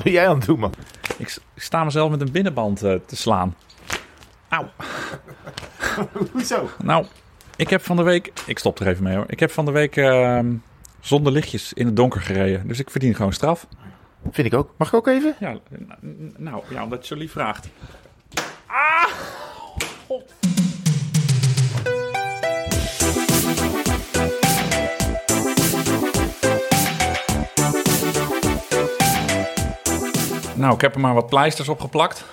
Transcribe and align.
Wat 0.00 0.08
ben 0.08 0.18
jij 0.20 0.28
aan 0.28 0.36
het 0.36 0.46
doen, 0.46 0.58
man? 0.58 0.74
Ik, 1.16 1.38
sta 1.56 1.84
mezelf 1.84 2.10
met 2.10 2.20
een 2.20 2.32
binnenband 2.32 2.82
eh, 2.82 2.94
te 3.06 3.16
slaan. 3.16 3.56
Auw. 4.48 4.68
Hoezo? 6.32 6.70
Nou, 6.82 7.06
ik 7.56 7.70
heb 7.70 7.82
van 7.82 7.96
de 7.96 8.02
week... 8.02 8.32
Ik 8.46 8.58
stop 8.58 8.80
er 8.80 8.86
even 8.86 9.02
mee 9.02 9.16
hoor. 9.16 9.24
Ik 9.26 9.40
heb 9.40 9.50
van 9.50 9.64
de 9.64 9.70
week 9.70 9.96
ehm, 9.96 10.52
zonder 11.00 11.32
lichtjes 11.32 11.72
in 11.72 11.86
het 11.86 11.96
donker 11.96 12.20
gereden. 12.20 12.68
Dus 12.68 12.78
ik 12.78 12.90
verdien 12.90 13.14
gewoon 13.14 13.32
straf. 13.32 13.66
Vind 14.30 14.46
ik 14.46 14.54
ook. 14.54 14.74
Mag 14.76 14.88
ik 14.88 14.94
ook 14.94 15.06
even? 15.06 15.34
Ja, 15.40 15.58
nou, 16.36 16.62
ja, 16.70 16.82
omdat 16.82 17.00
je 17.00 17.14
zo 17.14 17.20
lief 17.20 17.32
vraagt. 17.32 17.68
Nou, 30.60 30.74
ik 30.74 30.80
heb 30.80 30.94
er 30.94 31.00
maar 31.00 31.14
wat 31.14 31.26
pleisters 31.28 31.68
op 31.68 31.80
geplakt. 31.80 32.24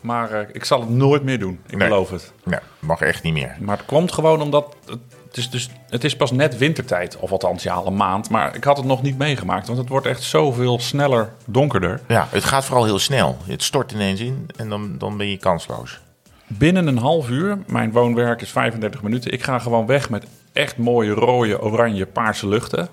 Maar 0.00 0.30
eh, 0.30 0.48
ik 0.52 0.64
zal 0.64 0.80
het 0.80 0.88
nooit 0.88 1.22
meer 1.22 1.38
doen. 1.38 1.60
Ik 1.66 1.76
Nee. 1.76 1.88
beloof 1.88 2.10
het. 2.10 2.32
Nee, 2.44 2.60
mag 2.78 3.00
echt 3.00 3.22
niet 3.22 3.32
meer. 3.32 3.56
Maar 3.60 3.76
het 3.76 3.86
komt 3.86 4.12
gewoon 4.12 4.40
omdat... 4.40 4.76
Het, 4.86 4.98
het 5.26 5.36
is 5.36 5.50
dus, 5.50 5.70
het 5.88 6.04
is 6.04 6.16
pas 6.16 6.30
net 6.30 6.58
wintertijd. 6.58 7.16
Of 7.20 7.30
althans, 7.30 7.62
ja, 7.62 7.74
al 7.74 7.86
een 7.86 7.96
maand. 7.96 8.30
Maar 8.30 8.54
ik 8.54 8.64
had 8.64 8.76
het 8.76 8.86
nog 8.86 9.02
niet 9.02 9.18
meegemaakt. 9.18 9.66
Want 9.66 9.78
het 9.78 9.88
wordt 9.88 10.06
echt 10.06 10.22
zoveel 10.22 10.78
sneller 10.80 11.32
donkerder. 11.44 12.00
Ja, 12.08 12.26
het 12.30 12.44
gaat 12.44 12.64
vooral 12.64 12.84
heel 12.84 12.98
snel. 12.98 13.36
Het 13.46 13.62
stort 13.62 13.92
ineens 13.92 14.20
in 14.20 14.46
en 14.56 14.68
dan, 14.68 14.98
dan 14.98 15.16
ben 15.16 15.30
je 15.30 15.36
kansloos. 15.36 16.00
Binnen 16.46 16.86
een 16.86 16.98
half 16.98 17.28
uur, 17.30 17.58
mijn 17.66 17.92
woonwerk 17.92 18.40
is 18.42 18.50
35 18.50 19.02
minuten. 19.02 19.32
Ik 19.32 19.42
ga 19.42 19.58
gewoon 19.58 19.86
weg 19.86 20.10
met 20.10 20.26
echt 20.52 20.76
mooie 20.76 21.12
rode, 21.12 21.60
oranje, 21.62 22.06
paarse 22.06 22.48
luchten. 22.48 22.88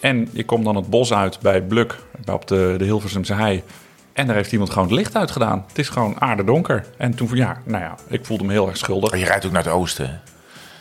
En 0.00 0.28
ik 0.32 0.46
kom 0.46 0.64
dan 0.64 0.76
het 0.76 0.90
bos 0.90 1.12
uit 1.12 1.38
bij 1.40 1.62
Bluk, 1.62 1.98
op 2.32 2.46
de, 2.48 2.74
de 2.78 2.84
Hilversumse 2.84 3.34
hei. 3.34 3.62
En 4.14 4.26
daar 4.26 4.36
heeft 4.36 4.52
iemand 4.52 4.70
gewoon 4.70 4.88
het 4.88 4.96
licht 4.96 5.16
uitgedaan. 5.16 5.64
Het 5.68 5.78
is 5.78 5.88
gewoon 5.88 6.20
aardedonker. 6.20 6.84
En 6.98 7.14
toen, 7.14 7.28
ja, 7.32 7.56
nou 7.64 7.82
ja, 7.82 7.94
ik 8.08 8.24
voelde 8.26 8.44
me 8.44 8.52
heel 8.52 8.68
erg 8.68 8.76
schuldig. 8.76 9.10
Maar 9.10 9.18
je 9.18 9.24
rijdt 9.24 9.46
ook 9.46 9.52
naar 9.52 9.62
het 9.64 9.72
oosten. 9.72 10.20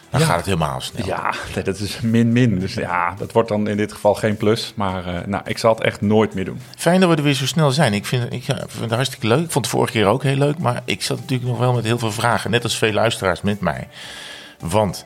Dan 0.09 0.19
Ja. 0.21 0.27
gaat 0.27 0.35
het 0.37 0.45
helemaal 0.45 0.81
snel. 0.81 1.05
Ja, 1.05 1.33
nee, 1.55 1.63
dat 1.63 1.79
is 1.79 2.01
min-min. 2.01 2.59
Dus 2.59 2.73
ja, 2.73 3.13
dat 3.17 3.31
wordt 3.31 3.49
dan 3.49 3.67
in 3.67 3.77
dit 3.77 3.91
geval 3.93 4.13
geen 4.15 4.37
plus. 4.37 4.73
Maar 4.75 5.05
eh, 5.05 5.25
nou, 5.25 5.43
ik 5.45 5.57
zal 5.57 5.73
het 5.73 5.83
echt 5.83 6.01
nooit 6.01 6.33
meer 6.33 6.45
doen. 6.45 6.59
Fijn 6.77 6.99
dat 6.99 7.09
we 7.09 7.15
er 7.15 7.23
weer 7.23 7.33
zo 7.33 7.45
snel 7.45 7.71
zijn. 7.71 7.93
Ik 7.93 8.05
vind, 8.05 8.33
ik 8.33 8.43
ja, 8.43 8.55
vind 8.67 8.81
het 8.81 8.91
hartstikke 8.91 9.27
leuk. 9.27 9.43
Ik 9.45 9.51
vond 9.51 9.65
het 9.65 9.73
vorige 9.75 9.91
keer 9.93 10.05
ook 10.05 10.23
heel 10.23 10.35
leuk. 10.37 10.57
Maar 10.57 10.81
ik 10.85 11.01
zat 11.03 11.19
natuurlijk 11.19 11.49
nog 11.49 11.59
wel 11.59 11.73
met 11.73 11.83
heel 11.83 11.99
veel 11.99 12.11
vragen. 12.11 12.51
Net 12.51 12.63
als 12.63 12.77
veel 12.77 12.93
luisteraars 12.93 13.41
met 13.41 13.59
mij. 13.59 13.87
Want, 14.59 15.05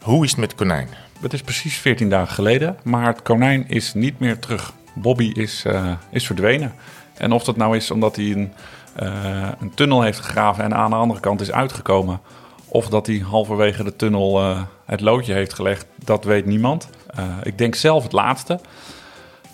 hoe 0.00 0.24
is 0.24 0.30
het 0.30 0.40
met 0.40 0.54
konijn? 0.54 0.88
Het 1.20 1.32
is 1.32 1.40
precies 1.42 1.76
14 1.76 2.08
dagen 2.10 2.34
geleden, 2.34 2.76
maar 2.82 3.06
het 3.06 3.22
konijn 3.22 3.68
is 3.68 3.94
niet 3.94 4.18
meer 4.18 4.38
terug. 4.38 4.72
Bobby 4.94 5.30
is, 5.34 5.62
eh, 5.66 5.92
is 6.10 6.26
verdwenen. 6.26 6.74
En 7.20 7.32
of 7.32 7.44
dat 7.44 7.56
nou 7.56 7.76
is 7.76 7.90
omdat 7.90 8.16
hij 8.16 8.30
een, 8.30 8.52
eh, 8.94 9.48
een 9.60 9.74
tunnel 9.74 10.02
heeft 10.02 10.18
gegraven 10.18 10.64
en 10.64 10.74
aan 10.74 10.90
de 10.90 10.96
andere 10.96 11.20
kant 11.20 11.40
is 11.40 11.52
uitgekomen. 11.52 12.20
Of 12.68 12.88
dat 12.88 13.06
hij 13.06 13.18
halverwege 13.18 13.84
de 13.84 13.96
tunnel 13.96 14.40
eh, 14.40 14.62
het 14.84 15.00
loodje 15.00 15.32
heeft 15.32 15.54
gelegd, 15.54 15.86
dat 16.04 16.24
weet 16.24 16.46
niemand. 16.46 16.88
Eh, 17.06 17.24
ik 17.42 17.58
denk 17.58 17.74
zelf 17.74 18.02
het 18.02 18.12
laatste. 18.12 18.60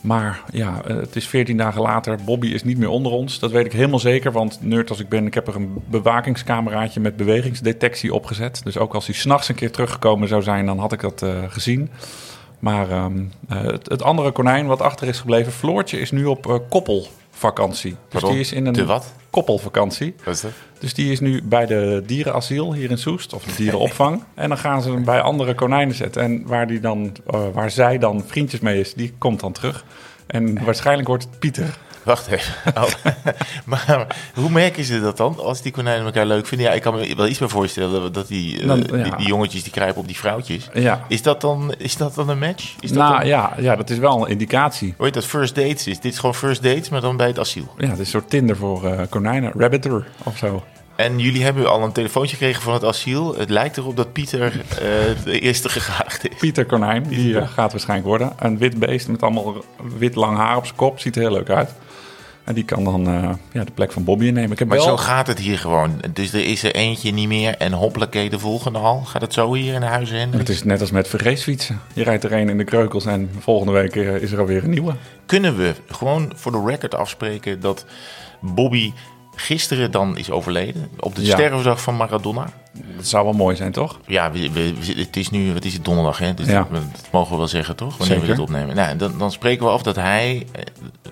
Maar 0.00 0.42
ja, 0.53 0.81
het 0.87 1.17
is 1.17 1.28
14 1.28 1.56
dagen 1.56 1.81
later. 1.81 2.19
Bobby 2.25 2.47
is 2.47 2.64
niet 2.64 2.78
meer 2.78 2.89
onder 2.89 3.12
ons. 3.12 3.39
Dat 3.39 3.50
weet 3.50 3.67
ik 3.67 3.72
helemaal 3.72 3.98
zeker. 3.98 4.33
Want 4.33 4.59
nerd 4.61 4.91
als 4.91 5.00
ik 5.00 5.09
ben, 5.09 5.27
ik 5.27 5.34
heb 5.34 5.48
er 5.48 5.56
een 5.56 5.83
bewakingscameraatje 5.91 7.00
met 7.00 7.17
bewegingsdetectie 7.17 8.14
opgezet. 8.14 8.61
Dus 8.64 8.78
ook 8.78 8.94
als 8.94 9.06
hij 9.06 9.14
s'nachts 9.14 9.48
een 9.48 9.55
keer 9.55 9.70
teruggekomen 9.70 10.28
zou 10.28 10.42
zijn, 10.42 10.67
dan 10.67 10.78
had 10.78 10.92
ik 10.92 11.00
dat 11.00 11.25
gezien. 11.48 11.91
Maar 12.59 12.91
ehm, 12.91 13.25
eh, 13.48 13.62
het, 13.64 14.03
andere 14.03 14.33
konijn 14.33 14.67
wat 14.67 14.83
achter 14.83 15.09
is 15.09 15.20
gebleven, 15.20 15.53
Floortje, 15.53 15.98
is 15.98 16.11
nu 16.11 16.25
op 16.25 16.47
eh, 16.47 16.55
koppelvakantie. 17.41 17.97
Dus 18.09 18.23
die 18.23 18.41
is 18.41 18.53
in 18.53 18.67
een 18.67 18.73
De 18.73 18.84
wat? 18.84 19.12
koppelvakantie. 19.31 20.15
Wat 20.25 20.34
is 20.34 20.41
dat? 20.41 20.51
Dus 20.79 20.95
die 20.95 21.12
is 21.12 21.20
nu 21.20 21.43
bij 21.43 21.67
de 21.67 22.03
dierenasiel 22.06 22.72
hier 22.75 22.91
in 22.91 22.99
Soest, 22.99 23.33
of 23.33 23.44
de 23.44 23.55
dierenopvang. 23.62 24.22
en 24.34 24.49
dan 24.49 24.59
gaan 24.59 24.83
ze 24.83 24.91
hem 24.91 25.05
bij 25.05 25.21
andere 25.21 25.55
konijnen 25.55 25.94
zetten. 25.94 26.22
En 26.22 26.47
waar, 26.47 26.66
die 26.66 26.81
dan, 26.81 27.12
eh, 27.27 27.41
waar 27.53 27.71
zij 27.71 27.99
dan 27.99 28.25
vriendjes 28.27 28.61
mee 28.61 28.81
is, 28.81 28.94
die 28.94 29.15
komt 29.19 29.41
dan 29.41 29.53
terug. 29.53 29.84
En 30.27 30.65
waarschijnlijk 30.65 31.09
wordt 31.09 31.25
het 31.25 31.38
Pieter. 31.38 31.78
Wacht 32.06 32.27
even. 32.27 32.55
Oh. 32.83 32.84
maar 33.65 34.06
hoe 34.34 34.50
merken 34.50 34.84
ze 34.84 35.00
dat 35.00 35.17
dan? 35.17 35.39
Als 35.39 35.62
die 35.62 35.72
konijnen 35.72 36.05
elkaar 36.06 36.27
leuk 36.27 36.47
vinden? 36.47 36.67
Ja, 36.67 36.72
ik 36.72 36.83
kan 36.83 36.94
me 36.94 37.15
wel 37.17 37.27
iets 37.27 37.39
meer 37.39 37.49
voorstellen 37.49 38.12
dat- 38.12 38.28
die, 38.28 38.61
eh, 38.61 38.67
Dan- 38.67 38.81
die, 38.81 38.97
ja. 38.97 39.17
die 39.17 39.27
jongetjes 39.27 39.62
die 39.62 39.72
kruipen 39.72 40.00
op 40.00 40.06
die 40.06 40.17
vrouwtjes. 40.17 40.69
Ja. 40.75 41.05
Is 41.09 41.22
dat 41.22 41.41
dan, 41.41 41.75
is 41.78 41.97
dat 41.97 42.15
dan 42.15 42.28
een 42.28 42.39
match? 42.39 42.75
Is 42.81 42.89
dat 42.93 42.99
Nou 42.99 43.19
dan, 43.19 43.27
ja, 43.27 43.53
ja, 43.59 43.77
dat 43.77 43.91
is 43.91 43.99
wel 43.99 44.22
een 44.25 44.31
indicatie. 44.31 44.94
Hoe 44.97 45.05
heet 45.05 45.15
dat? 45.15 45.25
First 45.27 45.55
dates? 45.55 45.87
Is 45.87 46.00
dit 46.00 46.19
gewoon 46.19 46.34
first 46.34 46.62
dates, 46.62 46.89
maar 46.89 47.00
dan 47.00 47.17
bij 47.17 47.27
het 47.27 47.39
asiel? 47.39 47.75
Ja, 47.78 47.84
het 47.84 47.93
is 47.93 47.99
een 47.99 48.06
soort 48.06 48.31
Tinder 48.31 48.56
voor 48.56 48.84
eh, 48.91 49.00
konijnen. 49.09 49.53
Rabbiter 49.56 50.06
of 50.23 50.37
zo. 50.37 50.62
En 50.97 51.19
jullie 51.19 51.43
hebben 51.44 51.71
al 51.71 51.83
een 51.83 51.93
telefoontje 51.93 52.37
gekregen 52.37 52.62
van 52.62 52.73
het 52.73 52.84
asiel. 52.84 53.34
Het 53.38 53.50
lijkt 53.50 53.77
erop 53.77 53.97
dat 53.97 54.12
Pieter 54.12 54.43
eh, 54.71 54.78
de 55.25 55.38
eerste 55.41 55.69
gegaagd 55.69 56.28
is. 56.31 56.37
Pieter 56.38 56.65
Konijn, 56.67 57.03
die 57.09 57.47
gaat 57.47 57.71
waarschijnlijk 57.73 58.09
worden. 58.09 58.33
Een 58.38 58.59
wit 58.59 58.78
beest 58.78 59.09
met 59.09 59.23
allemaal 59.23 59.65
wit 59.99 60.15
lang 60.15 60.37
haar 60.37 60.56
op 60.56 60.65
zijn 60.65 60.77
kop. 60.77 61.00
Ziet 61.00 61.17
er 61.17 61.23
heel 61.23 61.31
leuk 61.33 61.50
uit. 61.50 61.71
En 62.47 62.55
die 62.55 62.65
kan 62.65 62.84
dan 62.84 63.07
eh, 63.09 63.31
ja, 63.53 63.65
de 63.65 63.73
plek 63.73 63.93
van 63.93 64.05
Bobby 64.05 64.27
innemen. 64.27 64.53
Ik 64.53 64.59
heb 64.59 64.69
Maar 64.69 64.77
wel... 64.77 64.87
zo 64.87 64.97
gaat 64.97 65.27
het 65.27 65.39
hier 65.39 65.59
gewoon. 65.59 66.03
Dus 66.12 66.33
er 66.33 66.45
is 66.45 66.62
er 66.62 66.75
eentje 66.75 67.12
niet 67.12 67.29
meer 67.29 67.57
en 67.57 67.73
hoppakee 67.73 68.31
de 68.31 68.39
volgende 68.39 68.79
al. 68.79 69.01
Gaat 69.01 69.21
het 69.21 69.33
zo 69.33 69.55
hier 69.55 69.75
in 69.75 69.81
de 69.81 69.87
huizen 69.87 70.17
heen? 70.17 70.33
Het 70.33 70.49
is 70.49 70.65
net 70.65 70.81
als 70.81 70.91
met 70.91 71.09
vergeesfietsen. 71.09 71.81
Je 71.93 72.03
rijdt 72.03 72.25
er 72.25 72.33
een 72.33 72.49
in 72.49 72.59
de 72.59 72.65
kreukels 72.65 73.06
en 73.06 73.31
volgende 73.39 73.73
week 73.73 73.97
eh, 73.97 74.15
is 74.15 74.33
er 74.33 74.39
alweer 74.39 74.65
een 74.65 74.71
nieuwe. 74.71 74.95
Kunnen 75.27 75.56
we 75.56 75.75
gewoon 75.89 76.33
voor 76.35 76.53
de 76.53 76.62
record 76.67 76.95
afspreken 76.95 77.61
dat 77.61 77.85
Bobby 78.41 78.93
gisteren 79.37 79.91
dan 79.91 80.17
is 80.19 80.31
overleden? 80.31 80.91
Op 81.01 81.15
de 81.15 81.25
Ja. 81.25 81.33
sterfdag 81.35 81.81
van 81.81 81.97
Maradona? 81.97 82.47
Dat 82.97 83.07
zou 83.07 83.25
wel 83.25 83.33
mooi 83.33 83.57
zijn, 83.57 83.73
toch? 83.73 84.01
Ja, 84.07 84.33
we, 84.33 84.53
we- 84.53 84.75
we- 84.75 85.01
het 85.01 85.17
is 85.17 85.31
nu, 85.31 85.53
wat 85.53 85.65
is 85.65 85.73
het, 85.73 85.85
donderdag, 85.85 86.19
hè? 86.19 86.35
Dus 86.35 86.47
Ja. 86.47 86.67
dat, 86.71 86.83
mogen 87.13 87.31
we 87.33 87.37
wel 87.37 87.49
zeggen, 87.49 87.77
toch? 87.77 87.97
Wanneer 87.97 88.21
we 88.21 88.27
dit 88.27 88.39
opnemen. 88.39 88.77
Nou, 88.77 88.97
dan, 88.97 89.19
dan 89.19 89.33
spreken 89.33 89.65
we 89.67 89.71
af 89.73 89.83
dat 89.83 89.97
hij, 89.97 90.47
eh, 90.53 90.63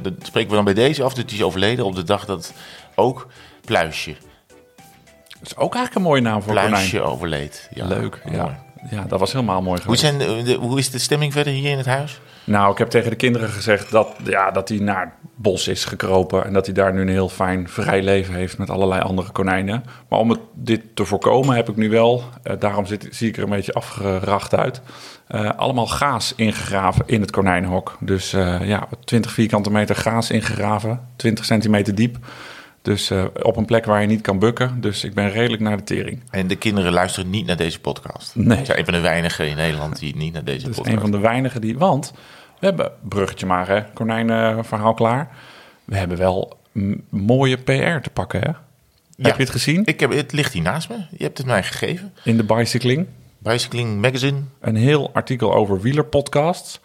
dat 0.00 0.12
spreken 0.22 0.50
we 0.50 0.54
dan 0.56 0.64
bij 0.64 0.74
deze 0.74 1.02
af 1.02 1.14
dat 1.14 1.24
hij 1.30 1.38
is 1.38 1.44
overleden 1.44 1.84
op 1.84 1.94
de 1.94 2.02
dag 2.02 2.24
dat 2.24 2.52
ook 2.94 3.26
Pluisje, 3.64 4.16
Dat 5.40 5.52
is 5.52 5.56
ook 5.56 5.74
eigenlijk 5.74 5.94
een 5.94 6.02
mooie 6.10 6.20
naam 6.22 6.42
voor 6.42 6.52
Pluisje 6.52 6.96
konijn. 6.96 7.12
overleed. 7.12 7.68
Ja, 7.74 7.86
Leuk, 7.86 8.20
mooi. 8.24 8.36
ja. 8.36 8.63
Ja, 8.90 9.04
dat 9.08 9.20
was 9.20 9.32
helemaal 9.32 9.62
mooi 9.62 9.80
Hoe, 9.84 9.96
geweest. 9.96 10.00
zijn 10.00 10.18
de, 10.18 10.42
de- 10.42 10.58
hoe 10.58 10.78
is 10.78 10.90
de 10.90 10.98
stemming 10.98 11.32
verder 11.32 11.52
hier 11.52 11.70
in 11.70 11.76
het 11.76 11.86
huis? 11.86 12.20
Nou, 12.44 12.72
ik 12.72 12.78
heb 12.78 12.88
tegen 12.88 13.10
de 13.10 13.16
kinderen 13.16 13.48
gezegd 13.48 13.90
dat, 13.90 14.08
ja, 14.24 14.50
dat 14.50 14.68
hij 14.68 14.78
naar 14.78 15.00
het 15.00 15.30
bos 15.34 15.68
is 15.68 15.84
gekropen. 15.84 16.44
En 16.44 16.52
dat 16.52 16.66
hij 16.66 16.74
daar 16.74 16.92
nu 16.92 17.00
een 17.00 17.08
heel 17.08 17.28
fijn, 17.28 17.68
vrij 17.68 18.02
leven 18.02 18.34
heeft 18.34 18.58
met 18.58 18.70
allerlei 18.70 19.00
andere 19.02 19.30
konijnen. 19.32 19.84
Maar 20.08 20.18
om 20.18 20.30
het, 20.30 20.40
dit 20.54 20.80
te 20.94 21.04
voorkomen 21.04 21.56
heb 21.56 21.68
ik 21.68 21.76
nu 21.76 21.90
wel, 21.90 22.22
eh, 22.42 22.52
daarom 22.58 22.86
zit, 22.86 23.06
zie 23.10 23.28
ik 23.28 23.36
er 23.36 23.42
een 23.42 23.48
beetje 23.50 23.72
afgeracht 23.72 24.54
uit. 24.54 24.80
eh, 25.26 25.50
allemaal 25.56 25.86
gaas 25.86 26.32
ingegraven 26.36 27.02
in 27.06 27.20
het 27.20 27.30
konijnenhok. 27.30 27.96
Dus 28.00 28.32
eh, 28.32 28.60
ja, 28.68 28.86
20 29.04 29.32
vierkante 29.32 29.70
meter 29.70 29.96
gaas 29.96 30.30
ingegraven, 30.30 31.00
20 31.16 31.44
centimeter 31.44 31.94
diep. 31.94 32.16
Dus 32.84 33.10
eh, 33.10 33.24
op 33.42 33.56
een 33.56 33.64
plek 33.64 33.84
waar 33.84 34.00
je 34.00 34.06
niet 34.06 34.20
kan 34.20 34.38
bukken. 34.38 34.80
Dus 34.80 35.04
ik 35.04 35.14
ben 35.14 35.30
redelijk 35.30 35.62
naar 35.62 35.76
de 35.76 35.82
tering. 35.82 36.22
En 36.30 36.46
de 36.46 36.56
kinderen 36.56 36.92
luisteren 36.92 37.30
niet 37.30 37.46
naar 37.46 37.56
deze 37.56 37.80
podcast. 37.80 38.34
Nee. 38.34 38.58
Ze 38.58 38.64
zijn 38.64 38.78
een 38.78 38.84
van 38.84 38.94
de 38.94 39.00
weinigen 39.00 39.48
in 39.48 39.56
Nederland 39.56 39.98
die 39.98 40.16
niet 40.16 40.32
naar 40.32 40.44
deze 40.44 40.68
is 40.68 40.76
podcast 40.76 40.94
een 40.94 41.00
van 41.00 41.10
de 41.10 41.18
weinigen 41.18 41.60
die. 41.60 41.78
Want 41.78 42.12
we 42.58 42.66
hebben, 42.66 42.92
bruggetje 43.02 43.46
maar, 43.46 43.68
hè, 43.68 43.82
konijnenverhaal 43.92 44.94
klaar. 44.94 45.28
We 45.84 45.96
hebben 45.96 46.18
wel 46.18 46.58
mooie 47.08 47.56
PR 47.56 48.00
te 48.02 48.10
pakken, 48.12 48.40
hè? 48.40 48.50
Heb 49.22 49.36
je 49.36 49.42
het 49.42 49.50
gezien? 49.50 49.82
Ik 49.84 50.00
heb, 50.00 50.12
het 50.12 50.32
ligt 50.32 50.52
hier 50.52 50.62
naast 50.62 50.88
me. 50.88 50.96
Je 51.10 51.24
hebt 51.24 51.38
het 51.38 51.46
mij 51.46 51.62
gegeven. 51.62 52.12
In 52.24 52.36
de 52.36 52.44
Bicycling. 52.44 53.06
Bicycling 53.38 54.00
Magazine. 54.00 54.40
Een 54.60 54.76
heel 54.76 55.10
artikel 55.12 55.54
over 55.54 55.80
wielerpodcasts. 55.80 56.80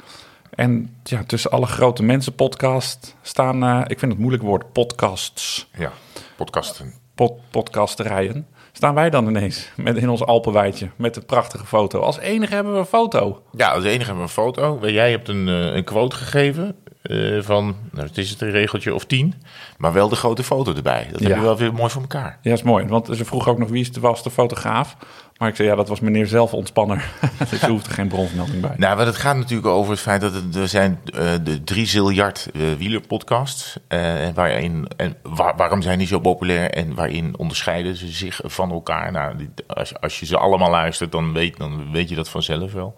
En 0.60 0.96
ja, 1.04 1.24
tussen 1.24 1.52
alle 1.52 1.66
grote 1.66 2.04
mensen 2.04 2.34
podcast 2.34 3.16
staan, 3.22 3.64
eh, 3.64 3.82
ik 3.88 4.00
vind 4.00 4.12
het 4.12 4.22
moeilijk 4.22 4.44
woord, 4.44 4.72
podcasts. 4.72 5.70
Ja, 5.78 5.92
podcasten. 6.38 6.94
Pod, 7.16 7.34
podcasterijen. 7.50 8.48
Staan 8.72 8.94
wij 8.94 9.10
dan 9.10 9.28
ineens 9.28 9.70
met, 9.76 9.98
in 9.98 10.10
ons 10.10 10.24
Alpenweidje 10.26 10.90
met 10.96 11.16
een 11.16 11.26
prachtige 11.26 11.66
foto. 11.66 12.00
Als 12.00 12.18
enige 12.20 12.54
hebben 12.54 12.74
we 12.74 12.80
een 12.80 12.86
foto. 12.86 13.44
Ja, 13.52 13.72
als 13.72 13.84
enige 13.84 13.98
hebben 14.06 14.16
we 14.16 14.22
een 14.22 14.30
foto. 14.30 14.80
Jij 14.90 15.12
hebt 15.12 15.28
een, 15.28 15.48
eh, 15.48 15.76
een 15.76 15.84
quote 15.84 16.16
gegeven 16.16 16.76
eh, 17.02 17.42
van, 17.42 17.76
nou, 17.92 18.08
het 18.08 18.18
is 18.18 18.30
het 18.30 18.42
een 18.42 18.52
regeltje 18.52 18.94
of 18.94 19.06
tien. 19.06 19.34
Maar 19.78 19.94
wel 19.94 20.10
de 20.10 20.16
grote 20.16 20.44
foto 20.44 20.74
erbij. 20.74 21.08
Dat 21.12 21.20
heb 21.20 21.30
Ja. 21.30 21.36
je 21.36 21.42
wel 21.42 21.58
weer 21.58 21.74
mooi 21.74 21.90
voor 21.90 22.02
elkaar. 22.02 22.40
Ja, 22.42 22.52
is 22.54 22.64
mooi. 22.64 22.86
Want 22.88 23.10
ze 23.12 23.26
vroeg 23.26 23.48
ook 23.48 23.58
nog 23.58 23.70
wie 23.70 23.92
de- 23.92 24.00
was 24.00 24.24
de 24.24 24.30
fotograaf. 24.32 24.96
Maar 25.40 25.50
ik 25.50 25.56
zei, 25.56 25.68
ja, 25.68 25.76
dat 25.76 25.88
was 25.88 26.00
meneer 26.00 26.28
zelf 26.28 26.54
ontspanner. 26.54 27.10
dus 27.50 27.62
er 27.62 27.70
hoefde 27.70 27.90
geen 27.90 28.08
bronvermelding 28.08 28.62
bij. 28.62 28.74
Nou, 28.78 29.00
het 29.06 29.16
gaat 29.16 29.36
natuurlijk 29.36 29.68
over 29.68 29.92
het 29.92 30.02
feit 30.02 30.22
dat 30.22 30.34
er 30.56 30.68
zijn 30.68 31.00
eh, 31.06 31.32
de 31.44 31.64
drie 31.64 31.86
ziljard 31.86 32.50
eh 32.54 32.62
wielerpodcasts. 32.78 33.78
en 33.88 34.34
waarin, 34.34 34.88
en 34.98 35.16
waar- 35.24 35.56
waarom 35.56 35.82
zijn 35.82 35.98
die 35.98 36.08
zo 36.08 36.20
populair 36.20 36.70
en 36.72 36.94
waarin 36.96 37.38
onderscheiden 37.38 37.96
ze 37.96 38.08
zich 38.08 38.40
van 38.44 38.72
elkaar? 38.72 39.12
Nou, 39.12 39.50
als, 39.68 40.02
als 40.02 40.20
je 40.20 40.26
ze 40.26 40.38
allemaal 40.38 40.70
luistert, 40.70 41.12
dan 41.12 41.34
weet, 41.34 41.58
dan 41.58 41.92
weet 41.92 42.10
je 42.10 42.16
dat 42.16 42.30
vanzelf 42.30 42.74
wel. 42.74 42.96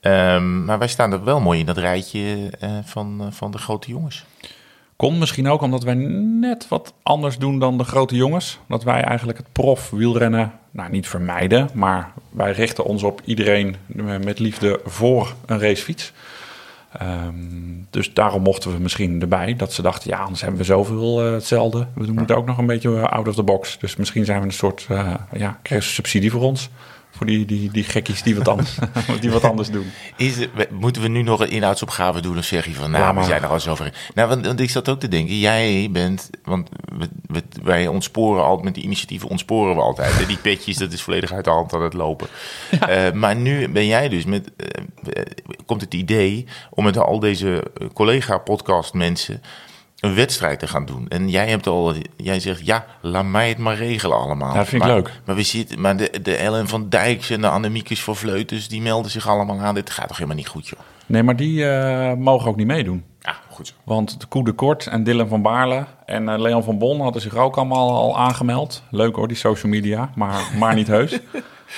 Ehm, 0.00 0.64
maar 0.64 0.78
wij 0.78 0.88
staan 0.88 1.12
er 1.12 1.24
wel 1.24 1.40
mooi 1.40 1.58
in 1.60 1.66
dat 1.66 1.78
rijtje 1.78 2.50
van, 2.84 3.28
van 3.30 3.50
de 3.50 3.58
grote 3.58 3.88
jongens. 3.88 4.24
Komt 5.02 5.18
misschien 5.18 5.48
ook 5.48 5.62
omdat 5.62 5.82
wij 5.82 5.94
net 6.40 6.68
wat 6.68 6.94
anders 7.02 7.38
doen 7.38 7.58
dan 7.58 7.78
de 7.78 7.84
grote 7.84 8.16
jongens. 8.16 8.58
Dat 8.68 8.82
wij 8.82 9.02
eigenlijk 9.02 9.38
het 9.38 9.52
prof 9.52 9.90
wielrennen, 9.90 10.52
nou 10.70 10.90
niet 10.90 11.08
vermijden, 11.08 11.68
maar 11.74 12.12
wij 12.30 12.52
richten 12.52 12.84
ons 12.84 13.02
op 13.02 13.20
iedereen 13.24 13.76
met 14.24 14.38
liefde 14.38 14.80
voor 14.84 15.34
een 15.46 15.60
racefiets. 15.60 16.12
Ehm, 16.92 17.34
dus 17.90 18.14
daarom 18.14 18.42
mochten 18.42 18.72
we 18.72 18.78
misschien 18.78 19.20
erbij. 19.20 19.56
Dat 19.56 19.72
ze 19.72 19.82
dachten, 19.82 20.10
ja, 20.10 20.18
anders 20.18 20.40
hebben 20.40 20.60
we 20.60 20.66
zoveel 20.66 21.26
uh, 21.26 21.32
hetzelfde. 21.32 21.86
We 21.94 22.12
moeten 22.12 22.36
ook 22.36 22.46
nog 22.46 22.58
een 22.58 22.66
beetje 22.66 23.08
out 23.08 23.28
of 23.28 23.34
the 23.34 23.42
box. 23.42 23.78
Dus 23.78 23.96
misschien 23.96 24.24
zijn 24.24 24.40
we 24.40 24.46
een 24.46 24.52
soort, 24.52 24.86
uh, 24.90 25.14
ja, 25.32 25.58
subsidie 25.78 26.30
voor 26.30 26.42
ons 26.42 26.70
voor 27.22 27.30
die, 27.30 27.44
die, 27.44 27.70
die 27.70 27.84
gekkies 27.84 28.22
die 28.22 28.36
wat 28.36 28.48
anders, 28.48 28.76
die 29.20 29.30
wat 29.30 29.44
anders 29.44 29.70
doen. 29.70 29.90
Is 30.16 30.34
moeten 30.70 31.02
we 31.02 31.08
nu 31.08 31.22
nog 31.22 31.40
een 31.40 31.50
inhoudsopgave 31.50 32.20
doen 32.20 32.38
of 32.38 32.44
zeg 32.44 32.64
je 32.66 32.74
van, 32.74 32.90
nou, 32.90 33.16
we 33.16 33.24
zijn 33.24 33.42
er 33.42 33.48
al 33.48 33.60
zover? 33.60 33.92
Nou, 34.14 34.28
want, 34.28 34.46
want, 34.46 34.60
ik 34.60 34.70
zat 34.70 34.88
ook 34.88 35.00
te 35.00 35.08
denken, 35.08 35.38
jij 35.38 35.88
bent, 35.90 36.30
want 36.44 36.68
we, 37.26 37.42
wij 37.62 37.86
ontsporen 37.86 38.42
altijd, 38.44 38.64
met 38.64 38.74
die 38.74 38.84
initiatieven 38.84 39.28
ontsporen 39.28 39.74
we 39.74 39.80
altijd. 39.80 40.26
Die 40.26 40.36
petjes, 40.36 40.76
dat 40.76 40.92
is 40.92 41.02
volledig 41.02 41.32
uit 41.32 41.44
de 41.44 41.50
hand 41.50 41.74
aan 41.74 41.82
het 41.82 41.92
lopen. 41.92 42.28
Uh, 42.88 43.12
maar 43.12 43.36
nu 43.36 43.68
ben 43.68 43.86
jij 43.86 44.08
dus 44.08 44.24
met, 44.24 44.50
uh, 44.56 45.22
komt 45.66 45.80
het 45.80 45.94
idee 45.94 46.46
om 46.70 46.84
met 46.84 46.98
al 46.98 47.18
deze 47.18 47.62
collega-podcast 47.94 48.94
mensen 48.94 49.42
een 50.02 50.14
wedstrijd 50.14 50.58
te 50.58 50.66
gaan 50.66 50.84
doen. 50.84 51.08
En 51.08 51.28
jij 51.28 51.48
hebt 51.48 51.66
al, 51.66 51.94
jij 52.16 52.40
zegt 52.40 52.66
ja, 52.66 52.84
laat 53.00 53.24
mij 53.24 53.48
het 53.48 53.58
maar 53.58 53.76
regelen 53.76 54.16
allemaal. 54.16 54.54
Dat 54.54 54.68
vind 54.68 54.82
ik 54.82 54.88
leuk. 54.88 55.10
Maar 55.24 55.34
we 55.34 55.42
zitten, 55.42 55.80
maar 55.80 55.96
de, 55.96 56.20
de 56.22 56.36
Ellen 56.36 56.68
van 56.68 56.88
Dijks 56.88 57.30
en 57.30 57.40
de 57.40 57.48
Annemiekes 57.48 58.00
voor 58.00 58.16
Vleutens, 58.16 58.68
die 58.68 58.82
melden 58.82 59.10
zich 59.10 59.28
allemaal 59.28 59.58
aan. 59.58 59.74
Dit 59.74 59.90
gaat 59.90 60.08
toch 60.08 60.16
helemaal 60.16 60.36
niet 60.36 60.48
goed, 60.48 60.68
joh. 60.68 60.80
Nee, 61.06 61.22
maar 61.22 61.36
die 61.36 61.64
uh, 61.64 62.12
mogen 62.12 62.48
ook 62.48 62.56
niet 62.56 62.66
meedoen. 62.66 63.04
Ja, 63.20 63.36
goed 63.50 63.66
zo. 63.66 63.74
Want 63.84 64.20
de 64.20 64.26
Koe 64.26 64.44
de 64.44 64.52
Kort 64.52 64.86
en 64.86 65.04
Dylan 65.04 65.28
van 65.28 65.42
Baarle 65.42 65.86
en 66.06 66.28
uh, 66.28 66.38
Leon 66.38 66.62
van 66.62 66.78
Bon 66.78 67.00
hadden 67.00 67.22
zich 67.22 67.36
ook 67.36 67.56
allemaal 67.56 67.90
al 67.90 68.18
aangemeld. 68.18 68.82
Leuk 68.90 69.16
hoor, 69.16 69.28
die 69.28 69.36
social 69.36 69.72
media, 69.72 70.10
maar, 70.14 70.50
maar 70.58 70.74
niet 70.74 70.86
heus. 70.86 71.18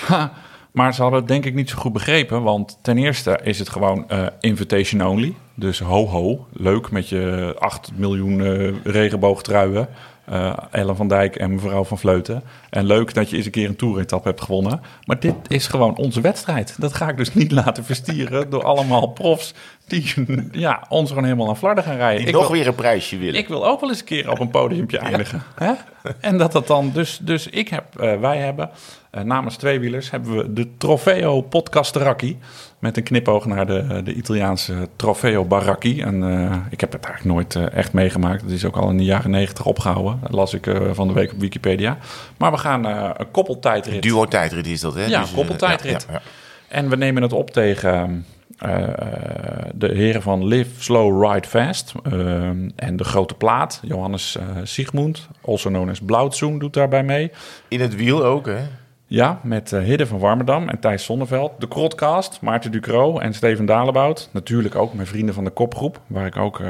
Maar 0.74 0.94
ze 0.94 1.02
hadden 1.02 1.20
het 1.20 1.28
denk 1.28 1.44
ik 1.44 1.54
niet 1.54 1.70
zo 1.70 1.78
goed 1.78 1.92
begrepen. 1.92 2.42
Want 2.42 2.78
ten 2.82 2.98
eerste 2.98 3.40
is 3.42 3.58
het 3.58 3.68
gewoon 3.68 4.04
uh, 4.08 4.26
invitation 4.40 5.06
only. 5.06 5.34
Dus 5.54 5.78
ho 5.78 6.06
ho, 6.06 6.46
leuk 6.52 6.90
met 6.90 7.08
je 7.08 7.54
8 7.58 7.90
miljoen 7.96 8.38
uh, 8.38 8.74
regenboogtruien. 8.84 9.88
Uh, 10.30 10.56
Ellen 10.70 10.96
van 10.96 11.08
Dijk 11.08 11.36
en 11.36 11.54
mevrouw 11.54 11.84
van 11.84 11.98
Vleuten. 11.98 12.42
En 12.70 12.86
leuk 12.86 13.14
dat 13.14 13.30
je 13.30 13.36
eens 13.36 13.44
een 13.44 13.50
keer 13.50 13.68
een 13.68 13.76
toeretappe 13.76 14.28
hebt 14.28 14.40
gewonnen. 14.40 14.80
Maar 15.04 15.20
dit 15.20 15.34
is 15.48 15.66
gewoon 15.66 15.96
onze 15.96 16.20
wedstrijd. 16.20 16.74
Dat 16.78 16.94
ga 16.94 17.08
ik 17.08 17.16
dus 17.16 17.34
niet 17.34 17.52
laten 17.62 17.84
verstieren 17.84 18.50
door 18.50 18.64
allemaal 18.64 19.06
profs 19.06 19.54
die 19.86 20.14
ja, 20.52 20.84
ons 20.88 21.08
gewoon 21.08 21.24
helemaal 21.24 21.48
aan 21.48 21.56
flarden 21.56 21.84
gaan 21.84 21.96
rijden. 21.96 22.18
Die 22.18 22.28
ik 22.28 22.34
nog 22.34 22.42
wil, 22.42 22.56
weer 22.56 22.66
een 22.66 22.74
prijsje 22.74 23.18
willen. 23.18 23.34
Ik 23.34 23.48
wil 23.48 23.66
ook 23.66 23.80
wel 23.80 23.88
eens 23.88 23.98
een 23.98 24.04
keer 24.04 24.30
op 24.30 24.40
een 24.40 24.50
podiumpje 24.50 24.98
eindigen. 24.98 25.42
Hè? 25.54 25.72
En 26.20 26.38
dat 26.38 26.52
dat 26.52 26.66
dan, 26.66 26.90
dus, 26.92 27.18
dus 27.22 27.46
ik 27.46 27.68
heb, 27.68 27.84
uh, 28.00 28.20
wij 28.20 28.38
hebben, 28.38 28.70
uh, 29.12 29.22
namens 29.22 29.56
Tweewielers, 29.56 30.10
hebben 30.10 30.36
we 30.36 30.52
de 30.52 30.76
Trofeo 30.76 31.40
Podcast 31.40 31.96
Racchi. 31.96 32.38
Met 32.84 32.96
een 32.96 33.02
knipoog 33.02 33.46
naar 33.46 33.66
de, 33.66 34.00
de 34.04 34.14
Italiaanse 34.14 34.88
Trofeo 34.96 35.44
Baracchi. 35.44 36.00
En 36.00 36.22
uh, 36.22 36.56
ik 36.70 36.80
heb 36.80 36.92
het 36.92 37.04
eigenlijk 37.04 37.34
nooit 37.34 37.72
echt 37.72 37.92
meegemaakt. 37.92 38.42
Het 38.42 38.50
is 38.50 38.64
ook 38.64 38.76
al 38.76 38.90
in 38.90 38.96
de 38.96 39.04
jaren 39.04 39.30
negentig 39.30 39.66
opgehouden. 39.66 40.18
Dat 40.22 40.32
las 40.32 40.54
ik 40.54 40.76
van 40.92 41.08
de 41.08 41.14
week 41.14 41.32
op 41.32 41.40
Wikipedia. 41.40 41.98
Maar 42.36 42.50
we 42.50 42.56
gaan 42.56 42.84
een 42.84 43.30
koppeltijdrit. 43.30 44.02
Duo-tijdrit 44.02 44.66
is 44.66 44.80
dat, 44.80 44.94
hè? 44.94 45.04
Ja, 45.04 45.20
dus, 45.20 45.32
koppeltijdrit. 45.32 46.06
Ja, 46.08 46.12
ja, 46.12 46.20
en 46.68 46.88
we 46.88 46.96
nemen 46.96 47.22
het 47.22 47.32
op 47.32 47.50
tegen 47.50 48.24
de 49.74 49.90
heren 49.92 50.22
van 50.22 50.46
Live 50.46 50.82
Slow 50.82 51.24
Ride 51.24 51.48
Fast 51.48 51.92
en 52.76 52.96
de 52.96 53.04
grote 53.04 53.34
plaat, 53.34 53.80
Johannes 53.82 54.38
Sigmund, 54.62 55.28
also 55.46 55.68
known 55.68 55.90
as 55.90 56.00
Blauwtsoen, 56.00 56.58
doet 56.58 56.74
daarbij 56.74 57.04
mee. 57.04 57.30
In 57.68 57.80
het 57.80 57.94
wiel 57.94 58.24
ook, 58.24 58.46
hè? 58.46 58.60
Ja, 59.06 59.40
met 59.42 59.70
Hidde 59.70 60.06
van 60.06 60.18
Warmerdam 60.18 60.68
en 60.68 60.78
Thijs 60.78 61.04
Zonneveld. 61.04 61.52
De 61.58 61.68
Krotcast, 61.68 62.40
Maarten 62.40 62.72
Ducro 62.72 63.18
en 63.18 63.34
Steven 63.34 63.66
Dalebout. 63.66 64.28
Natuurlijk 64.32 64.74
ook 64.74 64.94
mijn 64.94 65.06
vrienden 65.06 65.34
van 65.34 65.44
de 65.44 65.50
kopgroep, 65.50 66.00
waar 66.06 66.26
ik 66.26 66.36
ook 66.36 66.62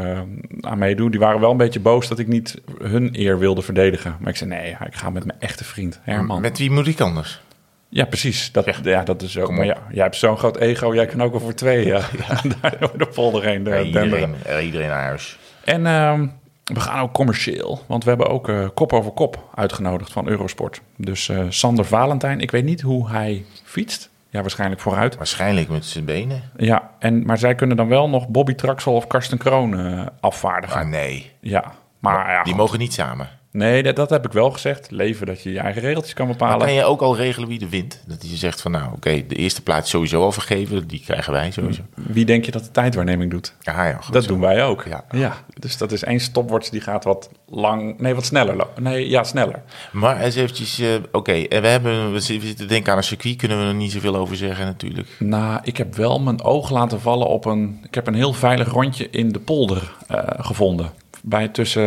aan 0.61 0.79
meedoe. 0.79 1.11
Die 1.11 1.21
waren 1.21 1.41
wel 1.41 1.51
een 1.51 1.57
beetje 1.57 1.81
boos 1.81 2.09
dat 2.09 2.19
ik 2.19 2.27
niet 2.27 2.61
hun 2.83 3.09
eer 3.13 3.39
wilde 3.39 3.63
verdedigen. 3.63 4.17
Maar 4.21 4.31
ik 4.31 4.37
zei, 4.37 4.51
nee, 4.51 4.71
ik 4.71 4.95
ga 4.95 5.11
met 5.11 5.25
mijn 5.25 5.41
echte 5.41 5.65
vriend 5.65 6.01
Herman. 6.03 6.41
Met 6.41 6.59
wie 6.59 6.71
moet 6.71 6.87
ik 6.87 7.01
anders? 7.01 7.43
Ja, 7.89 8.05
precies. 8.05 8.53
Dat, 8.53 8.65
ja. 8.65 8.75
ja 8.83 9.03
dat 9.03 9.23
is 9.23 9.39
ook. 9.39 9.51
Maar 9.51 9.67
ja, 9.67 9.77
jij 9.91 10.03
hebt 10.03 10.17
zo'n 10.17 10.39
groot 10.39 10.57
ego. 10.57 10.95
Jij 10.95 11.07
kan 11.07 11.23
ook 11.23 11.41
voor 11.41 11.55
twee 11.55 11.87
ja. 11.93 12.01
daar 12.61 12.77
door 12.79 12.99
de 12.99 13.07
polder 13.07 13.45
heen 13.45 13.65
ja, 13.65 13.83
iedereen, 13.83 14.35
iedereen 14.63 14.89
naar 14.89 15.03
huis. 15.03 15.39
En 15.65 15.81
uh, 15.81 16.23
we 16.65 16.81
gaan 16.81 17.01
ook 17.01 17.13
commercieel. 17.13 17.83
Want 17.87 18.03
we 18.05 18.09
hebben 18.09 18.29
ook 18.29 18.49
uh, 18.49 18.69
kop 18.75 18.93
over 18.93 19.13
kop 19.13 19.51
uitgenodigd 19.55 20.13
van 20.13 20.29
Eurosport. 20.29 20.81
Dus 20.97 21.29
uh, 21.29 21.45
Sander 21.49 21.85
Valentijn. 21.85 22.41
Ik 22.41 22.51
weet 22.51 22.65
niet 22.65 22.81
hoe 22.81 23.09
hij 23.11 23.45
fietst. 23.63 24.11
Ja, 24.31 24.41
waarschijnlijk 24.41 24.81
vooruit. 24.81 25.17
Waarschijnlijk 25.17 25.69
met 25.69 25.85
zijn 25.85 26.05
benen. 26.05 26.43
Ja, 26.57 26.91
en, 26.99 27.27
maar 27.27 27.39
zij 27.39 27.55
kunnen 27.55 27.77
dan 27.77 27.89
wel 27.89 28.09
nog 28.09 28.29
Bobby 28.29 28.55
Traxel 28.55 28.95
of 28.95 29.07
Karsten 29.07 29.39
Kroon 29.39 30.11
afvaardigen. 30.21 30.81
Ah, 30.81 30.89
nee. 30.89 31.33
Ja, 31.41 31.73
maar... 31.99 32.31
Ja, 32.31 32.43
die 32.43 32.55
mogen 32.55 32.79
niet 32.79 32.93
samen. 32.93 33.29
Nee, 33.57 33.83
dat, 33.83 33.97
dat, 33.97 34.11
heb 34.11 34.25
ik 34.25 34.33
wel 34.33 34.51
gezegd. 34.51 34.91
Leven 34.91 35.27
dat 35.27 35.43
je 35.43 35.53
je 35.53 35.59
eigen 35.59 35.83
regeltjes 35.83 36.15
kan 36.15 36.27
bepalen. 36.27 36.59
Maar 36.59 36.67
kan 36.67 36.77
je 36.77 36.85
ook 36.85 37.01
al 37.01 37.17
regelen 37.17 37.49
wie 37.49 37.59
de 37.59 37.69
wint? 37.69 38.03
Dat 38.07 38.31
je 38.31 38.37
zegt 38.37 38.61
van 38.61 38.71
nou, 38.71 38.87
oké, 38.87 38.95
okay, 38.95 39.25
de 39.29 39.35
eerste 39.35 39.63
plaats 39.63 39.91
sowieso 39.91 40.23
al 40.23 40.33
vergeven. 40.33 40.87
Die 40.87 41.01
krijgen 41.01 41.33
wij 41.33 41.51
sowieso. 41.51 41.83
Wie 41.95 42.25
denk 42.25 42.45
je 42.45 42.51
dat 42.51 42.65
de 42.65 42.71
tijdwaarneming 42.71 43.31
doet? 43.31 43.55
Ja, 43.61 43.87
ja, 43.87 43.97
goed, 43.97 44.13
dat 44.13 44.23
zo. 44.23 44.29
doen 44.29 44.41
wij 44.41 44.65
ook. 44.65 44.85
Ja. 44.89 45.05
ja. 45.11 45.37
Dus 45.59 45.77
dat 45.77 45.93
is 45.93 46.05
één 46.05 46.21
stopwatch 46.21 46.69
die 46.69 46.81
gaat 46.81 47.05
wat 47.05 47.31
lang... 47.49 47.99
Nee, 47.99 48.15
wat 48.15 48.25
sneller. 48.25 48.67
Nee, 48.81 49.09
ja, 49.09 49.25
sneller. 49.25 49.63
Maar 49.93 50.21
eens 50.21 50.35
eventjes... 50.35 50.81
Uh, 50.81 50.95
oké, 50.95 51.17
okay. 51.19 51.47
en 51.47 51.63
we, 51.63 51.69
hebben, 51.69 52.13
we 52.13 52.21
zitten 52.21 52.69
denken 52.69 52.93
aan 52.93 52.99
een 52.99 53.05
circuit. 53.05 53.37
Kunnen 53.37 53.59
we 53.59 53.65
er 53.65 53.75
niet 53.75 53.93
zoveel 53.93 54.17
over 54.17 54.37
zeggen 54.37 54.67
natuurlijk. 54.67 55.09
Nou, 55.19 55.61
ik 55.63 55.77
heb 55.77 55.95
wel 55.95 56.21
mijn 56.21 56.43
oog 56.43 56.71
laten 56.71 57.01
vallen 57.01 57.27
op 57.27 57.45
een... 57.45 57.81
Ik 57.83 57.95
heb 57.95 58.07
een 58.07 58.15
heel 58.15 58.33
veilig 58.33 58.69
rondje 58.69 59.11
in 59.11 59.33
de 59.33 59.41
polder 59.41 59.93
uh, 60.11 60.19
gevonden 60.39 61.03
bij 61.27 61.49
tussen 61.49 61.83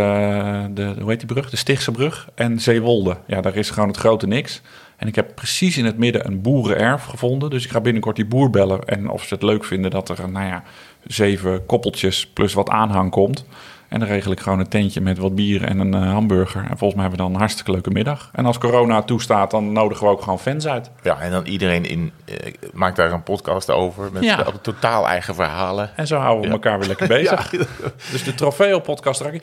de, 0.75 0.95
hoe 1.00 1.10
heet 1.10 1.19
die 1.19 1.28
brug? 1.28 1.50
De 1.50 1.57
Stichtse 1.57 1.92
brug 1.92 2.30
en 2.36 2.60
Zeewolde. 2.60 3.18
Ja, 3.28 3.42
daar 3.42 3.56
is 3.56 3.69
gewoon 3.69 3.88
het 3.88 3.98
grote 3.98 4.28
niks. 4.28 4.62
En 4.95 5.07
ik 5.07 5.16
heb 5.16 5.36
precies 5.36 5.78
in 5.78 5.86
het 5.86 5.98
midden 5.98 6.28
een 6.28 6.42
boerenerf 6.42 7.04
gevonden. 7.04 7.50
Dus 7.50 7.66
ik 7.66 7.72
ga 7.72 7.81
binnenkort 7.81 8.16
die 8.16 8.25
boer 8.25 8.50
bellen. 8.50 8.86
En 8.86 9.10
of 9.10 9.24
ze 9.24 9.34
het 9.34 9.44
leuk 9.44 9.63
vinden 9.63 9.92
dat 9.92 10.10
er, 10.10 10.30
nou 10.30 10.45
ja, 10.45 10.63
zeven 11.04 11.66
koppeltjes 11.66 12.28
plus 12.28 12.54
wat 12.54 12.69
aanhang 12.69 13.12
komt. 13.12 13.45
En 13.88 14.00
dan 14.00 14.07
regel 14.07 14.31
ik 14.31 14.40
gewoon 14.40 14.59
een 14.59 14.68
tentje 14.68 15.02
met 15.02 15.18
wat 15.18 15.35
bier 15.35 15.64
en 15.64 15.80
een 15.80 15.95
uh, 15.95 16.11
hamburger. 16.11 16.61
En 16.61 16.78
volgens 16.78 16.94
mij 16.94 17.02
hebben 17.02 17.11
we 17.11 17.23
dan 17.26 17.31
een 17.33 17.40
hartstikke 17.40 17.71
leuke 17.71 17.90
middag. 17.90 18.30
En 18.33 18.45
als 18.45 18.57
corona 18.57 19.02
toestaat, 19.02 19.52
dan 19.52 19.71
nodigen 19.71 20.06
we 20.06 20.11
ook 20.11 20.21
gewoon 20.21 20.40
fans 20.40 20.68
uit. 20.68 20.90
Ja, 21.04 21.19
en 21.19 21.31
dan 21.31 21.45
iedereen 21.45 21.85
in, 21.85 22.11
uh, 22.26 22.35
maakt 22.73 22.95
daar 22.95 23.11
een 23.11 23.23
podcast 23.23 23.69
over. 23.71 24.09
Met 24.11 24.23
Ja. 24.23 24.45
totaal 24.61 25.07
eigen 25.07 25.35
verhalen. 25.35 25.90
En 25.95 26.07
zo 26.07 26.18
houden 26.18 26.42
we 26.42 26.47
Ja. 26.47 26.54
elkaar 26.54 26.80
weer 26.80 26.88
lekker 26.88 27.07
bezig. 27.07 27.52
Ja. 27.57 27.66
Dus 28.11 28.23
de 28.23 28.33
Trofeo 28.35 28.80
podcast 28.80 29.21
Rakkie. 29.21 29.42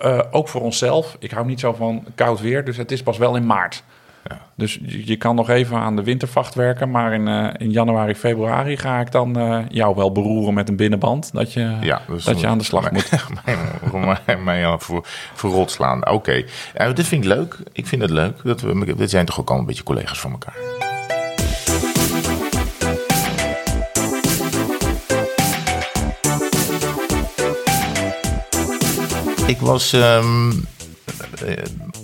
Eh, 0.00 0.18
eh, 0.18 0.24
ook 0.30 0.48
voor 0.48 0.60
onszelf. 0.60 1.16
Ik 1.18 1.30
hou 1.30 1.46
niet 1.46 1.60
zo 1.60 1.72
van 1.72 2.04
koud 2.14 2.40
weer, 2.40 2.64
dus 2.64 2.76
het 2.76 2.92
is 2.92 3.02
pas 3.02 3.18
wel 3.18 3.36
in 3.36 3.46
maart. 3.46 3.82
Dus 4.60 4.78
je 4.82 5.16
kan 5.16 5.34
nog 5.34 5.48
even 5.48 5.76
aan 5.76 5.96
de 5.96 6.02
wintervacht 6.02 6.54
werken. 6.54 6.90
Maar 6.90 7.12
in, 7.12 7.28
eh, 7.28 7.48
in 7.58 7.70
januari, 7.70 8.14
februari 8.14 8.76
ga 8.76 9.00
ik 9.00 9.12
dan 9.12 9.36
eh, 9.36 9.58
jou 9.68 9.94
wel 9.94 10.12
beroeren 10.12 10.54
met 10.54 10.68
een 10.68 10.76
binnenband. 10.76 11.32
Dat 11.32 11.52
je, 11.52 11.76
Ja, 11.80 12.02
dus 12.06 12.24
dat 12.24 12.40
je 12.40 12.46
aan 12.46 12.58
de 12.58 12.64
slag 12.64 12.90
moet. 12.92 13.10
mij, 14.44 14.76
voor, 14.78 15.06
voor 15.34 15.50
rot 15.50 15.70
slaan. 15.70 16.08
Oké, 16.10 16.44
Ja, 16.74 16.92
dit 16.92 17.06
vind 17.06 17.24
ik 17.24 17.30
leuk. 17.30 17.58
Ik 17.72 17.86
vind 17.86 18.02
het 18.02 18.10
leuk. 18.10 18.40
Dat 18.44 18.60
we, 18.60 18.94
we 18.96 19.06
zijn 19.06 19.26
toch 19.26 19.40
ook 19.40 19.50
al 19.50 19.58
een 19.58 19.66
beetje 19.66 19.82
collega's 19.82 20.20
van 20.20 20.30
elkaar. 20.30 20.54
Ik 29.46 29.58
was 29.60 29.92
ehm, 29.92 30.50
eh, 31.44 31.56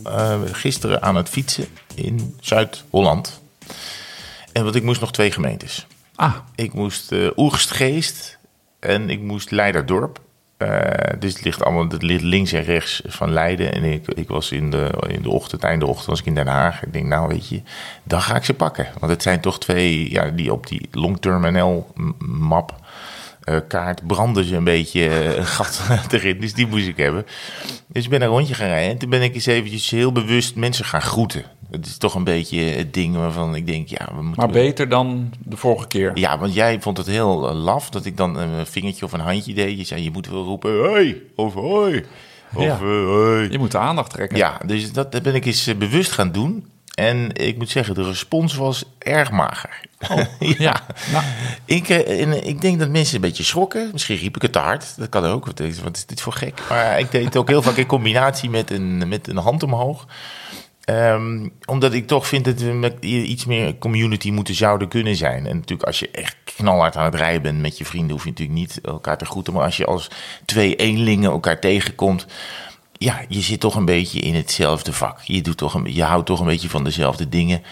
eh, 0.04 0.40
gisteren 0.52 1.02
aan 1.02 1.16
het 1.16 1.28
fietsen 1.28 1.66
in 1.96 2.36
Zuid-Holland. 2.40 3.40
En 4.52 4.64
wat 4.64 4.74
ik 4.74 4.82
moest 4.82 5.00
nog 5.00 5.12
twee 5.12 5.30
gemeentes. 5.30 5.86
Ah, 6.14 6.34
Ik 6.54 6.72
moest 6.72 7.12
eh 7.12 7.28
Oegstgeest 7.36 8.38
en 8.80 9.10
ik 9.10 9.20
moest 9.20 9.50
Leiderdorp. 9.50 10.20
Eh, 10.56 11.18
dus 11.18 11.32
het 11.34 11.44
ligt 11.44 11.64
allemaal 11.64 11.88
het 11.88 12.02
ligt 12.02 12.22
links 12.22 12.52
en 12.52 12.62
rechts 12.62 13.02
van 13.06 13.32
Leiden. 13.32 13.72
En 13.74 13.84
ik, 13.84 14.08
ik 14.08 14.28
was 14.28 14.52
in 14.52 14.70
de, 14.70 14.90
in 15.08 15.22
de 15.22 15.30
ochtend, 15.30 15.62
eind 15.62 15.80
de 15.80 15.86
ochtend, 15.86 16.06
was 16.06 16.20
ik 16.20 16.26
in 16.26 16.34
Den 16.34 16.46
Haag. 16.46 16.82
Ik 16.82 16.92
denk, 16.92 17.06
nou 17.06 17.28
weet 17.28 17.48
je, 17.48 17.62
dan 18.02 18.22
ga 18.22 18.36
ik 18.36 18.44
ze 18.44 18.54
pakken. 18.54 18.88
Want 18.98 19.12
het 19.12 19.22
zijn 19.22 19.40
toch 19.40 19.58
twee 19.58 20.10
ja, 20.10 20.30
die 20.30 20.52
op 20.52 20.66
die 20.66 20.88
long-term 20.92 21.52
NL-map 21.52 22.74
kaart 23.68 24.06
brandde 24.06 24.44
ze 24.44 24.56
een 24.56 24.64
beetje 24.64 25.08
eh, 25.08 25.36
een 25.36 25.46
gat 25.56 25.82
erin. 26.12 26.40
Dus 26.40 26.54
die 26.54 26.66
moest 26.66 26.86
ik 26.86 26.96
hebben. 26.96 27.26
Dus 27.88 28.04
ik 28.04 28.10
ben 28.10 28.22
een 28.22 28.28
rondje 28.28 28.54
gaan 28.54 28.68
rijden. 28.68 28.90
En 28.90 28.98
toen 28.98 29.10
ben 29.10 29.22
ik 29.22 29.34
eens 29.34 29.46
eventjes 29.46 29.90
heel 29.90 30.12
bewust 30.12 30.56
mensen 30.56 30.84
gaan 30.84 31.02
groeten. 31.02 31.44
Het 31.70 31.86
is 31.86 31.96
toch 31.98 32.14
een 32.14 32.24
beetje 32.24 32.60
het 32.60 32.94
ding 32.94 33.16
waarvan 33.16 33.54
ik 33.54 33.66
denk, 33.66 33.88
ja, 33.88 34.08
we 34.14 34.22
moeten... 34.22 34.42
Maar 34.42 34.52
beter 34.52 34.88
dan 34.88 35.32
de 35.44 35.56
vorige 35.56 35.86
keer. 35.86 36.10
Ja, 36.14 36.38
want 36.38 36.54
jij 36.54 36.80
vond 36.80 36.96
het 36.96 37.06
heel 37.06 37.48
eh, 37.48 37.54
laf 37.54 37.90
dat 37.90 38.04
ik 38.04 38.16
dan 38.16 38.36
een 38.36 38.66
vingertje 38.66 39.04
of 39.04 39.12
een 39.12 39.20
handje 39.20 39.54
deed. 39.54 39.78
Je 39.78 39.84
zei, 39.84 40.02
je 40.02 40.10
moet 40.10 40.28
wel 40.28 40.44
roepen, 40.44 40.78
hoi, 40.78 41.22
of 41.36 41.54
hoi. 41.54 42.04
Of 42.54 42.62
Ja. 42.62 42.70
eh, 42.72 42.78
hoi. 42.78 43.50
Je 43.50 43.58
moet 43.58 43.70
de 43.70 43.78
aandacht 43.78 44.10
trekken. 44.10 44.38
Ja, 44.38 44.60
dus 44.66 44.92
dat 44.92 45.22
ben 45.22 45.34
ik 45.34 45.44
eens 45.46 45.66
eh, 45.66 45.74
bewust 45.76 46.12
gaan 46.12 46.32
doen. 46.32 46.66
En 46.96 47.32
ik 47.32 47.58
moet 47.58 47.70
zeggen, 47.70 47.94
de 47.94 48.04
respons 48.04 48.54
was 48.54 48.84
erg 48.98 49.30
mager. 49.30 49.80
Ja. 50.38 50.80
Nou, 51.12 51.24
Ik, 51.64 51.88
eh, 51.88 52.22
en 52.22 52.46
ik 52.46 52.60
denk 52.60 52.78
dat 52.78 52.88
mensen 52.88 53.14
een 53.14 53.20
beetje 53.20 53.44
schrokken. 53.44 53.88
Misschien 53.92 54.16
riep 54.16 54.36
ik 54.36 54.42
het 54.42 54.52
te 54.52 54.58
hard. 54.58 54.94
Dat 54.96 55.08
kan 55.08 55.24
ook. 55.24 55.46
Wat 55.46 55.60
is, 55.60 55.80
wat 55.80 55.96
is 55.96 56.06
dit 56.06 56.20
voor 56.20 56.32
gek? 56.32 56.60
Maar 56.68 56.98
ik 56.98 57.10
deed 57.10 57.24
het 57.24 57.36
ook 57.36 57.48
heel 57.48 57.62
vaak 57.62 57.76
in 57.76 57.86
combinatie 57.86 58.50
met 58.50 58.70
een, 58.70 59.08
met 59.08 59.28
een 59.28 59.36
hand 59.36 59.62
omhoog. 59.62 60.06
Ehm, 60.84 61.48
omdat 61.64 61.92
ik 61.92 62.06
toch 62.06 62.26
vind 62.26 62.44
dat 62.44 62.60
we 62.60 62.72
met 62.72 63.04
iets 63.04 63.44
meer 63.44 63.78
community 63.78 64.30
moeten 64.30 64.54
zouden 64.54 64.88
kunnen 64.88 65.16
zijn. 65.16 65.46
En 65.46 65.56
natuurlijk 65.56 65.88
als 65.88 65.98
je 65.98 66.10
echt 66.10 66.36
knalhard 66.44 66.96
aan 66.96 67.04
het 67.04 67.14
rijden 67.14 67.42
bent 67.42 67.60
met 67.60 67.78
je 67.78 67.84
vrienden... 67.84 68.10
hoef 68.10 68.24
je 68.24 68.30
natuurlijk 68.30 68.58
niet 68.58 68.80
elkaar 68.82 69.18
te 69.18 69.24
groeten. 69.24 69.52
Maar 69.52 69.64
als 69.64 69.76
je 69.76 69.86
als 69.86 70.10
twee 70.44 70.76
eenlingen 70.76 71.30
elkaar 71.30 71.60
tegenkomt... 71.60 72.26
Ja, 72.98 73.20
je 73.28 73.40
zit 73.40 73.60
toch 73.60 73.74
een 73.74 73.84
beetje 73.84 74.18
in 74.18 74.34
hetzelfde 74.34 74.92
vak. 74.92 75.20
Je, 75.20 75.42
doet 75.42 75.56
toch 75.56 75.74
een, 75.74 75.94
je 75.94 76.02
houdt 76.02 76.26
toch 76.26 76.40
een 76.40 76.46
beetje 76.46 76.68
van 76.68 76.84
dezelfde 76.84 77.28
dingen. 77.28 77.62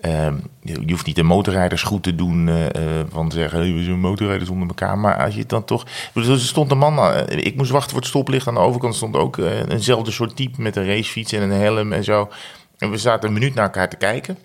Ehm, 0.00 0.34
je 0.62 0.90
hoeft 0.90 1.06
niet 1.06 1.16
de 1.16 1.22
motorrijders 1.22 1.82
goed 1.82 2.02
te 2.02 2.14
doen 2.14 2.48
eh, 2.48 2.66
eh, 2.66 3.06
van 3.10 3.30
zeggen, 3.30 3.74
we 3.74 3.82
zijn 3.82 4.00
motorrijders 4.00 4.50
onder 4.50 4.68
elkaar. 4.68 4.98
Maar 4.98 5.24
als 5.24 5.34
je 5.34 5.46
dan 5.46 5.64
toch. 5.64 5.86
Er 6.14 6.40
stond 6.40 6.70
een 6.70 6.78
man, 6.78 6.98
eh, 6.98 7.46
ik 7.46 7.56
moest 7.56 7.70
wachten 7.70 7.90
voor 7.90 8.00
het 8.00 8.08
stoplicht. 8.08 8.46
Aan 8.46 8.54
de 8.54 8.60
overkant 8.60 8.94
stond 8.94 9.16
ook 9.16 9.36
eenzelfde 9.68 10.10
soort 10.10 10.36
type 10.36 10.62
met 10.62 10.76
een 10.76 10.86
racefiets 10.86 11.32
en 11.32 11.42
een 11.42 11.60
helm 11.60 11.92
en 11.92 12.04
zo. 12.04 12.28
En 12.78 12.90
we 12.90 12.98
zaten 12.98 13.28
een 13.28 13.34
minuut 13.34 13.54
naar 13.54 13.64
elkaar 13.64 13.88
te 13.88 13.96
kijken. 13.96 14.38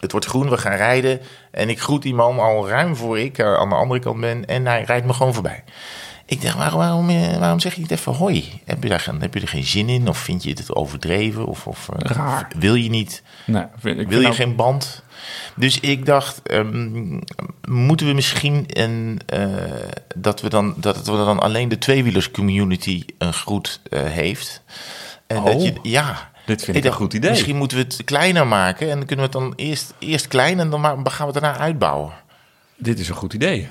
Het 0.00 0.12
wordt 0.12 0.26
groen, 0.26 0.50
we 0.50 0.58
gaan 0.58 0.76
rijden. 0.76 1.20
En 1.50 1.68
ik 1.68 1.80
groet 1.80 2.02
die 2.02 2.14
man 2.14 2.38
al 2.38 2.68
ruim 2.68 2.96
voor 2.96 3.18
ik 3.18 3.40
aan 3.40 3.68
de 3.68 3.74
andere 3.74 4.00
kant 4.00 4.20
ben. 4.20 4.46
En 4.46 4.66
hij 4.66 4.82
rijdt 4.82 5.06
me 5.06 5.12
gewoon 5.12 5.34
voorbij. 5.34 5.64
Ik 6.26 6.42
dacht, 6.42 6.56
waarom, 6.56 6.78
waarom, 6.78 7.08
eh, 7.08 7.38
waarom 7.38 7.60
zeg 7.60 7.74
je 7.74 7.80
niet 7.80 7.90
even 7.90 8.12
hoi? 8.12 8.60
Heb 8.64 8.82
je, 8.82 8.88
daar, 8.88 9.00
geen- 9.00 9.20
heb 9.20 9.34
je 9.34 9.40
er 9.40 9.48
geen 9.48 9.64
zin 9.64 9.88
in? 9.88 10.08
Of 10.08 10.18
vind 10.18 10.42
je 10.42 10.50
het 10.50 10.74
overdreven? 10.74 11.46
Of, 11.46 11.66
of 11.66 11.88
eh, 11.88 12.10
Raar. 12.10 12.48
wil 12.58 12.74
je 12.74 12.90
niet? 12.90 13.22
nee, 13.46 13.64
vind, 13.78 13.98
ik 14.00 14.08
Wil 14.08 14.20
je 14.20 14.26
ook- 14.26 14.34
geen 14.34 14.56
band? 14.56 15.02
Dus 15.56 15.80
ik 15.80 16.06
dacht, 16.06 16.42
ehm, 16.42 17.20
moeten 17.68 18.06
we 18.06 18.12
misschien 18.12 18.64
een, 18.68 19.20
eh, 19.26 19.46
dat, 20.16 20.40
we 20.40 20.48
dan, 20.48 20.74
dat 20.76 20.96
het 20.96 21.04
dan 21.04 21.38
alleen 21.40 21.68
de 21.68 21.78
tweewielers 21.78 22.30
community 22.30 23.04
een 23.18 23.32
groet 23.32 23.80
heeft? 23.94 24.62
En 25.26 25.36
Oh, 25.38 25.44
dat 25.44 25.62
je, 25.62 25.74
ja. 25.82 26.30
dit 26.46 26.64
vind 26.64 26.76
ik 26.76 26.84
een 26.84 26.92
goed 26.92 27.12
idee. 27.14 27.30
Misschien 27.30 27.56
moeten 27.56 27.76
we 27.76 27.82
het 27.82 28.04
kleiner 28.04 28.46
maken 28.46 28.90
en 28.90 28.96
dan 28.96 29.06
kunnen 29.06 29.30
we 29.30 29.38
het 29.38 29.40
dan 29.46 29.52
eerst, 29.56 29.94
eerst 29.98 30.28
klein 30.28 30.60
en 30.60 30.70
dan 30.70 30.84
gaan 30.84 31.26
we 31.26 31.32
het 31.32 31.42
daarna 31.42 31.58
uitbouwen. 31.58 32.12
Dit 32.76 32.98
is 32.98 33.08
een 33.08 33.14
goed 33.14 33.32
idee. 33.32 33.68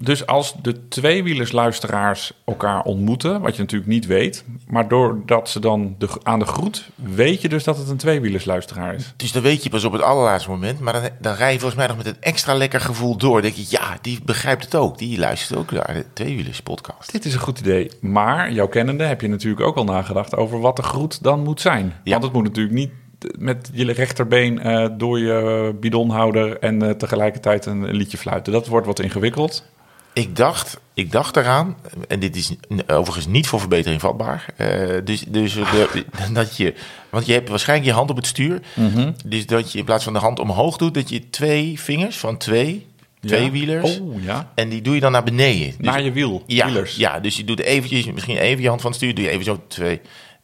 Dus 0.00 0.26
als 0.26 0.54
de 0.62 0.88
tweewielersluisteraars 0.88 2.32
elkaar 2.44 2.82
ontmoeten, 2.82 3.40
wat 3.40 3.56
je 3.56 3.62
natuurlijk 3.62 3.90
niet 3.90 4.06
weet, 4.06 4.44
maar 4.66 4.88
doordat 4.88 5.48
ze 5.48 5.60
dan 5.60 5.94
de, 5.98 6.08
aan 6.22 6.38
de 6.38 6.44
groet, 6.44 6.90
weet 6.94 7.40
je 7.40 7.48
dus 7.48 7.64
dat 7.64 7.78
het 7.78 7.88
een 7.88 7.96
tweewielersluisteraar 7.96 8.94
is. 8.94 9.12
Dus 9.16 9.32
dan 9.32 9.42
weet 9.42 9.62
je 9.62 9.70
pas 9.70 9.84
op 9.84 9.92
het 9.92 10.02
allerlaatste 10.02 10.50
moment. 10.50 10.80
Maar 10.80 10.92
dan, 10.92 11.02
dan 11.20 11.34
rij 11.34 11.52
je 11.52 11.58
volgens 11.58 11.78
mij 11.78 11.88
nog 11.88 11.96
met 11.96 12.06
een 12.06 12.20
extra 12.20 12.54
lekker 12.54 12.80
gevoel 12.80 13.16
door. 13.16 13.32
Dan 13.32 13.42
denk 13.42 13.54
je, 13.54 13.66
ja, 13.68 13.98
die 14.00 14.20
begrijpt 14.24 14.64
het 14.64 14.74
ook. 14.74 14.98
Die 14.98 15.18
luistert 15.18 15.58
ook 15.58 15.70
naar 15.70 15.94
de 15.94 16.04
Tweewielers 16.12 16.62
podcast. 16.62 17.12
Dit 17.12 17.24
is 17.24 17.34
een 17.34 17.40
goed 17.40 17.58
idee. 17.58 17.90
Maar 18.00 18.52
jouw 18.52 18.68
kennende 18.68 19.04
heb 19.04 19.20
je 19.20 19.28
natuurlijk 19.28 19.66
ook 19.66 19.76
al 19.76 19.84
nagedacht 19.84 20.36
over 20.36 20.60
wat 20.60 20.76
de 20.76 20.82
groet 20.82 21.22
dan 21.22 21.42
moet 21.42 21.60
zijn. 21.60 21.94
Ja. 22.04 22.10
Want 22.10 22.24
het 22.24 22.32
moet 22.32 22.42
natuurlijk 22.42 22.74
niet 22.74 22.90
met 23.38 23.70
je 23.72 23.92
rechterbeen 23.92 24.60
eh, 24.60 24.88
door 24.96 25.18
je 25.18 25.74
bidonhouder 25.80 26.58
en 26.58 26.82
eh, 26.82 26.90
tegelijkertijd 26.90 27.66
een 27.66 27.90
liedje 27.90 28.18
fluiten. 28.18 28.52
Dat 28.52 28.66
wordt 28.66 28.86
wat 28.86 29.00
ingewikkeld. 29.00 29.64
Ik 30.12 30.36
dacht, 30.36 30.78
ik 30.94 31.12
dacht 31.12 31.36
eraan, 31.36 31.76
en 32.08 32.20
dit 32.20 32.36
is 32.36 32.52
overigens 32.86 33.26
niet 33.26 33.46
voor 33.46 33.60
verbetering 33.60 34.00
vatbaar. 34.00 34.44
eh, 34.56 34.96
dus 35.04 35.20
dus 35.28 35.52
de- 35.54 36.04
dat 36.32 36.56
je, 36.56 36.74
want 37.10 37.26
je 37.26 37.32
hebt 37.32 37.48
waarschijnlijk 37.48 37.88
je 37.88 37.94
hand 37.94 38.10
op 38.10 38.16
het 38.16 38.26
stuur. 38.26 38.60
Mhm. 38.74 39.12
Dus 39.26 39.46
dat 39.46 39.72
je 39.72 39.78
in 39.78 39.84
plaats 39.84 40.04
van 40.04 40.12
de 40.12 40.18
hand 40.18 40.38
omhoog 40.38 40.76
doet, 40.76 40.94
dat 40.94 41.08
je 41.08 41.30
twee 41.30 41.80
vingers 41.80 42.16
van 42.16 42.36
twee, 42.36 42.86
twee 43.20 43.50
wielers. 43.50 43.98
Oh 44.00 44.22
ja. 44.22 44.52
En 44.54 44.68
die 44.68 44.82
doe 44.82 44.94
je 44.94 45.00
dan 45.00 45.12
naar 45.12 45.24
beneden. 45.24 45.66
Dus, 45.66 45.86
Naar 45.86 46.02
je 46.02 46.12
wiel. 46.12 46.42
ja, 46.46 46.64
wielers. 46.66 46.96
ja, 46.96 47.20
dus 47.20 47.36
je 47.36 47.44
doet 47.44 47.60
eventjes, 47.60 48.06
misschien 48.12 48.36
even 48.36 48.62
je 48.62 48.68
hand 48.68 48.80
van 48.80 48.90
het 48.90 49.00
stuur, 49.00 49.14
doe 49.14 49.24
je 49.24 49.30
even 49.30 49.44
zo 49.44 49.60
twee. 49.68 50.00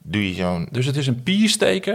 Doe 0.07 0.29
je 0.29 0.35
zo'n. 0.35 0.69
Dus 0.71 0.87
het 0.87 0.97
is 0.97 1.07
een 1.07 1.23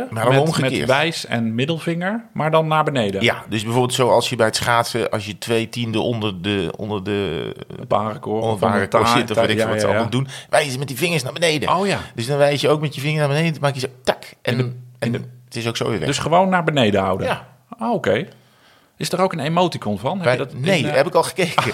Maar 0.09 0.23
dan 0.23 0.33
met, 0.33 0.41
omgekeerd. 0.41 0.79
met 0.79 0.87
wijs 0.87 1.25
en 1.25 1.55
middelvinger, 1.55 2.25
maar 2.33 2.51
dan 2.51 2.67
naar 2.67 2.83
beneden. 2.83 3.21
Ja, 3.21 3.43
dus 3.49 3.63
bijvoorbeeld 3.63 3.93
zoals 3.93 4.29
je 4.29 4.35
bij 4.35 4.45
het 4.45 4.55
schaatsen, 4.55 5.09
als 5.09 5.25
je 5.25 5.37
twee 5.37 5.69
tiende 5.69 5.99
onder 5.99 6.41
de, 6.41 6.73
onder 6.77 7.03
de 7.03 7.51
Barenkoor. 7.87 8.41
onder 8.41 8.59
barenkoor 8.59 9.07
zit, 9.07 9.31
of 9.31 9.37
weet 9.37 9.49
ik 9.49 9.57
ja, 9.57 9.67
wat 9.67 9.79
ze 9.79 9.81
ja, 9.81 9.87
ja. 9.87 9.93
allemaal 9.93 10.09
doen, 10.09 10.27
wijs 10.49 10.71
je 10.71 10.77
met 10.77 10.87
die 10.87 10.97
vingers 10.97 11.23
naar 11.23 11.33
beneden. 11.33 11.75
Oh 11.75 11.87
ja. 11.87 11.99
Dus 12.15 12.27
dan 12.27 12.37
wijs 12.37 12.61
je 12.61 12.69
ook 12.69 12.81
met 12.81 12.95
je 12.95 13.01
vinger 13.01 13.19
naar 13.19 13.27
beneden, 13.27 13.51
dan 13.51 13.61
maak 13.61 13.73
je 13.73 13.79
zo 13.79 13.87
tak. 14.03 14.33
En, 14.41 14.83
en 14.99 15.13
het 15.45 15.55
is 15.55 15.67
ook 15.67 15.77
zo 15.77 15.89
weer 15.89 15.99
weg. 15.99 16.07
Dus 16.07 16.19
gewoon 16.19 16.49
naar 16.49 16.63
beneden 16.63 17.01
houden. 17.01 17.27
Ja. 17.27 17.47
Ah, 17.77 17.93
oké. 17.93 18.27
Is 18.97 19.11
er 19.11 19.21
ook 19.21 19.33
een 19.33 19.39
emoticon 19.39 19.99
van? 19.99 20.21
Heb 20.21 20.31
je 20.31 20.37
dat 20.37 20.53
in, 20.53 20.61
nee, 20.61 20.87
eh, 20.87 20.95
heb 20.95 21.07
ik 21.07 21.15
al 21.15 21.23
gekeken. 21.23 21.73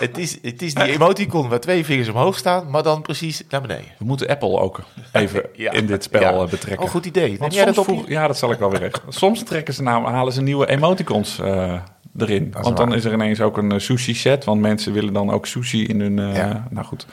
het, 0.00 0.18
is, 0.18 0.38
het 0.42 0.62
is 0.62 0.74
die 0.74 0.92
emoticon 0.92 1.48
waar 1.48 1.60
twee 1.60 1.84
vingers 1.84 2.08
omhoog 2.08 2.38
staan, 2.38 2.70
maar 2.70 2.82
dan 2.82 3.02
precies 3.02 3.42
naar 3.48 3.60
beneden. 3.60 3.84
We 3.98 4.04
moeten 4.04 4.28
Apple 4.28 4.58
ook 4.60 4.80
even 5.12 5.42
Ja. 5.54 5.72
in 5.72 5.86
dit 5.86 6.02
spel 6.02 6.20
Ja. 6.20 6.32
eh, 6.32 6.48
betrekken. 6.48 6.84
Oh, 6.84 6.90
goed 6.90 7.06
idee. 7.06 7.28
Neem 7.28 7.38
Want 7.38 7.54
jij 7.54 7.72
soms 7.72 7.86
dat 7.86 8.06
ja, 8.06 8.26
dat 8.26 8.38
zal 8.38 8.50
ik 8.52 8.58
wel 8.58 8.70
weer. 8.70 8.90
Soms 9.08 9.42
trekken 9.42 9.74
ze 9.74 9.82
nou, 9.82 10.06
halen 10.06 10.32
ze 10.32 10.42
nieuwe 10.42 10.68
emoticons 10.68 11.38
eh, 11.38 11.74
erin. 12.18 12.54
Want 12.60 12.76
dan 12.76 12.88
waar. 12.88 12.96
is 12.96 13.04
er 13.04 13.12
ineens 13.12 13.40
ook 13.40 13.56
een 13.56 13.72
eh, 13.72 13.78
sushi 13.78 14.14
set. 14.14 14.44
Want 14.44 14.60
mensen 14.60 14.92
willen 14.92 15.12
dan 15.12 15.30
ook 15.30 15.46
sushi 15.46 15.84
in 15.86 16.00
hun... 16.00 16.16
Ja. 16.34 16.66
Nou 16.70 16.86
goed. 16.86 17.06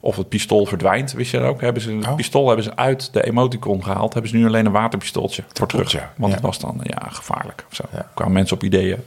Of 0.00 0.16
het 0.16 0.28
pistool 0.28 0.66
verdwijnt, 0.66 1.12
wist 1.12 1.30
je 1.30 1.38
dat 1.38 1.46
ook? 1.48 1.60
Hebben 1.60 1.82
ze, 1.82 1.92
het 1.92 2.06
Oh. 2.06 2.14
pistool 2.14 2.46
hebben 2.46 2.64
ze 2.64 2.76
uit 2.76 3.12
de 3.12 3.24
emoticon 3.24 3.84
gehaald. 3.84 4.12
Hebben 4.12 4.30
ze 4.30 4.36
nu 4.36 4.46
alleen 4.46 4.66
een 4.66 4.72
waterpistooltje 4.72 5.42
voor 5.52 5.66
terug. 5.66 6.08
Want 6.16 6.32
het 6.32 6.42
was 6.42 6.58
dan 6.58 6.80
ja, 6.82 7.06
gevaarlijk. 7.10 7.64
Of 7.70 7.74
zo. 7.74 7.84
Kwamen 8.14 8.32
mensen 8.34 8.56
op 8.56 8.62
ideeën. 8.64 9.04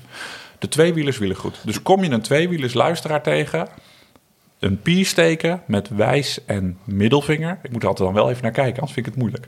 De 0.62 0.68
tweewielers 0.68 1.18
wielen 1.18 1.38
goed. 1.38 1.60
Dus 1.66 1.82
kom 1.82 2.04
je 2.04 2.10
een 2.10 2.22
tweewielers 2.22 2.74
luisteraar 2.74 3.24
tegen... 3.24 3.68
Een 4.60 4.82
piersteken 4.82 5.62
met 5.68 5.90
wijs 5.90 6.46
en 6.46 6.78
middelvinger. 6.84 7.60
Ik 7.64 7.72
moet 7.72 7.82
er 7.82 7.88
altijd 7.88 8.08
dan 8.10 8.18
wel 8.18 8.30
even 8.30 8.44
naar 8.44 8.52
kijken, 8.52 8.74
anders 8.74 8.92
vind 8.94 9.06
ik 9.06 9.12
het 9.14 9.22
moeilijk. 9.22 9.48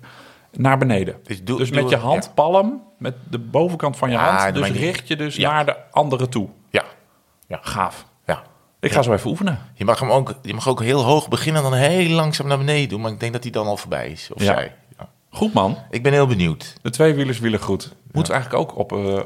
Naar 0.52 0.78
beneden. 0.78 1.16
Dus 1.24 1.44
Dus, 1.44 1.70
met 1.70 1.80
doe- 1.82 1.90
je 1.90 1.96
handpalm, 1.96 2.82
met 2.98 3.14
de 3.30 3.40
bovenkant 3.40 3.98
van 3.98 4.10
je 4.10 4.18
Ah, 4.18 4.38
hand. 4.42 4.56
Dus 4.56 4.70
richt 4.70 5.08
je 5.08 5.16
dus 5.16 5.36
Ja. 5.36 5.52
naar 5.52 5.66
de 5.66 5.76
andere 5.92 6.30
toe. 6.30 6.48
Ja. 6.70 6.84
Ja. 7.48 7.60
Gaaf. 7.62 8.06
ja. 8.26 8.44
Ik 8.80 8.92
ga 8.92 9.02
zo 9.02 9.14
even 9.14 9.30
oefenen. 9.30 9.60
Je 9.74 9.86
mag 9.86 10.00
hem 10.00 10.10
ook, 10.12 10.34
je 10.42 10.54
mag 10.54 10.68
ook 10.68 10.82
heel 10.82 11.02
hoog 11.04 11.28
beginnen 11.30 11.64
en 11.64 11.70
dan 11.70 11.80
heel 11.80 12.10
langzaam 12.10 12.48
naar 12.48 12.58
beneden 12.58 12.90
doen. 12.90 13.02
Maar 13.02 13.12
ik 13.12 13.20
denk 13.20 13.34
dat 13.34 13.44
hij 13.44 13.52
dan 13.52 13.68
al 13.68 13.78
voorbij 13.78 14.10
is. 14.10 14.30
Of 14.34 14.40
Ja. 14.42 14.54
zij. 14.54 14.76
Ja. 14.98 15.10
Goed 15.30 15.54
man. 15.54 15.78
Ik 15.90 16.04
ben 16.04 16.12
heel 16.14 16.28
benieuwd. 16.28 16.74
De 16.82 16.90
tweewielers 16.90 17.40
wielen 17.40 17.60
goed. 17.60 17.94
Moeten 18.12 18.34
we 18.34 18.40
eigenlijk 18.40 18.72
ook 18.72 18.78
op... 18.78 18.92
eh, 18.92 19.20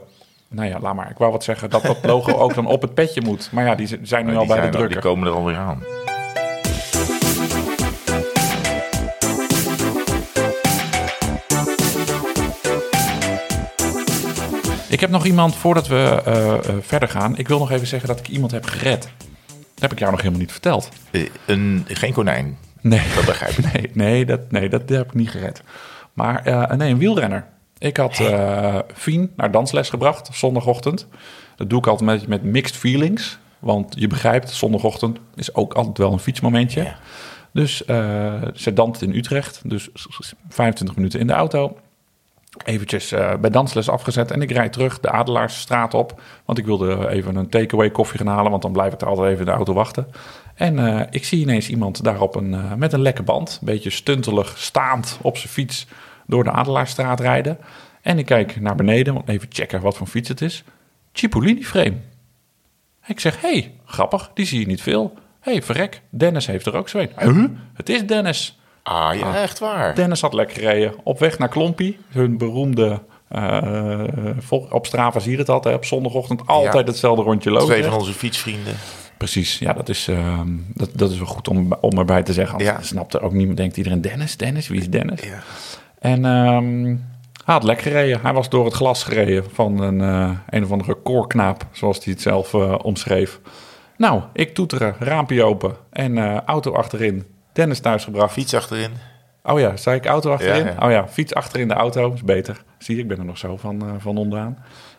nou 0.49 0.69
ja, 0.69 0.79
laat 0.79 0.95
maar. 0.95 1.09
Ik 1.09 1.17
wou 1.17 1.31
wat 1.31 1.43
zeggen 1.43 1.69
dat 1.69 1.81
dat 1.83 1.97
logo 2.03 2.31
ook 2.31 2.53
dan 2.53 2.65
op 2.65 2.81
het 2.81 2.93
petje 2.93 3.21
moet. 3.21 3.49
Maar 3.51 3.65
ja, 3.65 3.75
die 3.75 3.99
zijn 4.01 4.25
nu 4.25 4.35
al 4.35 4.45
bij 4.45 4.55
de 4.59 4.61
er- 4.65 4.71
drukker. 4.71 4.89
die 5.01 5.09
komen 5.09 5.27
er 5.27 5.33
alweer 5.33 5.55
aan. 5.57 5.83
Ik 14.89 14.99
heb 14.99 15.09
nog 15.09 15.25
iemand, 15.25 15.55
voordat 15.55 15.87
we 15.87 16.21
eh, 16.25 16.53
eh, 16.53 16.75
verder 16.81 17.09
gaan... 17.09 17.37
Ik 17.37 17.47
wil 17.47 17.59
nog 17.59 17.71
even 17.71 17.87
zeggen 17.87 18.07
dat 18.07 18.19
ik 18.19 18.27
iemand 18.27 18.51
heb 18.51 18.65
gered. 18.65 19.09
Dat 19.47 19.59
heb 19.81 19.91
ik 19.91 19.99
jou 19.99 20.11
nog 20.11 20.19
helemaal 20.19 20.41
niet 20.41 20.51
verteld. 20.51 20.89
Eh, 21.11 21.21
een, 21.45 21.85
geen 21.87 22.13
konijn. 22.13 22.57
Nee, 22.81 23.01
Dat 23.15 23.25
begrijp 23.25 23.51
ik. 23.57 23.65
nee, 23.73 23.89
nee, 23.93 24.25
dat, 24.25 24.51
nee 24.51 24.69
dat, 24.69 24.87
dat 24.87 24.97
heb 24.97 25.07
ik 25.07 25.13
niet 25.13 25.29
gered. 25.29 25.61
Maar 26.13 26.41
nee, 26.77 26.91
een 26.91 26.97
wielrenner. 26.97 27.45
Ik 27.79 27.97
had 27.97 28.19
eh 28.19 28.79
Fien 28.93 29.31
naar 29.35 29.51
dansles 29.51 29.89
gebracht, 29.89 30.29
zondagochtend. 30.31 31.07
Dat 31.55 31.69
doe 31.69 31.79
ik 31.79 31.87
altijd 31.87 32.09
met, 32.09 32.27
met 32.27 32.43
mixed 32.43 32.77
feelings. 32.77 33.37
Want 33.59 33.93
je 33.97 34.07
begrijpt, 34.07 34.49
zondagochtend 34.49 35.19
is 35.35 35.55
ook 35.55 35.73
altijd 35.73 35.97
wel 35.97 36.11
een 36.11 36.19
fietsmomentje. 36.19 36.83
Ja. 36.83 36.97
Dus 37.51 37.85
eh, 37.85 38.41
ze 38.53 38.73
danst 38.73 39.01
in 39.01 39.15
Utrecht. 39.15 39.61
Dus 39.63 39.89
25 40.49 40.95
minuten 40.95 41.19
in 41.19 41.27
de 41.27 41.33
auto. 41.33 41.77
Eventjes 42.65 43.11
eh, 43.11 43.35
bij 43.35 43.49
dansles 43.49 43.89
afgezet. 43.89 44.31
En 44.31 44.41
ik 44.41 44.51
rijd 44.51 44.73
terug 44.73 44.99
de 44.99 45.09
Adelaarsstraat 45.09 45.93
op. 45.93 46.21
Want 46.45 46.57
ik 46.57 46.65
wilde 46.65 47.09
even 47.09 47.35
een 47.35 47.49
takeaway 47.49 47.91
koffie 47.91 48.17
gaan 48.17 48.27
halen. 48.27 48.51
Want 48.51 48.61
dan 48.61 48.71
blijf 48.71 48.93
ik 48.93 49.01
er 49.01 49.07
altijd 49.07 49.27
even 49.27 49.39
in 49.39 49.45
de 49.45 49.51
auto 49.51 49.73
wachten. 49.73 50.07
En 50.55 51.07
ik 51.11 51.25
zie 51.25 51.41
ineens 51.41 51.69
iemand 51.69 52.03
daar 52.03 52.21
op 52.21 52.35
een, 52.35 52.77
met 52.77 52.93
een 52.93 53.01
lekke 53.01 53.23
band. 53.23 53.57
Een 53.59 53.65
beetje 53.65 53.89
stuntelig 53.89 54.57
staand 54.57 55.17
op 55.21 55.37
zijn 55.37 55.53
fiets 55.53 55.87
door 56.27 56.43
de 56.43 56.51
Adelaarsstraat 56.51 57.19
rijden. 57.19 57.57
En 58.01 58.17
ik 58.19 58.25
kijk 58.25 58.61
naar 58.61 58.75
beneden. 58.75 59.15
Om 59.15 59.23
even 59.25 59.47
checken 59.51 59.81
wat 59.81 59.97
voor 59.97 60.07
fiets 60.07 60.29
het 60.29 60.41
is. 60.41 60.63
Cipollini 61.13 61.63
frame. 61.63 61.93
Ik 63.05 63.19
zeg, 63.19 63.41
hé, 63.41 63.49
hey, 63.51 63.73
grappig, 63.85 64.31
die 64.33 64.45
zie 64.45 64.59
je 64.59 64.65
niet 64.67 64.81
veel. 64.81 65.13
Hé, 65.39 65.51
hey, 65.51 65.61
verrek, 65.61 66.01
Dennis 66.09 66.47
heeft 66.47 66.65
er 66.65 66.75
ook 66.75 66.89
zo 66.89 66.97
een. 66.97 67.09
Huh? 67.19 67.45
Het 67.73 67.89
is 67.89 68.05
Dennis. 68.05 68.59
Ah, 68.83 69.15
ja, 69.19 69.35
echt 69.41 69.59
waar. 69.59 69.95
Dennis 69.95 70.21
had 70.21 70.33
lekker 70.33 70.57
gereden. 70.57 70.93
Op 71.03 71.19
weg 71.19 71.37
naar 71.37 71.49
Klompie, 71.49 71.97
hun 72.07 72.37
beroemde... 72.37 73.01
eh, 73.27 74.03
op 74.69 74.85
Strava 74.85 75.19
zie 75.19 75.31
je 75.31 75.37
het 75.37 75.49
altijd. 75.49 75.75
Op 75.75 75.85
zondagochtend 75.85 76.47
altijd 76.47 76.85
Ja. 76.85 76.91
hetzelfde 76.91 77.23
rondje 77.23 77.51
lopen. 77.51 77.67
Twee 77.67 77.83
van 77.83 77.93
onze 77.93 78.13
fietsvrienden. 78.13 78.75
Precies, 79.17 79.59
ja, 79.59 79.73
dat 79.73 79.89
is, 79.89 80.07
ehm, 80.07 80.47
dat, 80.73 80.89
dat 80.93 81.11
is 81.11 81.17
wel 81.17 81.27
goed 81.27 81.47
om, 81.47 81.73
om 81.81 81.97
erbij 81.97 82.23
te 82.23 82.33
zeggen. 82.33 82.59
Ja. 82.59 82.81
snapt 82.81 83.13
er 83.13 83.21
ook 83.21 83.33
niemand, 83.33 83.57
denkt 83.57 83.77
iedereen 83.77 84.01
Dennis, 84.01 84.37
Dennis, 84.37 84.67
wie 84.67 84.79
is 84.79 84.89
Dennis? 84.89 85.21
Ja. 85.21 85.43
En 86.07 86.25
ehm, 86.25 86.85
hij 87.45 87.53
had 87.53 87.63
lekker 87.63 87.91
gereden. 87.91 88.19
Hij 88.21 88.33
was 88.33 88.49
door 88.49 88.65
het 88.65 88.73
glas 88.73 89.03
gereden 89.03 89.43
van 89.51 89.81
een, 89.81 90.01
eh, 90.01 90.31
een 90.49 90.63
of 90.63 90.71
andere 90.71 90.93
koorknaap, 90.93 91.65
zoals 91.71 92.03
hij 92.03 92.13
het 92.13 92.21
zelf 92.21 92.53
eh, 92.53 92.75
omschreef. 92.81 93.39
Nou, 93.97 94.21
ik 94.33 94.53
toeteren, 94.53 94.95
raampje 94.99 95.43
open 95.43 95.75
en 95.89 96.17
eh, 96.17 96.41
auto 96.45 96.73
achterin. 96.73 97.25
Dennis 97.53 97.79
thuisgebracht. 97.79 98.33
Fiets 98.33 98.53
achterin. 98.53 98.91
Oh 99.43 99.59
ja, 99.59 99.77
zei 99.77 99.97
ik 99.97 100.05
auto 100.05 100.31
achterin? 100.31 100.65
Ja, 100.65 100.75
ja. 100.79 100.85
Oh 100.85 100.91
ja, 100.91 101.07
fiets 101.07 101.33
achterin 101.33 101.67
de 101.67 101.73
auto, 101.73 102.13
is 102.13 102.23
beter. 102.23 102.63
Zie 102.77 102.95
je, 102.95 103.01
ik 103.01 103.07
ben 103.07 103.17
er 103.17 103.25
nog 103.25 103.37
zo 103.37 103.57
van, 103.57 103.95
van 103.99 104.17
onderaan. 104.17 104.57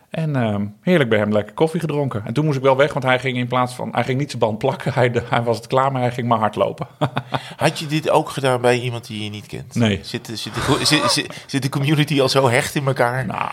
En 0.09 0.35
ehm, 0.35 0.65
heerlijk 0.81 1.09
bij 1.09 1.19
hem 1.19 1.31
lekker 1.31 1.53
koffie 1.53 1.79
gedronken. 1.79 2.21
En 2.25 2.33
toen 2.33 2.45
moest 2.45 2.57
ik 2.57 2.63
wel 2.63 2.77
weg, 2.77 2.93
want 2.93 3.05
hij 3.05 3.19
ging 3.19 3.37
in 3.37 3.47
plaats 3.47 3.73
van... 3.73 3.89
Hij 3.91 4.03
ging 4.03 4.19
niet 4.19 4.29
zijn 4.29 4.41
band 4.41 4.57
plakken, 4.57 4.93
hij, 4.99 5.11
hij 5.29 5.43
was 5.43 5.57
het 5.57 5.67
klaar, 5.67 5.91
maar 5.91 6.01
hij 6.01 6.11
ging 6.11 6.27
maar 6.27 6.39
hardlopen. 6.39 6.87
Had 7.55 7.79
je 7.79 7.85
dit 7.85 8.09
ook 8.09 8.29
gedaan 8.29 8.61
bij 8.61 8.79
iemand 8.79 9.07
die 9.07 9.23
je 9.23 9.29
niet 9.29 9.45
kent? 9.47 9.75
Nee. 9.75 9.99
Zit, 10.01 10.25
de- 10.25 10.35
zit, 10.35 10.53
de, 10.53 10.79
zit, 10.85 11.11
zit, 11.11 11.43
zit 11.45 11.61
de 11.61 11.69
community 11.69 12.21
al 12.21 12.29
zo 12.29 12.49
hecht 12.49 12.75
in 12.75 12.87
elkaar? 12.87 13.25
nou, 13.25 13.51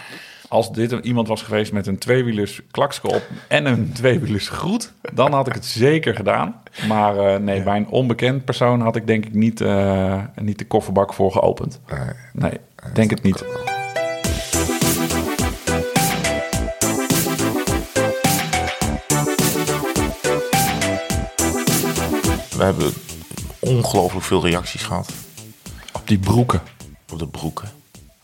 als 0.49 0.73
dit 0.73 0.93
iemand 0.93 1.29
was 1.29 1.43
geweest 1.43 1.73
met 1.73 1.87
een 1.87 1.99
tweewielers 1.99 2.61
klakske 2.71 3.09
op 3.09 3.23
en 3.49 3.67
een 3.67 3.93
tweewielers 3.93 4.49
groet... 4.49 4.93
dan 5.13 5.33
had 5.33 5.47
ik 5.47 5.55
het 5.55 5.65
zeker 5.65 6.15
gedaan. 6.15 6.63
Maar 6.89 7.19
eh, 7.19 7.41
nee, 7.41 7.63
bij 7.63 7.77
een 7.77 7.89
onbekend 7.89 8.45
persoon 8.45 8.81
had 8.81 8.97
ik 8.97 9.07
denk 9.07 9.27
ik 9.27 9.35
niet, 9.35 9.61
eh, 9.61 10.23
niet 10.41 10.59
de 10.59 10.67
kofferbak 10.67 11.13
voor 11.15 11.33
geopend. 11.33 11.81
Nee, 12.33 12.61
denk 12.93 13.11
het 13.11 13.23
niet. 13.23 13.45
We 22.57 22.65
hebben 22.65 22.93
ongelooflijk 23.59 24.25
veel 24.25 24.43
reacties 24.43 24.83
gehad 24.83 25.13
Op 25.93 26.09
die 26.09 26.19
broeken. 26.19 26.61
op 27.13 27.19
de 27.19 27.27
broeken. 27.29 27.69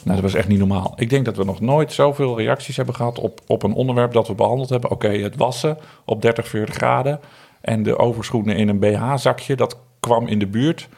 Nou, 0.02 0.20
dat 0.20 0.30
was 0.30 0.40
echt 0.40 0.48
niet 0.48 0.58
normaal. 0.58 0.92
Ik 0.96 1.10
denk 1.10 1.24
dat 1.24 1.36
we 1.36 1.44
nog 1.44 1.60
nooit 1.60 1.92
zoveel 1.92 2.36
reacties 2.38 2.76
hebben 2.76 2.94
gehad 2.94 3.18
op, 3.18 3.40
op 3.46 3.62
een 3.62 3.72
onderwerp 3.72 4.12
dat 4.12 4.28
we 4.28 4.34
behandeld 4.34 4.68
hebben. 4.68 4.90
Oké, 4.90 5.08
het 5.08 5.36
wassen 5.36 5.78
op 6.04 6.22
30, 6.22 6.48
40 6.48 6.74
graden 6.74 7.20
en 7.60 7.82
de 7.82 7.98
overschoenen 7.98 8.56
in 8.56 8.68
een 8.68 8.78
BH-zakje, 8.78 9.56
dat 9.56 9.76
kwam 10.00 10.26
in 10.26 10.38
de 10.38 10.46
buurt. 10.46 10.88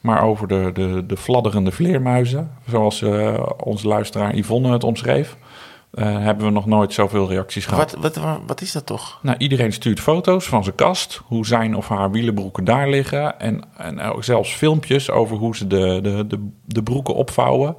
Maar 0.00 0.22
over 0.22 0.48
de, 0.48 0.70
de, 0.74 1.04
de 1.06 1.16
fladderende 1.16 1.72
vleermuizen, 1.72 2.50
zoals 2.68 3.02
eh, 3.02 3.42
onze 3.64 3.88
luisteraar 3.88 4.36
Yvonne 4.36 4.72
het 4.72 4.84
omschreef, 4.84 5.36
eh, 5.92 6.18
hebben 6.18 6.46
we 6.46 6.52
nog 6.52 6.66
nooit 6.66 6.92
zoveel 6.92 7.28
reacties 7.28 7.66
gehad. 7.66 7.96
Wat, 7.98 8.16
wat, 8.16 8.38
wat 8.46 8.60
is 8.60 8.72
dat 8.72 8.86
toch? 8.86 9.18
Nou, 9.22 9.36
iedereen 9.38 9.72
stuurt 9.72 10.00
foto's 10.00 10.46
van 10.46 10.64
zijn 10.64 10.76
kast, 10.76 11.22
hoe 11.24 11.46
zijn 11.46 11.76
of 11.76 11.88
haar 11.88 12.10
wielenbroeken 12.10 12.64
daar 12.64 12.88
liggen. 12.88 13.40
En, 13.40 13.64
en 13.76 14.00
ook 14.00 14.24
zelfs 14.24 14.54
filmpjes 14.54 15.10
over 15.10 15.36
hoe 15.36 15.56
ze 15.56 15.66
de, 15.66 15.98
de, 16.02 16.26
de, 16.26 16.48
de 16.64 16.82
broeken 16.82 17.14
opvouwen. 17.14 17.76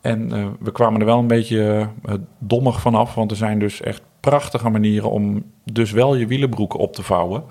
En 0.00 0.32
eh, 0.32 0.46
we 0.60 0.72
kwamen 0.72 1.00
er 1.00 1.06
wel 1.06 1.18
een 1.18 1.26
beetje 1.26 1.88
eh, 2.04 2.14
dommig 2.38 2.80
vanaf, 2.80 3.14
want 3.14 3.30
er 3.30 3.36
zijn 3.36 3.58
dus 3.58 3.80
echt 3.80 4.02
prachtige 4.20 4.68
manieren 4.68 5.10
om 5.10 5.44
dus 5.64 5.90
wel 5.90 6.14
je 6.14 6.26
wielenbroeken 6.26 6.78
op 6.78 6.94
te 6.94 7.02
vouwen. 7.02 7.44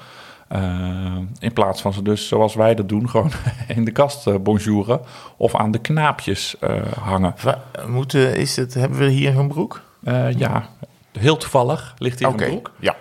In 1.40 1.54
plaats 1.54 1.82
van 1.82 1.94
ze 1.94 2.02
dus, 2.02 2.28
zoals 2.28 2.56
wij 2.56 2.76
dat 2.76 2.90
doen, 2.90 3.10
gewoon 3.10 3.32
in 3.68 3.86
de 3.86 3.92
kast 3.92 4.44
bonjouren 4.44 5.02
of 5.38 5.56
aan 5.56 5.72
de 5.72 5.80
knaapjes 5.80 6.56
hangen. 7.00 7.36
Wa- 7.44 7.62
moeten, 7.88 8.36
is 8.36 8.56
het, 8.56 8.74
hebben 8.74 9.00
we 9.00 9.10
hier 9.10 9.38
een 9.38 9.48
broek? 9.48 9.82
Eh, 10.04 10.32
ja, 10.38 10.70
heel 11.20 11.38
toevallig 11.38 11.94
ligt 11.98 12.20
hier 12.20 12.28
Oké, 12.28 12.44
een 12.44 12.50
broek. 12.50 12.72
ja. 12.80 12.96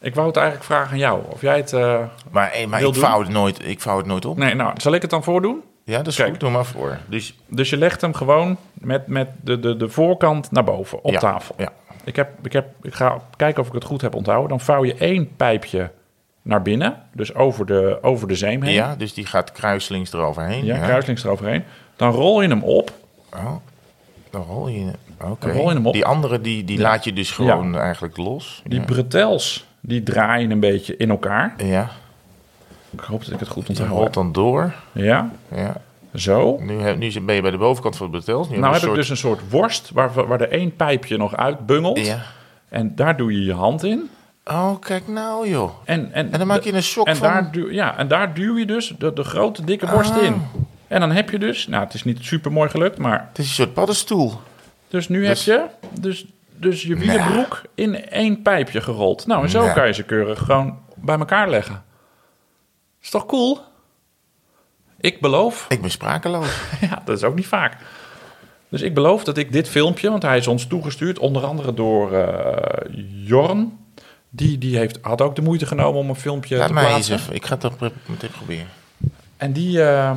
Ik 0.00 0.14
wou 0.14 0.26
het 0.26 0.36
eigenlijk 0.36 0.66
vragen 0.66 0.90
aan 0.92 0.98
jou, 0.98 1.20
of 1.28 1.40
jij 1.40 1.56
het... 1.56 1.72
eh, 1.72 1.98
Maar, 2.30 2.50
hey, 2.52 2.66
maar 2.66 2.78
Wil 2.80 2.88
ik, 2.88 2.94
doen? 2.94 3.04
vouw 3.04 3.20
het 3.20 3.28
nooit, 3.28 3.66
ik 3.68 3.80
vouw 3.80 3.96
het 3.96 4.06
nooit 4.06 4.24
op. 4.24 4.36
Nee, 4.36 4.54
nou, 4.54 4.72
zal 4.76 4.92
ik 4.92 5.02
het 5.02 5.10
dan 5.10 5.22
voordoen? 5.24 5.62
Ja, 5.84 5.96
dat 5.96 6.06
is 6.06 6.16
Kijk. 6.16 6.28
goed. 6.30 6.40
Doe 6.40 6.50
maar 6.50 6.64
voor. 6.64 6.98
Dus, 7.06 7.38
Dus 7.46 7.70
je 7.70 7.76
legt 7.76 8.00
hem 8.00 8.14
gewoon 8.14 8.56
met, 8.72 9.06
met 9.06 9.28
de, 9.42 9.60
de, 9.60 9.76
de 9.76 9.88
voorkant 9.88 10.50
naar 10.50 10.64
boven 10.64 11.04
op 11.04 11.10
ja, 11.12 11.18
tafel. 11.18 11.54
Ja. 11.58 11.68
Ik, 12.04 12.16
heb, 12.16 12.28
ik, 12.42 12.52
heb, 12.52 12.66
ik 12.82 12.94
ga 12.94 13.18
kijken 13.36 13.60
of 13.62 13.68
ik 13.68 13.74
het 13.74 13.84
goed 13.84 14.00
heb 14.00 14.14
onthouden. 14.14 14.48
Dan 14.48 14.60
vouw 14.60 14.84
je 14.84 14.94
één 14.94 15.36
pijpje 15.36 15.90
naar 16.42 16.62
binnen, 16.62 17.02
dus 17.14 17.34
over 17.34 17.66
de, 17.66 17.98
over 18.02 18.28
de 18.28 18.34
zeem 18.34 18.62
heen. 18.62 18.72
ja, 18.74 18.94
dus 18.96 19.14
die 19.14 19.26
gaat 19.26 19.52
kruislings 19.52 20.12
eroverheen. 20.12 20.64
Ja, 20.64 20.78
kruislings 20.78 21.24
eroverheen. 21.24 21.64
Dan 21.96 22.10
rol 22.12 22.42
je 22.42 22.48
hem 22.48 22.62
op. 22.62 22.90
Oh, 23.36 23.52
dan 24.30 24.42
rol 24.42 24.68
je... 24.68 24.90
Oké. 25.20 25.46
Dan 25.46 25.56
rol 25.56 25.68
je 25.68 25.74
hem 25.74 25.86
op. 25.86 25.92
Die 25.92 26.04
andere, 26.04 26.40
die, 26.40 26.64
die 26.64 26.76
Ja. 26.76 26.82
laat 26.82 27.04
je 27.04 27.12
dus 27.12 27.30
gewoon 27.30 27.78
eigenlijk 27.78 28.16
los. 28.16 28.62
Die 28.64 28.80
bretels, 28.80 29.64
die 29.80 30.02
draaien 30.02 30.50
een 30.50 30.60
beetje 30.60 30.96
in 30.96 31.10
elkaar. 31.10 31.54
ja, 31.56 31.90
Ik 32.90 33.00
hoop 33.00 33.24
dat 33.24 33.34
ik 33.34 33.38
het 33.40 33.48
goed 33.48 33.68
onthoud 33.68 33.88
rolt 33.88 34.04
heb. 34.04 34.12
dan 34.12 34.32
door. 34.32 34.74
Ja, 34.92 35.30
Ja. 35.54 35.76
zo. 36.14 36.58
Nu, 36.60 36.80
heb, 36.80 36.98
nu 36.98 37.20
ben 37.20 37.34
je 37.34 37.42
bij 37.42 37.50
de 37.50 37.58
bovenkant 37.58 37.96
van 37.96 38.06
het 38.12 38.24
betels. 38.24 38.48
Nu 38.48 38.58
Nou 38.58 38.74
heb 38.74 38.82
ik 38.82 38.94
dus 38.94 39.08
een 39.08 39.16
soort 39.16 39.40
worst 39.50 39.90
waar, 39.94 40.12
waar 40.26 40.40
er 40.40 40.50
één 40.50 40.76
pijpje 40.76 41.16
nog 41.16 41.36
uitbungelt. 41.36 42.06
Ja. 42.06 42.22
En 42.68 42.94
daar 42.94 43.16
doe 43.16 43.32
je 43.32 43.44
je 43.44 43.54
hand 43.54 43.84
in. 43.84 44.08
Oh, 44.44 44.80
kijk 44.80 45.08
nou 45.08 45.48
joh. 45.48 45.70
En, 45.84 46.12
en, 46.12 46.32
En 46.32 46.38
dan 46.38 46.46
maak 46.46 46.62
je 46.62 46.72
een 46.72 46.82
sok 46.82 47.06
en 47.06 47.16
van... 47.16 47.28
Daar 47.28 47.52
duw, 47.52 47.70
ja, 47.70 47.96
en 47.96 48.08
daar 48.08 48.34
duw 48.34 48.56
je 48.58 48.66
dus 48.66 48.94
de, 48.98 49.12
de 49.12 49.24
grote 49.24 49.64
dikke 49.64 49.86
borst 49.86 50.10
Ah. 50.16 50.22
in. 50.22 50.42
En 50.90 51.00
dan 51.00 51.10
heb 51.10 51.30
je 51.30 51.38
dus, 51.38 51.66
nou 51.66 51.84
het 51.84 51.94
is 51.94 52.04
niet 52.04 52.18
super 52.24 52.52
mooi 52.52 52.68
gelukt, 52.70 52.98
maar 52.98 53.26
Het 53.28 53.38
is 53.38 53.46
een 53.48 53.54
soort 53.54 53.72
paddenstoel. 53.74 54.40
dus 54.88 55.08
nu 55.08 55.26
Dus- 55.26 55.44
heb 55.44 55.56
je 55.90 56.00
dus, 56.00 56.24
dus 56.56 56.82
je 56.82 56.96
wielenbroek 56.96 57.62
in 57.74 58.08
één 58.10 58.42
pijpje 58.42 58.80
gerold. 58.80 59.26
Nou, 59.26 59.42
en 59.42 59.50
zo 59.50 59.60
Nou. 59.62 59.74
kan 59.74 59.86
je 59.86 59.92
ze 59.92 60.02
keurig 60.02 60.38
gewoon 60.38 60.78
bij 60.94 61.18
elkaar 61.18 61.50
leggen. 61.50 61.84
Is 63.02 63.10
toch 63.10 63.26
cool? 63.26 63.58
Ik 65.00 65.20
beloof, 65.20 65.66
Ik 65.68 65.80
ben 65.80 65.90
sprakeloos. 65.90 66.48
ja, 66.90 67.02
dat 67.04 67.16
is 67.16 67.24
ook 67.24 67.34
niet 67.34 67.46
vaak. 67.46 67.76
Dus 68.68 68.82
ik 68.82 68.94
beloof 68.94 69.24
dat 69.24 69.36
ik 69.36 69.52
dit 69.52 69.68
filmpje, 69.68 70.10
want 70.10 70.22
hij 70.22 70.36
is 70.38 70.46
ons 70.46 70.66
toegestuurd, 70.66 71.18
onder 71.18 71.44
andere 71.44 71.74
door 71.74 72.12
eh, 72.14 72.94
Jorn. 73.24 73.78
Die, 74.30 74.58
die 74.58 74.76
heeft, 74.76 74.98
had 75.02 75.20
ook 75.22 75.36
de 75.36 75.42
moeite 75.42 75.66
genomen 75.66 76.00
om 76.00 76.08
een 76.08 76.14
filmpje 76.16 76.56
Laat 76.56 76.66
te 76.66 76.72
mij 76.72 76.82
eens 76.84 76.92
plaatsen. 76.92 77.14
even. 77.16 77.34
Ik 77.34 77.44
ga 77.46 77.52
het 77.52 77.60
toch 77.60 77.90
meteen 78.06 78.30
proberen. 78.30 78.66
En 79.36 79.52
die, 79.52 79.82
ehm, 79.82 80.16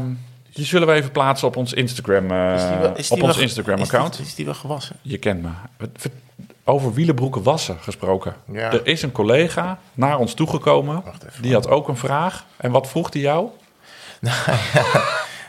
die 0.54 0.66
zullen 0.66 0.88
we 0.88 0.94
even 0.94 1.12
plaatsen 1.12 1.48
op 1.48 1.56
ons 1.58 1.74
Instagram, 1.74 2.32
eh, 2.32 2.54
Is 2.56 2.62
die 2.68 2.78
wel- 2.78 2.96
is 2.96 3.08
die 3.10 3.18
op 3.22 3.24
ons 3.24 3.38
Instagram 3.38 3.78
is 3.80 3.90
die- 3.90 3.98
account. 3.98 4.20
Is 4.20 4.36
die 4.36 4.46
wel 4.46 4.54
gewassen? 4.54 4.96
Je 5.02 5.18
kent 5.18 5.42
me. 5.42 5.50
Over 6.66 6.94
wielenbroeken 6.94 7.44
wassen 7.44 7.78
gesproken. 7.82 8.36
Ja. 8.52 8.72
Er 8.72 8.88
is 8.88 9.02
een 9.02 9.12
collega 9.12 9.80
naar 9.94 10.18
ons 10.18 10.34
toegekomen. 10.34 11.04
Die 11.42 11.54
had 11.54 11.70
ook 11.70 11.88
een 11.88 11.98
vraag. 11.98 12.46
En 12.58 12.72
wat 12.72 12.88
vroeg 12.88 13.14
hij 13.14 13.22
jou? 13.22 13.48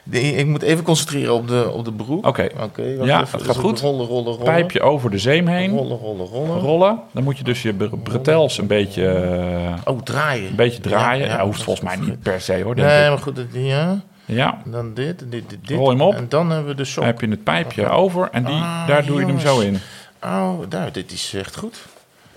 Nee, 0.07 0.35
ik 0.35 0.47
moet 0.47 0.62
even 0.62 0.85
concentreren 0.85 1.35
op 1.35 1.49
de, 1.49 1.71
op 1.73 1.85
de 1.85 1.93
broek. 1.93 2.27
Oké. 2.27 2.43
Ja, 2.43 2.49
even. 2.62 3.19
het 3.19 3.29
gaat 3.29 3.45
Dus 3.45 3.57
goed. 3.57 3.81
Rollen, 3.81 4.07
rollen, 4.07 4.25
rollen. 4.33 4.45
Pijpje 4.45 4.81
over 4.81 5.11
de 5.11 5.19
zeem 5.19 5.47
heen. 5.47 5.71
Rollen, 5.71 5.99
rollen, 5.99 6.27
rollen. 6.27 6.59
Rollen. 6.61 6.99
Dan 7.12 7.23
moet 7.25 7.38
je 7.38 7.45
dus 7.45 7.62
je 7.62 7.73
bre- 7.73 7.97
bretels 7.97 8.59
een 8.59 8.67
beetje, 8.67 9.07
eh, 9.09 9.75
Oh, 9.95 10.03
draaien. 10.03 10.49
een 10.51 10.55
beetje 10.57 10.81
draaien. 10.81 11.27
Ja, 11.27 11.33
Ja, 11.33 11.38
ja. 11.38 11.45
hoeft 11.45 11.62
volgens 11.62 11.87
mij 11.87 11.97
niet 12.07 12.23
per 12.23 12.40
se 12.40 12.62
hoor. 12.62 12.75
Nee, 12.75 13.09
maar 13.09 13.19
goed. 13.19 13.37
dat- 13.37 13.45
Ja. 13.53 14.01
Ja, 14.25 14.59
Dan 14.65 14.95
dit, 14.95 15.19
dit, 15.19 15.31
dit, 15.31 15.59
dit. 15.67 15.77
Rol 15.77 15.89
hem 15.89 16.01
op. 16.01 16.15
En 16.15 16.27
dan 16.29 16.51
hebben 16.51 16.69
we 16.71 16.75
de 16.75 16.85
sok. 16.85 17.03
dan 17.05 17.13
heb 17.13 17.21
je 17.21 17.29
het 17.29 17.45
pijpje 17.45 17.89
over 17.89 18.29
en 18.33 18.45
die, 18.45 18.55
Ah, 18.55 18.87
daar 18.87 19.07
doe 19.07 19.21
je 19.21 19.27
hem 19.27 19.41
zo 19.41 19.61
in. 19.61 19.79
Oh, 20.23 20.59
nou, 20.69 20.91
dit 20.93 21.13
is 21.13 21.35
echt 21.35 21.57
goed. 21.57 21.79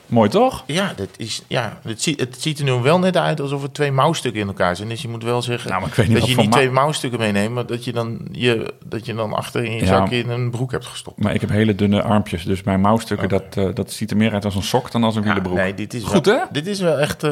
Mooi 0.06 0.30
toch? 0.30 0.64
Ja, 0.66 0.94
dit 0.96 1.10
is, 1.18 1.42
ja 1.48 1.80
het, 1.82 2.02
ziet, 2.02 2.20
het 2.20 2.36
ziet 2.42 2.60
er 2.60 2.66
nu 2.66 2.72
wel 2.72 3.00
net 3.00 3.18
uit 3.18 3.40
alsof 3.42 3.64
er 3.64 3.72
twee 3.72 3.92
mouwstukken 3.92 4.42
in 4.42 4.48
elkaar 4.48 4.76
zijn. 4.76 4.90
Dus 4.90 5.02
je 5.02 5.08
moet 5.08 5.24
wel 5.24 5.42
zeggen 5.42 5.70
Nou, 5.72 5.84
niet 5.84 6.14
dat 6.20 6.28
je 6.28 6.36
niet 6.36 6.52
twee 6.52 6.70
mouwstukken 6.70 7.20
meeneemt, 7.20 7.54
maar 7.54 7.66
dat 7.66 7.84
je 7.84 7.92
dan, 7.92 8.20
je, 8.32 8.74
dat 8.86 9.06
je 9.06 9.14
dan 9.14 9.34
achter 9.34 9.64
in 9.64 9.72
je 9.72 9.80
Ja. 9.80 9.86
zak 9.86 10.10
in 10.10 10.30
een 10.30 10.50
broek 10.50 10.72
hebt 10.72 10.86
gestopt. 10.86 11.20
Maar 11.24 11.34
ik 11.34 11.42
heb 11.42 11.50
hele 11.50 11.76
dunne 11.76 12.02
armpjes, 12.02 12.44
dus 12.44 12.64
mijn 12.64 12.82
mouwstukken, 12.82 13.30
dat, 13.30 13.44
eh, 13.58 13.68
dat 13.74 13.92
ziet 13.92 14.12
er 14.12 14.18
meer 14.18 14.34
uit 14.34 14.46
als 14.46 14.56
een 14.56 14.64
sok 14.64 14.92
dan 14.92 15.04
als 15.04 15.16
een 15.16 15.24
wielenbroek. 15.24 15.56
nee, 15.58 15.74
dit 15.74 15.94
is 15.94 16.04
Goed, 16.04 16.26
wel, 16.26 16.36
hè? 16.38 16.44
Dit 16.52 16.68
is 16.68 16.80
wel 16.80 17.00
echt 17.00 17.24
eh, 17.24 17.32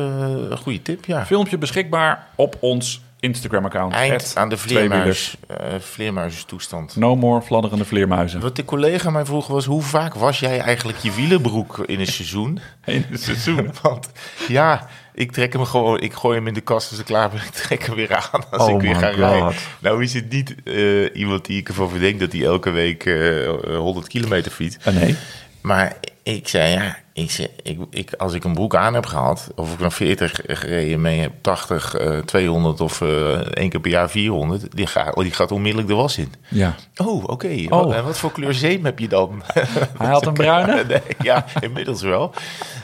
een 0.49 0.57
goede 0.57 0.81
tip, 0.81 1.05
ja. 1.05 1.25
Filmpje 1.25 1.57
beschikbaar 1.57 2.27
op 2.35 2.57
ons 2.59 3.01
Instagram-account. 3.25 3.93
Eind 3.93 4.33
aan 4.35 4.49
de 4.49 4.57
vleermuis, 4.57 5.35
eh 5.47 5.57
vleermuizenstoestand. 5.79 6.95
No 6.95 7.15
more 7.15 7.41
fladderende 7.41 7.85
vleermuizen. 7.85 8.39
Wat 8.41 8.55
de 8.55 8.65
collega 8.65 9.09
mij 9.09 9.25
vroeg 9.25 9.47
was, 9.47 9.65
hoe 9.65 9.81
vaak 9.81 10.13
was 10.13 10.39
jij 10.39 10.59
eigenlijk 10.59 10.97
je 10.97 11.11
wielenbroek 11.11 11.77
in 11.85 11.99
een 11.99 12.07
seizoen? 12.07 12.59
In 12.85 13.05
het 13.09 13.21
seizoen. 13.21 13.71
Want 13.81 14.09
ja, 14.47 14.87
ik 15.13 15.31
trek 15.31 15.53
hem 15.53 15.65
gewoon, 15.65 15.99
ik 15.99 16.13
gooi 16.13 16.37
hem 16.37 16.47
in 16.47 16.53
de 16.53 16.61
kast 16.61 16.89
als 16.89 16.99
ik 16.99 17.05
klaar 17.05 17.29
ben. 17.29 17.39
Ik 17.47 17.49
trek 17.51 17.85
hem 17.85 17.95
weer 17.95 18.15
aan 18.15 18.49
als 18.51 18.61
Oh 18.69 18.75
ik 18.75 18.81
weer 18.81 18.95
ga 18.95 19.07
God. 19.07 19.15
rijden. 19.17 19.53
Nou 19.79 20.03
is 20.03 20.13
het 20.13 20.29
niet 20.31 20.55
eh, 20.63 21.15
iemand 21.15 21.45
die 21.45 21.57
ik 21.59 21.67
ervan 21.67 21.89
verdenk 21.89 22.19
dat 22.19 22.31
hij 22.31 22.43
elke 22.43 22.69
week 22.69 23.05
eh 23.05 23.49
100 23.77 24.07
kilometer 24.07 24.51
fietst. 24.51 24.87
Ah, 24.87 24.93
nee. 24.93 25.15
Maar 25.61 25.95
ik 26.23 26.47
zei, 26.47 26.71
ja, 26.73 26.97
Ik, 27.17 27.31
zeg- 27.31 27.49
ik, 27.63 27.79
ik, 27.89 28.13
als 28.13 28.33
ik 28.33 28.43
een 28.43 28.53
broek 28.53 28.75
aan 28.75 28.93
heb 28.93 29.05
gehad, 29.05 29.51
of 29.55 29.73
ik 29.73 29.79
een 29.79 29.91
40 29.91 30.39
gereden 30.47 31.01
mee 31.01 31.19
heb, 31.19 31.31
80, 31.41 31.93
eh, 31.95 32.17
200 32.17 32.81
of 32.81 33.01
eh 33.01 33.33
één 33.33 33.69
keer 33.69 33.79
per 33.79 33.91
jaar 33.91 34.09
400, 34.09 34.75
die, 34.75 34.87
gaat 34.87 35.15
die 35.15 35.31
gaat 35.31 35.51
onmiddellijk 35.51 35.87
de 35.87 35.95
was 35.95 36.17
in. 36.17 36.33
Ja. 36.49 36.75
Oh, 36.97 37.23
oké. 37.23 37.47
Oh. 37.69 37.69
Wat, 37.69 37.93
en 37.93 38.03
wat 38.03 38.17
voor 38.17 38.31
kleur 38.31 38.53
zeem 38.53 38.85
heb 38.85 38.99
je 38.99 39.07
dan? 39.07 39.41
Hij 39.97 40.07
had 40.07 40.25
een 40.25 40.33
bruine. 40.43 40.83
Nee, 40.83 41.01
ja, 41.21 41.45
inmiddels 41.59 42.01
wel. 42.01 42.33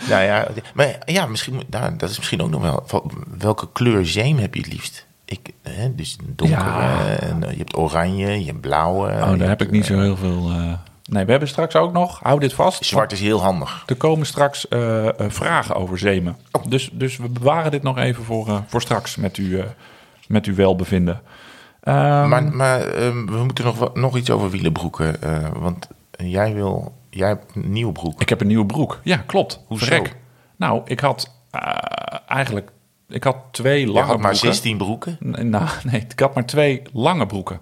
Nou 0.09 0.23
ja, 0.23 0.47
maar 0.73 0.97
ja, 1.05 1.25
misschien, 1.25 1.61
nou, 1.69 1.95
dat 1.97 2.09
is 2.09 2.17
misschien 2.17 2.41
ook 2.41 2.49
nog 2.49 2.61
wel. 2.61 2.85
Welke 3.37 3.67
kleur 3.73 4.05
zeem 4.05 4.37
heb 4.37 4.53
je 4.55 4.61
het 4.61 4.71
liefst? 4.73 5.05
Ik, 5.25 5.39
hè, 5.63 5.95
dus 5.95 6.17
donker, 6.21 6.57
Ja. 6.57 7.05
en, 7.19 7.43
eh, 7.43 7.51
je 7.51 7.57
hebt 7.57 7.77
oranje, 7.77 8.39
je 8.39 8.45
hebt 8.45 8.61
blauwe. 8.61 9.07
Oh, 9.11 9.37
daar 9.39 9.47
heb 9.49 9.61
ik 9.61 9.71
niet 9.71 9.85
zo 9.85 9.93
eh, 9.93 9.99
heel 9.99 10.17
veel... 10.17 10.49
eh, 10.49 10.73
Nee, 11.11 11.25
we 11.25 11.31
hebben 11.31 11.49
straks 11.49 11.75
ook 11.75 11.93
nog, 11.93 12.19
hou 12.23 12.39
dit 12.39 12.53
vast. 12.53 12.85
Zwart 12.85 13.11
is 13.11 13.19
heel 13.19 13.41
handig. 13.41 13.83
Er 13.85 13.95
komen 13.95 14.25
straks 14.25 14.67
eh, 14.67 15.07
eh, 15.07 15.13
vragen 15.29 15.75
over 15.75 15.97
zeemen. 15.97 16.37
Dus, 16.67 16.89
dus 16.93 17.17
we 17.17 17.29
bewaren 17.29 17.71
dit 17.71 17.83
nog 17.83 17.97
even 17.97 18.23
voor, 18.23 18.47
eh, 18.47 18.57
voor 18.67 18.81
straks 18.81 19.15
met, 19.15 19.37
u, 19.37 19.63
met 20.27 20.45
uw 20.45 20.55
welbevinden. 20.55 21.21
Ehm, 21.81 22.29
Maar, 22.29 22.43
maar 22.43 22.81
ehm, 22.81 23.25
we 23.25 23.43
moeten 23.43 23.65
nog, 23.65 23.93
nog 23.93 24.17
iets 24.17 24.29
over 24.29 24.49
wielenbroeken. 24.49 25.15
want 25.59 25.87
jij 26.17 26.53
wil, 26.53 26.93
jij 27.09 27.27
hebt 27.27 27.55
een 27.55 27.71
nieuwe 27.71 27.91
broek. 27.91 28.21
Ik 28.21 28.29
heb 28.29 28.41
een 28.41 28.47
nieuwe 28.47 28.65
broek. 28.65 28.99
Ja, 29.03 29.17
klopt. 29.17 29.63
Hoezo? 29.67 29.85
Verrek. 29.85 30.15
Nou, 30.55 30.81
ik 30.85 30.99
had 30.99 31.31
eigenlijk... 32.27 32.71
Ik 33.07 33.23
had 33.23 33.37
twee 33.51 33.87
lange 33.87 33.99
had 33.99 34.07
maar 34.07 34.29
broeken. 34.29 34.53
16 34.53 34.77
broeken. 34.77 35.17
Nee, 35.19 35.43
Nou, 35.43 35.69
nee, 35.91 36.05
ik 36.09 36.19
had 36.19 36.33
maar 36.33 36.45
twee 36.45 36.81
lange 36.93 37.25
broeken. 37.25 37.59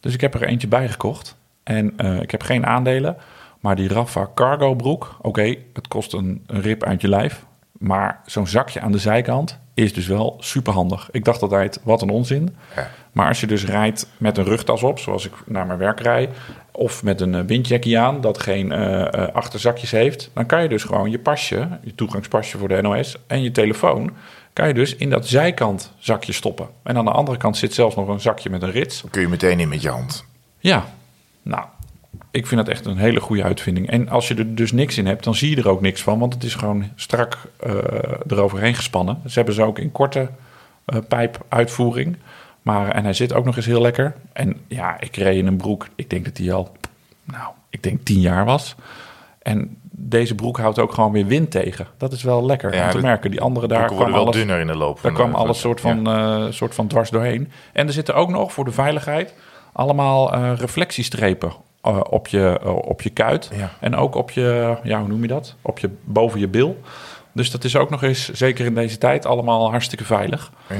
Dus 0.00 0.14
ik 0.14 0.20
heb 0.20 0.34
er 0.34 0.42
eentje 0.42 0.68
bij 0.68 0.88
gekocht. 0.88 1.38
En 1.70 1.92
eh, 1.96 2.20
ik 2.20 2.30
heb 2.30 2.42
geen 2.42 2.66
aandelen. 2.66 3.16
Maar 3.60 3.76
die 3.76 3.88
Rafa 3.88 4.30
Cargo 4.34 4.74
broek, 4.74 5.16
oké, 5.20 5.54
het 5.72 5.88
kost 5.88 6.12
een, 6.12 6.44
een 6.46 6.60
rip 6.60 6.84
uit 6.84 7.00
je 7.00 7.08
lijf. 7.08 7.44
Maar 7.78 8.20
zo'n 8.26 8.46
zakje 8.46 8.80
aan 8.80 8.92
de 8.92 8.98
zijkant 8.98 9.58
is 9.74 9.92
dus 9.92 10.06
wel 10.06 10.36
super 10.38 10.72
handig. 10.72 11.08
Ik 11.12 11.24
dacht 11.24 11.42
altijd, 11.42 11.80
wat 11.82 12.02
een 12.02 12.10
onzin. 12.10 12.56
Ja. 12.76 12.90
Maar 13.12 13.28
als 13.28 13.40
je 13.40 13.46
dus 13.46 13.64
rijdt 13.64 14.08
met 14.16 14.38
een 14.38 14.44
rugtas 14.44 14.82
op, 14.82 14.98
zoals 14.98 15.26
ik 15.26 15.32
naar 15.46 15.66
mijn 15.66 15.78
werk 15.78 16.00
rijd... 16.00 16.30
of 16.72 17.02
met 17.02 17.20
een 17.20 17.34
eh, 17.34 17.44
windjackie 17.46 17.98
aan, 17.98 18.20
dat 18.20 18.42
geen 18.42 18.72
eh, 18.72 19.26
achterzakjes 19.34 19.90
heeft... 19.90 20.30
dan 20.34 20.46
kan 20.46 20.62
je 20.62 20.68
dus 20.68 20.84
gewoon 20.84 21.10
je 21.10 21.18
pasje, 21.18 21.68
je 21.82 21.94
toegangspasje 21.94 22.58
voor 22.58 22.68
de 22.68 22.82
NOS... 22.82 23.16
en 23.26 23.42
je 23.42 23.50
telefoon, 23.50 24.10
kan 24.52 24.68
je 24.68 24.74
dus 24.74 24.96
in 24.96 25.10
dat 25.10 25.26
zijkant 25.26 25.92
zakje 25.98 26.32
stoppen. 26.32 26.68
En 26.82 26.96
aan 26.96 27.04
de 27.04 27.10
andere 27.10 27.36
kant 27.36 27.56
zit 27.56 27.74
zelfs 27.74 27.96
nog 27.96 28.08
een 28.08 28.20
zakje 28.20 28.50
met 28.50 28.62
een 28.62 28.70
rits. 28.70 29.00
Dan 29.00 29.10
kun 29.10 29.20
je 29.20 29.28
meteen 29.28 29.60
in 29.60 29.68
met 29.68 29.82
je 29.82 29.90
hand. 29.90 30.24
Ja, 30.58 30.84
nou, 31.42 31.64
ik 32.30 32.46
vind 32.46 32.60
dat 32.66 32.74
echt 32.74 32.86
een 32.86 32.96
hele 32.96 33.20
goede 33.20 33.42
uitvinding. 33.42 33.88
En 33.90 34.08
als 34.08 34.28
je 34.28 34.34
er 34.34 34.54
dus 34.54 34.72
niks 34.72 34.98
in 34.98 35.06
hebt, 35.06 35.24
dan 35.24 35.34
zie 35.34 35.50
je 35.50 35.56
er 35.56 35.68
ook 35.68 35.80
niks 35.80 36.02
van... 36.02 36.18
want 36.18 36.34
het 36.34 36.42
is 36.44 36.54
gewoon 36.54 36.84
strak 36.94 37.38
eh, 37.60 37.74
eroverheen 38.28 38.74
gespannen. 38.74 39.20
Ze 39.26 39.34
hebben 39.34 39.54
ze 39.54 39.62
ook 39.62 39.78
in 39.78 39.92
korte 39.92 40.28
eh, 40.84 40.98
pijpuitvoering... 41.08 42.16
Maar, 42.62 42.90
en 42.90 43.04
hij 43.04 43.12
zit 43.12 43.32
ook 43.32 43.44
nog 43.44 43.56
eens 43.56 43.66
heel 43.66 43.80
lekker. 43.80 44.14
En 44.32 44.56
ja, 44.68 45.00
ik 45.00 45.16
reed 45.16 45.36
in 45.36 45.46
een 45.46 45.56
broek. 45.56 45.88
Ik 45.94 46.10
denk 46.10 46.24
dat 46.24 46.36
die 46.36 46.52
al, 46.52 46.72
nou, 47.24 47.48
ik 47.70 47.82
denk 47.82 48.00
tien 48.04 48.20
jaar 48.20 48.44
was. 48.44 48.74
En 49.42 49.76
deze 49.90 50.34
broek 50.34 50.58
houdt 50.58 50.78
ook 50.78 50.92
gewoon 50.92 51.12
weer 51.12 51.26
wind 51.26 51.50
tegen. 51.50 51.86
Dat 51.96 52.12
is 52.12 52.22
wel 52.22 52.46
lekker 52.46 52.74
Ja, 52.74 52.84
om 52.84 52.90
te 52.90 52.98
merken. 52.98 53.30
Die 53.30 53.40
andere 53.40 53.66
daar 53.68 53.86
kwam 53.86 54.12
wel 54.12 54.20
alles, 54.20 54.36
dunner 54.36 54.60
in 54.60 54.66
de 54.66 54.76
loop. 54.76 54.98
daar 55.02 55.12
kwam 55.12 55.30
de- 55.30 55.36
alles 55.36 55.60
soort 55.60 55.80
van, 55.80 56.06
eh, 56.06 56.46
soort 56.50 56.74
van 56.74 56.86
dwars 56.86 57.10
doorheen. 57.10 57.50
En 57.72 57.86
er 57.86 57.92
zitten 57.92 58.14
ook 58.14 58.28
nog 58.28 58.52
voor 58.52 58.64
de 58.64 58.72
veiligheid 58.72 59.34
allemaal 59.72 60.32
eh, 60.34 60.52
reflectiestrepen 60.56 61.52
eh, 61.82 62.00
op, 62.10 62.26
je, 62.28 62.58
eh, 62.62 62.76
op 62.76 63.02
je 63.02 63.10
kuit. 63.10 63.50
Ja. 63.54 63.70
En 63.80 63.96
ook 63.96 64.14
op 64.14 64.30
je, 64.30 64.76
ja, 64.82 64.98
hoe 64.98 65.08
noem 65.08 65.22
je 65.22 65.28
dat? 65.28 65.54
Op 65.62 65.78
je, 65.78 65.90
boven 66.04 66.40
je 66.40 66.48
bil. 66.48 66.80
Dus 67.32 67.50
dat 67.50 67.64
is 67.64 67.76
ook 67.76 67.90
nog 67.90 68.02
eens, 68.02 68.28
zeker 68.32 68.66
in 68.66 68.74
deze 68.74 68.98
tijd, 68.98 69.26
allemaal 69.26 69.70
hartstikke 69.70 70.04
veilig. 70.04 70.52
Ja. 70.68 70.76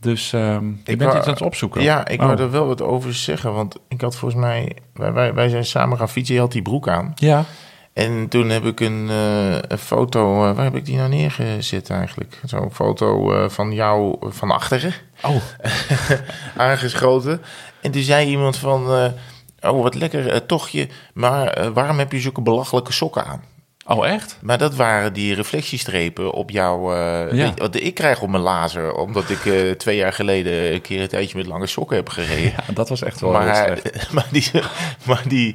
Dus 0.00 0.32
ehm 0.32 0.66
je 0.66 0.70
Ik 0.84 0.84
bent 0.98 1.02
wou- 1.02 1.16
iets 1.16 1.26
aan 1.26 1.32
het 1.32 1.42
opzoeken. 1.42 1.82
Ja, 1.82 2.06
ik 2.06 2.20
Oh. 2.20 2.26
wou 2.26 2.40
er 2.40 2.50
wel 2.50 2.66
wat 2.66 2.82
over 2.82 3.14
zeggen. 3.14 3.52
Want 3.54 3.76
ik 3.88 4.00
had 4.00 4.16
volgens 4.16 4.40
mij... 4.40 4.76
Wij, 4.94 5.12
wij, 5.12 5.34
wij 5.34 5.48
zijn 5.48 5.64
samen 5.64 5.98
gaan 5.98 6.08
fietsen. 6.08 6.34
Je 6.34 6.40
had 6.40 6.52
die 6.52 6.62
broek 6.62 6.88
aan. 6.88 7.12
Ja, 7.14 7.44
En 7.92 8.28
toen 8.28 8.48
heb 8.48 8.64
ik 8.64 8.80
een, 8.80 9.08
een 9.68 9.78
foto... 9.78 10.34
waar 10.54 10.64
heb 10.64 10.74
ik 10.76 10.84
die 10.84 10.96
nou 10.96 11.08
neergezet 11.08 11.90
eigenlijk? 11.90 12.40
Zo'n 12.44 12.70
foto 12.72 13.32
van 13.48 13.72
jou 13.72 14.16
van 14.20 14.50
achteren. 14.50 14.92
oh, 15.22 15.36
aangeschoten. 16.56 17.40
En 17.82 17.90
toen 17.90 18.02
zei 18.02 18.28
iemand 18.28 18.56
van... 18.56 18.92
eh, 19.60 19.72
oh, 19.72 19.82
wat 19.82 19.94
lekker 19.94 20.28
eh, 20.28 20.36
tochtje. 20.36 20.88
Maar 21.14 21.46
eh, 21.46 21.68
waarom 21.68 21.98
heb 21.98 22.12
je 22.12 22.20
zulke 22.20 22.40
belachelijke 22.42 22.92
sokken 22.92 23.24
aan? 23.24 23.42
oh 23.86 24.06
echt? 24.08 24.38
Maar 24.42 24.58
dat 24.58 24.74
waren 24.74 25.12
die 25.12 25.34
reflectiestrepen 25.34 26.32
op 26.32 26.50
jouw... 26.50 26.92
eh, 26.94 27.32
Ja. 27.32 27.52
weet 27.56 27.82
ik 27.82 27.94
krijg 27.94 28.22
op 28.22 28.28
mijn 28.28 28.42
lazer. 28.42 28.92
Omdat 28.94 29.30
ik 29.30 29.76
twee 29.78 29.96
jaar 29.96 30.12
geleden 30.12 30.72
een 30.72 30.80
keer 30.80 31.00
een 31.00 31.08
tijdje 31.08 31.36
met 31.36 31.46
lange 31.46 31.66
sokken 31.66 31.96
heb 31.96 32.08
gereden. 32.08 32.52
Ja, 32.66 32.72
dat 32.74 32.88
was 32.88 33.02
echt 33.02 33.20
wel 33.20 33.30
Maar, 33.30 33.78
maar, 34.14 34.26
die, 34.30 34.50
maar 35.06 35.22
die, 35.28 35.54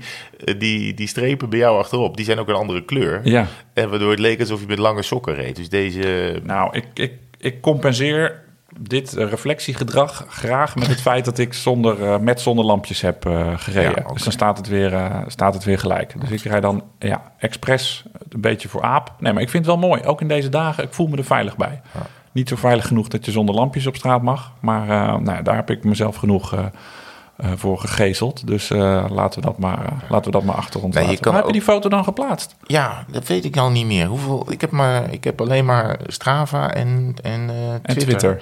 die, 0.58 0.94
die 0.94 1.08
strepen 1.08 1.50
bij 1.50 1.60
jou 1.60 1.78
achterop, 1.80 2.16
die 2.18 2.26
zijn 2.26 2.40
ook 2.40 2.48
een 2.48 2.56
andere 2.56 2.86
kleur. 2.86 3.22
Ja, 3.24 3.48
En 3.74 3.90
waardoor 3.90 4.10
het 4.12 4.20
leek 4.20 4.40
alsof 4.40 4.60
je 4.60 4.68
met 4.68 4.78
lange 4.80 5.02
sokken 5.04 5.36
reed. 5.36 5.56
Dus 5.56 5.70
deze... 5.70 6.40
nou, 6.44 6.76
ik, 6.78 6.86
ik, 6.94 7.12
ik 7.38 7.62
compenseer 7.62 8.43
dit 8.80 9.18
eh, 9.18 9.30
reflectiegedrag 9.30 10.26
graag 10.30 10.76
met 10.76 10.88
het 10.88 11.02
feit 11.02 11.26
dat 11.26 11.38
ik 11.38 11.54
zonder, 11.54 12.04
eh, 12.04 12.20
met 12.20 12.42
zonnelampjes 12.42 13.02
heb 13.02 13.26
eh, 13.26 13.48
gereden. 13.56 14.04
Ja. 14.06 14.14
Dus 14.14 14.24
dan 14.24 14.32
staat 14.32 14.58
het, 14.58 14.68
weer, 14.68 15.24
staat 15.28 15.54
het 15.54 15.64
weer 15.64 15.80
gelijk. 15.80 16.14
Dus 16.20 16.32
ik 16.32 16.52
rijd 16.52 16.62
dan 16.62 16.84
ja, 17.00 17.22
expres 17.38 18.04
een 18.30 18.42
beetje 18.42 18.70
voor 18.70 18.82
aap. 18.82 19.14
Nee, 19.20 19.34
maar 19.34 19.42
ik 19.42 19.50
vind 19.50 19.66
het 19.66 19.76
wel 19.76 19.90
mooi. 19.90 20.04
Ook 20.04 20.22
in 20.22 20.28
deze 20.28 20.50
dagen, 20.50 20.84
ik 20.84 20.94
voel 20.94 21.08
me 21.08 21.18
er 21.18 21.24
veilig 21.24 21.58
bij. 21.58 21.82
Niet 22.32 22.50
zo 22.50 22.56
veilig 22.56 22.88
genoeg 22.88 23.08
dat 23.08 23.26
je 23.26 23.32
zonder 23.32 23.56
lampjes 23.56 23.88
op 23.88 23.96
straat 23.96 24.22
mag. 24.22 24.52
Maar 24.60 24.88
nou, 25.22 25.44
daar 25.44 25.56
heb 25.56 25.70
ik 25.70 25.84
mezelf 25.84 26.16
genoeg 26.16 26.56
voor 27.38 27.78
gegezeld. 27.80 28.48
Dus 28.48 28.70
eh, 28.72 29.06
laten, 29.10 29.40
we 29.42 29.46
dat 29.46 29.58
maar, 29.58 29.86
eh, 29.86 29.92
laten 30.10 30.26
we 30.26 30.38
dat 30.38 30.44
maar 30.44 30.56
achter 30.56 30.84
ons 30.84 30.96
Nee, 30.96 31.06
laten. 31.08 31.26
Maar 31.26 31.36
heb 31.36 31.46
je 31.46 31.52
die 31.52 31.62
foto 31.62 31.90
dan 31.90 32.04
geplaatst? 32.04 32.56
Ja, 32.64 33.06
dat 33.12 33.28
weet 33.28 33.46
ik 33.46 33.58
al 33.58 33.70
niet 33.72 33.86
meer. 33.86 34.06
Hoeveel, 34.06 34.52
ik, 34.52 34.62
heb 34.62 34.72
maar, 34.72 35.12
ik 35.14 35.24
heb 35.24 35.42
alleen 35.42 35.66
maar 35.66 36.00
Strava 36.08 36.74
en, 36.74 37.14
en, 37.22 37.50
eh, 37.50 37.56
Twitter. 37.56 37.82
En 37.84 37.98
Twitter. 37.98 38.42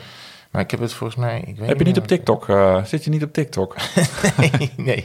Maar 0.51 0.61
ik 0.61 0.71
heb 0.71 0.79
het 0.79 0.93
volgens 0.93 1.19
mij... 1.19 1.43
Ik 1.45 1.57
weet 1.57 1.67
Heb 1.67 1.77
je 1.77 1.83
niet 1.83 1.97
op 1.97 2.07
TikTok? 2.07 2.49
eh, 2.49 2.83
zit 2.83 3.03
je 3.03 3.09
niet 3.09 3.23
op 3.23 3.33
TikTok? 3.33 3.75
nee, 4.37 4.71
nee, 4.77 5.03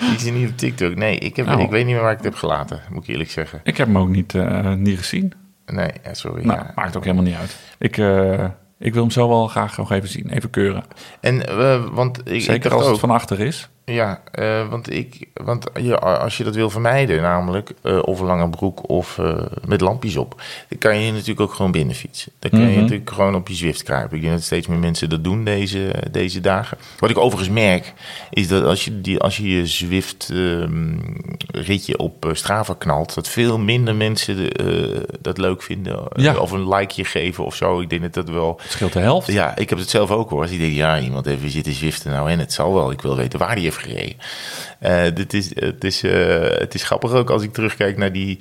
die 0.00 0.18
zit 0.18 0.34
niet 0.34 0.50
op 0.50 0.56
TikTok. 0.56 0.94
Nee, 0.94 1.18
ik, 1.18 1.36
heb, 1.36 1.46
Nou. 1.46 1.62
ik 1.62 1.70
weet 1.70 1.84
niet 1.84 1.94
meer 1.94 2.02
waar 2.02 2.10
ik 2.12 2.16
het 2.16 2.26
heb 2.26 2.34
gelaten, 2.34 2.80
moet 2.90 3.02
ik 3.02 3.08
eerlijk 3.08 3.30
zeggen. 3.30 3.60
Ik 3.64 3.76
heb 3.76 3.86
hem 3.86 3.98
ook 3.98 4.08
niet, 4.08 4.34
eh, 4.34 4.72
niet 4.72 4.98
gezien. 4.98 5.32
Nee, 5.66 5.90
sorry. 6.12 6.44
Nou, 6.44 6.58
ja. 6.58 6.72
maakt 6.74 6.96
ook 6.96 7.02
helemaal 7.04 7.24
niet 7.24 7.34
uit. 7.36 7.56
Ik, 7.78 7.96
eh, 7.98 8.44
ik 8.78 8.92
wil 8.92 9.02
hem 9.02 9.10
zo 9.10 9.28
wel 9.28 9.46
graag 9.46 9.76
nog 9.76 9.92
even 9.92 10.08
zien. 10.08 10.30
Even 10.30 10.50
keuren. 10.50 10.84
En, 11.20 11.48
eh, 11.48 11.84
want 11.92 12.18
ik, 12.18 12.26
ik 12.26 12.40
Zeker 12.40 12.62
dacht 12.62 12.74
als 12.74 12.84
ook, 12.84 12.90
het 12.90 13.00
van 13.00 13.10
achter 13.10 13.40
is. 13.40 13.68
Ja, 13.88 14.20
eh, 14.32 14.68
want, 14.68 14.92
ik, 14.92 15.28
want 15.34 15.64
ja, 15.80 15.94
als 15.94 16.36
je 16.36 16.44
dat 16.44 16.54
wil 16.54 16.70
vermijden, 16.70 17.22
namelijk 17.22 17.70
eh, 17.82 17.98
of 18.02 18.20
een 18.20 18.26
lange 18.26 18.48
broek 18.48 18.88
of 18.88 19.18
eh, 19.18 19.40
met 19.66 19.80
lampjes 19.80 20.16
op, 20.16 20.42
dan 20.68 20.78
kan 20.78 20.98
je 20.98 21.12
natuurlijk 21.12 21.40
ook 21.40 21.54
gewoon 21.54 21.70
binnen 21.72 21.94
fietsen. 21.94 22.32
Dan 22.38 22.50
kan 22.50 22.60
je 22.60 22.66
Mhm. 22.66 22.80
natuurlijk 22.80 23.10
gewoon 23.10 23.34
op 23.34 23.48
je 23.48 23.54
Zwift 23.54 23.82
kruipen. 23.82 24.16
Ik 24.16 24.22
denk 24.22 24.34
dat 24.34 24.42
steeds 24.44 24.66
meer 24.66 24.78
mensen 24.78 25.08
dat 25.08 25.24
doen 25.24 25.44
deze, 25.44 25.94
deze 26.10 26.40
dagen. 26.40 26.78
Wat 26.98 27.10
ik 27.10 27.18
overigens 27.18 27.54
merk, 27.54 27.92
is 28.30 28.48
dat 28.48 28.64
als 28.64 28.84
je, 28.84 29.00
die, 29.00 29.18
als 29.20 29.36
je 29.36 29.48
je 29.56 29.66
Zwift 29.66 30.28
ehm, 30.32 30.96
ritje 31.50 31.98
op 31.98 32.30
Strava 32.32 32.74
knalt, 32.78 33.14
dat 33.14 33.28
veel 33.28 33.58
minder 33.58 33.94
mensen 33.94 34.36
dat 35.20 35.38
leuk 35.38 35.62
vinden. 35.62 36.02
Ja. 36.16 36.36
Of 36.36 36.50
een 36.50 36.68
likeje 36.68 37.04
geven 37.04 37.44
of 37.44 37.54
zo. 37.54 37.80
Ik 37.80 37.90
denk 37.90 38.02
dat 38.02 38.14
dat 38.14 38.28
wel... 38.28 38.58
Het 38.62 38.70
scheelt 38.70 38.92
de 38.92 38.98
helft. 38.98 39.32
Ja, 39.32 39.56
ik 39.56 39.68
heb 39.68 39.78
het 39.78 39.90
zelf 39.90 40.10
ook 40.10 40.30
hoor. 40.30 40.42
Als 40.42 40.50
ik 40.50 40.58
denk, 40.58 40.72
ja, 40.74 41.00
iemand 41.00 41.26
even 41.26 41.50
zitten 41.50 41.72
zwiften 41.72 42.10
nou 42.10 42.30
en 42.30 42.38
het 42.38 42.52
zal 42.52 42.74
wel. 42.74 42.90
Ik 42.90 43.00
wil 43.00 43.16
weten 43.16 43.38
waar 43.38 43.54
die 43.54 43.64
heeft 43.64 43.77
gereden. 43.78 44.16
Eh, 44.78 45.14
dit 45.14 45.32
is, 45.34 45.54
het, 45.54 45.84
is, 45.84 46.02
eh, 46.02 46.40
het 46.58 46.74
is 46.74 46.82
grappig 46.82 47.12
ook 47.12 47.30
als 47.30 47.42
ik 47.42 47.52
terugkijk 47.52 47.96
naar 47.96 48.12
die, 48.12 48.38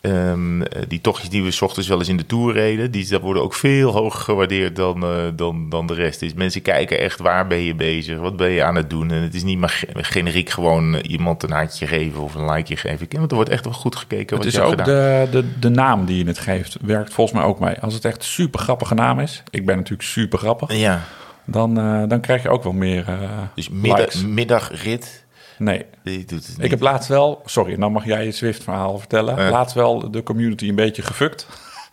ehm, 0.00 0.62
eh, 0.62 0.82
die 0.88 1.00
tochtjes 1.00 1.28
die 1.30 1.42
we 1.42 1.50
's 1.50 1.60
ochtends 1.62 1.88
wel 1.88 1.98
eens 1.98 2.08
in 2.08 2.16
de 2.16 2.26
Tour 2.26 2.52
reden. 2.52 2.90
Die 2.90 3.08
dat 3.08 3.20
worden 3.20 3.42
ook 3.42 3.54
veel 3.54 3.90
hoger 3.92 4.20
gewaardeerd 4.20 4.76
dan, 4.76 5.02
eh, 5.02 5.10
dan, 5.36 5.68
dan 5.68 5.86
de 5.86 5.94
rest. 5.94 6.20
Dus 6.20 6.34
mensen 6.34 6.62
kijken 6.62 6.98
echt 6.98 7.18
waar 7.18 7.46
ben 7.46 7.58
je 7.62 7.74
bezig? 7.74 8.18
Wat 8.18 8.36
ben 8.36 8.50
je 8.50 8.62
aan 8.64 8.74
het 8.74 8.90
doen? 8.90 9.10
En 9.10 9.22
het 9.22 9.34
is 9.34 9.42
niet 9.42 9.58
maar 9.58 9.68
ge- 9.68 9.86
generiek 9.94 10.50
gewoon 10.50 10.94
iemand 10.96 11.42
een 11.42 11.50
haartje 11.50 11.86
geven 11.86 12.20
of 12.20 12.34
een 12.34 12.50
likeje 12.52 12.76
geven. 12.76 13.06
Ik- 13.06 13.12
Want 13.18 13.30
er 13.30 13.36
wordt 13.36 13.50
echt 13.50 13.64
wel 13.64 13.72
goed 13.74 13.96
gekeken 13.96 14.36
Het 14.36 14.44
wat 14.44 14.44
is 14.46 14.52
je 14.52 14.58
hebt 14.60 14.72
ook 14.72 14.78
gedaan. 14.78 15.24
de, 15.24 15.28
de, 15.30 15.58
de 15.60 15.68
naam 15.68 16.04
die 16.04 16.16
je 16.18 16.24
het 16.26 16.38
geeft. 16.38 16.76
Werkt 16.80 17.12
volgens 17.12 17.36
mij 17.38 17.46
ook 17.46 17.60
mee. 17.60 17.74
Als 17.80 17.94
het 17.94 18.04
echt 18.04 18.16
een 18.16 18.22
super 18.24 18.60
grappige 18.60 18.94
naam 18.94 19.20
is. 19.20 19.42
Ik 19.50 19.66
ben 19.66 19.76
natuurlijk 19.76 20.08
super 20.08 20.38
grappig. 20.38 20.74
Ja, 20.76 21.02
Dan, 21.50 21.78
eh, 21.78 22.02
dan 22.08 22.20
krijg 22.20 22.42
je 22.42 22.48
ook 22.48 22.62
wel 22.62 22.72
meer 22.72 23.08
eh 23.08 23.42
dus 23.54 23.68
middag, 23.68 24.24
middagrit, 24.24 25.24
Nee, 25.58 25.86
die 26.02 26.24
doet 26.24 26.46
het 26.46 26.56
niet. 26.56 26.64
ik 26.64 26.70
heb 26.70 26.80
laatst 26.80 27.08
wel... 27.08 27.42
Sorry, 27.44 27.74
nou 27.74 27.92
mag 27.92 28.04
jij 28.04 28.24
je 28.24 28.32
Zwift-verhaal 28.32 28.98
vertellen. 28.98 29.50
Laatst 29.50 29.74
wel 29.74 30.10
de 30.10 30.22
community 30.22 30.68
een 30.68 30.74
beetje 30.74 31.02
gefukt. 31.02 31.46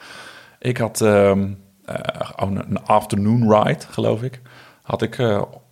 ik 0.59 0.77
had 0.77 1.01
oh, 1.01 1.29
een 1.29 1.57
een 2.35 2.83
afternoon 2.85 3.53
ride, 3.53 3.85
geloof 3.89 4.21
ik. 4.23 4.41
Had 4.81 5.01
ik 5.01 5.17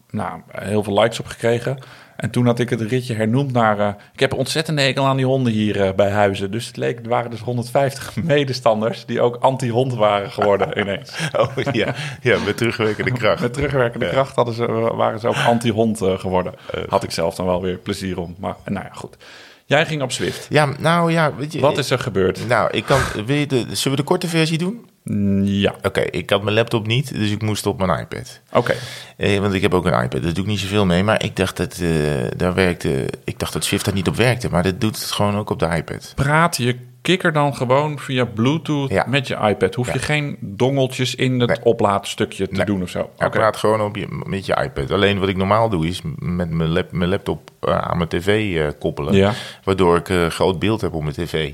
nou, 0.09 0.41
heel 0.51 0.83
veel 0.83 0.99
likes 0.99 1.19
op 1.19 1.25
gekregen. 1.25 1.79
En 2.15 2.29
toen 2.29 2.45
had 2.45 2.59
ik 2.59 2.69
het 2.69 2.81
ritje 2.81 3.13
hernoemd 3.13 3.51
naar... 3.51 3.79
eh, 3.79 3.93
ik 4.13 4.19
heb 4.19 4.33
ontzettend 4.33 4.79
hekel 4.79 5.05
aan 5.05 5.17
die 5.17 5.25
honden 5.25 5.53
hier 5.53 5.81
eh, 5.81 5.93
bij 5.93 6.09
Huizen. 6.09 6.51
Dus 6.51 6.67
het 6.67 6.77
leek, 6.77 6.97
het 6.97 7.07
waren 7.07 7.31
dus 7.31 7.39
150 7.39 8.15
medestanders... 8.23 9.05
die 9.05 9.21
ook 9.21 9.35
anti-hond 9.35 9.93
waren 9.93 10.31
geworden 10.31 10.79
ineens. 10.79 11.13
Oh 11.35 11.57
ja, 11.71 11.95
ja 12.21 12.37
met 12.45 12.57
terugwerkende 12.57 13.11
kracht. 13.11 13.41
Met 13.41 13.53
terugwerkende 13.53 14.09
kracht 14.09 14.35
hadden 14.35 14.53
ze, 14.53 14.65
waren 14.95 15.19
ze 15.19 15.27
ook 15.27 15.35
anti-hond 15.47 16.01
eh, 16.01 16.19
geworden. 16.19 16.53
Had 16.89 17.03
ik 17.03 17.11
zelf 17.11 17.35
dan 17.35 17.45
wel 17.45 17.61
weer 17.61 17.77
plezier 17.77 18.19
om. 18.19 18.35
Maar 18.39 18.55
nou 18.65 18.85
ja, 18.85 18.93
goed. 18.93 19.17
Jij 19.65 19.85
ging 19.85 20.01
op 20.01 20.11
Zwift. 20.11 20.47
Ja, 20.49 20.69
nou 20.79 21.11
ja, 21.11 21.35
weet 21.35 21.53
je... 21.53 21.59
Wat 21.59 21.77
is 21.77 21.89
er 21.89 21.99
gebeurd? 21.99 22.47
Nou, 22.47 22.69
ik 22.71 22.85
kan... 22.85 22.99
Wil 23.25 23.35
je 23.35 23.47
de, 23.47 23.57
zullen 23.71 23.97
we 23.97 24.03
de 24.03 24.09
korte 24.09 24.27
versie 24.27 24.57
doen? 24.57 24.89
Mm, 25.03 25.43
Ja, 25.43 25.75
Oké, 25.81 25.99
ik 26.01 26.29
had 26.29 26.43
mijn 26.43 26.55
laptop 26.55 26.87
niet, 26.87 27.13
dus 27.13 27.31
ik 27.31 27.41
moest 27.41 27.65
op 27.65 27.77
mijn 27.85 27.99
iPad. 27.99 28.41
oké. 28.51 28.75
Eh, 29.17 29.39
want 29.39 29.53
ik 29.53 29.61
heb 29.61 29.73
ook 29.73 29.85
een 29.85 30.03
iPad, 30.03 30.23
daar 30.23 30.33
doe 30.33 30.43
ik 30.43 30.49
niet 30.49 30.59
zoveel 30.59 30.85
mee. 30.85 31.03
Maar 31.03 31.23
ik 31.23 31.35
dacht 31.35 31.57
dat, 31.57 31.77
eh, 31.81 31.89
daar 32.37 32.53
werkte, 32.53 33.07
ik 33.23 33.39
dacht 33.39 33.53
dat 33.53 33.63
Swift 33.63 33.85
daar 33.85 33.93
niet 33.93 34.07
op 34.07 34.15
werkte. 34.15 34.49
Maar 34.49 34.63
dat 34.63 34.81
doet 34.81 34.95
het 34.99 35.11
gewoon 35.11 35.37
ook 35.37 35.49
op 35.49 35.59
de 35.59 35.69
iPad. 35.75 36.11
Praat 36.15 36.57
je 36.57 36.75
kikker 37.05 37.31
dan 37.33 37.55
gewoon 37.55 37.99
via 37.99 38.25
Bluetooth 38.25 38.89
Ja. 38.89 39.05
met 39.07 39.27
je 39.27 39.35
iPad? 39.35 39.75
Hoef 39.75 39.93
je 39.93 39.99
geen 39.99 40.37
dongeltjes 40.39 41.15
in 41.15 41.39
het 41.39 41.49
Nee. 41.49 41.63
oplaadstukje 41.63 42.47
te 42.47 42.53
Nee. 42.55 42.65
doen 42.65 42.81
of 42.81 42.89
zo? 42.89 42.99
Oké. 43.15 43.29
praat 43.29 43.57
gewoon 43.57 43.81
op 43.81 43.95
je, 43.95 44.07
met 44.25 44.45
je 44.45 44.57
iPad. 44.63 44.91
Alleen 44.91 45.19
wat 45.19 45.29
ik 45.29 45.37
normaal 45.37 45.69
doe 45.69 45.87
is 45.87 46.01
met 46.19 46.49
mijn, 46.49 46.69
lap- 46.69 46.91
mijn 46.91 47.09
laptop 47.09 47.49
eh, 47.61 47.77
aan 47.77 47.97
mijn 47.97 48.09
tv 48.09 48.55
eh, 48.57 48.67
koppelen. 48.79 49.13
Ja. 49.13 49.33
Waardoor 49.63 49.97
ik 49.97 50.09
eh, 50.09 50.25
groot 50.27 50.59
beeld 50.59 50.81
heb 50.81 50.93
op 50.93 51.01
mijn 51.03 51.15
tv. 51.15 51.51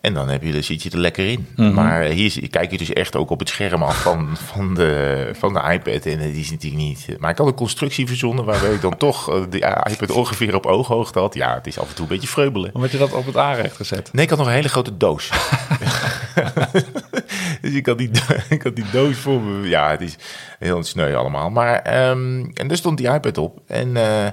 En 0.00 0.14
dan, 0.14 0.28
heb 0.28 0.42
je, 0.42 0.52
dan 0.52 0.62
zit 0.62 0.82
je 0.82 0.90
er 0.90 0.98
lekker 0.98 1.26
in. 1.26 1.46
Mhm. 1.56 1.74
Maar 1.74 2.02
hier 2.02 2.48
kijk 2.50 2.70
je 2.70 2.78
dus 2.78 2.92
echt 2.92 3.16
ook 3.16 3.30
op 3.30 3.38
het 3.38 3.48
scherm 3.48 3.82
af 3.82 4.02
van, 4.02 4.36
van, 4.36 4.74
de, 4.74 5.30
van 5.32 5.52
de 5.52 5.60
iPad. 5.72 6.06
En 6.06 6.18
eh, 6.18 6.32
die 6.32 6.40
is 6.40 6.50
natuurlijk 6.50 6.82
niet... 6.82 7.06
Maar 7.18 7.30
ik 7.30 7.38
had 7.38 7.46
een 7.46 7.54
constructie 7.54 8.06
verzonnen 8.06 8.44
waarbij 8.44 8.72
ik 8.72 8.80
dan 8.80 8.96
toch 9.06 9.30
eh, 9.30 9.42
de 9.50 9.58
iPad 9.90 10.10
ongeveer 10.10 10.54
op 10.54 10.66
ooghoogte 10.66 11.18
had. 11.18 11.34
Ja, 11.34 11.54
het 11.54 11.66
is 11.66 11.78
af 11.78 11.88
en 11.88 11.94
toe 11.94 12.04
een 12.04 12.10
beetje 12.10 12.28
vreubelen. 12.28 12.70
Hoe 12.72 12.80
had 12.80 12.90
je 12.90 12.98
dat 12.98 13.12
op 13.12 13.26
het 13.26 13.36
aanrecht 13.36 13.76
gezet? 13.76 14.12
Nee, 14.12 14.24
ik 14.24 14.30
had 14.30 14.38
nog 14.38 14.48
een 14.48 14.54
hele 14.54 14.68
grote 14.68 14.96
doos. 14.96 15.30
dus 17.60 17.72
ik 17.72 17.86
had, 17.86 17.98
die, 17.98 18.10
ik 18.48 18.62
had 18.62 18.76
die 18.76 18.90
doos 18.92 19.16
voor 19.16 19.40
me. 19.40 19.68
Ja, 19.68 19.90
het 19.90 20.00
is 20.00 20.16
heel 20.58 20.82
sneu 20.82 21.14
allemaal. 21.14 21.50
Maar, 21.50 21.82
ehm, 21.82 22.44
en 22.54 22.68
daar 22.68 22.76
stond 22.76 22.98
die 22.98 23.12
iPad 23.12 23.38
op. 23.38 23.60
En, 23.66 23.96
eh, 23.96 24.30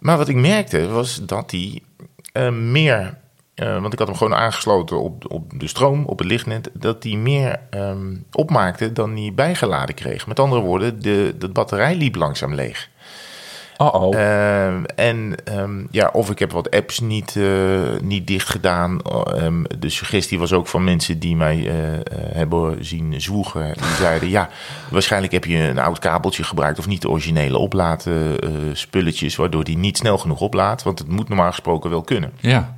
maar 0.00 0.16
wat 0.16 0.28
ik 0.28 0.36
merkte 0.36 0.86
was 0.86 1.20
dat 1.26 1.50
die 1.50 1.82
eh, 2.32 2.50
meer... 2.50 3.18
eh, 3.56 3.80
want 3.80 3.92
ik 3.92 3.98
had 3.98 4.08
hem 4.08 4.16
gewoon 4.16 4.34
aangesloten 4.34 5.02
op, 5.02 5.32
op 5.32 5.60
de 5.60 5.68
stroom, 5.68 6.04
op 6.04 6.18
het 6.18 6.28
lichtnet. 6.28 6.70
Dat 6.72 7.02
die 7.02 7.18
meer 7.18 7.60
ehm, 7.70 8.16
opmaakte 8.32 8.92
dan 8.92 9.14
die 9.14 9.32
bijgeladen 9.32 9.94
kreeg. 9.94 10.26
Met 10.26 10.40
andere 10.40 10.60
woorden, 10.60 11.02
de, 11.02 11.34
de 11.38 11.48
batterij 11.48 11.96
liep 11.96 12.14
langzaam 12.14 12.54
leeg. 12.54 12.88
Oh 13.76 13.94
oh. 13.94 14.16
En 14.96 15.34
ehm, 15.44 15.84
ja, 15.90 16.10
of 16.12 16.30
ik 16.30 16.38
heb 16.38 16.52
wat 16.52 16.70
apps 16.70 17.00
niet, 17.00 17.36
eh, 17.36 18.00
niet 18.02 18.26
dicht 18.26 18.48
gedaan. 18.48 19.00
Ehm, 19.02 19.62
de 19.78 19.88
suggestie 19.88 20.38
was 20.38 20.52
ook 20.52 20.66
van 20.66 20.84
mensen 20.84 21.18
die 21.18 21.36
mij 21.36 21.68
eh, 21.68 21.74
hebben 22.32 22.84
zien 22.84 23.20
zwoegen. 23.20 23.72
Die 23.72 23.94
zeiden, 23.98 24.28
ja, 24.28 24.48
waarschijnlijk 24.90 25.32
heb 25.32 25.44
je 25.44 25.56
een 25.56 25.78
oud 25.78 25.98
kabeltje 25.98 26.44
gebruikt... 26.44 26.78
of 26.78 26.86
niet 26.86 27.02
de 27.02 27.10
originele 27.10 27.58
oplaadspulletjes... 27.58 29.36
waardoor 29.36 29.64
die 29.64 29.78
niet 29.78 29.96
snel 29.96 30.18
genoeg 30.18 30.40
oplaadt. 30.40 30.82
Want 30.82 30.98
het 30.98 31.08
moet 31.08 31.28
normaal 31.28 31.50
gesproken 31.50 31.90
wel 31.90 32.02
kunnen. 32.02 32.32
ja. 32.40 32.75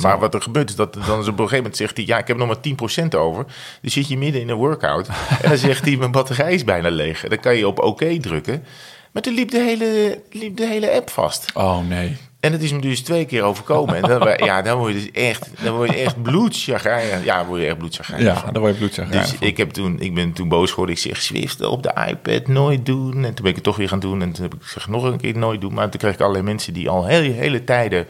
Maar 0.00 0.18
wat 0.18 0.34
er 0.34 0.42
gebeurt 0.42 0.68
is 0.68 0.76
dat 0.76 0.94
dan 0.94 1.20
is 1.20 1.28
op 1.28 1.32
een 1.32 1.36
gegeven 1.36 1.56
moment 1.56 1.76
zegt 1.76 1.96
hij... 1.96 2.06
ja, 2.06 2.18
ik 2.18 2.26
heb 2.26 2.36
nog 2.36 2.46
maar 2.46 3.02
10% 3.02 3.08
over. 3.16 3.44
Dus 3.80 3.92
zit 3.92 4.08
je 4.08 4.18
midden 4.18 4.40
in 4.40 4.48
een 4.48 4.56
workout. 4.56 5.08
en 5.42 5.48
dan 5.48 5.58
zegt 5.58 5.84
hij, 5.84 5.96
mijn 5.96 6.10
batterij 6.10 6.54
is 6.54 6.64
bijna 6.64 6.90
leeg. 6.90 7.22
En 7.24 7.28
dan 7.28 7.40
kan 7.40 7.56
je 7.56 7.68
op 7.68 7.82
oké 7.82 8.18
drukken. 8.18 8.64
Maar 9.12 9.22
toen 9.22 9.34
liep 9.34 9.50
de, 9.50 9.60
hele, 9.60 10.20
liep 10.30 10.56
de 10.56 10.66
hele 10.66 10.92
app 10.92 11.10
vast. 11.10 11.50
Oh 11.54 11.88
nee. 11.88 12.16
En 12.40 12.52
het 12.52 12.62
is 12.62 12.72
me 12.72 12.80
dus 12.80 13.00
twee 13.00 13.24
keer 13.24 13.42
overkomen. 13.42 13.94
En 13.94 14.02
dan, 14.02 14.34
ja, 14.36 14.62
dan 14.62 14.78
word 14.78 14.92
je 14.92 14.98
dus 14.98 15.10
echt, 15.10 15.50
dan 15.62 15.74
word 15.74 15.90
je 15.90 15.96
echt 15.96 16.22
bloedchagrijnig. 16.22 17.24
Ja, 17.24 17.36
dan 17.36 17.46
word 17.46 17.60
je 17.60 17.66
echt 17.66 17.78
bloedchagrijnig 17.78 18.42
Ja, 18.42 18.50
daar 18.50 18.60
word 18.60 18.72
je 18.72 18.78
bloedzag. 18.78 19.08
Dus 19.08 19.34
ik, 19.38 19.56
heb 19.56 19.70
toen, 19.70 20.00
ik 20.00 20.14
ben 20.14 20.32
toen 20.32 20.48
boos 20.48 20.70
geworden. 20.70 20.94
Ik 20.94 21.00
zeg, 21.00 21.22
Swift 21.22 21.64
op 21.64 21.82
de 21.82 21.94
iPad 22.08 22.48
nooit 22.48 22.86
doen. 22.86 23.12
En 23.12 23.34
toen 23.34 23.34
ben 23.34 23.48
ik 23.48 23.54
het 23.54 23.64
toch 23.64 23.76
weer 23.76 23.88
gaan 23.88 24.00
doen. 24.00 24.22
En 24.22 24.32
toen 24.32 24.42
heb 24.42 24.54
ik 24.54 24.62
gezegd, 24.62 24.88
nog 24.88 25.04
een 25.04 25.20
keer 25.20 25.38
nooit 25.38 25.60
doen. 25.60 25.74
Maar 25.74 25.88
toen 25.88 26.00
kreeg 26.00 26.12
ik 26.12 26.20
allerlei 26.20 26.44
mensen 26.44 26.72
die 26.72 26.88
al 26.88 27.06
hele, 27.06 27.32
hele 27.32 27.64
tijden 27.64 28.06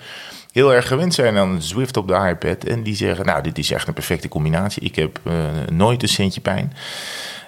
heel 0.56 0.74
erg 0.74 0.88
gewend 0.88 1.14
zijn 1.14 1.36
aan 1.36 1.62
Swift 1.62 1.96
op 1.96 2.08
de 2.08 2.28
iPad. 2.28 2.64
En 2.64 2.82
die 2.82 2.94
zeggen, 2.94 3.26
nou, 3.26 3.42
dit 3.42 3.58
is 3.58 3.70
echt 3.70 3.88
een 3.88 3.94
perfecte 3.94 4.28
combinatie. 4.28 4.82
Ik 4.82 4.96
heb 4.96 5.20
eh, 5.22 5.32
nooit 5.72 6.02
een 6.02 6.08
centje 6.08 6.40
pijn. 6.40 6.72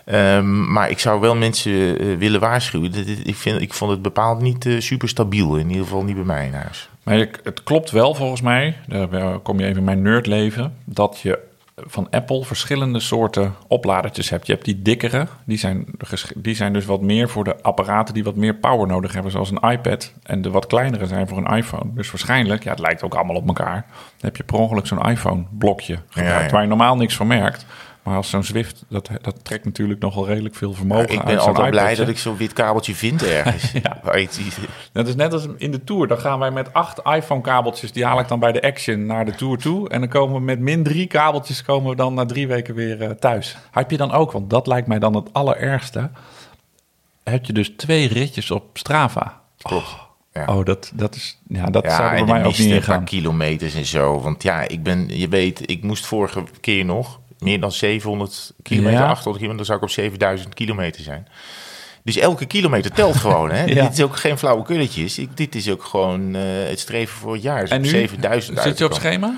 Ehm, 0.05 0.73
maar 0.73 0.91
ik 0.91 0.99
zou 0.99 1.21
wel 1.21 1.35
mensen 1.35 1.99
eh, 1.99 2.17
willen 2.17 2.41
waarschuwen. 2.41 2.93
Ik, 3.25 3.37
vind, 3.37 3.61
ik 3.61 3.75
vond 3.75 3.91
het 3.91 4.03
bepaald 4.03 4.41
niet 4.41 4.67
eh, 4.67 4.81
super 4.81 5.09
stabiel. 5.09 5.57
In 5.57 5.69
ieder 5.69 5.85
geval 5.85 6.05
niet 6.05 6.15
bij 6.15 6.25
mij 6.25 6.47
in 6.47 6.53
huis. 6.53 6.89
Maar 7.03 7.29
het 7.43 7.63
klopt 7.63 7.91
wel 7.91 8.15
volgens 8.15 8.41
mij, 8.41 8.77
daar 8.87 9.39
kom 9.39 9.59
je 9.59 9.65
even 9.65 9.79
in 9.79 9.85
mijn 9.85 10.03
nerdleven, 10.03 10.77
dat 10.85 11.21
je 11.23 11.39
van 11.87 12.11
Apple 12.11 12.45
verschillende 12.45 13.01
soorten 13.01 13.55
opladertjes 13.67 14.31
hebt. 14.31 14.47
Je 14.47 14.53
hebt 14.53 14.65
die 14.65 14.83
dikkere, 14.83 15.27
die 15.45 15.59
zijn, 15.59 15.87
die 16.37 16.55
zijn 16.55 16.73
dus 16.73 16.85
wat 16.85 17.01
meer 17.01 17.29
voor 17.29 17.45
de 17.45 17.63
apparaten 17.63 18.15
die 18.15 18.25
wat 18.25 18.37
meer 18.37 18.55
power 18.55 18.87
nodig 18.87 19.13
hebben, 19.13 19.33
zoals 19.33 19.51
een 19.51 19.71
iPad. 19.71 20.13
En 20.23 20.43
de 20.43 20.51
wat 20.51 20.67
kleinere 20.67 21.07
zijn 21.07 21.29
voor 21.29 21.39
een 21.39 21.57
iPhone. 21.57 21.95
Dus 21.95 22.11
waarschijnlijk, 22.11 22.63
ja, 22.65 22.71
het 22.71 22.79
lijkt 22.79 23.03
ook 23.03 23.15
allemaal 23.15 23.37
op 23.37 23.47
elkaar, 23.47 23.87
dan 23.91 24.21
heb 24.21 24.37
je 24.37 24.45
per 24.45 24.57
ongeluk 24.57 24.87
zo'n 24.87 25.07
iPhone-blokje 25.07 25.99
gebruikt, 26.09 26.45
ja. 26.45 26.51
waar 26.51 26.63
je 26.63 26.69
normaal 26.69 26.97
niks 26.97 27.17
van 27.17 27.27
merkt. 27.27 27.67
Maar 28.09 28.17
als 28.17 28.31
zo'n 28.31 28.45
Zwift, 28.45 28.85
dat, 28.89 29.11
dat 29.23 29.45
trekt 29.45 29.65
natuurlijk 29.65 30.01
nogal 30.01 30.27
redelijk 30.27 30.55
veel 30.55 30.73
vermogen 30.73 31.09
ik 31.09 31.25
ben 31.25 31.39
altijd 31.39 31.71
blij 31.71 31.95
dat 31.95 32.09
ik 32.09 32.19
zo'n 32.19 32.37
wit 32.37 32.53
kabeltje 32.53 32.95
vind 32.95 33.23
ergens. 33.23 33.73
Ja. 33.83 34.01
Dat 34.93 35.09
is 35.09 35.15
net 35.15 35.33
als 35.33 35.47
in 35.57 35.71
de 35.71 35.85
Tour. 35.85 36.07
Dan 36.07 36.19
gaan 36.19 36.39
wij 36.39 36.51
met 36.51 36.73
acht 36.73 37.01
iPhone-kabeltjes, 37.05 37.93
die 37.93 38.05
haal 38.05 38.21
ik 38.21 38.29
dan 38.29 38.39
bij 38.39 38.53
de 38.53 38.63
Action 38.63 39.07
naar 39.07 39.25
de 39.25 39.35
Tour 39.35 39.59
toe. 39.59 39.89
En 39.89 40.01
dan 40.01 40.09
komen 40.09 40.35
we 40.35 40.41
met 40.41 40.59
min 40.59 40.83
drie 40.83 41.07
kabeltjes, 41.07 41.63
komen 41.63 41.91
we 41.91 41.97
dan 41.97 42.15
na 42.15 42.27
drie 42.27 42.49
weken 42.49 42.75
weer 42.75 43.03
eh, 43.03 43.11
thuis. 43.11 43.57
Heb 43.71 43.91
je 43.91 43.97
dan 43.97 44.13
ook, 44.13 44.33
want 44.33 44.51
dat 44.51 44.67
lijkt 44.67 44.87
mij 44.87 44.99
dan 44.99 45.15
het 45.15 45.33
allerergste, 45.33 46.11
heb 47.25 47.45
je 47.45 47.53
dus 47.53 47.73
twee 47.77 48.09
ritjes 48.09 48.51
op 48.51 48.79
Strava. 48.79 49.41
Klopt. 49.63 49.97
Ja. 50.33 50.45
Oh, 50.47 50.65
dat, 50.65 50.93
dat 50.95 51.15
is, 51.15 51.39
ja, 51.49 51.67
dat 51.67 51.85
zou 51.85 52.03
Ja, 52.03 52.11
er 52.11 52.25
bij 52.25 52.35
mij 52.35 52.45
ook 52.45 52.59
niet 52.59 52.85
gaan. 52.85 53.05
kilometers 53.05 53.75
en 53.75 53.87
zo. 53.87 54.21
Want 54.21 54.43
ja, 54.43 54.69
ik 54.69 54.83
ben, 54.83 55.19
je 55.19 55.29
weet, 55.29 55.71
ik 55.71 55.83
moest 55.83 56.07
vorige 56.07 56.45
keer 56.61 56.85
nog 56.85 57.21
meer 57.39 57.61
dan 57.61 57.73
700 57.73 58.53
kilometer, 58.63 58.99
Ja. 59.01 59.07
800 59.07 59.25
kilometer, 59.37 59.57
dan 59.57 59.65
zou 59.65 59.79
ik 59.79 59.85
op 59.85 59.91
7000 59.91 60.55
kilometer 60.55 61.03
zijn. 61.03 61.29
Dus 62.03 62.17
elke 62.17 62.47
kilometer 62.47 62.91
telt 62.91 63.17
gewoon, 63.17 63.51
hè? 63.51 63.65
Ja. 63.75 63.83
Dit 63.83 63.93
is 63.93 64.03
ook 64.05 64.17
geen 64.17 64.39
flauwe 64.39 64.63
kulletjes. 64.65 65.19
Ik, 65.19 65.37
dit 65.37 65.55
is 65.55 65.71
ook 65.71 65.85
gewoon 65.85 66.35
eh, 66.35 66.43
het 66.69 66.81
streven 66.81 67.19
voor 67.19 67.33
het 67.33 67.43
jaar. 67.43 67.61
Dus 67.61 67.71
En 67.71 67.81
nu 67.81 67.89
7000 67.89 68.61
zit 68.61 68.79
je 68.79 68.85
op 68.85 68.93
schema? 68.95 69.35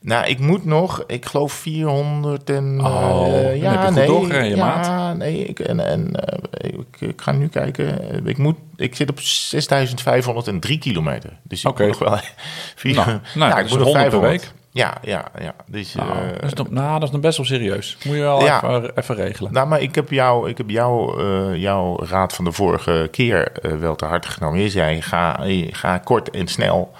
Nou, 0.00 0.26
ik 0.26 0.38
moet 0.38 0.64
nog, 0.64 1.04
ik 1.06 1.26
geloof 1.26 1.52
400 1.52 2.50
en... 2.50 2.80
Oh, 2.80 3.22
heb 3.32 3.54
je 3.54 3.60
ja, 3.60 3.86
goed 4.06 4.28
nee, 4.28 4.56
ja, 4.56 4.64
maat. 4.64 5.16
nee, 5.16 5.44
ik, 5.44 5.58
en, 5.60 5.86
en, 5.86 6.14
eh, 6.14 6.70
ik, 6.72 7.00
ik 7.08 7.20
ga 7.20 7.32
nu 7.32 7.48
kijken. 7.48 8.26
Ik, 8.26 8.38
moet, 8.38 8.56
ik 8.76 8.94
zit 8.96 9.10
op 9.10 9.20
6503 9.20 10.78
kilometer. 10.78 11.38
Dus 11.42 11.60
ik 11.60 11.68
Oké. 11.68 11.86
moet 11.86 11.98
nog 11.98 12.08
wel... 12.08 12.18
Vier, 12.74 12.94
Nou, 12.94 13.18
nou, 13.34 13.64
is 13.64 13.70
100 13.70 13.92
per 13.92 14.00
500. 14.00 14.30
week. 14.32 14.52
Ja, 14.70 14.96
ja, 15.02 15.24
ja. 15.40 15.54
Dus, 15.66 15.94
Nou, 15.94 16.10
eh, 16.10 16.32
dat, 16.32 16.42
is 16.44 16.52
nog, 16.52 16.70
nou, 16.70 16.92
dat 16.98 17.02
is 17.08 17.10
nog 17.14 17.20
best 17.20 17.36
wel 17.36 17.46
serieus. 17.46 17.96
Moet 18.04 18.14
je 18.16 18.20
wel 18.22 18.44
Ja. 18.44 18.56
even, 18.62 18.96
even 18.96 19.14
regelen. 19.14 19.52
nou, 19.52 19.68
maar 19.68 19.80
ik 19.80 19.94
heb, 19.94 20.10
jou, 20.10 20.48
ik 20.48 20.56
heb 20.58 20.70
jou, 20.70 21.22
eh, 21.22 21.56
jouw 21.60 22.04
raad 22.04 22.32
van 22.34 22.44
de 22.44 22.52
vorige 22.52 23.08
keer 23.10 23.52
eh, 23.52 23.72
wel 23.72 23.96
te 23.96 24.04
harte 24.04 24.28
genomen. 24.28 24.60
Je 24.60 24.70
zei, 24.70 25.02
ga, 25.02 25.40
ga 25.70 25.98
kort 25.98 26.30
en 26.30 26.46
snel. 26.48 26.92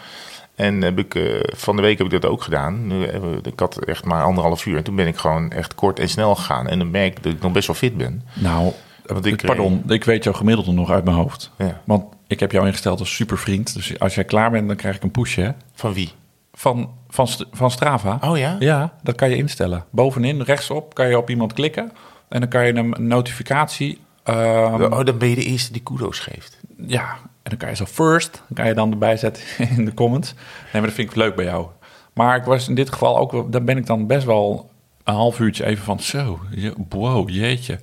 En 0.55 0.83
heb 0.83 0.99
ik, 0.99 1.15
eh, 1.15 1.41
van 1.57 1.77
de 1.77 1.83
week 1.83 1.99
heb 1.99 2.07
ik 2.07 2.21
dat 2.21 2.31
ook 2.31 2.43
gedaan. 2.43 2.87
Nu, 2.87 3.05
eh, 3.05 3.21
Ik 3.43 3.61
had 3.61 3.85
echt 3.85 4.05
maar 4.05 4.23
anderhalf 4.23 4.67
uur. 4.67 4.77
En 4.77 4.83
toen 4.85 4.97
ben 4.97 5.07
ik 5.07 5.17
gewoon 5.17 5.51
echt 5.53 5.75
kort 5.75 5.99
en 5.99 6.09
snel 6.09 6.35
gegaan. 6.35 6.69
En 6.69 6.79
dan 6.79 6.91
merk 6.91 7.17
ik 7.17 7.23
dat 7.23 7.33
ik 7.33 7.43
nog 7.43 7.53
best 7.53 7.67
wel 7.67 7.77
fit 7.77 7.97
ben. 7.97 8.23
Nou, 8.35 8.73
Want 9.07 9.27
ik, 9.27 9.43
pardon, 9.47 9.83
ik 9.89 10.05
weet 10.05 10.25
jouw 10.25 10.33
gemiddelde 10.33 10.73
nog 10.73 10.91
uit 10.91 11.05
mijn 11.05 11.17
hoofd. 11.17 11.51
Ja. 11.59 11.81
Want 11.85 12.05
ik 12.27 12.41
heb 12.41 12.53
jou 12.53 12.67
ingesteld 12.67 12.99
als 13.01 13.15
supervriend. 13.15 13.75
Dus 13.75 13.99
als 13.99 14.15
jij 14.15 14.25
klaar 14.25 14.51
bent, 14.51 14.67
dan 14.69 14.77
krijg 14.77 14.97
ik 14.97 15.03
een 15.03 15.11
pushje 15.11 15.43
hè? 15.43 15.51
Van 15.75 15.93
wie? 15.93 16.13
Van, 16.59 16.91
van, 17.09 17.29
van 17.53 17.71
Strava. 17.71 18.19
Oh 18.21 18.39
ja? 18.39 18.57
Ja, 18.59 18.93
dat 19.03 19.15
kan 19.15 19.31
je 19.31 19.37
instellen. 19.37 19.85
Bovenin, 19.91 20.43
rechtsop, 20.43 20.95
kan 20.95 21.09
je 21.09 21.19
op 21.19 21.31
iemand 21.31 21.53
klikken. 21.53 21.93
En 22.29 22.41
dan 22.41 22.49
kan 22.49 22.67
je 22.67 22.75
een 22.75 22.95
notificatie... 23.07 24.01
ehm, 24.23 24.83
Oh, 24.83 25.05
dan 25.05 25.19
ben 25.19 25.29
je 25.29 25.35
de 25.35 25.45
eerste 25.45 25.73
die 25.73 25.83
kudo's 25.83 26.19
geeft. 26.19 26.59
ja, 26.87 27.11
en 27.43 27.51
dan 27.51 27.57
kan 27.59 27.69
je 27.69 27.77
zo 27.77 27.85
first, 27.85 28.33
dan 28.33 28.55
kan 28.55 28.67
je 28.67 28.75
dan 28.75 28.91
erbij 28.93 29.17
zetten 29.17 29.43
in 29.77 29.85
de 29.85 29.95
comments. 29.95 30.33
Nee, 30.35 30.43
maar 30.73 30.83
dat 30.83 30.93
vind 30.93 31.11
ik 31.11 31.17
leuk 31.17 31.35
bij 31.37 31.45
jou. 31.45 31.67
Maar 32.13 32.37
ik 32.37 32.45
was 32.45 32.69
in 32.69 32.75
dit 32.75 32.93
geval 32.93 33.19
ook, 33.19 33.53
daar 33.53 33.65
ben 33.65 33.77
ik 33.77 33.87
dan 33.87 34.07
best 34.07 34.27
wel 34.27 34.71
een 35.05 35.15
half 35.15 35.41
uurtje 35.41 35.65
even 35.65 35.85
van, 35.85 36.01
zo, 36.01 36.41
je- 36.51 36.75
wow, 36.89 37.29
jeetje. 37.31 37.79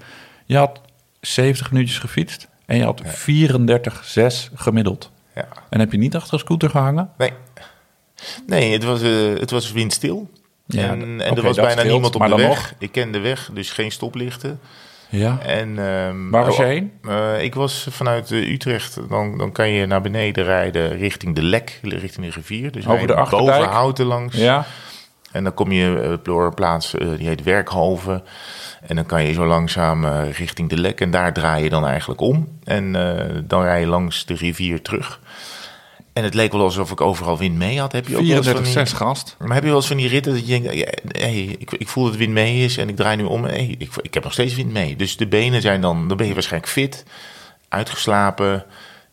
Je 0.45 0.57
had 0.57 0.81
70 1.21 1.71
minuutjes 1.71 1.99
gefietst 1.99 2.47
en 2.65 2.77
je 2.77 2.83
had 2.83 3.01
34,6 3.03 4.51
gemiddeld. 4.55 5.11
Ja. 5.35 5.47
En 5.69 5.79
heb 5.79 5.91
je 5.91 5.97
niet 5.97 6.15
achter 6.15 6.33
een 6.33 6.39
scooter 6.39 6.69
gehangen? 6.69 7.09
Nee. 7.17 7.31
Nee, 8.45 8.71
het 8.73 8.83
was, 8.83 9.01
eh, 9.01 9.33
het 9.39 9.51
was 9.51 9.71
windstil. 9.71 10.29
Ja, 10.67 10.89
en 10.89 11.21
en 11.21 11.35
er 11.35 11.43
was 11.43 11.55
bijna 11.55 11.71
scheelt, 11.71 11.87
niemand 11.87 12.15
op 12.15 12.27
de 12.27 12.35
weg. 12.35 12.47
nog. 12.47 12.73
Ik 12.77 12.91
ken 12.91 13.11
de 13.11 13.19
weg, 13.19 13.49
dus 13.53 13.71
geen 13.71 13.91
stoplichten. 13.91 14.59
Ja. 15.09 15.39
En, 15.39 15.79
ehm, 15.79 16.29
Waar 16.29 16.45
was 16.45 16.55
je 16.57 16.61
oh, 16.61 16.67
heen? 16.67 16.91
eh, 17.07 17.43
ik 17.43 17.55
was 17.55 17.87
vanuit 17.89 18.31
eh, 18.31 18.51
Utrecht. 18.51 18.99
Dan, 19.09 19.37
dan 19.37 19.51
kan 19.51 19.69
je 19.69 19.85
naar 19.85 20.01
beneden 20.01 20.43
rijden 20.43 20.97
richting 20.97 21.35
de 21.35 21.43
Lek, 21.43 21.79
richting 21.81 22.25
de 22.25 22.31
rivier. 22.31 22.71
Dus 22.71 22.87
Over 22.87 23.01
je 23.01 23.07
de 23.07 23.15
Achterdijk? 23.15 23.57
boven 23.57 23.73
Houten 23.73 24.05
langs. 24.05 24.35
Ja. 24.35 24.65
En 25.31 25.43
dan 25.43 25.53
kom 25.53 25.71
je 25.71 26.19
door 26.23 26.45
een 26.45 26.53
plaats, 26.53 26.91
die 26.91 27.27
heet 27.27 27.43
Werkhoven. 27.43 28.23
En 28.87 28.95
dan 28.95 29.05
kan 29.05 29.23
je 29.23 29.33
zo 29.33 29.45
langzaam 29.45 30.05
richting 30.15 30.69
de 30.69 30.77
Lek. 30.77 31.01
En 31.01 31.11
daar 31.11 31.33
draai 31.33 31.63
je 31.63 31.69
dan 31.69 31.85
eigenlijk 31.87 32.21
om. 32.21 32.47
En 32.63 32.91
dan 33.47 33.61
rij 33.61 33.79
je 33.79 33.87
langs 33.87 34.25
de 34.25 34.33
rivier 34.35 34.81
terug. 34.81 35.19
En 36.15 36.23
het 36.23 36.33
leek 36.33 36.51
wel 36.51 36.61
alsof 36.61 36.91
ik 36.91 37.01
overal 37.01 37.37
wind 37.37 37.55
mee 37.55 37.79
had. 37.79 37.91
Heb 37.91 38.07
je 38.07 38.17
ook 38.17 38.25
wel 38.25 38.35
eens 38.35 38.45
van 38.47 38.55
34 38.55 38.83
die- 38.83 38.87
6 38.87 38.93
gast. 39.07 39.35
maar 39.39 39.53
heb 39.53 39.63
je 39.63 39.69
wel 39.69 39.77
eens 39.77 39.87
van 39.87 39.97
die 39.97 40.07
ritten 40.07 40.33
dat 40.33 40.47
je 40.47 40.59
denkt, 40.59 41.01
hey, 41.17 41.55
ik, 41.59 41.71
ik 41.71 41.87
voel 41.87 42.03
dat 42.03 42.15
wind 42.15 42.31
mee 42.33 42.63
is 42.63 42.77
en 42.77 42.89
ik 42.89 42.95
draai 42.95 43.17
nu 43.17 43.23
om. 43.23 43.43
Hey, 43.43 43.75
ik, 43.77 43.89
ik 44.01 44.13
heb 44.13 44.23
nog 44.23 44.33
steeds 44.33 44.55
wind 44.55 44.71
mee. 44.73 44.95
Dus 44.95 45.17
de 45.17 45.27
benen 45.27 45.61
zijn 45.61 45.81
dan, 45.81 46.07
dan 46.07 46.17
ben 46.17 46.27
je 46.27 46.33
waarschijnlijk 46.33 46.71
fit, 46.71 47.03
uitgeslapen. 47.69 48.65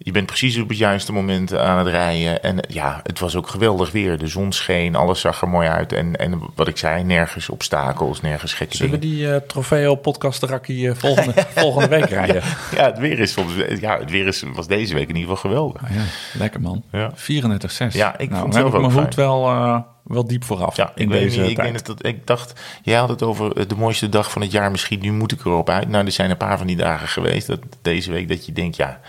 Je 0.04 0.10
bent 0.12 0.26
precies 0.26 0.58
op 0.58 0.68
het 0.68 0.78
juiste 0.78 1.12
moment 1.12 1.56
aan 1.56 1.78
het 1.78 1.86
rijden. 1.86 2.42
En 2.42 2.58
ja, 2.68 3.00
het 3.02 3.18
was 3.18 3.36
ook 3.36 3.48
geweldig 3.48 3.90
weer. 3.90 4.18
De 4.18 4.26
zon 4.26 4.52
scheen, 4.52 4.94
alles 4.94 5.20
zag 5.20 5.42
er 5.42 5.48
mooi 5.48 5.68
uit. 5.68 5.92
En, 5.92 6.16
en 6.16 6.40
wat 6.54 6.68
ik 6.68 6.76
zei, 6.76 7.04
nergens 7.04 7.48
obstakels, 7.48 8.20
nergens 8.20 8.54
gekke 8.54 8.76
Zullen 8.76 8.92
we 8.92 8.98
dingen. 8.98 9.16
die 9.16 9.32
eh 9.34 9.40
Trofeo 9.46 9.94
podcast 9.94 10.42
Rakkie 10.42 10.88
eh, 10.88 10.94
volgende, 10.96 11.32
volgende 11.54 11.88
week 11.88 12.04
rijden? 12.04 12.42
Ja, 12.76 12.84
het 12.84 12.98
weer 12.98 13.18
is 13.18 13.32
soms, 13.32 13.52
ja, 13.80 13.98
het 13.98 14.10
weer 14.10 14.26
is, 14.26 14.44
was 14.54 14.66
deze 14.66 14.94
week 14.94 15.08
in 15.08 15.16
ieder 15.16 15.30
geval 15.30 15.50
geweldig. 15.50 15.82
Ah 15.82 15.94
ja, 15.94 16.02
lekker 16.38 16.60
man. 16.60 16.82
Ja. 16.92 17.10
34 17.14 17.70
6. 17.70 17.94
Ja, 17.94 18.18
ik 18.18 18.30
nou, 18.30 18.42
vond 18.42 18.54
het 18.54 18.72
mijn 18.72 18.92
hoed 18.92 19.14
wel, 19.14 19.48
eh, 19.48 19.78
wel 20.04 20.26
diep 20.26 20.44
vooraf 20.44 20.76
Ja, 20.76 20.92
in 20.94 21.02
ik 21.02 21.08
weet 21.08 21.20
deze 21.22 21.40
niet, 21.40 21.50
ik, 21.50 21.56
tijd. 21.56 21.72
denk 21.72 21.86
dat, 21.86 22.06
ik 22.06 22.26
dacht, 22.26 22.60
jij 22.82 22.98
had 22.98 23.08
het 23.08 23.22
over 23.22 23.56
eh, 23.56 23.64
de 23.68 23.76
mooiste 23.76 24.08
dag 24.08 24.30
van 24.30 24.42
het 24.42 24.50
jaar. 24.52 24.70
Misschien 24.70 25.00
nu 25.00 25.12
moet 25.12 25.32
ik 25.32 25.40
erop 25.40 25.68
uit. 25.70 25.88
Nou, 25.88 26.04
er 26.04 26.12
zijn 26.12 26.30
een 26.30 26.36
paar 26.36 26.58
van 26.58 26.66
die 26.66 26.76
dagen 26.76 27.08
geweest. 27.08 27.46
Dat, 27.46 27.60
deze 27.82 28.12
week 28.12 28.28
dat 28.28 28.46
je 28.46 28.52
denkt, 28.52 28.76
ja... 28.76 29.00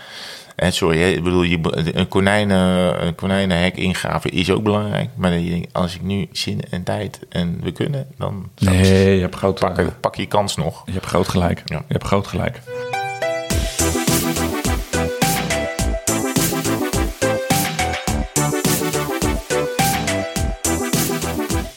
eh, 0.56 0.70
sorry, 0.70 0.98
hè, 0.98 1.08
ik 1.08 1.22
bedoel, 1.24 1.42
je, 1.42 1.58
een, 1.96 2.08
konijnen, 2.08 3.06
een 3.06 3.14
konijnenhek 3.14 3.76
ingraven 3.76 4.30
is 4.30 4.50
ook 4.50 4.62
belangrijk. 4.62 5.10
Maar 5.14 5.40
als 5.72 5.94
ik 5.94 6.02
nu 6.02 6.28
zin 6.32 6.60
en 6.70 6.82
tijd 6.82 7.20
en 7.28 7.60
we 7.62 7.72
kunnen, 7.72 8.06
dan 8.18 8.50
Nee, 8.58 9.14
je 9.14 9.20
hebt 9.20 9.34
groot, 9.34 9.60
pak, 9.60 10.00
pak 10.00 10.14
je 10.14 10.26
kans 10.26 10.56
nog. 10.56 10.82
je 10.86 10.92
hebt 10.92 11.06
groot 11.06 11.28
gelijk. 11.28 11.62
Ja. 11.64 11.76
Je 11.76 11.92
hebt 11.92 12.06
groot 12.06 12.26
gelijk. 12.26 12.60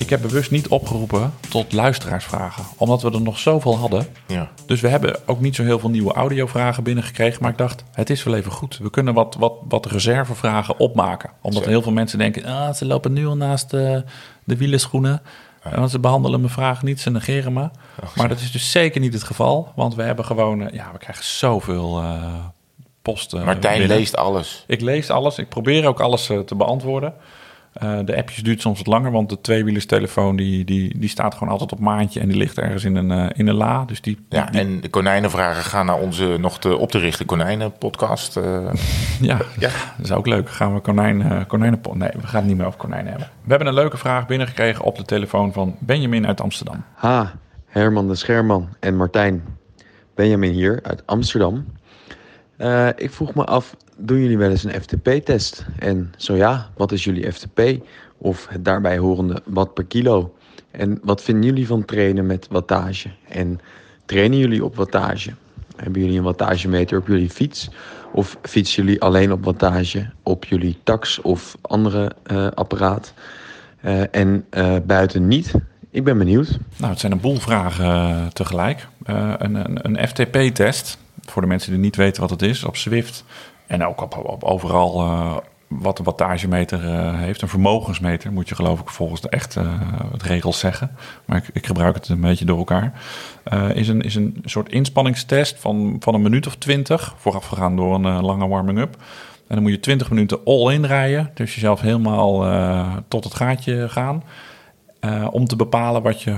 Ik 0.08 0.14
heb 0.14 0.22
bewust 0.22 0.52
niet 0.52 0.68
opgeroepen 0.68 1.34
tot 1.50 1.74
luisteraarsvragen, 1.74 2.64
omdat 2.78 3.02
we 3.02 3.12
er 3.12 3.22
nog 3.22 3.40
zoveel 3.40 3.78
hadden. 3.78 4.08
Ja. 4.28 4.50
Dus 4.66 4.82
we 4.82 4.88
hebben 4.88 5.20
ook 5.26 5.40
niet 5.40 5.56
zo 5.56 5.64
heel 5.64 5.80
veel 5.80 5.90
nieuwe 5.90 6.14
audiovragen 6.14 6.84
binnengekregen. 6.84 7.42
Maar 7.42 7.52
ik 7.52 7.58
dacht, 7.58 7.84
het 7.92 8.10
is 8.10 8.24
wel 8.24 8.36
even 8.36 8.52
goed. 8.52 8.78
We 8.78 8.90
kunnen 8.90 9.14
wat, 9.14 9.36
wat, 9.40 9.54
wat 9.68 9.86
reservevragen 9.86 10.80
opmaken. 10.80 11.30
Omdat 11.42 11.66
heel 11.66 11.82
veel 11.82 11.92
mensen 11.92 12.18
denken, 12.18 12.46
ah, 12.46 12.74
ze 12.74 12.86
lopen 12.86 13.14
nu 13.14 13.28
al 13.28 13.36
naast 13.36 13.70
de, 13.70 14.04
de 14.44 14.58
wielerschoenen. 14.58 15.22
Want 15.76 15.92
ze 15.92 16.00
behandelen 16.00 16.40
mijn 16.40 16.52
vragen 16.52 16.86
niet, 16.86 17.00
ze 17.00 17.12
negeren 17.12 17.54
me. 17.54 17.70
maar 18.16 18.28
dat 18.28 18.40
is 18.40 18.52
dus 18.52 18.72
zeker 18.72 19.02
niet 19.02 19.14
het 19.14 19.24
geval. 19.24 19.72
Want 19.76 19.96
we 19.96 20.04
hebben 20.04 20.26
gewoon, 20.26 20.62
eh, 20.62 20.74
ja, 20.74 20.90
we 20.92 20.98
krijgen 20.98 21.26
zoveel 21.26 22.00
eh 22.00 22.46
posten. 23.02 23.46
Martijn 23.46 23.80
binnen. 23.80 23.98
leest 23.98 24.16
alles. 24.16 24.64
Ik 24.68 24.82
lees 24.82 25.10
alles. 25.10 25.38
Ik 25.38 25.50
probeer 25.50 25.88
ook 25.88 26.00
alles 26.00 26.30
eh, 26.30 26.40
te 26.40 26.56
beantwoorden. 26.56 27.14
Eh, 27.80 28.00
de 28.06 28.18
appjes 28.18 28.44
duurt 28.44 28.62
soms 28.62 28.78
wat 28.78 28.88
langer, 28.88 29.12
want 29.12 29.30
de 29.30 29.42
tweewielerstelefoon 29.42 30.36
die, 30.36 30.66
die, 30.66 31.00
die 31.00 31.10
staat 31.10 31.34
gewoon 31.34 31.50
altijd 31.54 31.72
op 31.72 31.80
maandje 31.80 32.20
en 32.20 32.28
die 32.28 32.38
ligt 32.38 32.58
ergens 32.58 32.84
in 32.84 32.96
een, 32.96 33.12
eh, 33.12 33.30
in 33.34 33.48
een 33.48 33.56
la. 33.56 33.86
Dus 33.86 34.02
die, 34.02 34.18
Ja, 34.30 34.46
die- 34.46 34.60
en 34.60 34.82
de 34.82 34.90
konijnenvragen 34.90 35.64
gaan 35.64 35.86
naar 35.86 35.98
onze 36.00 36.38
nog 36.40 36.60
te 36.60 36.78
op 36.78 36.92
te 36.92 37.00
richten 37.00 37.26
konijnenpodcast. 37.26 38.38
eh 38.38 38.44
ja, 39.22 39.38
ja. 39.60 39.70
dat 39.98 40.06
is 40.06 40.12
ook 40.12 40.28
leuk. 40.28 40.50
Gaan 40.50 40.74
we 40.74 40.80
konijn, 40.80 41.22
eh 41.22 41.42
konijnen... 41.48 41.80
Nee, 41.94 42.10
we 42.22 42.28
gaan 42.28 42.40
het 42.40 42.46
niet 42.46 42.58
meer 42.58 42.66
over 42.66 42.80
konijnen 42.80 43.10
hebben. 43.10 43.28
We 43.44 43.50
hebben 43.50 43.68
een 43.68 43.74
leuke 43.74 43.98
vraag 43.98 44.28
binnengekregen 44.28 44.84
op 44.86 44.98
de 44.98 45.04
telefoon 45.06 45.54
van 45.54 45.76
Benjamin 45.80 46.28
uit 46.28 46.42
Amsterdam. 46.42 46.84
Ha, 46.96 47.34
Herman 47.66 48.08
de 48.08 48.16
Scherman 48.16 48.70
en 48.80 48.96
Martijn. 48.96 49.44
Benjamin 50.16 50.52
hier 50.52 50.80
uit 50.84 51.04
Amsterdam. 51.06 51.66
Eh, 52.58 52.88
ik 52.96 53.12
vroeg 53.12 53.34
me 53.34 53.44
af, 53.44 53.76
doen 53.98 54.20
jullie 54.20 54.38
wel 54.38 54.50
eens 54.50 54.64
een 54.64 54.82
FTP-test? 54.82 55.66
En 55.80 56.14
zo 56.18 56.36
ja, 56.36 56.70
wat 56.76 56.92
is 56.92 57.04
jullie 57.04 57.32
FTP? 57.32 57.62
Of 58.18 58.48
het 58.50 58.66
daarbij 58.66 58.98
horende 58.98 59.42
watt 59.46 59.74
per 59.74 59.86
kilo? 59.86 60.36
En 60.72 61.00
wat 61.04 61.22
vinden 61.22 61.44
jullie 61.44 61.68
van 61.68 61.86
trainen 61.86 62.26
met 62.26 62.48
wattage? 62.50 63.10
En 63.30 63.60
trainen 64.06 64.38
jullie 64.38 64.64
op 64.64 64.76
wattage? 64.76 65.32
Hebben 65.76 66.02
jullie 66.02 66.18
een 66.18 66.24
wattagemeter 66.24 66.98
op 66.98 67.08
jullie 67.08 67.30
fiets? 67.30 67.70
Of 68.14 68.38
fietsen 68.42 68.84
jullie 68.84 69.02
alleen 69.02 69.32
op 69.32 69.44
wattage 69.44 70.10
op 70.24 70.46
jullie 70.46 70.78
tax 70.84 71.22
of 71.22 71.58
andere 71.62 72.12
eh, 72.24 72.48
apparaat? 72.48 73.14
Eh, 73.82 74.16
en 74.16 74.46
buiten 74.86 75.28
niet? 75.28 75.54
Ik 75.90 76.04
ben 76.04 76.18
benieuwd. 76.18 76.58
Nou, 76.78 76.92
het 76.92 77.00
zijn 77.00 77.12
een 77.12 77.20
boel 77.20 77.40
vragen 77.40 78.34
tegelijk. 78.34 78.88
Een, 79.04 79.56
een, 79.56 79.80
een 79.82 80.08
FTP-test, 80.08 80.98
voor 81.32 81.42
de 81.42 81.48
mensen 81.48 81.72
die 81.72 81.80
niet 81.80 81.96
weten 81.96 82.22
wat 82.22 82.30
het 82.30 82.42
is, 82.42 82.64
op 82.64 82.78
Zwift 82.78 83.24
en 83.68 83.86
ook 83.86 84.02
op, 84.02 84.18
op 84.26 84.44
overal 84.44 85.02
eh, 85.02 85.38
wat 85.68 86.00
een 86.00 86.06
wattagemeter 86.06 86.84
eh, 86.84 87.20
heeft. 87.20 87.42
Een 87.42 87.48
vermogensmeter 87.48 88.32
moet 88.32 88.50
je 88.50 88.56
geloof 88.56 88.80
ik 88.80 88.90
volgens 88.90 89.22
de 89.22 89.30
echte 89.30 89.60
eh, 89.60 89.70
regels 90.18 90.60
zeggen. 90.60 90.92
Maar 91.26 91.38
ik, 91.38 91.50
ik 91.54 91.66
gebruik 91.66 91.96
het 91.96 92.08
een 92.08 92.22
beetje 92.22 92.46
door 92.46 92.58
elkaar. 92.58 93.02
Is, 93.74 93.88
een, 93.88 94.02
is 94.02 94.16
een 94.16 94.42
soort 94.46 94.70
inspanningstest 94.70 95.60
van, 95.60 95.96
van 96.00 96.14
een 96.14 96.22
minuut 96.22 96.48
of 96.48 96.56
twintig, 96.56 97.16
voorafgegaan 97.18 97.76
door 97.76 97.96
een 97.96 98.22
lange 98.22 98.48
warming-up. 98.48 98.96
En 99.48 99.56
dan 99.56 99.62
moet 99.62 99.72
je 99.72 99.80
20 99.80 100.10
minuten 100.10 100.40
all-in 100.46 100.86
rijden. 100.86 101.32
Dus 101.34 101.54
jezelf 101.54 101.82
helemaal 101.82 103.04
tot 103.08 103.24
het 103.24 103.34
gaatje 103.34 103.90
gaan. 103.90 104.24
Om 105.32 105.46
te 105.46 105.56
bepalen 105.56 106.02
wat 106.02 106.22
je 106.22 106.38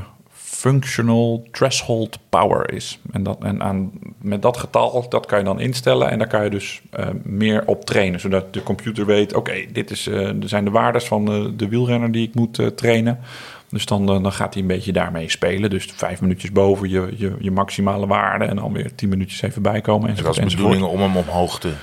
functional 0.59 1.47
threshold 1.51 2.19
power 2.29 2.73
is. 2.73 2.99
En, 3.11 3.23
dat, 3.23 3.37
en 3.43 3.63
aan, 3.63 3.91
met 4.21 4.41
dat 4.41 4.57
getal, 4.57 5.09
dat 5.09 5.25
kan 5.25 5.37
je 5.37 5.43
dan 5.45 5.59
instellen. 5.59 6.09
En 6.09 6.17
daar 6.17 6.27
kan 6.27 6.43
je 6.43 6.49
dus 6.49 6.81
eh, 6.91 7.07
meer 7.23 7.63
op 7.65 7.85
trainen. 7.85 8.19
Zodat 8.19 8.53
de 8.53 8.63
computer 8.63 9.05
weet, 9.05 9.33
oké, 9.35 9.65
dit 9.71 9.91
is, 9.91 10.07
eh, 10.07 10.29
zijn 10.39 10.63
de 10.63 10.71
waardes 10.71 11.05
van 11.05 11.25
de, 11.25 11.55
de 11.55 11.67
wielrenner 11.67 12.11
die 12.11 12.27
ik 12.27 12.35
moet 12.35 12.59
eh, 12.59 12.67
trainen. 12.67 13.19
Dus 13.69 13.85
dan, 13.85 14.05
dan 14.05 14.31
gaat 14.31 14.53
hij 14.53 14.61
een 14.61 14.67
beetje 14.67 14.91
daarmee 14.91 15.29
spelen. 15.29 15.69
Dus 15.69 15.85
vijf 15.95 16.21
minuutjes 16.21 16.51
boven 16.51 16.89
je, 16.89 17.13
je, 17.17 17.35
je 17.39 17.51
maximale 17.51 18.07
waarde. 18.07 18.45
En 18.45 18.55
dan 18.55 18.73
weer 18.73 18.95
tien 18.95 19.09
minuutjes 19.09 19.41
even 19.41 19.61
bijkomen. 19.61 20.09
En 20.09 20.15
dat 20.15 20.25
Enzovoort, 20.25 20.37
is 20.37 20.55
de 20.55 20.61
enzovoort. 20.61 20.79
bedoeling 20.79 21.03
om 21.03 21.13
hem 21.13 21.27
omhoog 21.27 21.59
te 21.59 21.73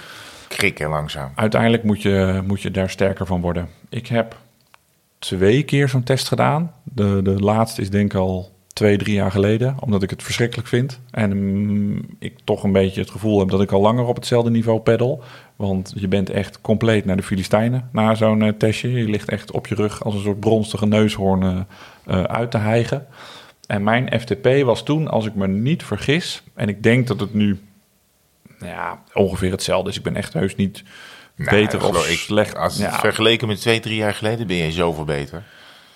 krikken 0.49 0.89
langzaam. 0.89 1.33
Uiteindelijk 1.35 1.83
moet 1.83 2.03
je, 2.03 2.43
moet 2.47 2.63
je 2.63 2.71
daar 2.71 2.91
sterker 2.91 3.27
van 3.27 3.41
worden. 3.41 3.69
Ik 3.89 4.07
heb 4.07 4.37
twee 5.19 5.63
keer 5.63 5.89
zo'n 5.89 6.03
test 6.03 6.29
gedaan. 6.29 6.73
De, 6.83 7.21
de 7.23 7.41
laatste 7.41 7.81
is 7.81 7.91
denk 7.91 8.13
ik 8.13 8.21
al 8.21 8.55
twee, 8.77 8.97
drie 8.97 9.15
jaar 9.15 9.31
geleden. 9.31 9.77
Omdat 9.81 10.03
ik 10.03 10.11
het 10.11 10.23
verschrikkelijk 10.23 10.69
vind. 10.69 11.01
En 11.11 11.37
mm, 11.37 12.01
ik 12.19 12.35
toch 12.45 12.63
een 12.63 12.73
beetje 12.73 13.01
het 13.01 13.11
gevoel 13.11 13.39
heb 13.39 13.49
dat 13.49 13.61
ik 13.61 13.73
al 13.73 13.81
langer 13.81 14.05
op 14.05 14.17
hetzelfde 14.17 14.51
niveau 14.51 14.81
peddel. 14.81 15.23
Want 15.57 15.93
je 15.95 16.09
bent 16.09 16.31
echt 16.31 16.61
compleet 16.61 17.05
naar 17.05 17.17
de 17.17 17.23
Filistijnen 17.23 17.89
na 17.93 18.15
zo'n 18.15 18.43
eh, 18.43 18.53
testje. 18.59 18.93
Je 18.93 19.09
ligt 19.09 19.31
echt 19.31 19.51
op 19.51 19.67
je 19.67 19.75
rug 19.75 20.05
als 20.05 20.15
een 20.15 20.21
soort 20.21 20.41
bronstige 20.41 20.87
neushoorn 20.87 21.43
eh, 21.43 21.61
eh, 22.05 22.23
uit 22.23 22.51
te 22.51 22.59
hijgen. 22.59 23.07
En 23.67 23.83
mijn 23.83 24.21
FTP 24.21 24.49
was 24.65 24.83
toen, 24.83 25.09
als 25.09 25.27
ik 25.27 25.35
me 25.35 25.49
niet 25.49 25.83
vergis... 25.83 26.43
en 26.55 26.69
ik 26.69 26.83
denk 26.83 27.07
dat 27.07 27.21
het 27.21 27.35
nu 27.35 27.61
nou 28.59 28.73
ja, 28.73 29.03
ongeveer 29.13 29.51
hetzelfde 29.51 29.91
is. 29.91 29.97
Ik 29.97 30.03
ben 30.03 30.17
echt 30.17 30.33
heus 30.33 30.57
niet 30.57 30.83
Nou, 31.37 31.51
beter 31.51 31.89
of 31.89 32.09
ik, 32.09 32.19
slecht. 32.19 32.57
Als 32.57 32.79
Ja, 32.79 32.99
vergeleken 32.99 33.49
met 33.49 33.61
twee, 33.61 33.81
drie 33.81 33.97
jaar 33.97 34.15
geleden 34.15 34.47
ben 34.47 34.57
je 34.57 34.73
zoveel 34.73 35.05
beter. 35.05 35.45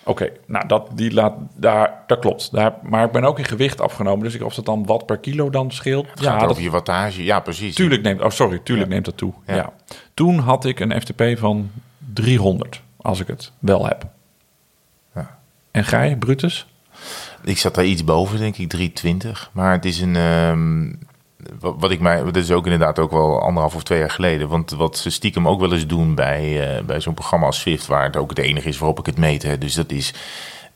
Oké, 0.04 0.30
nou 0.46 0.66
dat, 0.66 0.88
die 0.94 1.12
laat, 1.12 1.34
daar, 1.56 2.02
dat 2.06 2.18
klopt. 2.18 2.52
Daar, 2.52 2.72
maar 2.82 3.04
ik 3.04 3.12
ben 3.12 3.24
ook 3.24 3.38
in 3.38 3.44
gewicht 3.44 3.80
afgenomen. 3.80 4.24
Dus 4.24 4.34
ik- 4.34 4.42
of 4.42 4.54
dat 4.54 4.64
dan 4.64 4.86
wat 4.86 5.06
per 5.06 5.18
kilo 5.18 5.50
dan 5.50 5.70
scheelt. 5.72 6.10
Het 6.10 6.20
gaat 6.20 6.32
ja, 6.34 6.38
dat, 6.40 6.50
over 6.50 6.62
je 6.62 6.70
wattage. 6.70 7.24
Ja, 7.24 7.40
precies. 7.40 7.74
tuurlijk 7.74 8.02
neemt, 8.02 8.20
oh 8.22 8.30
sorry, 8.30 8.58
tuurlijk 8.58 8.88
Ja. 8.88 8.92
neemt 8.94 9.04
dat 9.06 9.16
toe. 9.16 9.32
Ja. 9.46 9.54
Ja. 9.54 9.72
Toen 10.14 10.38
had 10.38 10.64
ik 10.64 10.80
een 10.80 11.00
FTP 11.00 11.22
van 11.38 11.70
300, 12.14 12.82
als 12.96 13.20
ik 13.20 13.26
het 13.26 13.52
wel 13.58 13.86
heb. 13.86 14.06
Ja. 15.14 15.38
En 15.70 15.84
gij, 15.84 16.16
Brutus? 16.16 16.66
Ik 17.44 17.58
zat 17.58 17.74
daar 17.74 17.84
iets 17.84 18.04
boven, 18.04 18.38
denk 18.38 18.56
ik, 18.56 18.68
320. 18.68 19.50
Maar 19.52 19.72
het 19.72 19.84
is 19.84 20.00
een. 20.00 20.16
ehm, 20.16 20.92
wat, 21.60 21.90
ik 21.90 22.00
mij. 22.00 22.24
Dat 22.24 22.36
is 22.36 22.50
ook 22.50 22.64
inderdaad 22.64 22.98
ook 22.98 23.10
wel 23.10 23.40
anderhalf 23.42 23.74
of 23.74 23.82
twee 23.82 23.98
jaar 23.98 24.10
geleden. 24.10 24.48
Want 24.48 24.70
wat 24.70 24.98
ze 24.98 25.10
stiekem 25.10 25.48
ook 25.48 25.60
wel 25.60 25.72
eens 25.72 25.86
doen 25.86 26.14
bij, 26.14 26.76
eh, 26.76 26.84
bij 26.84 27.00
zo'n 27.00 27.14
programma 27.14 27.46
als 27.46 27.60
Swift, 27.60 27.86
waar 27.86 28.04
het 28.04 28.16
ook 28.16 28.30
het 28.30 28.38
enige 28.38 28.68
is 28.68 28.78
waarop 28.78 28.98
ik 28.98 29.06
het 29.06 29.18
meet. 29.18 29.42
Hè. 29.42 29.58
Dus 29.58 29.74
dat 29.74 29.92
is. 29.92 30.12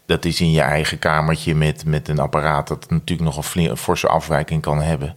Dat 0.07 0.25
is 0.25 0.41
in 0.41 0.51
je 0.51 0.61
eigen 0.61 0.99
kamertje 0.99 1.55
met, 1.55 1.85
met 1.87 2.09
een 2.09 2.19
apparaat 2.19 2.69
dat 2.69 2.91
natuurlijk 2.91 3.35
nog 3.35 3.55
een, 3.55 3.77
forse 3.77 4.09
afwijking 4.09 4.63
kan 4.63 4.83
hebben. 4.83 5.15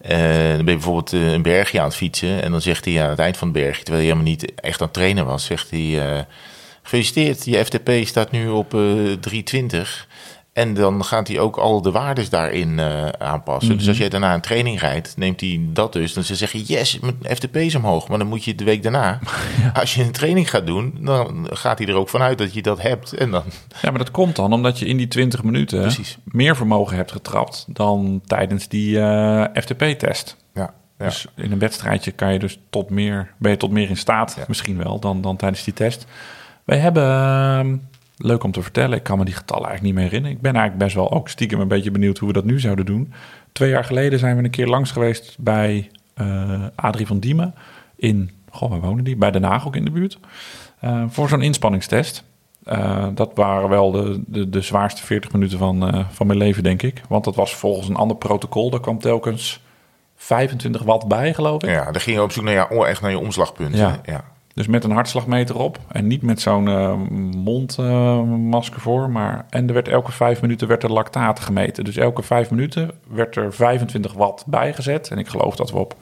Eh, 0.00 0.18
dan 0.18 0.56
ben 0.56 0.56
je 0.56 0.62
bijvoorbeeld 0.64 1.12
eh, 1.12 1.32
een 1.32 1.42
bergje 1.42 1.78
aan 1.78 1.84
het 1.86 1.94
fietsen. 1.94 2.42
En 2.42 2.50
dan 2.50 2.60
zegt 2.60 2.84
hij 2.84 3.02
aan 3.02 3.10
het 3.10 3.18
eind 3.18 3.36
van 3.36 3.48
het 3.48 3.56
bergje, 3.56 3.82
terwijl 3.84 4.04
hij 4.04 4.12
helemaal 4.12 4.32
niet 4.32 4.54
echt 4.54 4.80
aan 4.80 4.86
het 4.86 4.94
trainen 4.96 5.26
was, 5.26 5.44
zegt 5.44 5.70
hij. 5.70 6.12
eh, 6.16 6.22
Gefeliciteerd, 6.82 7.44
je 7.44 7.64
FTP 7.64 7.90
staat 8.06 8.30
nu 8.30 8.48
op 8.48 8.74
eh 8.74 8.80
320. 9.20 10.07
En 10.58 10.74
dan 10.74 11.04
gaat 11.04 11.28
hij 11.28 11.38
ook 11.38 11.56
al 11.56 11.82
de 11.82 11.90
waardes 11.90 12.30
daarin 12.30 12.78
eh, 12.78 13.08
aanpassen. 13.08 13.76
Dus 13.78 13.86
als 13.88 13.96
Mhm. 13.96 14.04
je 14.04 14.10
daarna 14.10 14.34
een 14.34 14.40
training 14.40 14.80
rijdt, 14.80 15.16
neemt 15.16 15.40
hij 15.40 15.60
dat 15.72 15.92
dus. 15.92 16.12
Dan 16.12 16.24
ze 16.24 16.34
zeggen, 16.34 16.60
yes, 16.62 16.98
mijn 16.98 17.16
FTP 17.36 17.56
is 17.56 17.74
omhoog. 17.74 18.08
Maar 18.08 18.18
dan 18.18 18.26
moet 18.26 18.44
je 18.44 18.54
de 18.54 18.64
week 18.64 18.82
daarna, 18.82 19.18
als 19.80 19.94
je 19.94 20.02
een 20.02 20.12
training 20.12 20.50
gaat 20.50 20.66
doen... 20.66 20.98
dan 21.00 21.46
gaat 21.50 21.78
hij 21.78 21.86
er 21.88 21.94
ook 21.94 22.08
vanuit 22.08 22.38
dat 22.38 22.54
je 22.54 22.62
dat 22.62 22.82
hebt. 22.82 23.12
En 23.12 23.30
dan, 23.30 23.42
Ja, 23.82 23.90
maar 23.90 23.98
dat 23.98 24.10
komt 24.10 24.36
dan 24.36 24.52
omdat 24.52 24.78
je 24.78 24.86
in 24.86 24.96
die 24.96 25.08
20 25.08 25.42
minuten 25.42 25.80
Precies. 25.80 26.18
meer 26.24 26.56
vermogen 26.56 26.96
hebt 26.96 27.12
getrapt 27.12 27.64
dan 27.68 28.20
tijdens 28.26 28.68
die 28.68 29.00
eh, 29.00 29.44
FTP-test. 29.62 30.36
ja, 30.54 30.74
ja. 30.98 31.04
Dus 31.04 31.26
in 31.36 31.52
een 31.52 31.58
wedstrijdje 31.58 32.10
kan 32.10 32.32
je 32.32 32.38
dus 32.38 32.58
tot 32.70 32.90
meer, 32.90 33.32
ben 33.38 33.50
je 33.50 33.56
tot 33.56 33.70
meer 33.70 33.88
in 33.88 33.96
staat, 33.96 34.34
Ja. 34.36 34.44
misschien 34.48 34.76
wel, 34.82 34.98
dan, 35.00 35.20
dan 35.20 35.36
tijdens 35.36 35.64
die 35.64 35.74
test. 35.74 36.06
Wij 36.64 36.78
hebben, 36.78 37.02
ehm, 37.10 37.76
leuk 38.18 38.44
om 38.44 38.52
te 38.52 38.62
vertellen, 38.62 38.98
ik 38.98 39.02
kan 39.02 39.18
me 39.18 39.24
die 39.24 39.34
getallen 39.34 39.68
eigenlijk 39.68 39.94
niet 39.94 40.02
meer 40.02 40.10
herinneren. 40.10 40.36
Ik 40.36 40.42
ben 40.42 40.52
eigenlijk 40.54 40.84
best 40.84 40.96
wel 40.96 41.12
ook 41.12 41.28
stiekem 41.28 41.60
een 41.60 41.68
beetje 41.68 41.90
benieuwd 41.90 42.18
hoe 42.18 42.28
we 42.28 42.34
dat 42.34 42.44
nu 42.44 42.60
zouden 42.60 42.86
doen. 42.86 43.12
Twee 43.52 43.70
jaar 43.70 43.84
geleden 43.84 44.18
zijn 44.18 44.36
we 44.36 44.44
een 44.44 44.50
keer 44.50 44.66
langs 44.66 44.90
geweest 44.90 45.36
bij 45.38 45.90
eh, 46.14 46.64
Adrie 46.74 47.06
van 47.06 47.18
Diemen 47.18 47.54
in, 47.96 48.30
goh, 48.50 48.70
waar 48.70 48.80
wonen 48.80 49.04
die? 49.04 49.16
Bij 49.16 49.30
Den 49.30 49.42
Haag 49.42 49.66
ook 49.66 49.76
in 49.76 49.84
de 49.84 49.90
buurt. 49.90 50.18
Eh, 50.80 51.04
voor 51.08 51.28
zo'n 51.28 51.42
inspanningstest. 51.42 52.24
Eh, 52.64 53.06
dat 53.14 53.30
waren 53.34 53.68
wel 53.68 53.90
de, 53.90 54.22
de, 54.26 54.48
de 54.48 54.60
zwaarste 54.60 55.02
40 55.02 55.32
minuten 55.32 55.58
van, 55.58 56.06
van 56.10 56.26
mijn 56.26 56.38
leven, 56.38 56.62
denk 56.62 56.82
ik. 56.82 57.02
Want 57.08 57.24
dat 57.24 57.34
was 57.34 57.54
volgens 57.54 57.88
een 57.88 57.96
ander 57.96 58.16
protocol. 58.16 58.70
Daar 58.70 58.80
kwam 58.80 58.98
telkens 58.98 59.60
25 60.16 60.82
watt 60.82 61.08
bij, 61.08 61.34
geloof 61.34 61.62
ik. 61.62 61.70
ja, 61.70 61.84
dan 61.84 62.00
ging 62.00 62.16
je 62.16 62.22
op 62.22 62.32
zoek 62.32 62.44
naar, 62.44 62.74
je, 62.74 62.86
echt 62.86 63.00
naar 63.00 63.10
je 63.10 63.18
omslagpunt. 63.18 63.76
Ja. 63.76 64.00
ja. 64.04 64.24
Dus 64.58 64.66
met 64.66 64.84
een 64.84 64.90
hartslagmeter 64.90 65.58
op. 65.58 65.78
En 65.88 66.06
niet 66.06 66.22
met 66.22 66.40
zo'n 66.40 66.68
eh, 66.68 66.94
mondmasker 67.36 68.80
voor. 68.80 69.10
Maar, 69.10 69.46
en 69.50 69.68
er 69.68 69.74
werd 69.74 69.88
elke 69.88 70.12
vijf 70.12 70.40
minuten 70.40 70.68
werd 70.68 70.82
er 70.82 70.92
lactaat 70.92 71.40
gemeten. 71.40 71.84
Dus 71.84 71.96
elke 71.96 72.22
vijf 72.22 72.50
minuten 72.50 72.90
werd 73.08 73.36
er 73.36 73.54
25 73.54 74.12
watt 74.12 74.46
bijgezet. 74.46 75.10
En 75.10 75.18
ik 75.18 75.28
geloof 75.28 75.56
dat 75.56 75.70
we 75.70 75.78
op 75.78 75.94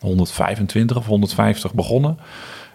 125 0.00 0.96
of 0.96 1.06
150 1.06 1.74
begonnen. 1.74 2.18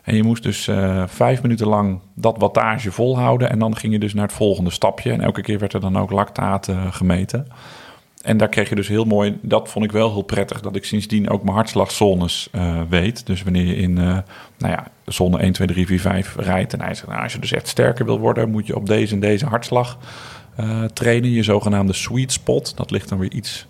En 0.03 0.15
je 0.15 0.23
moest 0.23 0.43
dus 0.43 0.67
eh, 0.67 1.03
vijf 1.07 1.41
minuten 1.41 1.67
lang 1.67 1.99
dat 2.13 2.37
wattage 2.37 2.91
volhouden. 2.91 3.49
En 3.49 3.59
dan 3.59 3.75
ging 3.75 3.93
je 3.93 3.99
dus 3.99 4.13
naar 4.13 4.27
het 4.27 4.35
volgende 4.35 4.71
stapje. 4.71 5.11
En 5.11 5.21
elke 5.21 5.41
keer 5.41 5.59
werd 5.59 5.73
er 5.73 5.81
dan 5.81 5.97
ook 5.97 6.11
lactaat 6.11 6.67
eh, 6.67 6.93
gemeten. 6.93 7.47
En 8.27 8.37
daar 8.37 8.49
kreeg 8.49 8.69
je 8.69 8.75
dus 8.75 8.87
heel 8.87 9.05
mooi, 9.05 9.37
dat 9.41 9.69
vond 9.69 9.85
ik 9.85 9.91
wel 9.91 10.11
heel 10.11 10.21
prettig, 10.21 10.61
dat 10.61 10.75
ik 10.75 10.85
sindsdien 10.85 11.29
ook 11.29 11.43
mijn 11.43 11.55
hartslagzones 11.55 12.47
eh, 12.51 12.81
weet. 12.89 13.25
Dus 13.25 13.43
wanneer 13.43 13.65
je 13.65 13.75
in, 13.75 13.97
eh, 13.97 14.17
nou 14.57 14.73
ja, 14.73 14.87
zone 15.05 15.39
1, 15.39 15.51
2, 15.51 15.67
3, 15.67 15.85
4, 15.85 15.99
5 15.99 16.35
rijdt. 16.35 16.73
En 16.73 16.81
hij 16.81 16.93
zegt, 16.93 17.07
nou, 17.07 17.23
als 17.23 17.33
je 17.33 17.39
dus 17.39 17.51
echt 17.51 17.67
sterker 17.67 18.05
wil 18.05 18.19
worden, 18.19 18.49
moet 18.49 18.67
je 18.67 18.75
op 18.75 18.85
deze 18.85 19.13
en 19.13 19.19
deze 19.19 19.45
hartslag 19.45 19.97
eh, 20.55 20.83
trainen. 20.83 21.31
Je 21.31 21.43
zogenaamde 21.43 21.93
sweet 21.93 22.31
spot, 22.31 22.77
dat 22.77 22.91
ligt 22.91 23.09
dan 23.09 23.17
weer 23.19 23.31
iets 23.31 23.67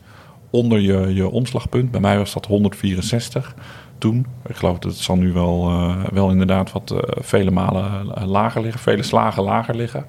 onder 0.49 0.79
je, 0.79 1.13
je 1.13 1.29
omslagpunt. 1.29 1.91
Bij 1.91 2.01
mij 2.01 2.17
was 2.17 2.33
dat 2.33 2.45
164 2.45 3.55
toen. 3.97 4.25
Ik 4.47 4.55
geloof 4.55 4.79
dat 4.79 4.91
het 4.91 5.01
zal 5.01 5.15
nu 5.15 5.33
wel, 5.33 5.71
wel 6.11 6.29
inderdaad 6.29 6.71
wat 6.71 6.95
vele 7.07 7.51
malen 7.51 8.05
lager 8.25 8.61
liggen, 8.61 8.81
vele 8.81 9.03
slagen 9.03 9.43
lager 9.43 9.75
liggen. 9.75 10.05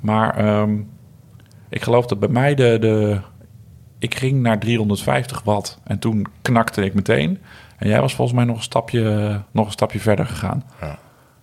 Maar 0.00 0.36
ehm, 0.36 0.78
ik 1.68 1.82
geloof 1.82 2.06
dat 2.06 2.18
bij 2.20 2.28
mij 2.28 2.54
de, 2.54 2.76
de, 2.80 3.20
ik 4.02 4.14
ging 4.14 4.40
naar 4.42 4.58
350 4.58 5.42
watt 5.44 5.78
en 5.84 5.98
toen 5.98 6.26
knakte 6.42 6.84
ik 6.84 6.94
meteen. 6.94 7.38
En 7.78 7.88
jij 7.88 8.00
was 8.00 8.14
volgens 8.14 8.36
mij 8.36 8.46
nog 8.46 8.56
een 8.56 8.62
stapje, 8.62 9.40
nog 9.50 9.66
een 9.66 9.72
stapje 9.72 10.00
verder 10.00 10.26
gegaan. 10.26 10.64
Ja. 10.80 10.98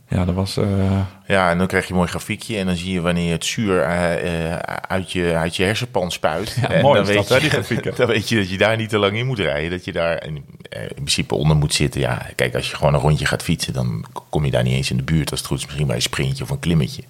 Ja, 0.07 0.25
dat 0.25 0.35
was. 0.35 0.57
eh, 0.57 0.99
Ja, 1.27 1.49
en 1.51 1.57
dan 1.57 1.67
krijg 1.67 1.83
je 1.85 1.89
een 1.91 1.97
mooi 1.97 2.09
grafiekje 2.09 2.57
en 2.57 2.65
dan 2.65 2.75
zie 2.75 2.93
je 2.93 3.01
wanneer 3.01 3.31
het 3.31 3.45
zuur 3.45 3.81
eh, 3.81 4.51
eh, 4.53 4.59
uit, 4.87 5.11
je, 5.11 5.35
uit 5.35 5.55
je 5.55 5.63
hersenpan 5.63 6.11
spuit. 6.11 6.57
Ja, 6.61 6.69
en 6.69 6.81
mooi 6.81 6.95
dan 6.97 7.05
weet, 7.05 7.15
dat, 7.15 7.27
je, 7.27 7.39
die 7.39 7.49
grafieken. 7.49 7.95
dan 7.97 8.07
weet 8.07 8.29
je 8.29 8.35
dat 8.35 8.49
je 8.49 8.57
daar 8.57 8.77
niet 8.77 8.89
te 8.89 8.97
lang 8.97 9.17
in 9.17 9.25
moet 9.25 9.39
rijden. 9.39 9.69
Dat 9.69 9.85
je 9.85 9.91
daar 9.91 10.25
in, 10.25 10.35
in 10.69 10.89
principe 10.93 11.35
onder 11.35 11.57
moet 11.57 11.73
zitten. 11.73 12.01
Ja, 12.01 12.25
kijk, 12.35 12.55
als 12.55 12.69
je 12.69 12.75
gewoon 12.75 12.93
een 12.93 12.99
rondje 12.99 13.25
gaat 13.25 13.43
fietsen, 13.43 13.73
dan 13.73 14.05
kom 14.29 14.45
je 14.45 14.51
daar 14.51 14.63
niet 14.63 14.73
eens 14.73 14.91
in 14.91 14.97
de 14.97 15.03
buurt. 15.03 15.31
Als 15.31 15.39
het 15.39 15.49
goed 15.49 15.57
is, 15.57 15.65
misschien 15.65 15.87
bij 15.87 15.95
een 15.95 16.01
sprintje 16.01 16.43
of 16.43 16.49
een 16.49 16.59
klimmetje. 16.59 17.03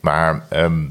Maar 0.00 0.46
ehm 0.48 0.84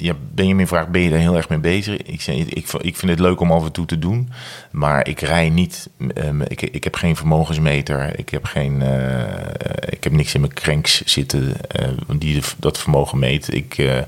ja, 0.00 0.14
Benjamin 0.34 0.66
vraagt, 0.66 0.88
ben 0.88 1.00
je 1.00 1.10
daar 1.10 1.18
heel 1.18 1.36
erg 1.36 1.48
mee 1.48 1.58
bezig? 1.58 1.96
Ik, 1.96 2.26
ik, 2.26 2.72
ik 2.80 2.96
vind 2.96 3.10
het 3.10 3.20
leuk 3.20 3.40
om 3.40 3.52
af 3.52 3.64
en 3.64 3.72
toe 3.72 3.86
te 3.86 3.98
doen. 3.98 4.30
Maar 4.70 5.08
ik 5.08 5.20
rij 5.20 5.48
niet, 5.48 5.88
ehm, 6.14 6.40
ik, 6.40 6.62
ik 6.62 6.84
heb 6.84 6.94
geen 6.94 7.16
vermogensmeter. 7.16 8.18
Ik 8.18 8.28
heb, 8.28 8.44
geen, 8.44 8.82
eh, 8.82 9.88
ik 9.88 10.04
heb 10.04 10.12
niks 10.12 10.34
in 10.34 10.40
mijn 10.40 10.54
cranks 10.54 11.02
zitten 11.02 11.54
eh, 11.68 11.88
die 12.18 12.42
dat 12.56 12.78
vermogen 12.78 13.18
meet. 13.18 13.54
Ik, 13.54 13.78
eh, 13.78 13.98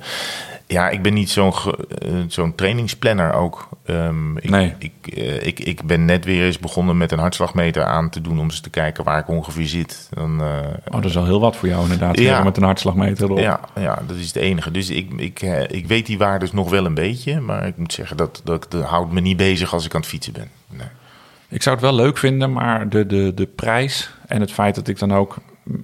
ja, 0.72 0.88
ik 0.88 1.02
ben 1.02 1.14
niet 1.14 1.30
zo'n 1.30 1.52
eh, 1.98 2.12
zo'n 2.28 2.54
trainingsplanner 2.54 3.32
ook. 3.32 3.68
Ehm, 3.84 4.36
ik, 4.36 4.50
Nee. 4.50 4.74
ik, 4.78 5.06
eh, 5.06 5.46
ik, 5.46 5.60
ik 5.60 5.82
ben 5.82 6.04
net 6.04 6.24
weer 6.24 6.44
eens 6.44 6.58
begonnen 6.58 6.96
met 6.96 7.12
een 7.12 7.18
hartslagmeter 7.18 7.84
aan 7.84 8.10
te 8.10 8.20
doen... 8.20 8.38
om 8.38 8.44
eens 8.44 8.60
te 8.60 8.70
kijken 8.70 9.04
waar 9.04 9.18
ik 9.18 9.28
ongeveer 9.28 9.66
zit. 9.66 10.08
Dan, 10.10 10.40
eh, 10.40 10.46
oh, 10.86 10.92
dat 10.92 11.04
is 11.04 11.16
al 11.16 11.24
heel 11.24 11.40
wat 11.40 11.56
voor 11.56 11.68
jou 11.68 11.82
inderdaad. 11.82 12.18
Ja. 12.18 12.42
Met 12.42 12.56
een 12.56 12.62
hartslagmeter 12.62 13.24
erop. 13.24 13.38
ja, 13.38 13.60
ja, 13.74 14.02
dat 14.06 14.16
is 14.16 14.26
het 14.26 14.36
enige. 14.36 14.70
Dus 14.70 14.90
ik, 14.90 15.12
ik, 15.16 15.40
ik 15.70 15.86
weet 15.86 16.06
die 16.06 16.18
waardes 16.18 16.52
nog 16.52 16.70
wel 16.70 16.86
een 16.86 16.94
beetje. 16.94 17.40
Maar 17.40 17.66
ik 17.66 17.76
moet 17.76 17.92
zeggen, 17.92 18.16
dat, 18.16 18.40
dat, 18.44 18.66
dat 18.68 18.84
houdt 18.84 19.12
me 19.12 19.20
niet 19.20 19.36
bezig 19.36 19.72
als 19.72 19.84
ik 19.84 19.94
aan 19.94 20.00
het 20.00 20.10
fietsen 20.10 20.32
ben. 20.32 20.48
Nee. 20.68 20.88
Ik 21.48 21.62
zou 21.62 21.76
het 21.76 21.84
wel 21.84 21.94
leuk 21.94 22.18
vinden, 22.18 22.52
maar 22.52 22.88
de, 22.88 23.06
de, 23.06 23.34
de 23.34 23.46
prijs 23.46 24.10
en 24.26 24.40
het 24.40 24.52
feit 24.52 24.74
dat 24.74 24.88
ik 24.88 24.98
dan 24.98 25.14
ook... 25.14 25.36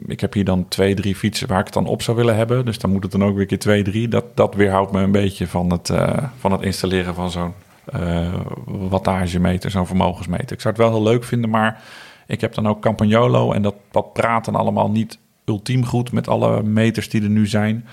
Ik 0.06 0.20
heb 0.20 0.32
hier 0.32 0.44
dan 0.44 0.68
twee, 0.68 0.94
drie 0.94 1.14
fietsen 1.14 1.48
waar 1.48 1.58
ik 1.58 1.64
het 1.64 1.74
dan 1.74 1.86
op 1.86 2.02
zou 2.02 2.16
willen 2.16 2.36
hebben. 2.36 2.64
Dus 2.64 2.78
dan 2.78 2.90
moet 2.90 3.02
het 3.02 3.12
dan 3.12 3.24
ook 3.24 3.36
weer 3.36 3.46
keer 3.46 3.58
twee, 3.58 3.82
drie. 3.82 4.08
Dat, 4.08 4.24
dat 4.36 4.54
weerhoudt 4.54 4.92
me 4.92 5.02
een 5.02 5.12
beetje 5.12 5.46
van 5.46 5.72
het, 5.72 5.90
eh, 5.90 6.24
van 6.38 6.52
het 6.52 6.62
installeren 6.62 7.14
van 7.14 7.30
zo'n 7.30 7.52
eh 7.84 8.34
wattagemeter, 8.64 9.70
zo'n 9.70 9.86
vermogensmeter. 9.86 10.52
Ik 10.52 10.60
zou 10.60 10.74
het 10.74 10.82
wel 10.82 10.92
heel 10.92 11.02
leuk 11.02 11.24
vinden, 11.24 11.50
maar 11.50 11.82
ik 12.26 12.40
heb 12.40 12.54
dan 12.54 12.68
ook 12.68 12.80
Campagnolo... 12.80 13.52
en 13.52 13.62
dat, 13.62 13.74
dat 13.90 14.12
praat 14.12 14.44
dan 14.44 14.54
allemaal 14.54 14.90
niet 14.90 15.18
ultiem 15.44 15.84
goed 15.84 16.12
met 16.12 16.28
alle 16.28 16.62
meters 16.62 17.08
die 17.08 17.22
er 17.22 17.30
nu 17.30 17.46
zijn... 17.46 17.86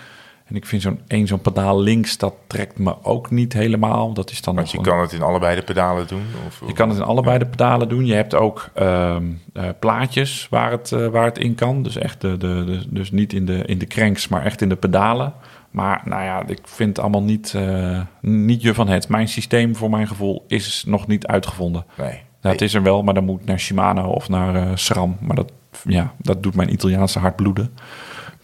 En 0.45 0.55
ik 0.55 0.65
vind 0.65 0.81
zo'n 0.81 0.99
één 1.07 1.27
zo'n 1.27 1.41
pedaal 1.41 1.81
links, 1.81 2.17
dat 2.17 2.33
trekt 2.47 2.77
me 2.79 2.95
ook 3.03 3.31
niet 3.31 3.53
helemaal. 3.53 4.13
Dat 4.13 4.31
is 4.31 4.41
dan 4.41 4.55
Want 4.55 4.71
je 4.71 4.77
een- 4.77 4.83
kan 4.83 4.99
het 4.99 5.11
in 5.11 5.21
allebei 5.21 5.55
de 5.55 5.61
pedalen 5.61 6.07
doen? 6.07 6.23
Of, 6.47 6.61
je 6.67 6.73
kan 6.73 6.89
het 6.89 6.97
in 6.97 7.03
allebei 7.03 7.37
de 7.37 7.45
pedalen 7.45 7.89
doen. 7.89 8.05
Je 8.05 8.13
hebt 8.13 8.35
ook 8.35 8.69
ehm, 8.73 9.23
eh, 9.53 9.63
plaatjes 9.79 10.47
waar 10.49 10.71
het, 10.71 10.91
eh, 10.91 11.07
waar 11.07 11.25
het 11.25 11.37
in 11.37 11.55
kan. 11.55 11.83
Dus 11.83 11.97
echt 11.97 12.21
de, 12.21 12.37
de, 12.37 12.63
de- 12.65 12.83
dus 12.89 13.11
niet 13.11 13.33
in 13.33 13.45
de, 13.45 13.65
in 13.65 13.77
de 13.77 13.85
cranks, 13.87 14.27
maar 14.27 14.43
echt 14.45 14.61
in 14.61 14.69
de 14.69 14.75
pedalen. 14.75 15.33
Maar 15.71 16.01
nou 16.05 16.23
ja, 16.23 16.43
ik 16.47 16.59
vind 16.63 16.89
het 16.89 16.99
allemaal 16.99 17.23
niet, 17.23 17.53
eh, 17.55 18.01
niet 18.21 18.61
je 18.61 18.73
van 18.73 18.87
het. 18.87 19.07
Mijn 19.09 19.27
systeem 19.27 19.75
voor 19.75 19.89
mijn 19.89 20.07
gevoel 20.07 20.43
is 20.47 20.83
nog 20.87 21.07
niet 21.07 21.27
uitgevonden. 21.27 21.85
Nee. 21.97 22.21
Ja, 22.41 22.49
het 22.51 22.61
is 22.61 22.73
er 22.73 22.83
wel, 22.83 23.03
maar 23.03 23.13
dan 23.13 23.23
moet 23.25 23.45
naar 23.45 23.59
Shimano 23.59 24.07
of 24.09 24.29
naar 24.29 24.79
SRAM. 24.79 25.17
Maar 25.19 25.35
dat, 25.35 25.51
ja, 25.83 26.13
dat 26.17 26.43
doet 26.43 26.55
mijn 26.55 26.71
Italiaanse 26.73 27.19
hart 27.19 27.35
bloeden. 27.35 27.73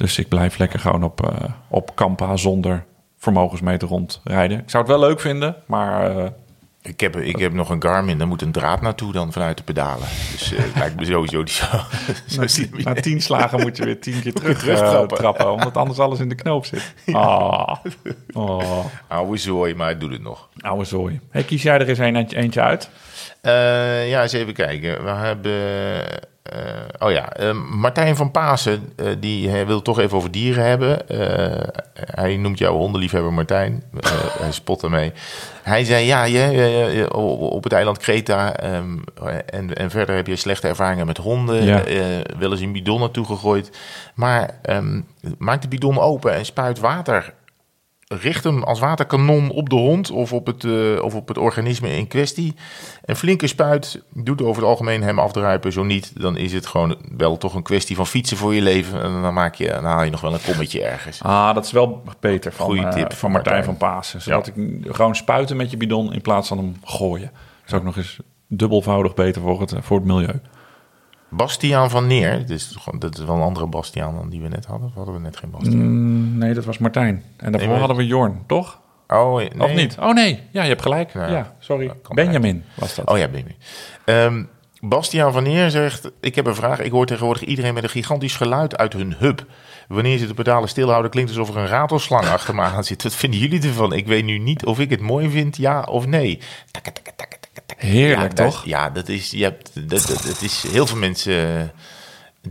Dus 0.01 0.17
ik 0.17 0.27
blijf 0.27 0.57
lekker 0.57 0.79
gewoon 0.79 1.03
op, 1.03 1.27
eh, 1.29 1.49
op 1.67 1.95
Kampa 1.95 2.37
zonder 2.37 2.83
vermogensmeter 3.17 3.87
rondrijden. 3.87 4.59
Ik 4.59 4.69
zou 4.69 4.83
het 4.83 4.91
wel 4.91 5.01
leuk 5.07 5.19
vinden, 5.19 5.55
maar 5.65 6.17
eh, 6.17 6.25
Ik 6.81 6.99
heb, 6.99 7.15
ik 7.15 7.39
heb 7.39 7.53
nog 7.53 7.69
een 7.69 7.81
Garmin, 7.81 8.17
daar 8.17 8.27
moet 8.27 8.41
een 8.41 8.51
draad 8.51 8.81
naartoe 8.81 9.11
dan 9.11 9.31
vanuit 9.31 9.57
de 9.57 9.63
pedalen. 9.63 10.07
Dus 10.31 10.53
eh, 10.53 10.63
het 10.63 10.75
lijkt 10.75 10.95
me 10.99 11.05
sowieso 11.05 11.37
niet 11.39 11.49
zo. 11.51 11.65
Na 12.83 12.93
tien 12.93 13.21
slagen 13.21 13.59
moet 13.59 13.77
je 13.77 13.85
weer 13.85 13.99
tien 13.99 14.21
keer 14.21 14.33
terug, 14.39 14.59
terug 14.59 14.81
eh, 14.81 15.01
trappen. 15.01 15.51
omdat 15.51 15.77
anders 15.77 15.99
alles 15.99 16.19
in 16.19 16.29
de 16.29 16.35
knoop 16.35 16.65
zit. 16.65 16.93
Ah, 17.13 17.75
oh, 18.33 18.85
Oude 19.07 19.37
zooi, 19.37 19.75
maar 19.75 19.89
het 19.89 19.99
doet 19.99 20.11
het 20.11 20.21
nog. 20.21 20.49
oude 20.59 20.85
zooi. 20.85 21.19
Hey, 21.29 21.43
kies 21.43 21.63
jij 21.63 21.79
er 21.79 21.89
eens 21.89 21.99
een, 21.99 22.15
eentje 22.15 22.61
uit? 22.61 22.89
Eh, 23.41 24.09
ja, 24.09 24.21
eens 24.21 24.33
even 24.33 24.53
kijken. 24.53 25.03
We 25.03 25.09
hebben. 25.09 26.29
Eh, 26.43 26.59
oh 26.99 27.11
ja, 27.11 27.33
eh, 27.33 27.53
Martijn 27.69 28.15
van 28.15 28.31
Pasen, 28.31 28.93
eh, 28.95 29.05
die 29.19 29.59
eh, 29.59 29.65
wil 29.65 29.81
toch 29.81 29.99
even 29.99 30.17
over 30.17 30.31
dieren 30.31 30.65
hebben. 30.65 30.99
Hij 31.93 32.37
noemt 32.37 32.57
jou 32.57 32.75
hondenliefhebber 32.75 33.33
Martijn. 33.33 33.83
Hij 34.41 34.51
spot 34.51 34.83
ermee. 34.83 35.11
Hij 35.63 35.83
zei: 35.83 36.05
Ja, 36.05 36.23
je, 36.23 37.07
op 37.13 37.63
het 37.63 37.73
eiland 37.73 37.97
Kreta. 37.97 38.55
ehm, 38.55 38.97
en, 39.45 39.73
en 39.75 39.89
verder 39.89 40.15
heb 40.15 40.27
je 40.27 40.35
slechte 40.35 40.67
ervaringen 40.67 41.05
met 41.05 41.17
honden. 41.17 41.63
Ja. 41.63 41.83
wel 42.39 42.51
eens 42.51 42.61
in 42.61 42.71
bidonnen 42.71 43.11
toegegooid. 43.11 43.77
Maar 44.15 44.49
ehm, 44.61 45.01
maak 45.37 45.61
de 45.61 45.67
bidon 45.67 45.99
open 45.99 46.33
en 46.33 46.45
spuit 46.45 46.79
water 46.79 47.33
richt 48.19 48.43
hem 48.43 48.63
als 48.63 48.79
waterkanon 48.79 49.49
op 49.49 49.69
de 49.69 49.75
hond 49.75 50.11
of 50.11 50.33
op 50.33 50.45
het, 50.45 50.63
eh, 50.63 51.03
of 51.03 51.15
op 51.15 51.27
het 51.27 51.37
organisme 51.37 51.95
in 51.95 52.07
kwestie. 52.07 52.55
Een 53.05 53.15
flinke 53.15 53.47
spuit 53.47 54.01
doet 54.13 54.41
over 54.41 54.61
het 54.61 54.71
algemeen 54.71 55.03
hem 55.03 55.19
afdruipen. 55.19 55.71
Zo 55.71 55.83
niet, 55.83 56.21
dan 56.21 56.37
is 56.37 56.53
het 56.53 56.65
gewoon 56.65 56.97
wel 57.17 57.37
toch 57.37 57.55
een 57.55 57.63
kwestie 57.63 57.95
van 57.95 58.07
fietsen 58.07 58.37
voor 58.37 58.53
je 58.53 58.61
leven. 58.61 59.01
En 59.01 59.21
dan, 59.21 59.33
maak 59.33 59.55
je, 59.55 59.67
dan 59.67 59.83
haal 59.83 60.03
je 60.03 60.11
nog 60.11 60.21
wel 60.21 60.33
een 60.33 60.43
kommetje 60.45 60.83
ergens. 60.83 61.23
Ah, 61.23 61.53
dat 61.53 61.65
is 61.65 61.71
wel 61.71 62.03
beter 62.19 62.53
van, 62.53 62.65
Goeie 62.65 62.85
eh, 62.85 62.93
tip 62.93 63.07
van 63.07 63.17
van 63.17 63.31
Martijn 63.31 63.55
Martijn. 63.55 63.77
van 63.77 63.89
Pasen. 63.89 64.21
Zodat 64.21 64.47
ik 64.47 64.53
gewoon 64.83 65.15
spuiten 65.15 65.57
met 65.57 65.71
je 65.71 65.77
bidon 65.77 66.13
in 66.13 66.21
plaats 66.21 66.47
van 66.47 66.57
hem 66.57 66.75
gooien. 66.83 67.31
Dat 67.33 67.67
is 67.67 67.73
ook 67.73 67.83
nog 67.83 67.97
eens 67.97 68.19
dubbelvoudig 68.47 69.13
beter 69.13 69.41
voor 69.41 69.61
het, 69.61 69.73
voor 69.79 69.97
het 69.97 70.05
milieu. 70.05 70.39
Bastiaan 71.31 71.89
van 71.89 72.07
Neer, 72.07 72.45
dus 72.45 72.75
gewoon, 72.79 72.99
dat 72.99 73.17
is 73.17 73.25
wel 73.25 73.35
een 73.35 73.41
andere 73.41 73.67
Bastiaan 73.67 74.15
dan 74.15 74.29
die 74.29 74.41
we 74.41 74.47
net 74.47 74.65
hadden. 74.65 74.87
Of 74.87 74.93
hadden 74.93 75.13
we 75.13 75.19
net 75.19 75.37
geen 75.37 75.49
Bastiaan? 75.49 75.77
Mm, 75.77 76.37
nee, 76.37 76.53
dat 76.53 76.65
was 76.65 76.77
Martijn. 76.77 77.23
En 77.37 77.51
daarvoor 77.51 77.75
hadden 77.75 77.97
we 77.97 78.05
Jorn, 78.05 78.43
toch? 78.47 78.79
Oh, 79.07 79.35
nee. 79.35 79.49
Of 79.59 79.73
niet? 79.73 79.97
Oh 79.99 80.13
nee, 80.13 80.39
ja, 80.51 80.61
je 80.63 80.69
hebt 80.69 80.81
gelijk. 80.81 81.13
Ja. 81.13 81.27
Ja, 81.27 81.53
sorry. 81.59 81.91
Benjamin 82.13 82.63
was 82.73 82.95
dat. 82.95 83.09
Oh 83.09 83.17
ja, 83.17 83.27
Benjamin. 83.27 83.55
Ehm 84.05 84.43
Bastiaan 84.83 85.33
van 85.33 85.43
Neer 85.43 85.69
zegt, 85.69 86.11
ik 86.21 86.35
heb 86.35 86.45
een 86.45 86.55
vraag. 86.55 86.79
Ik 86.79 86.91
hoor 86.91 87.05
tegenwoordig 87.05 87.43
iedereen 87.43 87.73
met 87.73 87.83
een 87.83 87.89
gigantisch 87.89 88.35
geluid 88.35 88.77
uit 88.77 88.93
hun 88.93 89.15
hub. 89.17 89.45
Wanneer 89.87 90.17
ze 90.17 90.27
de 90.27 90.33
pedalen 90.33 90.69
stilhouden, 90.69 91.11
klinkt 91.11 91.29
het 91.29 91.39
alsof 91.39 91.55
er 91.55 91.61
een 91.61 91.67
ratelslang 91.67 92.27
achter 92.27 92.55
me 92.55 92.61
aan 92.75 92.83
zit. 92.83 93.03
Wat 93.03 93.15
vinden 93.15 93.39
jullie 93.39 93.61
ervan? 93.61 93.93
Ik 93.93 94.07
weet 94.07 94.25
nu 94.25 94.37
niet 94.37 94.65
of 94.65 94.79
ik 94.79 94.89
het 94.89 95.01
mooi 95.01 95.29
vind, 95.29 95.57
ja 95.57 95.81
of 95.81 96.05
nee. 96.05 96.39
Takke, 96.71 96.91
takke. 96.91 97.11
Heerlijk, 97.81 98.37
ja, 98.37 98.43
dat- 98.43 98.51
toch? 98.51 98.65
Ja, 98.65 98.89
dat 98.89 99.07
is, 99.09 99.31
je 99.31 99.43
hebt, 99.43 99.71
dat, 99.73 99.89
dat, 100.07 100.23
dat 100.27 100.41
is 100.41 100.63
heel 100.71 100.87
veel 100.87 100.97
mensen 100.97 101.33
eh, 101.57 101.63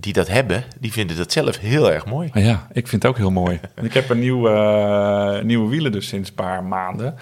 die 0.00 0.12
dat 0.12 0.28
hebben, 0.28 0.64
die 0.80 0.92
vinden 0.92 1.16
dat 1.16 1.32
zelf 1.32 1.58
heel 1.58 1.92
erg 1.92 2.06
mooi. 2.06 2.30
Maar 2.32 2.42
ja, 2.42 2.66
ik 2.72 2.88
vind 2.88 3.02
het 3.02 3.10
ook 3.12 3.18
heel 3.18 3.30
mooi. 3.30 3.60
En 3.74 3.84
ik 3.90 3.94
heb 3.94 4.10
een 4.10 4.18
nieuwe, 4.18 4.50
eh, 4.50 5.44
nieuwe 5.44 5.68
wielen 5.68 5.92
dus 5.92 6.08
sinds 6.08 6.28
een 6.28 6.34
paar 6.34 6.64
maanden. 6.64 7.14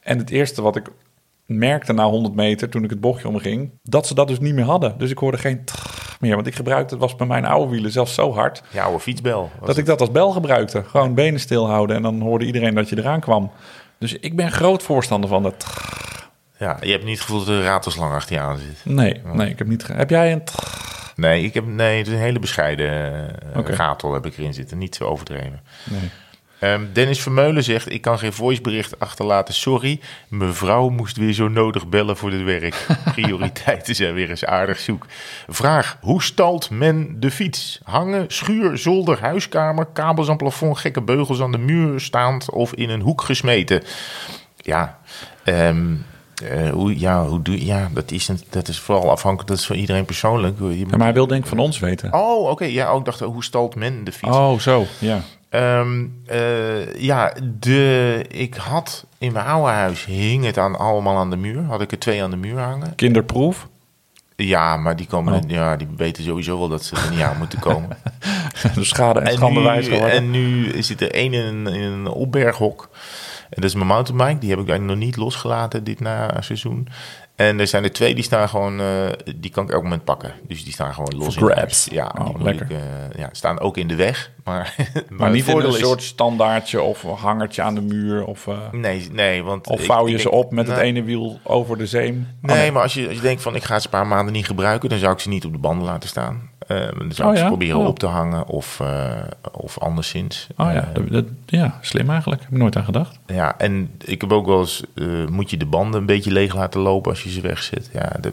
En 0.00 0.18
het 0.18 0.30
eerste 0.30 0.62
wat 0.62 0.76
ik 0.76 0.86
merkte 1.46 1.92
na 1.92 2.04
100 2.04 2.34
meter, 2.34 2.68
toen 2.68 2.84
ik 2.84 2.90
het 2.90 3.00
bochtje 3.00 3.28
omging, 3.28 3.70
dat 3.82 4.06
ze 4.06 4.14
dat 4.14 4.28
dus 4.28 4.38
niet 4.40 4.54
meer 4.54 4.64
hadden. 4.64 4.94
Dus 4.98 5.10
ik 5.10 5.18
hoorde 5.18 5.38
geen 5.38 5.64
trrr 5.64 6.16
meer. 6.20 6.34
Want 6.34 6.46
ik 6.46 6.54
gebruikte, 6.54 6.94
het 6.94 7.02
was 7.02 7.16
bij 7.16 7.26
mijn 7.26 7.44
oude 7.44 7.70
wielen 7.70 7.90
zelfs 7.90 8.14
zo 8.14 8.34
hard, 8.34 8.62
Ja, 8.70 8.84
oude 8.84 9.00
fietsbel. 9.00 9.50
dat 9.64 9.76
ik 9.76 9.86
dat 9.86 10.00
als 10.00 10.10
bel 10.10 10.30
gebruikte. 10.30 10.82
Gewoon 10.86 11.14
benen 11.14 11.40
stilhouden 11.40 11.96
en 11.96 12.02
dan 12.02 12.20
hoorde 12.20 12.44
iedereen 12.44 12.74
dat 12.74 12.88
je 12.88 12.98
eraan 12.98 13.20
kwam. 13.20 13.50
Dus 13.98 14.12
ik 14.14 14.36
ben 14.36 14.52
groot 14.52 14.82
voorstander 14.82 15.30
van 15.30 15.42
dat. 15.42 15.66
Ja, 16.58 16.76
je 16.80 16.90
hebt 16.90 17.04
niet 17.04 17.14
het 17.14 17.24
gevoel 17.24 17.38
dat 17.38 17.48
er 17.48 17.54
een 17.54 17.62
ratelslang 17.62 18.14
achter 18.14 18.34
je 18.34 18.40
aan 18.40 18.58
zit. 18.58 18.94
Nee, 18.94 19.20
nee, 19.24 19.50
ik 19.50 19.58
heb 19.58 19.66
niet. 19.66 19.86
Heb 19.86 20.10
jij 20.10 20.32
een? 20.32 20.42
Nee, 21.16 21.42
ik 21.42 21.54
heb, 21.54 21.66
nee, 21.66 21.98
het 21.98 22.06
is 22.06 22.12
een 22.12 22.18
hele 22.18 22.38
bescheiden 22.38 22.90
eh, 23.54 23.64
ratel 23.64 24.12
heb 24.12 24.26
ik 24.26 24.38
erin 24.38 24.54
zitten. 24.54 24.78
Niet 24.78 24.94
zo 24.94 25.04
overdreven. 25.04 25.60
Nee. 25.84 26.10
Ehm, 26.58 26.84
Dennis 26.92 27.22
Vermeulen 27.22 27.64
zegt, 27.64 27.92
ik 27.92 28.00
kan 28.00 28.18
geen 28.18 28.32
voicebericht 28.32 29.00
achterlaten. 29.00 29.54
Sorry, 29.54 30.00
mevrouw 30.28 30.88
moest 30.88 31.16
weer 31.16 31.32
zo 31.32 31.48
nodig 31.48 31.88
bellen 31.88 32.16
voor 32.16 32.30
het 32.30 32.42
werk. 32.42 32.86
Prioriteiten 33.14 33.94
zijn 33.94 34.14
weer 34.14 34.30
eens 34.30 34.44
aardig 34.44 34.78
zoek. 34.78 35.06
Vraag, 35.48 35.98
hoe 36.00 36.22
stalt 36.22 36.70
men 36.70 37.20
de 37.20 37.30
fiets? 37.30 37.80
Hangen, 37.84 38.24
schuur, 38.28 38.78
zolder, 38.78 39.20
huiskamer, 39.20 39.86
kabels 39.92 40.28
aan 40.28 40.36
plafond, 40.36 40.78
gekke 40.78 41.02
beugels 41.02 41.40
aan 41.40 41.52
de 41.52 41.58
muur 41.58 42.00
staand 42.00 42.50
of 42.50 42.74
in 42.74 42.90
een 42.90 43.00
hoek 43.00 43.22
gesmeten? 43.22 43.82
Ja, 44.56 44.98
ehm, 45.44 45.94
eh, 46.44 46.70
hoe, 46.70 46.98
ja, 46.98 47.26
hoe 47.26 47.42
doe, 47.42 47.64
ja 47.64 47.88
dat, 47.92 48.10
is 48.10 48.30
dat 48.50 48.68
is 48.68 48.78
vooral 48.78 49.10
afhankelijk, 49.10 49.48
dat 49.48 49.58
is 49.58 49.66
voor 49.66 49.76
iedereen 49.76 50.04
persoonlijk. 50.04 50.58
Je 50.58 50.78
Ja, 50.78 50.86
maar 50.90 51.00
hij 51.00 51.12
wil 51.12 51.26
denk 51.26 51.42
ik 51.42 51.48
van 51.48 51.58
ons 51.58 51.78
weten. 51.78 52.12
Oh, 52.14 52.48
oké. 52.50 52.64
Ja, 52.64 52.88
ook 52.88 53.04
dacht, 53.04 53.20
hoe 53.20 53.44
stalt 53.44 53.74
men 53.74 54.04
de 54.04 54.12
fiets? 54.12 54.36
Oh, 54.36 54.58
zo. 54.58 54.86
Ja. 54.98 55.20
Ehm, 55.48 56.04
eh, 56.26 56.94
ja, 56.94 57.32
de, 57.58 58.24
ik 58.28 58.54
had 58.54 59.04
in 59.18 59.32
mijn 59.32 59.46
oude 59.46 59.70
huis 59.70 60.04
hing 60.04 60.44
het 60.44 60.58
aan, 60.58 60.78
allemaal 60.78 61.16
aan 61.16 61.30
de 61.30 61.36
muur. 61.36 61.62
Had 61.62 61.80
ik 61.80 61.92
er 61.92 61.98
twee 61.98 62.22
aan 62.22 62.30
de 62.30 62.36
muur 62.36 62.58
hangen. 62.58 62.94
Kinderproef. 62.94 63.66
Ja, 64.36 64.76
maar 64.76 64.96
die, 64.96 65.06
komen, 65.06 65.34
Oh. 65.34 65.40
ja, 65.46 65.76
die 65.76 65.88
weten 65.96 66.24
sowieso 66.24 66.58
wel 66.58 66.68
dat 66.68 66.84
ze 66.84 66.96
er 66.96 67.10
niet 67.10 67.20
aan 67.20 67.38
moeten 67.38 67.58
komen. 67.58 67.88
De 68.74 68.84
schade 68.84 69.20
en 69.20 69.32
schande 69.32 69.58
nu, 69.60 69.66
wijs 69.66 69.86
geworden. 69.88 70.10
en 70.10 70.30
nu 70.30 70.72
zit 70.82 71.00
er 71.00 71.10
één 71.10 71.32
in 71.32 71.66
een 71.66 72.06
opberghok. 72.06 72.88
En 73.50 73.60
dat 73.60 73.64
is 73.64 73.74
mijn 73.74 73.86
mountainbike. 73.86 74.38
Die 74.38 74.50
heb 74.50 74.58
ik 74.58 74.68
eigenlijk 74.68 74.98
nog 74.98 75.06
niet 75.08 75.16
losgelaten 75.16 75.84
dit 75.84 76.00
naseizoen. 76.00 76.88
En 77.36 77.60
er 77.60 77.66
zijn 77.66 77.84
er 77.84 77.92
twee 77.92 78.14
die 78.14 78.24
staan 78.24 78.48
gewoon, 78.48 78.80
eh, 78.80 78.86
die 79.36 79.50
kan 79.50 79.64
ik 79.64 79.70
elk 79.70 79.82
moment 79.82 80.04
pakken. 80.04 80.32
Dus 80.48 80.64
die 80.64 80.72
staan 80.72 80.94
gewoon 80.94 81.14
los 81.16 81.34
For 81.36 81.42
in 81.50 81.56
grabs. 81.56 81.60
huis. 81.60 81.88
Ja, 81.90 82.14
Oh, 82.18 82.42
lekker. 82.42 82.64
Ik, 82.70 82.70
eh, 82.70 83.18
ja, 83.18 83.28
staan 83.32 83.60
ook 83.60 83.76
in 83.76 83.88
de 83.88 83.94
weg. 83.94 84.30
Maar, 84.44 84.74
maar, 85.08 85.30
niet 85.30 85.46
in 85.46 85.50
voordeel 85.52 85.68
een 85.70 85.74
is- 85.80 85.86
soort 85.86 86.02
standaardje 86.02 86.82
of 86.82 87.02
hangertje 87.02 87.62
aan 87.62 87.74
de 87.74 87.80
muur. 87.80 88.24
Of, 88.24 88.46
eh, 88.46 88.58
Nee, 88.72 89.08
nee, 89.12 89.42
want... 89.42 89.66
of 89.66 89.84
vouw 89.84 90.06
je 90.08 90.14
ik 90.14 90.20
ze 90.20 90.30
op 90.30 90.50
met 90.52 90.66
het 90.66 90.76
nee, 90.76 90.84
ene 90.84 91.02
wiel 91.02 91.38
over 91.42 91.78
de 91.78 91.86
zeem. 91.86 92.28
Oh, 92.42 92.50
Nee, 92.54 92.72
maar 92.72 92.82
als 92.82 92.94
je, 92.94 93.06
als 93.06 93.16
je 93.16 93.22
denkt 93.22 93.42
van 93.42 93.54
ik 93.54 93.64
ga 93.64 93.78
ze 93.78 93.84
een 93.86 93.90
paar 93.92 94.06
maanden 94.06 94.32
niet 94.32 94.46
gebruiken, 94.46 94.88
dan 94.88 94.98
zou 94.98 95.12
ik 95.12 95.18
ze 95.18 95.28
niet 95.28 95.44
op 95.44 95.52
de 95.52 95.58
banden 95.58 95.86
laten 95.86 96.08
staan. 96.08 96.50
Dan 96.68 97.12
zou 97.12 97.28
Oh 97.28 97.32
ik 97.32 97.36
ze 97.38 97.42
ja? 97.42 97.46
proberen 97.48 97.78
Oh. 97.78 97.86
op 97.86 97.98
te 97.98 98.06
hangen 98.06 98.46
of, 98.46 98.80
eh, 98.80 99.12
of 99.52 99.78
anderszins. 99.78 100.46
Oh 100.56 100.66
ja, 100.72 100.74
Eh, 100.88 100.94
dat, 100.94 101.08
dat- 101.10 101.24
ja, 101.46 101.78
slim 101.80 102.10
eigenlijk. 102.10 102.42
Heb 102.42 102.50
ik 102.50 102.58
nooit 102.58 102.76
aan 102.76 102.84
gedacht. 102.84 103.18
ja, 103.26 103.58
en 103.58 103.90
ik 104.04 104.20
heb 104.20 104.32
ook 104.32 104.46
wel 104.46 104.58
eens, 104.60 104.82
eh, 104.94 105.26
moet 105.26 105.50
je 105.50 105.56
de 105.56 105.66
banden 105.66 106.00
een 106.00 106.06
beetje 106.06 106.30
leeg 106.32 106.54
laten 106.54 106.80
lopen 106.80 107.10
als 107.10 107.22
je 107.22 107.30
ze 107.30 107.40
wegzet. 107.40 107.90
Ja, 107.92 108.12
dat, 108.20 108.32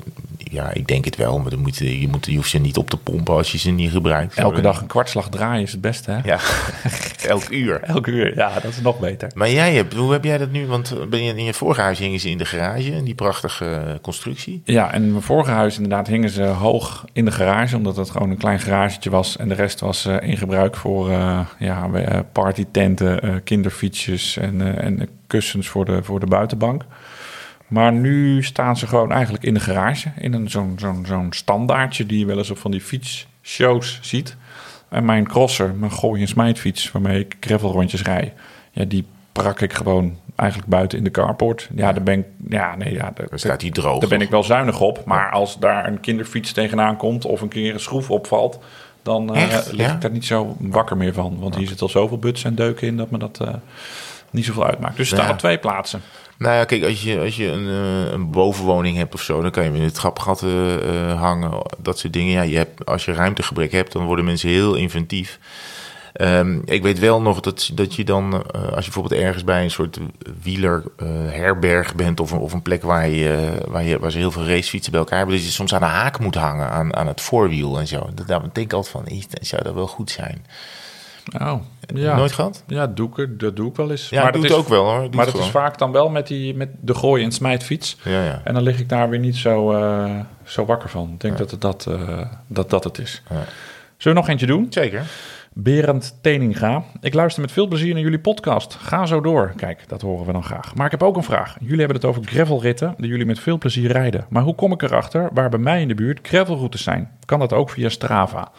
ja 0.55 0.73
ik 0.73 0.87
denk 0.87 1.05
het 1.05 1.15
wel, 1.15 1.39
maar 1.39 1.49
dan 1.49 1.59
moet, 1.59 1.77
je, 1.77 2.01
je, 2.01 2.07
moet, 2.07 2.25
je 2.25 2.35
hoeft 2.35 2.49
ze 2.49 2.57
niet 2.57 2.77
op 2.77 2.89
te 2.89 2.97
pompen 2.97 3.33
als 3.33 3.51
je 3.51 3.57
ze 3.57 3.69
niet 3.69 3.91
gebruikt. 3.91 4.35
Elke 4.35 4.61
dag 4.61 4.81
een 4.81 4.87
kwartslag 4.87 5.29
draaien 5.29 5.63
is 5.63 5.71
het 5.71 5.81
beste, 5.81 6.11
hè? 6.11 6.19
Ja, 6.23 6.39
elk 7.27 7.49
uur. 7.49 7.81
Elke 7.81 8.11
uur, 8.11 8.35
ja, 8.35 8.53
dat 8.53 8.71
is 8.71 8.81
nog 8.81 8.99
beter. 8.99 9.31
Maar 9.35 9.49
jij 9.49 9.73
hebt, 9.73 9.93
hoe 9.93 10.11
heb 10.11 10.23
jij 10.23 10.37
dat 10.37 10.51
nu? 10.51 10.67
Want 10.67 11.09
ben 11.09 11.23
je, 11.23 11.35
in 11.35 11.43
je 11.43 11.53
vorige 11.53 11.81
huis 11.81 11.99
hingen 11.99 12.19
ze 12.19 12.29
in 12.29 12.37
de 12.37 12.45
garage, 12.45 12.91
in 12.91 13.03
die 13.03 13.15
prachtige 13.15 13.99
constructie. 14.01 14.61
Ja, 14.65 14.91
en 14.93 15.03
in 15.03 15.11
mijn 15.11 15.23
vorige 15.23 15.51
huis 15.51 15.75
inderdaad 15.75 16.07
hingen 16.07 16.29
ze 16.29 16.43
hoog 16.43 17.05
in 17.13 17.25
de 17.25 17.31
garage, 17.31 17.75
omdat 17.75 17.95
het 17.95 18.09
gewoon 18.09 18.29
een 18.29 18.37
klein 18.37 18.59
garagetje 18.59 19.09
was. 19.09 19.37
En 19.37 19.47
de 19.47 19.55
rest 19.55 19.79
was 19.79 20.05
eh, 20.05 20.15
in 20.21 20.37
gebruik 20.37 20.75
voor 20.75 21.09
eh 21.11 21.39
ja, 21.59 21.89
eh, 21.93 22.19
partytenten, 22.31 23.43
kinderfietsjes 23.43 24.37
en, 24.37 24.81
en 24.81 25.09
kussens 25.27 25.67
voor 25.67 25.85
de, 25.85 26.03
voor 26.03 26.19
de 26.19 26.25
buitenbank. 26.25 26.83
Maar 27.67 27.93
nu 27.93 28.43
staan 28.43 28.77
ze 28.77 28.87
gewoon 28.87 29.11
eigenlijk 29.11 29.43
in 29.43 29.53
de 29.53 29.59
garage, 29.59 30.11
in 30.17 30.33
een 30.33 30.49
zo'n 30.49 30.75
zo'n 30.79 31.05
zo'n 31.07 31.27
standaardje 31.33 32.05
die 32.05 32.19
je 32.19 32.25
wel 32.25 32.37
eens 32.37 32.49
op 32.51 32.57
van 32.57 32.71
die 32.71 32.81
fietsshows 32.81 33.99
ziet. 34.01 34.35
En 34.89 35.05
mijn 35.05 35.27
crosser, 35.27 35.73
mijn 35.73 35.91
gooi- 35.91 36.21
en 36.21 36.27
smijtfiets, 36.27 36.91
waarmee 36.91 37.19
ik 37.19 37.35
gravelrondjes 37.39 38.01
rij, 38.03 38.33
ja, 38.71 38.85
die 38.85 39.05
prak 39.31 39.61
ik 39.61 39.73
gewoon 39.73 40.17
eigenlijk 40.35 40.69
buiten 40.69 40.97
in 40.97 41.03
de 41.03 41.11
carport. 41.11 41.69
Ja, 41.75 41.93
daar 41.93 42.03
ben 42.03 42.19
ik, 42.19 42.25
ja, 42.49 42.75
nee, 42.75 42.93
ja, 42.93 43.11
daar, 43.15 43.27
Dan 43.29 43.39
staat 43.39 43.59
die 43.59 43.71
droog. 43.71 43.99
daar 43.99 44.09
ben 44.09 44.21
ik 44.21 44.29
wel 44.29 44.43
zuinig 44.43 44.81
op. 44.81 45.05
Maar 45.05 45.31
als 45.31 45.59
daar 45.59 45.87
een 45.87 45.99
kinderfiets 45.99 46.51
tegenaan 46.51 46.97
komt 46.97 47.25
of 47.25 47.41
een 47.41 47.47
keer 47.47 47.73
een 47.73 47.79
schroef 47.79 48.09
opvalt, 48.11 48.59
dan 49.03 49.35
eh, 49.35 49.43
Echt? 49.43 49.71
lig 49.71 49.85
Ja? 49.87 49.93
ik 49.93 50.01
daar 50.01 50.11
niet 50.11 50.25
zo 50.25 50.55
wakker 50.59 50.97
meer 50.97 51.13
van. 51.13 51.37
Want 51.39 51.55
hier 51.55 51.67
zit 51.67 51.81
al 51.81 51.89
zoveel 51.89 52.17
buts 52.19 52.43
en 52.43 52.55
deuken 52.55 52.87
in 52.87 52.97
dat 52.97 53.09
me 53.11 53.17
dat 53.17 53.39
eh, 53.41 53.53
niet 54.29 54.45
zoveel 54.45 54.65
uitmaakt. 54.65 54.97
Dus 54.97 55.09
er 55.11 55.15
staan 55.15 55.27
Ja. 55.27 55.33
op 55.33 55.39
twee 55.39 55.57
plaatsen. 55.57 56.01
Nou 56.37 56.55
ja, 56.55 56.63
kijk, 56.65 56.83
als 56.83 57.03
je, 57.03 57.19
als 57.19 57.35
je 57.35 57.47
een, 57.47 57.67
eh, 57.67 58.11
een 58.11 58.31
bovenwoning 58.31 58.97
hebt 58.97 59.13
of 59.13 59.21
zo, 59.21 59.41
dan 59.41 59.51
kan 59.51 59.63
je 59.63 59.71
in 59.71 59.81
het 59.81 59.93
trapgat 59.93 60.43
eh, 60.43 61.09
eh, 61.11 61.19
hangen. 61.21 61.61
Dat 61.77 61.99
soort 61.99 62.13
dingen. 62.13 62.31
Ja, 62.33 62.41
je 62.41 62.57
hebt, 62.57 62.85
als 62.85 63.05
je 63.05 63.13
ruimtegebrek 63.13 63.71
hebt, 63.71 63.91
dan 63.91 64.05
worden 64.05 64.25
mensen 64.25 64.49
heel 64.49 64.75
inventief. 64.75 65.39
Ehm, 66.13 66.59
ik 66.65 66.83
weet 66.83 66.99
wel 66.99 67.21
nog 67.21 67.39
dat, 67.39 67.69
dat 67.73 67.95
je 67.95 68.03
dan, 68.03 68.33
als 68.53 68.85
je 68.85 68.91
bijvoorbeeld 68.91 69.21
ergens 69.21 69.43
bij 69.43 69.63
een 69.63 69.71
soort 69.71 69.99
wielerherberg 70.41 71.95
bent 71.95 72.19
of, 72.19 72.31
een- 72.31 72.37
of 72.39 72.53
een 72.53 72.61
plek 72.61 72.83
waar, 72.83 73.09
je, 73.09 73.57
waar, 73.67 73.83
je, 73.83 73.99
waar 73.99 74.11
ze 74.11 74.17
heel 74.17 74.31
veel 74.31 74.45
racefietsen 74.45 74.91
bij 74.91 75.01
elkaar 75.01 75.17
hebben, 75.17 75.35
dat 75.35 75.45
je 75.45 75.51
soms 75.51 75.73
aan 75.73 75.79
de 75.79 75.85
haak 75.85 76.19
moet 76.19 76.35
hangen, 76.35 76.69
aan, 76.69 76.95
aan 76.95 77.07
het 77.07 77.21
voorwiel 77.21 77.79
en 77.79 77.87
zo. 77.87 78.09
Dat, 78.13 78.27
daar 78.27 78.39
denk 78.41 78.57
ik 78.57 78.73
altijd 78.73 78.93
van, 78.93 79.07
"Is- 79.07 79.27
zou 79.49 79.63
dat 79.63 79.73
wel 79.73 79.87
goed 79.87 80.11
zijn? 80.11 80.45
Oh, 81.41 81.53
ja. 81.93 82.15
Nooit 82.15 82.31
gehad? 82.31 82.63
Ja, 82.67 82.87
doe 82.87 83.09
ik, 83.15 83.39
dat 83.39 83.55
doe 83.55 83.69
ik 83.69 83.75
wel 83.75 83.91
eens. 83.91 84.09
Ja, 84.09 84.21
maar 84.23 84.31
doe 84.31 84.41
dat 84.41 84.51
het 84.51 84.59
is, 84.59 84.65
ook 84.65 84.71
wel 84.71 84.83
hoor. 84.83 85.01
Doe 85.01 85.09
maar 85.15 85.25
het 85.25 85.35
dat 85.35 85.43
is 85.43 85.49
vaak 85.49 85.77
dan 85.77 85.91
wel 85.91 86.09
met, 86.09 86.27
die, 86.27 86.55
met 86.55 86.69
de 86.81 86.93
gooi- 86.93 87.23
en 87.23 87.31
smijtfiets. 87.31 87.97
Ja, 88.03 88.23
ja. 88.23 88.41
En 88.43 88.53
dan 88.53 88.63
lig 88.63 88.79
ik 88.79 88.89
daar 88.89 89.09
weer 89.09 89.19
niet 89.19 89.35
zo, 89.35 89.71
eh, 89.71 90.19
zo 90.43 90.65
wakker 90.65 90.89
van. 90.89 91.09
Ik 91.13 91.19
denk 91.19 91.37
dat, 91.37 91.51
het 91.51 91.61
dat, 91.61 91.85
eh, 91.89 92.21
dat 92.47 92.69
dat 92.69 92.83
het 92.83 92.97
is. 92.97 93.21
Ja. 93.29 93.35
Zullen 93.97 94.17
we 94.17 94.23
nog 94.23 94.27
eentje 94.29 94.45
doen? 94.45 94.67
Zeker. 94.69 95.03
Berend 95.53 96.17
Teninga. 96.21 96.83
Ik 97.01 97.13
luister 97.13 97.41
met 97.41 97.51
veel 97.51 97.67
plezier 97.67 97.93
naar 97.93 98.03
jullie 98.03 98.19
podcast. 98.19 98.73
Ga 98.73 99.05
zo 99.05 99.21
door. 99.21 99.53
Kijk, 99.55 99.83
dat 99.87 100.01
horen 100.01 100.25
we 100.25 100.31
dan 100.31 100.43
graag. 100.43 100.75
Maar 100.75 100.85
ik 100.85 100.91
heb 100.91 101.03
ook 101.03 101.15
een 101.15 101.23
vraag. 101.23 101.55
Jullie 101.59 101.77
hebben 101.77 101.95
het 101.95 102.05
over 102.05 102.23
gravelritten 102.25 102.93
die 102.97 103.09
jullie 103.09 103.25
met 103.25 103.39
veel 103.39 103.57
plezier 103.57 103.91
rijden. 103.91 104.25
Maar 104.29 104.43
hoe 104.43 104.55
kom 104.55 104.71
ik 104.71 104.81
erachter 104.81 105.29
waar 105.33 105.49
bij 105.49 105.59
mij 105.59 105.81
in 105.81 105.87
de 105.87 105.95
buurt 105.95 106.19
gravelroutes 106.27 106.83
zijn? 106.83 107.11
Kan 107.25 107.39
dat 107.39 107.53
ook 107.53 107.69
via 107.69 107.89
Strava? 107.89 108.51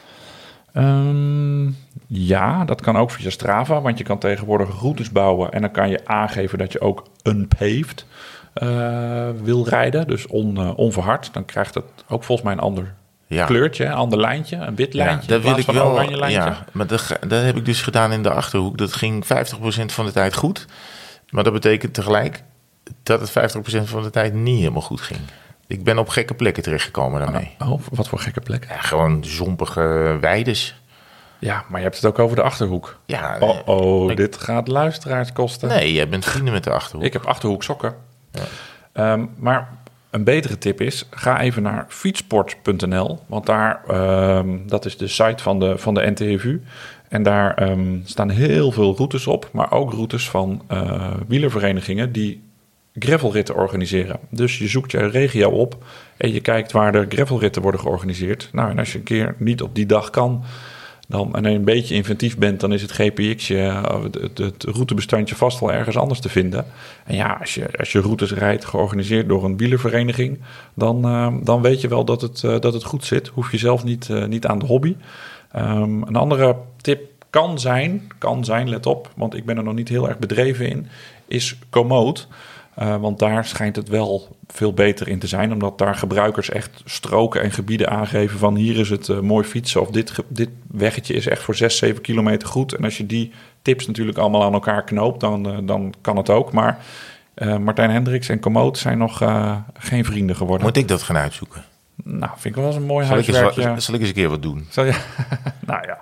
Ehm, 0.76 1.70
ja, 2.06 2.64
dat 2.64 2.80
kan 2.80 2.96
ook 2.96 3.10
via 3.10 3.30
Strava, 3.30 3.80
want 3.80 3.98
je 3.98 4.04
kan 4.04 4.18
tegenwoordig 4.18 4.80
routes 4.80 5.10
bouwen 5.10 5.52
en 5.52 5.60
dan 5.60 5.70
kan 5.70 5.88
je 5.88 6.00
aangeven 6.06 6.58
dat 6.58 6.72
je 6.72 6.80
ook 6.80 7.04
unpaved 7.22 8.06
eh, 8.52 9.28
wil 9.42 9.68
rijden, 9.68 10.06
dus 10.06 10.26
on, 10.26 10.56
eh, 10.56 10.78
onverhard. 10.78 11.30
Dan 11.32 11.44
krijgt 11.44 11.74
het 11.74 11.84
ook 12.08 12.24
volgens 12.24 12.42
mij 12.46 12.52
een 12.56 12.62
ander 12.62 12.94
Ja. 13.26 13.44
kleurtje, 13.44 13.84
een 13.84 13.92
ander 13.92 14.20
lijntje, 14.20 14.56
een 14.56 14.74
wit 14.74 14.94
lijntje. 14.94 15.28
Ja, 15.28 15.34
dat 15.34 15.42
wil 15.42 15.58
ik 15.58 15.66
wel. 15.66 16.28
Ja, 16.28 16.64
maar 16.72 16.86
dat 16.86 17.44
heb 17.44 17.56
ik 17.56 17.64
dus 17.64 17.82
gedaan 17.82 18.12
in 18.12 18.22
de 18.22 18.30
achterhoek. 18.30 18.78
Dat 18.78 18.92
ging 18.92 19.26
50% 19.26 19.92
van 19.92 20.04
de 20.06 20.12
tijd 20.12 20.34
goed. 20.34 20.66
Maar 21.30 21.44
dat 21.44 21.52
betekent 21.52 21.94
tegelijk 21.94 22.42
dat 23.02 23.20
het 23.20 23.30
50% 23.30 23.88
van 23.88 24.02
de 24.02 24.10
tijd 24.10 24.34
niet 24.34 24.58
helemaal 24.58 24.82
goed 24.82 25.00
ging. 25.00 25.20
Ik 25.66 25.84
ben 25.84 25.98
op 25.98 26.08
gekke 26.08 26.34
plekken 26.34 26.62
terechtgekomen 26.62 27.20
daarmee. 27.20 27.50
Oh, 27.58 27.80
wat 27.92 28.08
voor 28.08 28.18
gekke 28.18 28.40
plek. 28.40 28.66
Ja, 28.68 28.80
gewoon 28.80 29.24
zompige 29.24 30.16
weides. 30.20 30.80
Ja, 31.38 31.64
maar 31.68 31.78
je 31.78 31.84
hebt 31.86 31.96
het 31.96 32.04
ook 32.06 32.18
over 32.18 32.36
de 32.36 32.42
achterhoek. 32.42 32.98
Ja, 33.06 33.36
Oh, 33.40 33.58
oh, 33.64 34.10
ik- 34.10 34.16
dit 34.16 34.36
gaat 34.36 34.68
luisteraars 34.68 35.32
kosten. 35.32 35.68
nee, 35.68 35.92
jij 35.92 36.08
bent 36.08 36.24
vrienden 36.24 36.52
met 36.52 36.64
de 36.64 36.70
achterhoek. 36.70 37.04
Ik 37.04 37.12
heb 37.12 37.24
achterhoek 37.26 37.62
sokken. 37.62 37.94
Ehm, 38.92 39.24
maar 39.36 39.68
een 40.10 40.24
betere 40.24 40.58
tip 40.58 40.80
is, 40.80 41.06
ga 41.10 41.40
even 41.40 41.62
naar 41.62 41.84
fietsport.nl. 41.88 43.18
Want 43.26 43.46
daar, 43.46 43.80
ehm, 43.88 44.48
dat 44.66 44.84
is 44.84 44.96
de 44.96 45.08
site 45.08 45.42
van 45.42 45.58
de, 45.60 45.78
van 45.78 45.94
de 45.94 46.10
NTFU. 46.14 46.62
En 47.08 47.22
daar 47.22 47.54
ehm, 47.54 47.98
staan 48.04 48.30
heel 48.30 48.72
veel 48.72 48.96
routes 48.96 49.26
op, 49.26 49.48
maar 49.52 49.72
ook 49.72 49.92
routes 49.92 50.28
van 50.30 50.62
uh, 50.72 51.10
wielerverenigingen 51.28 52.12
die 52.12 52.42
gravelritten 52.98 53.54
organiseren. 53.54 54.18
Dus 54.30 54.58
je 54.58 54.68
zoekt 54.68 54.90
je 54.90 55.06
regio 55.06 55.50
op 55.50 55.84
en 56.16 56.32
je 56.32 56.40
kijkt 56.40 56.72
waar 56.72 56.92
de 56.92 57.06
gravelritten 57.08 57.62
worden 57.62 57.80
georganiseerd. 57.80 58.48
Nou, 58.52 58.70
en 58.70 58.78
als 58.78 58.92
je 58.92 58.98
een 58.98 59.04
keer 59.04 59.34
niet 59.38 59.62
op 59.62 59.74
die 59.74 59.86
dag 59.86 60.10
kan, 60.10 60.44
dan, 61.08 61.34
en 61.34 61.44
een 61.44 61.64
beetje 61.64 61.94
inventief 61.94 62.38
bent, 62.38 62.60
dan 62.60 62.72
is 62.72 62.82
het 62.82 62.92
GPX, 62.92 63.48
het, 63.48 64.38
het, 64.38 64.64
routebestandje 64.64 65.36
vast 65.36 65.60
wel 65.60 65.72
ergens 65.72 65.96
anders 65.96 66.20
te 66.20 66.28
vinden. 66.28 66.66
En 67.04 67.14
ja, 67.14 67.36
als 67.40 67.54
je, 67.54 67.68
als 67.78 67.92
je 67.92 68.00
routes 68.00 68.32
rijdt, 68.32 68.64
georganiseerd 68.64 69.28
door 69.28 69.44
een 69.44 69.56
wielervereniging, 69.56 70.38
dan, 70.74 71.06
uh, 71.06 71.34
dan 71.42 71.62
weet 71.62 71.80
je 71.80 71.88
wel 71.88 72.04
dat 72.04 72.20
het, 72.20 72.42
uh, 72.42 72.60
dat 72.60 72.72
het 72.72 72.84
goed 72.84 73.04
zit. 73.04 73.28
Hoef 73.28 73.50
je 73.50 73.58
zelf 73.58 73.84
niet, 73.84 74.08
niet 74.28 74.46
aan 74.46 74.58
de 74.58 74.66
hobby. 74.66 74.96
Um, 75.56 76.02
een 76.02 76.16
andere 76.16 76.56
tip 76.80 77.00
kan 77.30 77.58
zijn, 77.58 78.06
kan 78.18 78.44
zijn, 78.44 78.68
let 78.68 78.86
op, 78.86 79.10
want 79.16 79.34
ik 79.34 79.44
ben 79.44 79.56
er 79.56 79.62
nog 79.62 79.74
niet 79.74 79.88
heel 79.88 80.08
erg 80.08 80.18
bedreven 80.18 80.68
in, 80.68 80.86
is 81.26 81.58
Komoot. 81.70 82.28
Uh, 82.78 82.96
want 82.96 83.18
daar 83.18 83.44
schijnt 83.44 83.76
het 83.76 83.88
wel 83.88 84.36
veel 84.46 84.72
beter 84.72 85.08
in 85.08 85.18
te 85.18 85.26
zijn, 85.26 85.52
omdat 85.52 85.78
daar 85.78 85.94
gebruikers 85.94 86.50
echt 86.50 86.82
stroken 86.84 87.42
en 87.42 87.50
gebieden 87.50 87.90
aangeven 87.90 88.38
van 88.38 88.54
hier 88.54 88.78
is 88.78 88.90
het 88.90 89.08
uh, 89.08 89.20
mooi 89.20 89.44
fietsen 89.44 89.80
of 89.80 89.90
dit, 89.90 90.12
dit 90.28 90.48
weggetje 90.70 91.14
is 91.14 91.26
echt 91.26 91.42
voor 91.42 91.54
6, 91.54 91.76
7 91.76 92.02
kilometer 92.02 92.48
goed. 92.48 92.72
En 92.72 92.84
als 92.84 92.96
je 92.96 93.06
die 93.06 93.32
tips 93.62 93.86
natuurlijk 93.86 94.18
allemaal 94.18 94.44
aan 94.44 94.52
elkaar 94.52 94.84
knoopt, 94.84 95.20
dan, 95.20 95.48
uh, 95.48 95.58
dan 95.62 95.94
kan 96.00 96.16
het 96.16 96.30
ook. 96.30 96.52
Maar 96.52 96.78
Martijn 97.60 97.90
Hendricks 97.90 98.28
en 98.28 98.40
Komoot 98.40 98.78
zijn 98.78 98.98
nog 98.98 99.18
geen 99.78 100.04
vrienden 100.04 100.36
geworden. 100.36 100.66
Moet 100.66 100.76
ik 100.76 100.88
dat 100.88 101.02
gaan 101.02 101.16
uitzoeken? 101.16 101.64
Nou, 102.04 102.32
vind 102.36 102.44
ik 102.44 102.54
wel 102.54 102.66
eens 102.66 102.76
een 102.76 102.82
mooi 102.82 103.06
zal 103.06 103.14
huiswerkje. 103.14 103.60
Ik 103.60 103.68
eens, 103.68 103.84
zal 103.84 103.94
ik 103.94 104.00
eens 104.00 104.08
een 104.08 104.14
keer 104.14 104.28
wat 104.28 104.42
doen? 104.42 104.66
Zal 104.70 104.84
je? 104.84 104.92
nou 105.66 105.86
ja. 105.86 105.98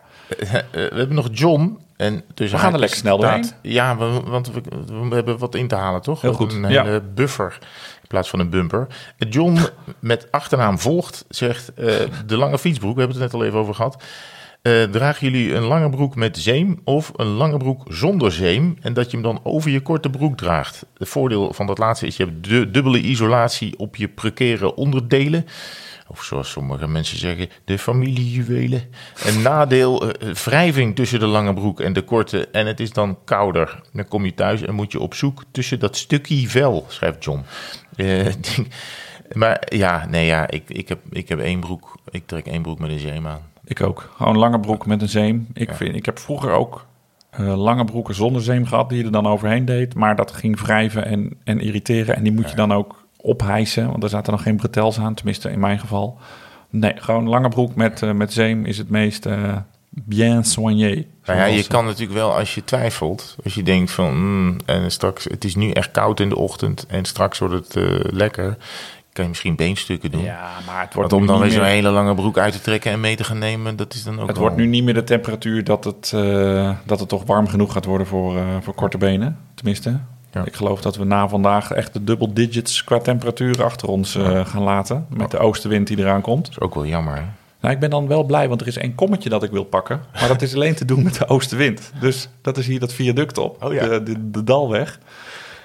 we 0.71 0.91
hebben 0.95 1.15
nog 1.15 1.29
John. 1.33 1.79
En 1.97 2.25
we 2.35 2.49
gaan 2.49 2.73
er 2.73 2.79
lekker 2.79 2.99
snel 2.99 3.19
doorheen. 3.19 3.51
Ja, 3.63 3.97
we, 3.97 4.21
want 4.25 4.53
we, 4.53 4.61
we, 5.09 5.15
hebben 5.15 5.39
wat 5.39 5.55
in 5.55 5.69
te 5.69 5.75
halen, 5.75 6.03
toch? 6.03 6.21
Heel 6.21 6.33
goed. 6.33 6.53
Een 6.53 7.15
buffer 7.15 7.59
in 8.03 8.09
plaats 8.09 8.29
van 8.29 8.39
een 8.39 8.51
bumper. 8.51 8.87
John 9.29 9.59
met 10.01 10.29
achternaam 10.31 10.79
volgt 10.79 11.25
zegt... 11.29 11.73
Uh, 11.79 11.87
de 12.27 12.37
lange 12.37 12.59
fietsbroek, 12.59 12.95
we 12.95 13.01
hebben 13.01 13.21
het 13.21 13.33
net 13.33 13.41
al 13.41 13.47
even 13.47 13.59
over 13.59 13.75
gehad... 13.75 14.03
Uh, 14.63 14.83
dragen 14.83 15.31
jullie 15.31 15.55
een 15.55 15.63
lange 15.63 15.91
broek 15.91 16.17
met 16.17 16.39
zeem 16.39 16.81
of 16.85 17.13
een 17.17 17.27
lange 17.27 17.57
broek 17.57 17.83
zonder 17.89 18.33
zeem 18.33 18.77
en 18.81 18.93
dat 18.93 19.11
je 19.11 19.17
hem 19.17 19.23
dan 19.23 19.41
over 19.43 19.71
je 19.71 19.81
korte 19.81 20.11
broek 20.11 20.37
draagt? 20.37 20.87
Het 20.99 21.09
voordeel 21.09 21.53
van 21.53 21.67
dat 21.67 21.79
laatste 21.79 22.07
is 22.07 22.17
je 22.17 22.25
hebt 22.25 22.49
de 22.49 22.71
dubbele 22.71 23.01
isolatie 23.01 23.79
op 23.79 23.97
je 23.97 24.09
precaire 24.09 24.75
onderdelen. 24.75 25.47
Of 26.09 26.23
zoals 26.23 26.51
sommige 26.51 26.89
mensen 26.89 27.19
zeggen, 27.19 27.49
de 27.65 27.79
familiejuwelen. 27.79 28.83
Een 29.25 29.43
nadeel, 29.43 30.05
uh, 30.05 30.35
wrijving 30.35 30.97
tussen 30.97 31.19
de 31.19 31.27
lange 31.27 31.55
broek 31.55 31.81
en 31.81 31.93
de 31.93 32.03
korte. 32.03 32.49
En 32.49 32.67
het 32.67 32.81
is 32.81 32.93
dan 32.93 33.19
kouder. 33.25 33.81
Dan 33.93 34.09
kom 34.09 34.25
je 34.25 34.35
thuis 34.35 34.63
en 34.63 34.75
moet 34.75 34.93
je 34.93 35.01
op 35.01 35.15
zoek 35.15 35.45
tussen 35.51 35.79
dat 35.79 35.97
stukje 35.97 36.49
vel, 36.49 36.85
schrijft 36.89 37.25
John. 37.25 37.43
Uh, 37.97 38.27
maar 39.33 39.63
ja, 39.69 40.07
nee 40.07 40.27
ja, 40.27 40.51
ik, 40.51 40.63
ik, 40.67 40.89
heb, 40.89 40.99
ik 41.11 41.29
heb 41.29 41.39
één 41.39 41.61
broek. 41.61 41.97
Ik 42.11 42.27
trek 42.27 42.47
één 42.47 42.63
broek 42.63 42.79
met 42.79 42.91
een 42.91 42.99
zeem 42.99 43.27
aan. 43.27 43.43
Ik 43.65 43.83
ook. 43.83 44.13
Gewoon 44.17 44.39
lange 44.39 44.61
broek 44.61 44.87
met 44.87 45.03
een 45.03 45.09
zeem. 45.09 45.47
Ik, 45.55 45.69
ja. 45.69 45.75
vind, 45.75 45.95
ik 45.95 46.07
heb 46.07 46.19
vroeger 46.19 46.51
ook 46.51 46.87
uh, 47.41 47.57
lange 47.57 47.85
broeken 47.85 48.15
zonder 48.15 48.43
zeem 48.43 48.67
gehad, 48.67 48.89
die 48.89 48.99
je 48.99 49.05
er 49.05 49.13
dan 49.13 49.27
overheen 49.27 49.65
deed. 49.65 49.95
Maar 49.95 50.17
dat 50.17 50.33
ging 50.33 50.61
wrijven 50.61 51.05
en, 51.05 51.37
en 51.45 51.61
irriteren. 51.61 52.17
En 52.17 52.23
die 52.23 52.33
moet 52.33 52.51
je 52.51 52.57
dan 52.57 52.73
ook 52.73 53.04
ophijsen, 53.25 53.91
want 53.91 54.03
er 54.03 54.09
zaten 54.09 54.33
nog 54.33 54.43
geen 54.43 54.57
bretels 54.57 54.99
aan, 54.99 55.15
tenminste 55.15 55.51
in 55.51 55.61
mijn 55.61 55.79
geval. 55.79 56.19
Nee, 56.71 56.93
gewoon 56.97 57.29
lange 57.29 57.49
broek 57.49 57.75
met, 57.75 58.03
uh, 58.03 58.13
met 58.13 58.33
zeem 58.33 58.65
is 58.65 58.79
het 58.79 58.91
meest 58.91 59.27
uh, 59.27 59.57
bien 59.91 60.45
soigné. 60.45 61.05
Nou 61.25 61.39
ja, 61.39 61.45
je 61.45 61.67
kan 61.67 61.85
natuurlijk 61.85 62.13
wel 62.13 62.37
als 62.37 62.55
je 62.55 62.65
twijfelt, 62.65 63.37
als 63.45 63.55
je 63.55 63.63
denkt 63.63 63.91
van, 63.91 64.17
mm, 64.17 64.57
en 64.65 64.91
straks, 64.91 65.25
het 65.25 65.45
is 65.45 65.55
nu 65.55 65.71
echt 65.71 65.91
koud 65.91 66.21
in 66.21 66.29
de 66.29 66.37
ochtend 66.37 66.87
en 66.87 67.05
straks 67.05 67.39
wordt 67.39 67.55
het 67.55 67.77
uh, 67.77 68.01
lekker, 68.01 68.57
kan 69.13 69.25
je 69.25 69.31
misschien 69.31 69.57
beenstukken 69.57 70.11
doen. 70.11 70.23
Ja, 70.23 70.51
maar 70.67 70.81
het 70.81 70.95
wordt 70.95 71.11
Want 71.11 71.23
om 71.23 71.27
dan 71.29 71.39
weer 71.39 71.49
meer... 71.49 71.59
zo'n 71.59 71.67
hele 71.69 71.91
lange 71.91 72.15
broek 72.15 72.39
uit 72.39 72.53
te 72.53 72.61
trekken 72.61 72.93
en 72.93 73.01
mee 73.01 73.17
te 73.17 73.25
gaan 73.25 73.39
nemen, 73.39 73.77
dat 73.77 73.95
is 73.95 74.05
dan 74.05 74.21
ook 74.21 74.27
Het 74.27 74.37
wel... 74.37 74.47
wordt 74.47 74.57
nu 74.57 74.67
niet 74.67 74.85
meer 74.85 74.95
de 74.95 75.05
temperatuur 75.05 75.65
dat 75.65 75.85
het, 75.85 76.11
dat 76.85 77.01
het 77.01 77.09
toch 77.09 77.25
warm 77.25 77.49
genoeg 77.49 77.73
gaat 77.73 77.85
worden 77.85 78.07
voor, 78.07 78.43
voor 78.63 78.75
korte 78.75 78.99
benen, 78.99 79.39
tenminste. 79.55 80.01
Ja. 80.35 80.45
Ik 80.45 80.55
geloof 80.55 80.81
dat 80.81 80.97
we 80.97 81.05
na 81.05 81.29
vandaag 81.29 81.71
echt 81.71 81.93
de 81.93 82.05
double 82.05 82.33
digits 82.33 82.85
qua 82.85 82.99
temperatuur 82.99 83.65
achter 83.65 83.89
ons 83.89 84.17
uh, 84.17 84.33
ja. 84.33 84.45
gaan 84.45 84.63
laten. 84.63 85.07
Met 85.09 85.31
de 85.31 85.39
oostenwind 85.39 85.87
die 85.87 85.99
eraan 85.99 86.21
komt. 86.21 86.45
Dat 86.45 86.51
is 86.51 86.61
ook 86.61 86.75
wel 86.75 86.87
jammer. 86.87 87.15
Hè? 87.15 87.23
Nou, 87.61 87.75
ik 87.75 87.81
ben 87.81 87.91
dan 87.91 88.07
wel 88.07 88.25
blij, 88.25 88.49
want 88.49 88.61
er 88.61 88.67
is 88.67 88.77
één 88.77 88.95
kommetje 88.95 89.29
dat 89.29 89.43
ik 89.43 89.51
wil 89.51 89.65
pakken. 89.65 90.01
Maar 90.13 90.29
dat 90.29 90.43
is 90.43 90.55
alleen 90.55 90.75
te 90.75 90.85
doen 90.85 91.03
met 91.03 91.15
de 91.15 91.29
oostenwind. 91.29 91.93
Dus 92.01 92.29
dat 92.43 92.59
is 92.59 92.67
hier 92.67 92.81
dat 92.81 92.93
viaduct 92.93 93.39
op, 93.39 93.65
oh, 93.65 93.73
ja. 93.73 93.89
de, 93.89 94.03
de, 94.03 94.31
de, 94.31 94.45
Dalweg. 94.45 94.99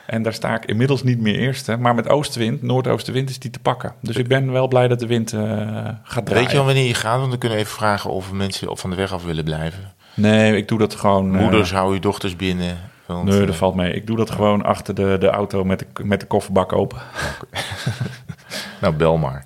En 0.06 0.24
daar 0.24 0.34
sta 0.34 0.56
ik 0.56 0.66
inmiddels 0.66 1.04
niet 1.04 1.20
meer 1.20 1.36
eerste. 1.36 1.78
Maar 1.78 1.96
met 1.96 2.10
oostenwind, 2.10 2.62
noordoostenwind, 2.62 3.30
is 3.30 3.40
die 3.40 3.52
te 3.52 3.60
pakken. 3.60 3.94
Dus 4.02 4.16
ik 4.16 4.28
ben 4.28 4.52
wel 4.52 4.68
blij 4.68 4.88
dat 4.88 5.00
de 5.00 5.08
wind 5.08 5.34
uh, 5.34 5.42
gaat 6.04 6.26
draaien. 6.26 6.44
Weet 6.44 6.52
je 6.52 6.58
al 6.58 6.66
wanneer 6.66 6.88
je 6.88 6.94
gaat? 6.94 7.18
Want 7.18 7.30
dan 7.30 7.40
kunnen 7.40 7.58
we 7.58 7.64
even 7.64 7.78
vragen 7.78 8.10
of 8.10 8.32
mensen 8.32 8.78
van 8.78 8.90
de 8.90 8.96
weg 8.96 9.14
af 9.14 9.24
willen 9.26 9.44
blijven. 9.44 9.94
Nee, 10.14 10.56
ik 10.56 10.68
doe 10.68 10.80
dat 10.80 10.96
gewoon... 10.96 11.32
Moeders, 11.32 11.72
uh, 11.72 11.78
hou 11.78 11.94
je 11.94 12.00
dochters 12.00 12.36
binnen. 12.36 12.78
Want, 13.16 13.30
nee, 13.30 13.46
dat 13.46 13.56
valt 13.56 13.76
mee. 13.76 13.94
Ik 13.94 14.08
doe 14.08 14.18
dat 14.18 14.32
gewoon 14.32 14.64
achter 14.64 14.96
de, 14.96 15.18
de 15.20 15.28
auto 15.28 15.64
met 15.64 15.80
de, 15.80 16.04
met 16.04 16.20
de 16.20 16.26
kofferbak 16.26 16.74
open. 16.74 16.98
Okay. 17.42 17.64
nou, 18.82 18.94
bel 18.94 19.18
maar. 19.18 19.46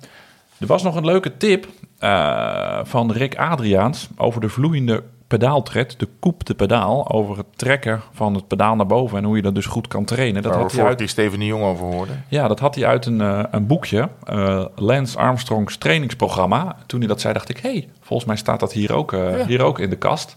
Er 0.58 0.66
was 0.66 0.82
nog 0.82 0.96
een 0.96 1.04
leuke 1.04 1.36
tip 1.36 1.66
uh, 2.00 2.80
van 2.82 3.12
Rick 3.12 3.36
Adriaans 3.36 4.08
over 4.16 4.40
de 4.40 4.48
vloeiende 4.48 5.02
pedaaltred, 5.26 5.98
de 5.98 6.08
koep 6.18 6.44
de 6.44 6.54
pedaal, 6.54 7.10
over 7.10 7.36
het 7.36 7.46
trekken 7.56 8.00
van 8.12 8.34
het 8.34 8.48
pedaal 8.48 8.76
naar 8.76 8.86
boven 8.86 9.18
en 9.18 9.24
hoe 9.24 9.36
je 9.36 9.42
dat 9.42 9.54
dus 9.54 9.66
goed 9.66 9.88
kan 9.88 10.04
trainen. 10.04 10.42
Dat 10.42 10.54
had 10.54 10.72
hij 10.72 10.84
uit... 10.84 10.98
die 10.98 11.06
Steven 11.06 11.38
de 11.38 11.46
Jong 11.46 11.64
over 11.64 11.86
hoorde. 11.86 12.12
Ja, 12.28 12.48
dat 12.48 12.60
had 12.60 12.74
hij 12.74 12.86
uit 12.86 13.06
een, 13.06 13.20
uh, 13.20 13.42
een 13.50 13.66
boekje, 13.66 14.08
uh, 14.30 14.64
Lance 14.74 15.18
Armstrongs 15.18 15.76
trainingsprogramma. 15.76 16.76
Toen 16.86 16.98
hij 16.98 17.08
dat 17.08 17.20
zei, 17.20 17.34
dacht 17.34 17.48
ik, 17.48 17.58
hé, 17.58 17.70
hey, 17.70 17.88
volgens 18.00 18.28
mij 18.28 18.36
staat 18.36 18.60
dat 18.60 18.72
hier 18.72 18.92
ook, 18.92 19.12
uh, 19.12 19.38
ja. 19.38 19.46
hier 19.46 19.62
ook 19.62 19.78
in 19.78 19.90
de 19.90 19.96
kast. 19.96 20.36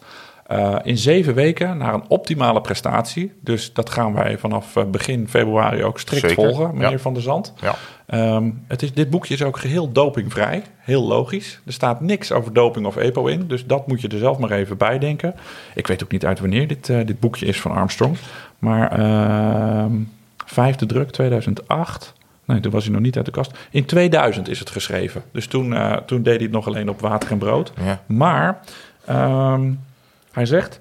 Uh, 0.51 0.75
in 0.83 0.97
zeven 0.97 1.33
weken 1.33 1.77
naar 1.77 1.93
een 1.93 2.03
optimale 2.07 2.61
prestatie. 2.61 3.33
Dus 3.41 3.73
dat 3.73 3.89
gaan 3.89 4.13
wij 4.13 4.37
vanaf 4.37 4.75
uh, 4.75 4.83
begin 4.83 5.27
februari 5.27 5.83
ook 5.83 5.99
strikt 5.99 6.29
Zeker. 6.29 6.43
volgen, 6.43 6.73
meneer 6.73 6.91
Ja. 6.91 6.97
Van 6.97 7.13
der 7.13 7.21
Zand. 7.21 7.53
Ja. 7.61 7.75
Um, 8.35 8.63
het 8.67 8.81
is, 8.81 8.93
dit 8.93 9.09
boekje 9.09 9.33
is 9.33 9.43
ook 9.43 9.57
geheel 9.57 9.91
dopingvrij. 9.91 10.63
Heel 10.77 11.03
logisch. 11.03 11.59
Er 11.65 11.73
staat 11.73 12.01
niks 12.01 12.31
over 12.31 12.53
doping 12.53 12.85
of 12.85 12.95
EPO 12.95 13.25
in. 13.25 13.47
Dus 13.47 13.65
dat 13.65 13.87
moet 13.87 14.01
je 14.01 14.07
er 14.07 14.17
zelf 14.17 14.37
maar 14.37 14.51
even 14.51 14.77
bij 14.77 14.99
denken. 14.99 15.35
Ik 15.75 15.87
weet 15.87 16.03
ook 16.03 16.11
niet 16.11 16.25
uit 16.25 16.39
wanneer 16.39 16.67
dit, 16.67 16.89
uh, 16.89 17.05
dit 17.05 17.19
boekje 17.19 17.45
is 17.45 17.61
van 17.61 17.71
Armstrong. 17.71 18.17
Maar 18.59 18.99
uh, 18.99 19.85
vijfde 20.45 20.85
druk 20.85 21.11
2008. 21.11 22.13
Nee, 22.45 22.59
toen 22.59 22.71
was 22.71 22.83
hij 22.83 22.93
nog 22.93 23.01
niet 23.01 23.15
uit 23.15 23.25
de 23.25 23.31
kast. 23.31 23.51
In 23.71 23.85
2000 23.85 24.49
is 24.49 24.59
het 24.59 24.69
geschreven. 24.69 25.23
Dus 25.31 25.47
toen, 25.47 25.71
uh, 25.71 25.93
toen 25.93 26.23
deed 26.23 26.35
hij 26.35 26.43
het 26.43 26.51
nog 26.51 26.67
alleen 26.67 26.89
op 26.89 27.01
water 27.01 27.31
en 27.31 27.37
brood. 27.37 27.73
Ja. 27.83 28.01
Maar 28.05 28.59
um, 29.09 29.79
hij 30.37 30.45
zegt 30.45 30.79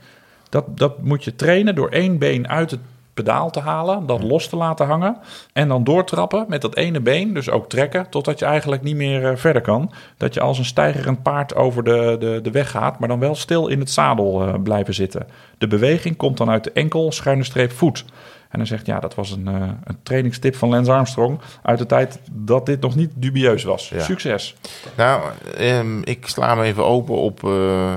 dat, 0.48 0.78
dat 0.78 1.02
moet 1.02 1.24
je 1.24 1.36
trainen 1.36 1.74
door 1.74 1.88
één 1.88 2.18
been 2.18 2.48
uit 2.48 2.70
het 2.70 2.80
pedaal 3.14 3.50
te 3.50 3.60
halen, 3.60 4.06
dat 4.06 4.22
los 4.22 4.48
te 4.48 4.56
laten 4.56 4.86
hangen 4.86 5.16
en 5.52 5.68
dan 5.68 5.84
doortrappen 5.84 6.44
met 6.48 6.60
dat 6.60 6.76
ene 6.76 7.00
been, 7.00 7.34
dus 7.34 7.50
ook 7.50 7.68
trekken, 7.68 8.10
totdat 8.10 8.38
je 8.38 8.44
eigenlijk 8.44 8.82
niet 8.82 8.96
meer 8.96 9.22
uh, 9.22 9.36
verder 9.36 9.62
kan. 9.62 9.92
Dat 10.16 10.34
je 10.34 10.40
als 10.40 10.58
een 10.58 10.64
stijgerend 10.64 11.22
paard 11.22 11.54
over 11.54 11.84
de, 11.84 12.16
de, 12.18 12.40
de 12.42 12.50
weg 12.50 12.70
gaat, 12.70 12.98
maar 12.98 13.08
dan 13.08 13.18
wel 13.18 13.34
stil 13.34 13.68
in 13.68 13.78
het 13.78 13.90
zadel 13.90 14.48
uh, 14.48 14.54
blijven 14.62 14.94
zitten. 14.94 15.26
De 15.58 15.66
beweging 15.66 16.16
komt 16.16 16.36
dan 16.36 16.50
uit 16.50 16.64
de 16.64 16.72
enkel, 16.72 17.12
schuine 17.12 17.44
streep, 17.44 17.72
voet. 17.72 18.04
En 18.48 18.58
hij 18.58 18.66
zegt, 18.66 18.86
ja, 18.86 19.00
dat 19.00 19.14
was 19.14 19.30
een, 19.30 19.48
uh, 19.48 19.68
een 19.84 19.98
trainingstip 20.02 20.56
van 20.56 20.68
Lance 20.68 20.92
Armstrong 20.92 21.40
uit 21.62 21.78
de 21.78 21.86
tijd 21.86 22.20
dat 22.32 22.66
dit 22.66 22.80
nog 22.80 22.94
niet 22.94 23.10
dubieus 23.14 23.64
was. 23.64 23.88
Ja. 23.88 24.02
Succes. 24.02 24.56
Nou, 24.96 25.22
um, 25.60 26.02
ik 26.04 26.26
sla 26.28 26.54
hem 26.54 26.64
even 26.64 26.84
open 26.84 27.14
op 27.14 27.42
uh, 27.42 27.96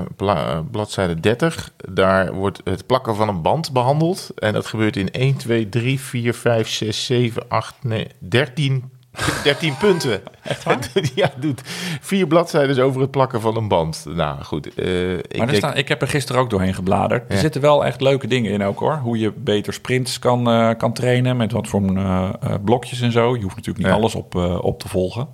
bladzijde 0.70 1.20
30. 1.20 1.70
Daar 1.76 2.32
wordt 2.32 2.60
het 2.64 2.86
plakken 2.86 3.16
van 3.16 3.28
een 3.28 3.42
band 3.42 3.72
behandeld. 3.72 4.30
En 4.34 4.52
dat 4.52 4.66
gebeurt 4.66 4.96
in 4.96 5.10
1, 5.10 5.36
2, 5.36 5.68
3, 5.68 6.00
4, 6.00 6.34
5, 6.34 6.68
6, 6.68 7.06
7, 7.06 7.48
8, 7.48 7.74
9, 7.82 8.10
13 8.18 8.90
13 9.44 9.76
punten. 9.76 10.22
Echt 10.42 10.64
waar? 10.64 10.90
ja, 11.14 11.30
doet 11.36 11.60
vier 12.00 12.26
bladzijden 12.26 12.84
over 12.84 13.00
het 13.00 13.10
plakken 13.10 13.40
van 13.40 13.56
een 13.56 13.68
band. 13.68 14.04
Nou, 14.08 14.42
goed. 14.42 14.78
Uh, 14.78 15.12
ik, 15.12 15.36
maar 15.36 15.46
denk... 15.46 15.58
staan, 15.58 15.76
ik 15.76 15.88
heb 15.88 16.02
er 16.02 16.08
gisteren 16.08 16.40
ook 16.40 16.50
doorheen 16.50 16.74
gebladerd. 16.74 17.24
Ja. 17.28 17.34
Er 17.34 17.40
zitten 17.40 17.60
wel 17.60 17.84
echt 17.84 18.00
leuke 18.00 18.26
dingen 18.26 18.52
in 18.52 18.62
ook, 18.62 18.78
hoor. 18.78 18.94
Hoe 18.94 19.18
je 19.18 19.32
beter 19.32 19.72
sprints 19.72 20.18
kan, 20.18 20.48
uh, 20.48 20.70
kan 20.76 20.92
trainen 20.92 21.36
met 21.36 21.52
wat 21.52 21.68
voor 21.68 21.82
uh, 21.82 22.30
blokjes 22.64 23.00
en 23.00 23.12
zo. 23.12 23.36
Je 23.36 23.42
hoeft 23.42 23.56
natuurlijk 23.56 23.84
niet 23.84 23.94
ja. 23.94 24.00
alles 24.00 24.14
op, 24.14 24.34
op 24.62 24.80
te 24.80 24.88
volgen. 24.88 25.28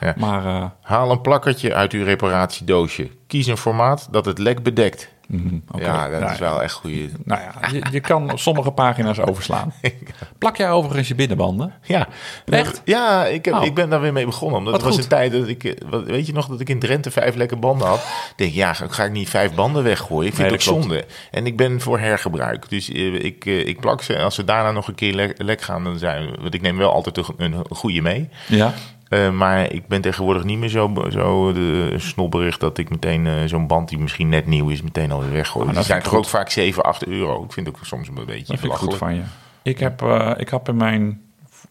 Ja. 0.00 0.14
Maar, 0.16 0.72
Haal 0.80 1.10
een 1.10 1.20
plakkertje 1.20 1.74
uit 1.74 1.92
uw 1.92 2.04
reparatiedoosje. 2.04 3.10
Kies 3.26 3.46
een 3.46 3.56
formaat 3.56 4.08
dat 4.10 4.24
het 4.24 4.38
lek 4.38 4.62
bedekt. 4.62 5.11
Mhm. 5.32 5.54
Ja, 5.78 6.08
dat 6.08 6.20
Nou 6.20 6.32
is 6.32 6.38
wel 6.38 6.62
echt 6.62 6.72
goede. 6.72 7.08
Nou 7.24 7.40
ja, 7.40 7.68
je, 7.72 7.82
je 7.90 8.00
kan 8.00 8.30
sommige 8.34 8.70
pagina's 8.70 9.18
overslaan. 9.20 9.72
Plak 10.38 10.56
jij 10.56 10.70
overigens 10.70 11.08
je 11.08 11.14
binnenbanden? 11.14 11.72
Ja, 11.82 12.08
Echt? 12.46 12.82
Ja, 12.84 13.24
ik, 13.26 13.44
heb, 13.44 13.54
Oh. 13.54 13.64
ik 13.64 13.74
ben 13.74 13.90
daar 13.90 14.00
weer 14.00 14.12
mee 14.12 14.24
begonnen. 14.24 14.58
Omdat 14.58 14.72
het 14.74 14.82
was 14.82 14.92
goed. 14.94 15.02
een 15.02 15.08
tijd 15.08 15.32
dat 15.32 15.48
ik... 15.48 15.64
eh, 15.64 15.88
wat- 15.88 16.04
Weet 16.04 16.26
je 16.26 16.32
nog 16.32 16.46
dat 16.46 16.60
ik 16.60 16.68
in 16.68 16.78
Drenthe 16.78 17.10
vijf 17.10 17.34
lekke 17.34 17.56
banden 17.56 17.86
had? 17.88 17.98
Ik 17.98 18.32
denk, 18.36 18.52
ja, 18.52 18.72
ga 18.72 18.86
ga 18.88 19.04
ik 19.04 19.12
niet 19.12 19.28
vijf 19.28 19.54
banden 19.54 19.82
weggooien? 19.82 20.28
Ik 20.28 20.34
vind 20.34 20.48
Nee, 20.48 20.58
het 20.58 20.68
ook 20.68 20.74
zonde. 20.80 21.04
En 21.30 21.46
ik 21.46 21.56
ben 21.56 21.80
voor 21.80 21.98
hergebruik. 21.98 22.68
Dus 22.68 22.90
eh, 22.90 23.14
ik, 23.24 23.46
eh, 23.46 23.66
ik 23.66 23.80
plak 23.80 24.02
ze. 24.02 24.14
En 24.14 24.24
als 24.24 24.34
ze 24.34 24.44
daarna 24.44 24.70
nog 24.70 24.88
een 24.88 24.94
keer 24.94 25.14
lek, 25.14 25.42
lek 25.42 25.60
gaan, 25.60 25.84
dan 25.84 25.98
zijn. 25.98 26.30
Want 26.40 26.54
ik 26.54 26.60
neem 26.62 26.76
wel 26.76 26.92
altijd 26.92 27.16
een, 27.16 27.24
een 27.36 27.64
goede 27.70 28.00
mee. 28.00 28.28
Ja. 28.48 28.72
Eh, 29.12 29.30
maar 29.30 29.72
ik 29.72 29.86
ben 29.86 30.00
tegenwoordig 30.00 30.44
niet 30.44 30.58
meer 30.58 30.68
zo, 30.68 30.92
zo 31.10 31.52
de 31.52 31.94
snobberig 31.96 32.58
dat 32.58 32.78
ik 32.78 32.90
meteen 32.90 33.26
eh, 33.26 33.32
zo'n 33.46 33.66
band 33.66 33.88
die 33.88 33.98
misschien 33.98 34.28
net 34.28 34.46
nieuw 34.46 34.68
is, 34.68 34.82
meteen 34.82 35.10
alweer 35.12 35.32
weggooi. 35.32 35.68
Ah, 35.68 35.74
die 35.74 35.82
zijn 35.84 36.02
toch 36.02 36.14
ook 36.14 36.24
vaak 36.24 36.50
7, 36.50 36.82
8 36.82 37.06
euro. 37.06 37.44
Ik 37.44 37.52
vind 37.52 37.66
het 37.66 37.76
ook 37.76 37.84
soms 37.84 38.08
een 38.08 38.14
beetje 38.14 38.34
Dat 38.46 38.58
vind 38.58 38.72
ik 38.72 38.78
goed 38.78 38.96
van 38.96 39.14
je. 39.14 39.22
Ik 39.62 39.78
heb, 39.78 40.02
eh, 40.02 40.30
ik 40.36 40.48
heb 40.48 40.68
in 40.68 40.76
mijn 40.76 41.20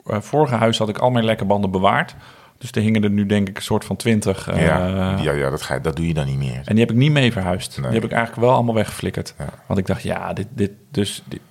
eh, 0.05 0.17
vorige 0.21 0.55
huis 0.55 0.77
had 0.77 0.89
ik 0.89 0.97
al 0.97 1.09
mijn 1.11 1.25
lekke 1.25 1.45
banden 1.45 1.71
bewaard. 1.71 2.15
Dus 2.57 2.71
er 2.71 2.81
hingen 2.81 3.03
er 3.03 3.09
nu 3.09 3.25
denk 3.25 3.49
ik 3.49 3.57
een 3.57 3.63
soort 3.63 3.85
van 3.85 3.95
twintig. 3.95 4.47
eh, 4.47 4.65
Ja, 4.65 4.87
ja, 5.21 5.31
ja 5.31 5.49
dat, 5.49 5.61
ga, 5.61 5.79
dat 5.79 5.95
doe 5.95 6.07
je 6.07 6.13
dan 6.13 6.25
niet 6.25 6.37
meer. 6.37 6.61
En 6.65 6.75
die 6.75 6.79
heb 6.79 6.91
ik 6.91 6.97
niet 6.97 7.11
mee 7.11 7.31
verhuisd. 7.31 7.77
Nee. 7.77 7.91
Die 7.91 7.99
heb 7.99 8.09
ik 8.09 8.15
eigenlijk 8.15 8.45
wel 8.45 8.55
allemaal 8.55 8.75
weggeflikkerd. 8.75 9.33
Ja. 9.37 9.45
Want 9.67 9.79
ik 9.79 9.85
dacht, 9.85 10.03
ja, 10.03 10.33
dit, 10.33 10.47
dit, 10.49 10.71
dus, 10.91 11.23
dit- 11.27 11.41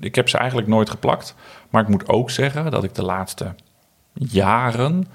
ik 0.00 0.14
heb 0.14 0.28
ze 0.28 0.38
eigenlijk 0.38 0.68
nooit 0.68 0.90
geplakt. 0.90 1.34
Maar 1.70 1.82
ik 1.82 1.88
moet 1.88 2.08
ook 2.08 2.30
zeggen 2.30 2.70
dat 2.70 2.84
ik 2.84 2.94
de 2.94 3.02
laatste 3.04 3.54
jaren 4.12 5.06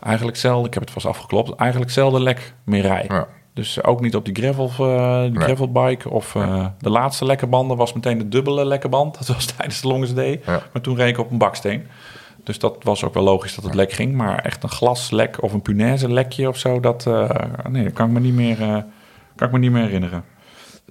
eigenlijk 0.00 0.36
zelden, 0.36 0.66
ik 0.66 0.74
heb 0.74 0.82
het 0.82 0.92
vast 0.92 1.06
afgeklopt, 1.06 1.54
eigenlijk 1.54 1.90
zelden 1.90 2.22
lek 2.22 2.54
meer 2.64 2.82
rij. 2.82 3.04
Ja. 3.08 3.26
Dus 3.54 3.82
ook 3.84 4.00
niet 4.00 4.16
op 4.16 4.24
die, 4.24 4.34
gravel, 4.34 4.66
eh, 4.78 5.22
die 5.22 5.30
Nee. 5.30 5.42
gravelbike. 5.42 6.10
Of 6.10 6.34
eh, 6.34 6.66
de 6.78 6.90
laatste 6.90 7.24
lekke 7.24 7.46
banden 7.46 7.76
was 7.76 7.92
meteen 7.92 8.18
de 8.18 8.28
dubbele 8.28 8.64
lekke 8.64 8.88
band. 8.88 9.14
Dat 9.18 9.26
was 9.26 9.44
tijdens 9.46 9.80
de 9.80 9.88
Longest 9.88 10.14
Day. 10.14 10.40
Ja. 10.46 10.62
Maar 10.72 10.82
toen 10.82 10.96
reed 10.96 11.08
ik 11.08 11.18
op 11.18 11.30
een 11.30 11.38
baksteen. 11.38 11.86
Dus 12.44 12.58
dat 12.58 12.76
was 12.82 13.04
ook 13.04 13.14
wel 13.14 13.22
logisch 13.22 13.54
dat 13.54 13.64
het 13.64 13.74
lek 13.74 13.92
ging. 13.92 14.14
Maar 14.14 14.38
echt 14.38 14.62
een 14.62 14.68
glaslek 14.68 15.42
of 15.42 15.52
een 15.52 15.62
punaise 15.62 16.12
lekje 16.12 16.48
of 16.48 16.56
zo, 16.56 16.80
dat, 16.80 17.06
eh, 17.06 17.30
nee, 17.68 17.84
dat 17.84 17.92
kan 17.92 18.06
ik 18.06 18.12
me 18.12 18.20
niet 18.20 18.34
meer, 18.34 18.56
kan 19.36 19.46
ik 19.46 19.52
me 19.52 19.58
niet 19.58 19.70
meer 19.70 19.82
herinneren. 19.82 20.24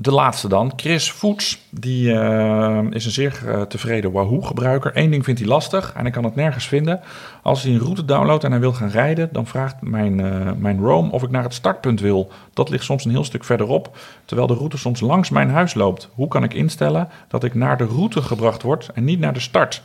De 0.02 0.12
laatste 0.12 0.48
dan, 0.48 0.74
Chris 0.76 1.12
Voets. 1.12 1.60
Die 1.70 2.14
eh, 2.14 2.82
is 2.90 3.06
een 3.06 3.12
zeer 3.12 3.42
eh, 3.46 3.62
tevreden 3.62 4.12
Wahoo-gebruiker. 4.12 4.92
Eén 4.94 5.12
ding 5.12 5.24
vindt 5.24 5.40
hij 5.40 5.50
lastig 5.50 5.94
en 5.94 6.02
hij 6.02 6.12
kan 6.12 6.24
het 6.24 6.36
nergens 6.36 6.68
vinden. 6.68 7.02
Als 7.44 7.64
hij 7.64 7.72
een 7.72 7.80
route 7.80 8.06
downloadt 8.06 8.44
en 8.44 8.52
hij 8.52 8.60
wil 8.60 8.74
gaan 8.74 8.90
rijden... 8.90 9.30
dan 9.32 9.48
vraagt 9.48 9.82
mijn, 9.82 10.20
eh, 10.20 10.52
mijn 10.58 10.80
Roam 10.80 11.10
of 11.10 11.24
ik 11.24 11.30
naar 11.30 11.44
het 11.44 11.54
startpunt 11.54 12.00
wil. 12.00 12.32
Dat 12.54 12.70
ligt 12.70 12.84
soms 12.84 13.06
een 13.06 13.12
heel 13.12 13.24
stuk 13.24 13.44
verderop... 13.44 13.98
terwijl 14.26 14.48
de 14.48 14.54
route 14.54 14.78
soms 14.78 15.00
langs 15.00 15.30
mijn 15.30 15.50
huis 15.50 15.74
loopt. 15.74 16.10
Hoe 16.14 16.28
kan 16.28 16.44
ik 16.44 16.54
instellen 16.54 17.10
dat 17.28 17.44
ik 17.44 17.54
naar 17.54 17.78
de 17.78 17.86
route 17.86 18.22
gebracht 18.22 18.62
word 18.62 18.90
en 18.94 19.04
niet 19.04 19.20
naar 19.20 19.34
de 19.34 19.40
start? 19.40 19.84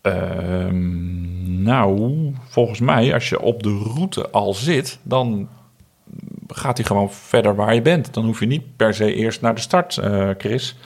Ehm, 0.00 1.62
nou, 1.62 2.12
volgens 2.48 2.80
mij, 2.80 3.14
als 3.14 3.28
je 3.28 3.40
op 3.40 3.62
de 3.62 3.82
route 3.94 4.30
al 4.30 4.54
zit... 4.54 4.98
dan 5.02 5.48
gaat 6.48 6.76
hij 6.76 6.86
gewoon 6.86 7.12
verder 7.12 7.54
waar 7.54 7.74
je 7.74 7.82
bent. 7.82 8.14
Dan 8.14 8.24
hoef 8.24 8.40
je 8.40 8.46
niet 8.46 8.76
per 8.76 8.94
se 8.94 9.14
eerst 9.14 9.40
naar 9.40 9.54
de 9.54 9.60
start, 9.60 9.96
eh, 9.96 10.28
Chris. 10.38 10.76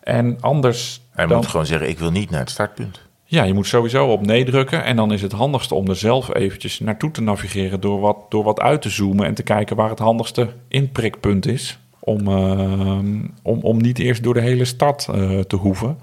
En 0.00 0.36
anders 0.40 1.02
Hij 1.10 1.26
dan, 1.26 1.36
moet 1.36 1.46
gewoon 1.46 1.66
zeggen, 1.66 1.88
ik 1.88 1.98
wil 1.98 2.10
niet 2.10 2.30
naar 2.30 2.40
het 2.40 2.50
startpunt. 2.50 3.00
ja, 3.24 3.42
je 3.42 3.54
moet 3.54 3.66
sowieso 3.66 4.06
op 4.06 4.26
nee 4.26 4.44
drukken. 4.44 4.84
En 4.84 4.96
dan 4.96 5.12
is 5.12 5.22
het 5.22 5.32
handigste 5.32 5.74
om 5.74 5.88
er 5.88 5.96
zelf 5.96 6.34
eventjes 6.34 6.80
naartoe 6.80 7.10
te 7.10 7.22
navigeren... 7.22 7.80
door 7.80 8.00
wat, 8.00 8.16
door 8.28 8.44
wat 8.44 8.60
uit 8.60 8.82
te 8.82 8.90
zoomen 8.90 9.26
en 9.26 9.34
te 9.34 9.42
kijken 9.42 9.76
waar 9.76 9.90
het 9.90 9.98
handigste 9.98 10.48
inprikpunt 10.68 11.46
is. 11.46 11.78
Om, 11.98 12.28
ehm, 12.28 13.20
om, 13.42 13.60
om 13.62 13.80
niet 13.80 13.98
eerst 13.98 14.22
door 14.22 14.34
de 14.34 14.40
hele 14.40 14.64
stad 14.64 15.08
eh, 15.14 15.38
te 15.38 15.56
hoeven. 15.56 15.98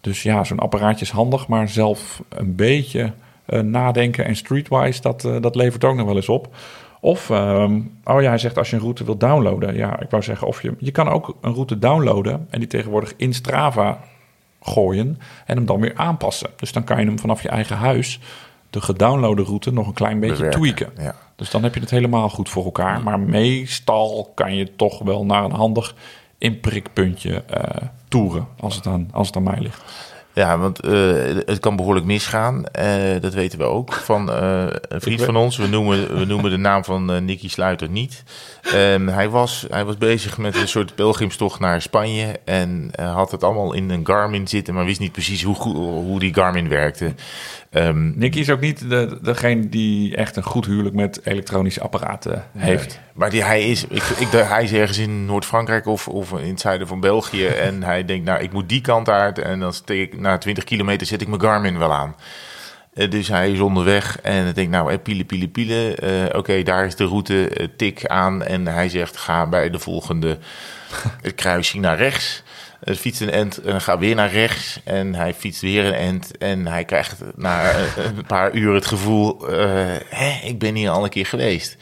Dus 0.00 0.22
ja, 0.22 0.44
zo'n 0.44 0.58
apparaatje 0.58 1.04
is 1.04 1.10
handig, 1.10 1.48
maar 1.48 1.68
zelf 1.68 2.22
een 2.28 2.54
beetje 2.54 3.12
eh, 3.44 3.60
nadenken 3.60 4.24
en 4.24 4.36
streetwise, 4.36 5.00
dat, 5.00 5.24
eh, 5.24 5.40
dat 5.40 5.54
levert 5.54 5.84
ook 5.84 5.96
nog 5.96 6.06
wel 6.06 6.16
eens 6.16 6.28
op. 6.28 6.54
Of, 7.04 7.30
ehm, 7.30 7.80
oh 8.04 8.22
ja, 8.22 8.28
hij 8.28 8.38
zegt 8.38 8.58
als 8.58 8.70
je 8.70 8.76
een 8.76 8.82
route 8.82 9.04
wilt 9.04 9.20
downloaden. 9.20 9.76
Ja, 9.76 10.00
ik 10.00 10.10
wou 10.10 10.22
zeggen, 10.22 10.46
of 10.46 10.62
je, 10.62 10.74
je 10.78 10.90
kan 10.90 11.08
ook 11.08 11.36
een 11.40 11.52
route 11.52 11.78
downloaden 11.78 12.46
en 12.50 12.58
die 12.58 12.68
tegenwoordig 12.68 13.12
in 13.16 13.34
Strava 13.34 13.98
gooien 14.60 15.18
en 15.46 15.56
hem 15.56 15.66
dan 15.66 15.80
weer 15.80 15.94
aanpassen. 15.96 16.50
Dus 16.56 16.72
dan 16.72 16.84
kan 16.84 17.00
je 17.00 17.06
hem 17.06 17.18
vanaf 17.18 17.42
je 17.42 17.48
eigen 17.48 17.76
huis, 17.76 18.20
de 18.70 18.80
gedownloade 18.80 19.42
route, 19.42 19.72
nog 19.72 19.86
een 19.86 19.92
klein 19.92 20.20
beetje 20.20 20.36
Bewerken, 20.36 20.60
tweaken. 20.60 20.92
ja. 21.02 21.14
Dus 21.36 21.50
dan 21.50 21.62
heb 21.62 21.74
je 21.74 21.80
het 21.80 21.90
helemaal 21.90 22.28
goed 22.28 22.48
voor 22.48 22.64
elkaar. 22.64 23.02
Maar 23.02 23.20
meestal 23.20 24.32
kan 24.34 24.54
je 24.54 24.76
toch 24.76 24.98
wel 24.98 25.24
naar 25.24 25.44
een 25.44 25.52
handig 25.52 25.94
inprikpuntje 26.38 27.42
eh 27.46 27.88
toeren, 28.08 28.48
als 28.60 28.76
het, 28.76 28.86
aan, 28.86 29.08
als 29.12 29.26
het 29.26 29.36
aan 29.36 29.42
mij 29.42 29.60
ligt. 29.60 30.13
Ja, 30.34 30.58
want 30.58 30.80
eh, 30.80 30.92
het 31.46 31.58
kan 31.58 31.76
behoorlijk 31.76 32.06
misgaan. 32.06 32.66
Eh, 32.66 33.20
dat 33.20 33.34
weten 33.34 33.58
we 33.58 33.64
ook 33.64 33.92
van 33.92 34.30
eh, 34.32 34.66
een 34.88 35.00
vriend 35.00 35.22
van 35.22 35.36
ons. 35.36 35.56
We 35.56 35.66
noemen, 35.66 36.18
we 36.18 36.24
noemen 36.24 36.50
de 36.50 36.56
naam 36.56 36.84
van 36.84 37.24
Nicky 37.24 37.48
Sluiter 37.48 37.88
niet. 37.88 38.22
Ehm, 38.64 39.06
hij, 39.06 39.28
was, 39.28 39.66
hij 39.70 39.84
was 39.84 39.96
bezig 39.96 40.38
met 40.38 40.56
een 40.56 40.68
soort 40.68 40.94
pelgrimstocht 40.94 41.60
naar 41.60 41.82
Spanje. 41.82 42.40
En 42.44 42.88
eh, 42.92 43.14
had 43.14 43.30
het 43.30 43.44
allemaal 43.44 43.72
in 43.72 43.90
een 43.90 44.06
Garmin 44.06 44.48
zitten, 44.48 44.74
maar 44.74 44.84
wist 44.84 45.00
niet 45.00 45.12
precies 45.12 45.42
hoe, 45.42 45.56
hoe 45.56 46.18
die 46.18 46.34
Garmin 46.34 46.68
werkte. 46.68 47.14
Ehm, 47.70 48.18
Nicky 48.18 48.38
is 48.38 48.50
ook 48.50 48.60
niet 48.60 48.88
de, 48.90 49.18
degene 49.22 49.68
die 49.68 50.16
echt 50.16 50.36
een 50.36 50.42
goed 50.42 50.66
huwelijk 50.66 50.94
met 50.94 51.20
elektronische 51.24 51.80
apparaten 51.80 52.44
heeft. 52.56 53.00
Maar 53.12 53.30
die, 53.30 53.44
hij, 53.44 53.70
is, 53.70 53.86
ik, 53.86 54.02
ik, 54.02 54.28
hij 54.30 54.62
is 54.62 54.72
ergens 54.72 54.98
in 54.98 55.24
Noord-Frankrijk 55.24 55.86
of, 55.86 56.08
of 56.08 56.32
in 56.32 56.48
het 56.48 56.60
zuiden 56.60 56.86
van 56.86 57.00
België. 57.00 57.46
En 57.46 57.82
hij 57.82 58.04
denkt, 58.04 58.24
nou, 58.24 58.42
ik 58.42 58.52
moet 58.52 58.68
die 58.68 58.80
kant 58.80 59.08
uit. 59.08 59.38
En 59.38 59.60
dan 59.60 59.72
steek 59.72 60.12
ik, 60.12 60.20
na 60.20 60.38
20 60.38 60.64
kilometer 60.64 61.06
zet 61.06 61.20
ik 61.20 61.28
mijn 61.28 61.40
Garmin 61.40 61.78
wel 61.78 61.92
aan. 61.92 62.14
Eh, 62.94 63.10
dus 63.10 63.28
hij 63.28 63.50
is 63.50 63.60
onderweg 63.60 64.20
en 64.20 64.46
ik 64.46 64.54
denk, 64.54 64.70
nou, 64.70 64.92
eh, 64.92 64.98
pielen, 65.02 65.26
pielen, 65.26 65.50
pielen. 65.50 65.98
Eh, 65.98 66.38
Oké, 66.38 66.62
daar 66.62 66.86
is 66.86 66.96
de 66.96 67.04
route, 67.04 67.70
tik 67.76 68.06
aan. 68.06 68.42
En 68.42 68.66
hij 68.66 68.88
zegt, 68.88 69.16
ga 69.16 69.46
bij 69.46 69.70
de 69.70 69.78
volgende 69.78 70.38
kruising 71.34 71.82
naar 71.82 71.96
rechts. 71.96 72.42
Het 72.84 72.98
fietst 72.98 73.20
een 73.20 73.30
end 73.30 73.58
en 73.58 73.80
ga 73.80 73.98
weer 73.98 74.14
naar 74.14 74.30
rechts. 74.30 74.80
En 74.84 75.14
hij 75.14 75.34
fietst 75.34 75.60
weer 75.60 75.84
een 75.84 75.94
end. 75.94 76.38
En 76.38 76.66
hij 76.66 76.84
krijgt 76.84 77.22
na 77.36 77.74
een 77.96 78.26
paar 78.26 78.54
uur 78.54 78.74
het 78.74 78.86
gevoel... 78.86 79.40
hè, 80.08 80.40
ik 80.42 80.58
ben 80.58 80.74
hier 80.74 80.90
al 80.90 81.04
een 81.04 81.10
keer 81.10 81.26
geweest. 81.26 81.76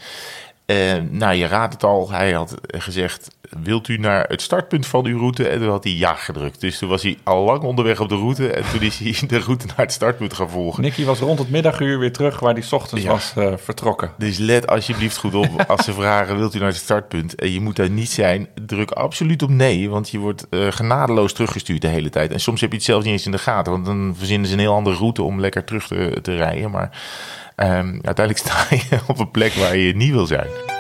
Eh, 0.67 0.95
nou, 1.11 1.35
je 1.35 1.47
raadt 1.47 1.73
het 1.73 1.85
al. 1.85 2.11
Hij 2.11 2.33
had 2.33 2.55
gezegd, 2.69 3.37
wilt 3.63 3.89
u 3.89 3.97
naar 3.97 4.25
het 4.29 4.43
startpunt 4.43 4.87
van 4.87 5.05
uw 5.07 5.19
route? 5.19 5.49
En 5.49 5.59
toen 5.59 5.69
had 5.69 5.85
hij 5.85 5.93
ja 5.93 6.15
gedrukt. 6.15 6.61
Dus 6.61 6.79
toen 6.79 6.89
was 6.89 7.03
hij 7.03 7.19
al 7.23 7.45
lang 7.45 7.63
onderweg 7.63 8.01
op 8.01 8.09
de 8.09 8.15
route. 8.15 8.53
En 8.53 8.65
toen 8.73 8.81
is 8.81 8.99
hij 8.99 9.17
de 9.29 9.39
route 9.39 9.67
naar 9.67 9.77
het 9.77 9.93
startpunt 9.93 10.35
gaan 10.35 10.51
volgen. 10.51 10.83
Nicky 10.83 11.05
was 11.05 11.19
rond 11.19 11.39
het 11.39 11.51
middaguur 11.51 11.99
weer 11.99 12.13
terug 12.13 12.41
waar 12.41 12.53
hij 12.53 12.63
's 12.63 12.73
ochtends 12.73 13.05
Ja. 13.05 13.11
was 13.11 13.33
eh, 13.37 13.53
vertrokken. 13.57 14.13
Dus 14.19 14.39
let 14.39 14.67
alsjeblieft 14.67 15.17
goed 15.17 15.35
op 15.35 15.65
als 15.67 15.85
ze 15.85 15.93
vragen: 15.93 16.37
wilt 16.39 16.55
u 16.55 16.59
naar 16.59 16.69
het 16.69 16.77
startpunt? 16.77 17.35
En 17.35 17.53
je 17.53 17.61
moet 17.61 17.77
daar 17.77 17.91
niet 17.91 18.11
zijn. 18.11 18.49
Druk 18.67 18.91
absoluut 18.91 19.43
op 19.43 19.51
nee, 19.51 19.91
want 19.91 20.11
je 20.11 20.19
wordt 20.19 20.47
eh, 20.51 20.67
genadeloos 20.71 21.33
teruggestuurd 21.33 21.81
de 21.83 21.89
hele 21.89 22.11
tijd. 22.11 22.33
En 22.33 22.41
soms 22.41 22.61
heb 22.61 22.71
je 22.71 22.77
het 22.77 22.85
zelfs 22.85 23.05
niet 23.05 23.13
eens 23.13 23.27
in 23.27 23.33
de 23.33 23.39
gaten, 23.39 23.73
want 23.73 23.85
dan 23.87 24.15
verzinnen 24.19 24.47
ze 24.49 24.53
een 24.55 24.61
heel 24.61 24.75
andere 24.75 24.97
route 24.97 25.23
om 25.23 25.41
lekker 25.41 25.65
terug 25.65 25.87
te, 25.87 26.19
te 26.23 26.37
rijden. 26.37 26.71
Maar 26.71 26.91
ehm, 27.63 27.99
uiteindelijk 28.03 28.39
sta 28.47 28.67
je 28.71 28.99
op 29.07 29.19
een 29.19 29.31
plek 29.31 29.53
waar 29.53 29.77
je 29.77 29.97
niet 29.97 30.11
wil 30.11 30.27
zijn. 30.27 30.72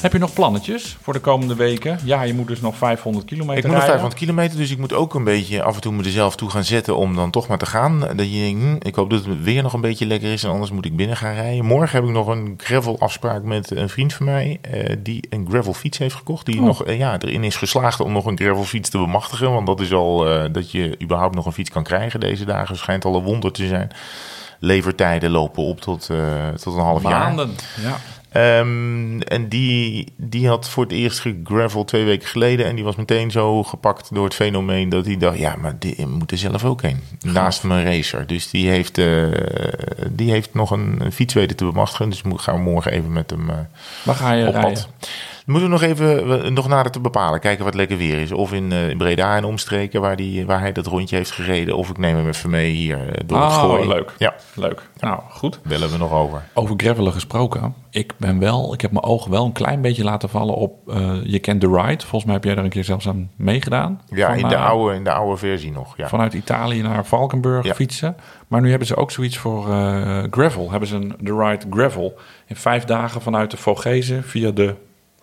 Heb 0.00 0.12
je 0.12 0.18
nog 0.18 0.32
plannetjes 0.32 0.96
voor 1.02 1.12
de 1.12 1.18
komende 1.20 1.54
weken? 1.54 1.98
Ja, 2.04 2.22
je 2.22 2.34
moet 2.34 2.46
dus 2.46 2.60
nog 2.60 2.76
500 2.76 3.24
kilometer 3.24 3.56
Ik 3.58 3.62
moet 3.64 3.72
nog 3.72 3.84
rijden. 3.84 4.00
500 4.00 4.20
kilometer, 4.20 4.56
dus 4.56 4.70
ik 4.70 4.78
moet 4.78 4.92
ook 4.92 5.14
een 5.14 5.24
beetje 5.24 5.62
af 5.62 5.74
en 5.74 5.80
toe 5.80 5.92
mezelf 5.92 6.36
toe 6.36 6.50
gaan 6.50 6.64
zetten 6.64 6.96
om 6.96 7.16
dan 7.16 7.30
toch 7.30 7.46
maar 7.48 7.58
te 7.58 7.66
gaan. 7.66 8.00
Dat 8.00 8.32
je 8.32 8.38
denkt, 8.40 8.62
hm, 8.62 8.88
ik 8.88 8.94
hoop 8.94 9.10
dat 9.10 9.24
het 9.24 9.42
weer 9.42 9.62
nog 9.62 9.72
een 9.72 9.80
beetje 9.80 10.06
lekker 10.06 10.32
is 10.32 10.42
en 10.44 10.50
anders 10.50 10.70
moet 10.70 10.84
ik 10.84 10.96
binnen 10.96 11.16
gaan 11.16 11.34
rijden. 11.34 11.64
Morgen 11.64 11.98
heb 11.98 12.08
ik 12.08 12.14
nog 12.14 12.26
een 12.26 12.54
gravel 12.56 12.98
afspraak 12.98 13.42
met 13.42 13.70
een 13.70 13.88
vriend 13.88 14.14
van 14.14 14.26
mij 14.26 14.58
eh, 14.60 14.96
die 15.02 15.24
een 15.30 15.46
gravel 15.50 15.74
fiets 15.74 15.98
heeft 15.98 16.14
gekocht. 16.14 16.46
Die 16.46 16.58
Oh. 16.58 16.64
nog 16.64 16.84
eh, 16.84 16.98
ja, 16.98 17.18
erin 17.20 17.44
is 17.44 17.56
geslaagd 17.56 18.00
om 18.00 18.12
nog 18.12 18.26
een 18.26 18.38
gravel 18.38 18.64
fiets 18.64 18.90
te 18.90 18.98
bemachtigen. 18.98 19.52
Want 19.52 19.66
dat 19.66 19.80
is 19.80 19.92
al 19.92 20.28
eh, 20.28 20.44
dat 20.52 20.70
je 20.70 20.96
überhaupt 21.02 21.34
nog 21.34 21.46
een 21.46 21.52
fiets 21.52 21.70
kan 21.70 21.82
krijgen 21.82 22.20
deze 22.20 22.44
dagen. 22.44 22.76
Schijnt 22.76 23.04
al 23.04 23.14
een 23.16 23.22
wonder 23.24 23.52
te 23.52 23.66
zijn. 23.66 23.90
Levertijden 24.60 25.30
lopen 25.30 25.62
op 25.62 25.80
tot, 25.80 26.08
eh, 26.10 26.48
tot 26.62 26.74
een 26.74 26.80
half 26.80 27.02
jaar. 27.02 27.18
Maanden. 27.18 27.50
Ja. 27.82 27.96
Ehm, 28.32 29.20
en 29.20 29.48
die, 29.48 30.12
die 30.16 30.48
had 30.48 30.68
voor 30.68 30.82
het 30.82 30.92
eerst 30.92 31.20
gegravel 31.20 31.84
twee 31.84 32.04
weken 32.04 32.28
geleden. 32.28 32.66
En 32.66 32.74
die 32.74 32.84
was 32.84 32.96
meteen 32.96 33.30
zo 33.30 33.62
gepakt 33.62 34.14
door 34.14 34.24
het 34.24 34.34
fenomeen 34.34 34.88
dat 34.88 35.06
hij 35.06 35.16
dacht... 35.16 35.38
ja, 35.38 35.56
maar 35.56 35.78
die 35.78 36.06
moet 36.06 36.30
er 36.30 36.38
zelf 36.38 36.64
ook 36.64 36.82
heen. 36.82 37.00
Naast 37.20 37.62
mijn 37.62 37.84
racer. 37.84 38.26
Dus 38.26 38.50
die 38.50 38.68
heeft, 38.68 38.98
eh, 38.98 39.24
die 40.10 40.30
heeft 40.30 40.54
nog 40.54 40.70
een, 40.70 40.96
een 40.98 41.12
fiets 41.12 41.34
weten 41.34 41.56
te 41.56 41.64
bemachtigen. 41.64 42.10
Dus 42.10 42.22
gaan 42.36 42.54
we 42.54 42.60
morgen 42.60 42.92
even 42.92 43.12
met 43.12 43.30
hem 43.30 43.50
eh, 43.50 43.56
Waar 44.04 44.14
ga 44.14 44.32
je 44.32 44.46
op 44.46 44.54
rijden? 44.54 44.72
pad. 44.72 44.88
Moeten 45.48 45.68
we 45.70 45.74
nog 45.74 45.82
even 45.82 46.52
nog 46.52 46.68
nader 46.68 46.92
te 46.92 47.00
bepalen. 47.00 47.40
Kijken 47.40 47.64
wat 47.64 47.74
lekker 47.74 47.96
weer 47.96 48.18
is. 48.18 48.32
Of 48.32 48.52
in, 48.52 48.72
eh, 48.72 48.88
in 48.88 48.96
Breda 48.96 49.36
en 49.36 49.44
omstreken 49.44 50.00
waar, 50.00 50.16
die, 50.16 50.46
waar 50.46 50.60
hij 50.60 50.72
dat 50.72 50.86
rondje 50.86 51.16
heeft 51.16 51.30
gereden. 51.30 51.76
Of 51.76 51.88
ik 51.90 51.98
neem 51.98 52.16
hem 52.16 52.26
even 52.28 52.50
mee 52.50 52.70
hier 52.70 52.96
eh, 52.98 53.22
door 53.26 53.38
het 53.42 53.46
Oh, 53.52 53.58
gooien. 53.60 53.88
leuk. 53.88 54.12
Ja, 54.18 54.34
Leuk. 54.54 54.82
Nou, 55.00 55.20
goed. 55.30 55.60
bellen 55.62 55.90
we 55.90 55.96
nog 55.96 56.12
over. 56.12 56.42
Over 56.54 56.74
gravelen 56.76 57.12
gesproken. 57.12 57.74
Ik 57.90 58.12
ben 58.16 58.38
wel, 58.38 58.72
ik 58.72 58.80
heb 58.80 58.92
mijn 58.92 59.04
ogen 59.04 59.30
wel 59.30 59.44
een 59.44 59.52
klein 59.52 59.80
beetje 59.80 60.04
laten 60.04 60.28
vallen 60.28 60.54
op 60.54 60.88
eh, 60.88 61.12
Je 61.24 61.38
kent 61.38 61.60
The 61.60 61.66
Ride. 61.66 62.00
Volgens 62.06 62.24
mij 62.24 62.34
heb 62.34 62.44
jij 62.44 62.56
er 62.56 62.64
een 62.64 62.68
keer 62.70 62.84
zelfs 62.84 63.08
aan 63.08 63.30
meegedaan. 63.36 64.00
Ja, 64.14 64.28
Van, 64.28 64.38
in 64.38 64.48
de, 64.48 64.56
oude, 64.56 64.94
in 64.94 65.04
de 65.04 65.12
oude 65.12 65.36
versie 65.36 65.72
nog. 65.72 65.96
Ja. 65.96 66.08
Vanuit 66.08 66.32
Italië 66.34 66.82
naar 66.82 67.04
Valkenburg 67.06 67.64
Ja. 67.64 67.74
fietsen. 67.74 68.16
Maar 68.48 68.60
nu 68.60 68.68
hebben 68.70 68.86
ze 68.88 68.96
ook 68.96 69.10
zoiets 69.10 69.38
voor 69.38 69.70
eh, 69.72 70.22
gravel. 70.30 70.70
Hebben 70.70 70.88
ze 70.88 70.94
een 70.96 71.14
The 71.24 71.36
Ride 71.36 71.66
Gravel. 71.70 72.18
In 72.46 72.56
vijf 72.56 72.84
dagen 72.84 73.20
vanuit 73.20 73.50
de 73.50 73.56
Vogezen 73.56 74.22
via 74.24 74.50
de 74.50 74.74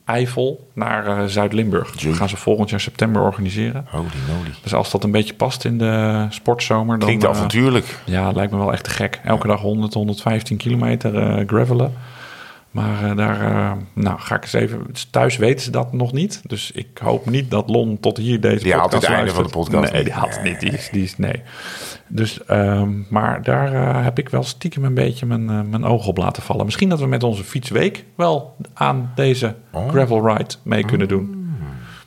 Eifel 0.06 0.70
naar 0.74 1.08
eh, 1.08 1.26
Zuid-Limburg. 1.26 1.92
Dat 1.92 2.16
gaan 2.16 2.30
ze 2.30 2.38
volgend 2.38 2.70
jaar 2.70 2.80
september 2.80 3.22
organiseren. 3.22 3.86
Holy 3.90 4.04
moly. 4.04 4.50
Dus 4.64 4.74
als 4.74 4.92
dat 4.92 5.04
een 5.04 5.12
beetje 5.12 5.34
past 5.34 5.66
in 5.66 5.78
de 5.78 6.26
sportzomer, 6.30 7.00
dan... 7.00 7.08
Klinkt 7.08 7.24
eh, 7.24 7.30
avontuurlijk. 7.30 8.00
ja, 8.06 8.32
lijkt 8.32 8.52
me 8.52 8.58
wel 8.58 8.72
echt 8.72 8.84
te 8.84 8.90
gek. 8.90 9.22
Elke 9.24 9.48
dag 9.48 9.62
100, 9.62 9.94
115 9.94 10.58
kilometer 10.58 11.18
eh, 11.18 11.48
gravelen. 11.48 11.94
Maar 12.76 13.10
eh, 13.10 13.16
daar 13.16 13.42
eh, 13.42 13.72
nou, 13.94 14.20
ga 14.20 14.36
ik 14.36 14.42
eens 14.44 14.54
even... 14.54 14.86
Thuis 15.12 15.38
weten 15.38 15.64
ze 15.64 15.72
dat 15.72 15.94
nog 15.94 16.12
niet. 16.14 16.42
Dus 16.48 16.72
ik 16.72 16.98
hoop 16.98 17.30
niet 17.30 17.52
dat 17.52 17.70
Lon 17.70 18.00
tot 18.00 18.18
hier 18.18 18.42
deze 18.42 18.64
Die 18.64 18.74
podcast 18.74 19.08
het 19.08 19.16
einde 19.16 19.32
van 19.32 19.44
de 19.44 19.50
podcast 19.50 19.84
Nee, 19.92 19.94
niet. 19.94 20.04
die 20.04 20.14
haalt 20.14 20.36
het 20.36 20.44
niet. 20.44 20.60
Die 20.60 20.72
is, 20.72 20.90
die 20.92 21.04
is, 21.04 21.18
nee. 21.18 21.42
Dus, 22.08 22.44
ehm, 22.44 22.92
maar 23.10 23.44
daar 23.44 23.74
eh, 23.74 24.04
heb 24.04 24.20
ik 24.20 24.30
wel 24.30 24.44
stiekem 24.44 24.84
een 24.84 24.94
beetje 24.94 25.26
mijn, 25.26 25.50
eh, 25.50 25.62
mijn 25.62 25.84
ogen 25.86 26.08
op 26.08 26.18
laten 26.18 26.44
vallen. 26.44 26.66
Misschien 26.66 26.90
dat 26.90 27.00
we 27.00 27.08
met 27.08 27.24
onze 27.24 27.44
fietsweek 27.44 28.06
wel 28.16 28.56
aan 28.74 29.12
deze 29.16 29.56
Oh. 29.72 29.90
gravel 29.90 30.28
ride 30.28 30.56
mee 30.64 30.86
kunnen 30.86 31.08
doen. 31.08 31.56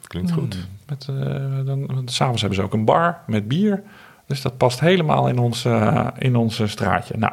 Klinkt 0.06 0.32
goed. 0.32 0.68
Met, 0.86 1.06
dan, 1.66 1.86
want 1.86 2.12
s'avonds 2.12 2.40
hebben 2.40 2.58
ze 2.58 2.64
ook 2.64 2.72
een 2.72 2.84
bar 2.84 3.18
met 3.26 3.48
bier. 3.48 3.82
Dus 4.26 4.42
dat 4.42 4.56
past 4.56 4.80
helemaal 4.80 5.28
in 5.28 5.38
ons, 5.38 5.66
in 6.18 6.36
ons 6.36 6.60
eh, 6.60 6.66
straatje. 6.66 7.14
Nou, 7.18 7.32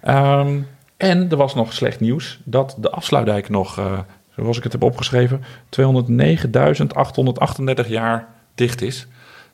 ehm, 0.00 0.60
en 0.98 1.30
er 1.30 1.36
was 1.36 1.54
nog 1.54 1.72
slecht 1.72 2.00
nieuws 2.00 2.38
dat 2.44 2.76
de 2.78 2.90
afsluitdijk 2.90 3.48
nog, 3.48 3.78
eh, 3.78 3.98
zoals 4.36 4.56
ik 4.56 4.62
het 4.62 4.72
heb 4.72 4.82
opgeschreven, 4.82 5.44
209.838 5.68 7.88
jaar 7.88 8.26
dicht 8.54 8.82
is. 8.82 9.06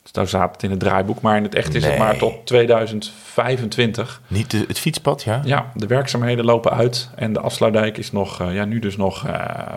Dus 0.02 0.12
daar 0.12 0.28
staat 0.28 0.52
het 0.54 0.62
in 0.62 0.70
het 0.70 0.80
draaiboek, 0.80 1.20
maar 1.20 1.36
in 1.36 1.42
het 1.42 1.54
echt 1.54 1.74
is 1.74 1.84
het 1.84 1.98
maar 1.98 2.16
tot 2.16 2.46
2025. 2.46 4.20
Niet 4.28 4.50
de- 4.50 4.64
het 4.68 4.78
fietspad, 4.78 5.22
ja? 5.22 5.40
Ja, 5.44 5.70
de 5.74 5.86
werkzaamheden 5.86 6.44
lopen 6.44 6.72
uit 6.72 7.10
en 7.16 7.32
de 7.32 7.40
afsluitdijk 7.40 7.98
is 7.98 8.12
nog, 8.12 8.40
eh, 8.40 8.54
ja, 8.54 8.64
nu 8.64 8.78
dus 8.78 8.96
nog 8.96 9.26
eh, 9.26 9.72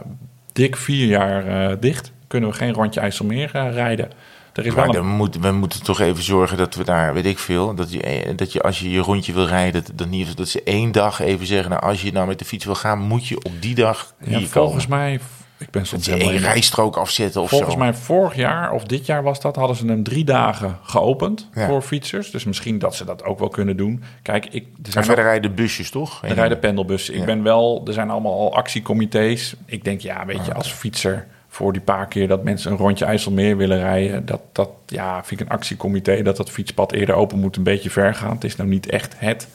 dik 0.53 0.75
vier 0.75 1.07
jaar 1.07 1.79
dicht. 1.79 2.11
Kunnen 2.27 2.49
we 2.49 2.55
geen 2.55 2.73
rondje 2.73 2.99
IJsselmeer 2.99 3.49
rijden. 3.53 4.09
Er 4.57 4.65
is 4.65 4.73
Maar 4.75 4.85
wel 4.85 4.95
een 4.95 5.01
dan 5.01 5.11
moet, 5.15 5.37
we 5.39 5.51
moeten 5.51 5.83
toch 5.83 5.99
even 5.99 6.23
zorgen 6.23 6.57
dat 6.57 6.75
we 6.75 6.83
daar, 6.83 7.13
weet 7.13 7.25
ik 7.25 7.39
veel, 7.39 7.75
dat 7.75 7.91
je, 7.91 8.01
eh, 8.01 8.37
dat 8.37 8.51
je 8.53 8.61
als 8.61 8.79
je 8.79 8.89
je 8.91 8.99
rondje 8.99 9.33
wil 9.33 9.45
rijden, 9.45 9.83
dat, 9.95 10.07
niet, 10.09 10.37
dat 10.37 10.47
ze 10.47 10.63
één 10.63 10.91
dag 10.91 11.19
even 11.21 11.45
zeggen, 11.45 11.69
nou 11.69 11.81
als 11.81 12.01
je 12.01 12.11
nou 12.11 12.27
met 12.27 12.39
de 12.39 12.45
fiets 12.45 12.65
wil 12.65 12.75
gaan, 12.75 12.99
moet 12.99 13.27
je 13.27 13.35
op 13.43 13.51
die 13.59 13.75
dag 13.75 14.13
Ja, 14.25 14.37
hier 14.37 14.47
volgens 14.47 14.85
komen. 14.87 14.99
mij, 14.99 15.19
ik 15.57 15.69
ben 15.71 15.85
soms 15.85 16.05
Dat 16.05 16.13
één 16.13 16.23
helemaal 16.23 16.43
in- 16.47 16.51
rijstrook 16.51 16.95
afzetten 16.97 17.41
of 17.41 17.49
Volgens 17.49 17.71
zo. 17.73 17.77
mij 17.79 17.93
vorig 17.93 18.35
jaar 18.35 18.71
of 18.71 18.83
dit 18.83 19.05
jaar 19.05 19.23
was 19.23 19.41
dat, 19.41 19.55
hadden 19.55 19.75
ze 19.75 19.85
hem 19.85 20.03
drie 20.03 20.23
dagen 20.23 20.77
geopend 20.83 21.49
Ja. 21.53 21.67
voor 21.67 21.81
fietsers. 21.81 22.31
Dus 22.31 22.43
misschien 22.43 22.79
dat 22.79 22.95
ze 22.95 23.05
dat 23.05 23.23
ook 23.23 23.39
wel 23.39 23.49
kunnen 23.49 23.77
doen. 23.77 24.03
Kijk, 24.21 24.45
ik, 24.45 24.53
er 24.63 24.85
En 24.85 24.91
zijn 24.91 25.05
verder 25.05 25.23
ook, 25.23 25.29
rijden 25.31 25.55
busjes, 25.55 25.89
toch? 25.89 26.19
er 26.23 26.33
rijden 26.35 26.59
pendelbussen. 26.59 27.15
Ik 27.15 27.25
ben 27.25 27.43
wel, 27.43 27.81
er 27.87 27.93
zijn 27.93 28.09
allemaal 28.09 28.39
al 28.39 28.55
actiecomité's. 28.55 29.55
Ik 29.65 29.83
denk, 29.83 30.01
ja, 30.01 30.25
weet 30.25 30.45
je, 30.45 30.53
als 30.53 30.71
fietser 30.71 31.27
voor 31.57 31.73
die 31.73 31.81
paar 31.81 32.07
keer 32.07 32.27
dat 32.27 32.43
mensen 32.43 32.71
een 32.71 32.77
rondje 32.77 33.05
IJsselmeer 33.05 33.57
willen 33.57 33.79
rijden, 33.79 34.25
dat, 34.25 34.41
dat 34.51 34.69
ja, 34.85 35.23
vind 35.23 35.41
ik 35.41 35.47
een 35.47 35.53
actiecomité 35.53 36.21
dat 36.21 36.37
dat 36.37 36.49
fietspad 36.49 36.91
eerder 36.91 37.15
open 37.15 37.39
moet, 37.39 37.55
een 37.55 37.63
beetje 37.63 37.89
ver 37.89 38.15
gaan. 38.15 38.31
Het 38.31 38.43
is 38.43 38.55
nou 38.55 38.69
niet 38.69 38.89
echt 38.89 39.13
het 39.17 39.47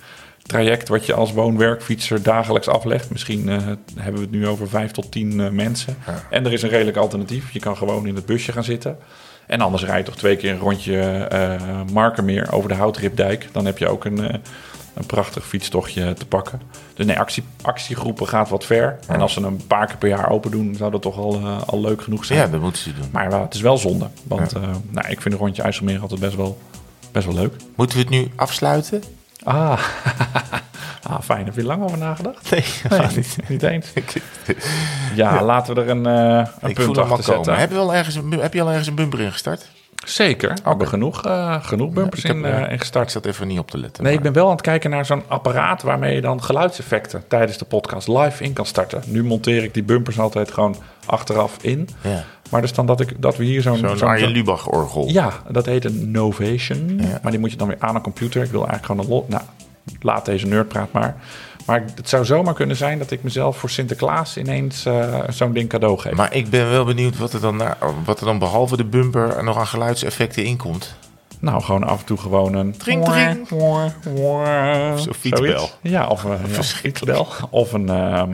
traject 0.42 0.88
wat 0.88 1.06
je 1.06 1.14
als 1.14 1.32
woon-werkfietser 1.32 2.22
dagelijks 2.22 2.68
aflegt. 2.68 3.10
Misschien 3.10 3.48
eh, 3.48 3.56
hebben 3.96 4.20
we 4.20 4.20
het 4.20 4.30
nu 4.30 4.46
over 4.46 4.68
vijf 4.68 4.90
tot 4.90 5.12
tien 5.12 5.40
eh, 5.40 5.50
mensen. 5.50 5.96
En 6.30 6.46
er 6.46 6.52
is 6.52 6.62
een 6.62 6.68
redelijk 6.68 6.96
alternatief. 6.96 7.52
Je 7.52 7.60
kan 7.60 7.76
gewoon 7.76 8.06
in 8.06 8.14
het 8.14 8.26
busje 8.26 8.52
gaan 8.52 8.64
zitten. 8.64 8.98
En 9.46 9.60
anders 9.60 9.84
rijd 9.84 9.98
je 9.98 10.04
toch 10.04 10.20
twee 10.20 10.36
keer 10.36 10.52
een 10.52 10.58
rondje 10.58 11.00
eh 11.00 11.80
Markermeer 11.92 12.52
over 12.52 12.68
de 12.68 12.74
Houtripdijk. 12.74 13.48
Dan 13.52 13.66
heb 13.66 13.78
je 13.78 13.88
ook 13.88 14.04
een, 14.04 14.42
een 14.94 15.06
prachtig 15.06 15.46
fietstochtje 15.46 16.12
te 16.14 16.26
pakken. 16.26 16.60
Dus 16.94 17.06
nee, 17.06 17.18
actie, 17.18 17.44
actiegroepen 17.62 18.28
gaat 18.28 18.48
wat 18.48 18.64
ver. 18.64 18.98
En 19.06 19.20
als 19.20 19.32
ze 19.32 19.40
een 19.40 19.66
paar 19.66 19.86
keer 19.86 19.96
per 19.96 20.08
jaar 20.08 20.30
open 20.30 20.50
doen, 20.50 20.74
zou 20.74 20.90
dat 20.90 21.02
toch 21.02 21.18
al, 21.18 21.34
eh, 21.34 21.62
al 21.66 21.80
leuk 21.80 22.02
genoeg 22.02 22.24
zijn. 22.24 22.38
Ja, 22.38 22.46
dat 22.46 22.60
moeten 22.60 22.82
ze 22.82 22.92
doen. 22.94 23.08
Maar 23.12 23.30
wel, 23.30 23.40
het 23.40 23.54
is 23.54 23.60
wel 23.60 23.78
zonde. 23.78 24.08
Want 24.22 24.52
eh, 24.52 24.62
nou, 24.90 25.08
ik 25.08 25.20
vind 25.20 25.34
een 25.34 25.40
rondje 25.40 25.62
IJsselmeer 25.62 26.00
altijd 26.00 26.20
best 26.20 26.36
wel, 26.36 26.58
best 27.12 27.26
wel 27.26 27.34
leuk. 27.34 27.54
Moeten 27.74 27.96
we 27.96 28.02
het 28.02 28.12
nu 28.12 28.30
afsluiten? 28.36 29.02
Ah. 29.42 29.78
ah, 31.02 31.20
fijn. 31.22 31.44
Heb 31.44 31.54
je 31.54 31.64
lang 31.64 31.82
over 31.82 31.98
nagedacht? 31.98 32.50
Nee, 32.50 32.64
Nee, 32.90 33.06
niet, 33.16 33.36
niet 33.48 33.62
eens. 33.62 33.86
Ja, 35.14 35.42
laten 35.42 35.74
we 35.74 35.80
er 35.80 35.88
een, 35.88 36.06
eh 36.06 36.46
een 36.60 36.68
ik 36.70 36.74
punt 36.76 36.98
achter 36.98 37.08
komen. 37.08 37.24
zetten. 37.24 37.56
Heb 37.56 37.70
je, 37.70 37.76
al 37.76 37.94
ergens, 37.94 38.18
heb 38.30 38.54
je 38.54 38.62
al 38.62 38.68
ergens 38.68 38.86
een 38.86 38.94
bumper 38.94 39.20
ingestart? 39.20 39.68
Zeker. 40.04 40.48
We 40.54 40.68
hebben 40.68 40.88
genoeg, 40.88 41.24
eh, 41.24 41.64
genoeg 41.64 41.90
bumpers 41.92 42.20
Ik 42.20 42.26
heb, 42.26 42.36
in, 42.36 42.44
eh, 42.44 42.62
eh, 42.62 42.72
ingestart. 42.72 43.04
Ik 43.04 43.10
zat 43.12 43.26
even 43.26 43.46
niet 43.46 43.58
op 43.58 43.70
te 43.70 43.78
letten. 43.78 44.04
Nee, 44.04 44.12
ik 44.12 44.20
ben 44.22 44.32
wel 44.32 44.44
aan 44.46 44.52
het 44.52 44.60
kijken 44.60 44.90
naar 44.90 45.06
zo'n 45.06 45.22
apparaat 45.28 45.82
waarmee 45.82 46.14
je 46.14 46.20
dan 46.20 46.42
geluidseffecten 46.42 47.24
tijdens 47.28 47.58
de 47.58 47.64
podcast 47.64 48.08
live 48.08 48.44
in 48.44 48.52
kan 48.52 48.66
starten. 48.66 49.02
Nu 49.06 49.24
monteer 49.24 49.62
ik 49.62 49.74
die 49.74 49.82
bumpers 49.82 50.18
altijd 50.18 50.50
gewoon 50.52 50.76
achteraf 51.06 51.56
in. 51.60 51.88
Ja. 52.00 52.24
Maar 52.50 52.60
dus 52.60 52.72
dan 52.72 52.86
dat, 52.86 53.00
ik, 53.00 53.22
dat 53.22 53.36
we 53.36 53.44
hier 53.44 53.62
zo'n... 53.62 53.76
Zo'n 53.76 54.00
Arjen 54.02 54.28
Lubach-orgel. 54.30 55.08
Ja, 55.08 55.32
dat 55.50 55.66
heet 55.66 55.84
een 55.84 56.10
Novation. 56.10 56.98
Ja. 57.00 57.18
Maar 57.22 57.30
die 57.30 57.40
moet 57.40 57.50
je 57.50 57.56
dan 57.56 57.68
weer 57.68 57.76
aan 57.78 57.94
een 57.94 58.02
computer. 58.02 58.42
Ik 58.42 58.50
wil 58.50 58.66
eigenlijk 58.66 58.86
gewoon 58.86 59.04
een... 59.04 59.10
lo- 59.10 59.26
Nou, 59.28 59.42
laat 60.00 60.24
deze 60.24 60.46
nerdpraat 60.46 60.92
maar. 60.92 61.16
Maar 61.66 61.84
het 61.94 62.08
zou 62.08 62.24
zomaar 62.24 62.54
kunnen 62.54 62.76
zijn 62.76 62.98
dat 62.98 63.10
ik 63.10 63.22
mezelf 63.22 63.56
voor 63.56 63.70
Sinterklaas 63.70 64.36
ineens 64.36 64.84
eh, 64.84 65.20
zo'n 65.28 65.52
ding 65.52 65.68
cadeau 65.68 65.98
geef. 65.98 66.12
Maar 66.12 66.34
ik 66.34 66.50
ben 66.50 66.70
wel 66.70 66.84
benieuwd 66.84 67.18
wat 67.18 67.32
er, 67.32 67.40
dan, 67.40 67.56
na- 67.56 67.76
wat 68.04 68.20
er 68.20 68.26
dan 68.26 68.38
behalve 68.38 68.76
de 68.76 68.84
bumper 68.84 69.36
er 69.36 69.44
nog 69.44 69.58
aan 69.58 69.66
geluidseffecten 69.66 70.44
in 70.44 70.56
komt. 70.56 70.94
Nou, 71.38 71.62
gewoon 71.62 71.84
af 71.84 71.98
en 72.00 72.04
toe 72.06 72.18
gewoon 72.18 72.54
een... 72.54 72.76
Tring, 72.76 73.04
tring. 73.04 73.46
Of 74.92 75.00
zo'n 75.00 75.14
fietsbel. 75.14 75.70
Ja, 75.80 76.06
of 76.06 76.24
een 76.24 76.38
ja, 76.52 76.62
fietsbel. 76.62 77.26
Of 77.50 77.72
een... 77.72 77.88
ehm, 77.88 78.32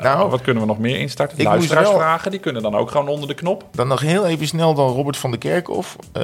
Nou, 0.00 0.30
wat 0.30 0.40
kunnen 0.40 0.62
we 0.62 0.68
nog 0.68 0.78
meer 0.78 0.98
instarten? 0.98 1.38
ik 1.38 1.44
Luisteraarsvragen, 1.44 2.30
die 2.30 2.40
kunnen 2.40 2.62
dan 2.62 2.74
ook 2.74 2.90
gewoon 2.90 3.08
onder 3.08 3.28
de 3.28 3.34
knop. 3.34 3.68
Dan 3.72 3.88
nog 3.88 4.00
heel 4.00 4.26
even 4.26 4.46
snel 4.46 4.74
dan 4.74 4.88
Robert 4.88 5.16
van 5.16 5.30
der 5.30 5.38
Kerkhof. 5.38 5.96
Eh, 6.12 6.22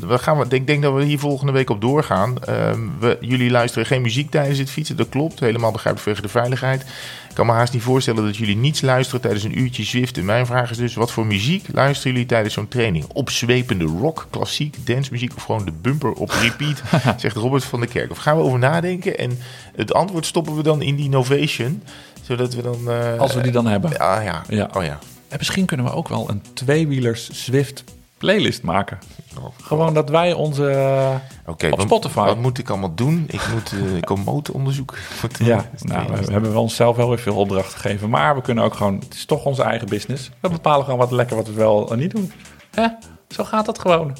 we 0.00 0.18
gaan, 0.18 0.52
ik 0.52 0.66
denk 0.66 0.82
dat 0.82 0.94
we 0.94 1.02
hier 1.02 1.18
volgende 1.18 1.52
week 1.52 1.70
op 1.70 1.80
doorgaan. 1.80 2.44
Eh, 2.44 2.72
we, 2.98 3.16
jullie 3.20 3.50
luisteren 3.50 3.86
geen 3.86 4.02
muziek 4.02 4.30
tijdens 4.30 4.58
het 4.58 4.70
fietsen. 4.70 4.96
Dat 4.96 5.08
klopt. 5.08 5.40
Helemaal 5.40 5.72
begrijpelijk 5.72 6.02
vanwege 6.02 6.22
de 6.34 6.40
veiligheid. 6.40 6.84
Ik 7.30 7.36
kan 7.36 7.46
me 7.46 7.52
haast 7.52 7.72
niet 7.72 7.82
voorstellen 7.82 8.24
dat 8.24 8.36
jullie 8.36 8.56
niets 8.56 8.80
luisteren 8.80 9.20
tijdens 9.20 9.44
een 9.44 9.58
uurtje 9.58 9.84
Zwift. 9.84 10.16
En 10.16 10.24
mijn 10.24 10.46
vraag 10.46 10.70
is 10.70 10.76
dus, 10.76 10.94
wat 10.94 11.10
voor 11.10 11.26
muziek 11.26 11.66
luisteren 11.72 12.12
jullie 12.12 12.28
tijdens 12.28 12.54
zo'n 12.54 12.68
training? 12.68 13.04
Opzwepende 13.12 13.84
rock, 13.84 14.26
klassiek, 14.30 14.86
dancemuziek 14.86 15.32
of 15.36 15.42
gewoon 15.42 15.64
de 15.64 15.72
bumper 15.72 16.12
op 16.12 16.30
repeat? 16.30 16.82
zegt 17.20 17.36
Robert 17.36 17.64
van 17.64 17.80
der 17.80 17.88
Kerkhof. 17.88 18.18
Gaan 18.18 18.36
we 18.36 18.42
over 18.42 18.58
nadenken 18.58 19.18
en 19.18 19.38
het 19.76 19.94
antwoord 19.94 20.26
stoppen 20.26 20.56
we 20.56 20.62
dan 20.62 20.82
in 20.82 20.96
die 20.96 21.08
Novation. 21.08 21.82
Zodat 22.30 22.54
we 22.54 22.62
dan... 22.62 22.90
eh, 22.90 23.18
Als 23.18 23.34
we 23.34 23.40
die 23.40 23.52
dan 23.52 23.66
hebben. 23.66 23.98
Ah 23.98 24.24
ja. 24.24 24.42
Ja. 24.48 24.68
Oh 24.76 24.82
ja. 24.84 24.98
En 25.28 25.36
misschien 25.38 25.64
kunnen 25.66 25.86
we 25.86 25.92
ook 25.92 26.08
wel 26.08 26.28
een 26.30 26.42
tweewielers 26.54 27.30
Zwift 27.30 27.84
playlist 28.18 28.62
maken. 28.62 28.98
Oh, 29.38 29.44
Gewoon 29.62 29.94
dat 29.94 30.08
wij 30.10 30.32
onze... 30.32 30.70
eh, 30.70 31.14
Oké, 31.46 31.66
Op 31.66 31.76
wat- 31.76 31.86
Spotify. 31.86 32.24
Wat 32.24 32.36
moet 32.36 32.58
ik 32.58 32.68
allemaal 32.70 32.94
doen? 32.94 33.24
Ik 33.28 33.40
moet 33.52 33.72
uh, 33.72 33.96
ik 33.96 34.10
onderzoeken. 34.54 34.96
Ik 35.22 35.38
eh, 35.38 35.46
ja, 35.52 35.64
nou, 35.80 36.12
we 36.24 36.32
hebben 36.32 36.52
wel 36.52 36.62
onszelf 36.62 36.96
wel 36.96 37.08
weer 37.08 37.18
veel 37.18 37.36
opdrachten 37.36 37.78
gegeven. 37.80 38.10
Maar 38.10 38.34
we 38.34 38.40
kunnen 38.40 38.64
ook 38.64 38.74
gewoon... 38.74 38.94
Het 38.98 39.14
is 39.14 39.24
toch 39.24 39.44
onze 39.44 39.62
eigen 39.62 39.88
business. 39.88 40.30
We 40.40 40.48
bepalen 40.48 40.84
gewoon 40.84 40.98
wat 40.98 41.10
lekker 41.10 41.36
wat 41.36 41.46
we 41.46 41.52
wel 41.52 41.92
en 41.92 41.98
niet 41.98 42.10
doen. 42.10 42.32
Hè? 42.74 42.86
Zo 43.28 43.44
gaat 43.44 43.66
dat 43.66 43.78
gewoon. 43.78 44.16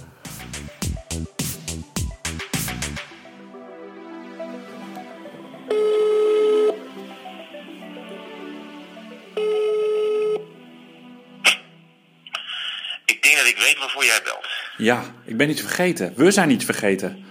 Waarvoor 13.80 14.04
jij 14.04 14.20
belt. 14.24 14.46
Ja, 14.76 15.02
ik 15.24 15.36
ben 15.36 15.50
iets 15.50 15.60
vergeten. 15.60 16.12
We 16.16 16.30
zijn 16.30 16.50
iets 16.50 16.64
vergeten. 16.64 17.24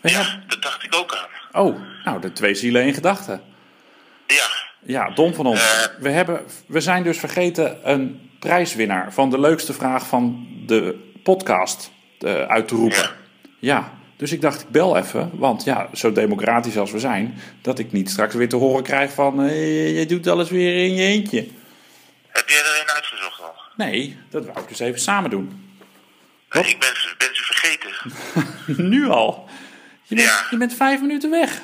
We 0.00 0.10
hebben- 0.10 0.32
Ja, 0.32 0.44
dat 0.46 0.62
dacht 0.62 0.82
ik 0.84 0.94
ook 0.94 1.14
aan. 1.14 1.62
Oh, 1.66 1.80
nou, 2.04 2.20
de 2.20 2.32
twee 2.32 2.54
zielen 2.54 2.84
in 2.84 2.94
gedachten. 2.94 3.42
Ja, 4.26 4.46
Ja, 4.82 5.10
dom 5.10 5.34
van 5.34 5.46
ons. 5.46 5.60
Eh. 5.60 5.86
We, 6.02 6.08
hebben, 6.10 6.44
we 6.66 6.80
zijn 6.80 7.02
dus 7.02 7.18
vergeten 7.18 7.90
een 7.90 8.30
prijswinnaar 8.38 9.12
van 9.12 9.30
de 9.30 9.40
leukste 9.40 9.72
vraag 9.72 10.06
van 10.06 10.46
de 10.66 11.12
podcast 11.22 11.90
eh, 12.20 12.42
uit 12.46 12.68
te 12.68 12.74
roepen. 12.74 12.96
Ja. 12.98 13.12
Ja, 13.58 13.92
dus 14.16 14.32
ik 14.32 14.40
dacht, 14.40 14.60
ik 14.60 14.68
bel 14.68 14.96
even. 14.96 15.30
Want 15.38 15.64
ja, 15.64 15.88
zo 15.94 16.12
democratisch 16.12 16.78
als 16.78 16.90
we 16.90 16.98
zijn, 16.98 17.40
dat 17.62 17.78
ik 17.78 17.92
niet 17.92 18.10
straks 18.10 18.34
weer 18.34 18.48
te 18.48 18.56
horen 18.56 18.82
krijg 18.82 19.12
van... 19.12 19.42
eh, 19.42 19.98
je 19.98 20.06
doet 20.06 20.26
alles 20.26 20.50
weer 20.50 20.84
in 20.84 20.94
je 20.94 21.02
eentje. 21.02 21.48
Heb 22.28 22.48
jij 22.48 22.58
er 22.58 22.80
een 22.82 22.94
uitgezocht 22.94 23.40
al? 23.42 23.54
Nee, 23.76 24.16
dat 24.30 24.44
wou 24.46 24.60
ik 24.60 24.68
dus 24.68 24.78
even 24.78 25.00
samen 25.00 25.30
doen. 25.30 25.69
Ik 26.50 26.78
ben, 26.78 26.96
ze- 26.96 27.14
ben 27.18 27.34
ze 27.36 27.42
vergeten. 27.42 27.92
nu 28.90 29.08
al. 29.08 29.48
Je 30.02 30.14
bent, 30.14 30.28
Ja. 30.28 30.46
je 30.50 30.56
bent 30.56 30.74
vijf 30.74 31.00
minuten 31.00 31.30
weg. 31.30 31.58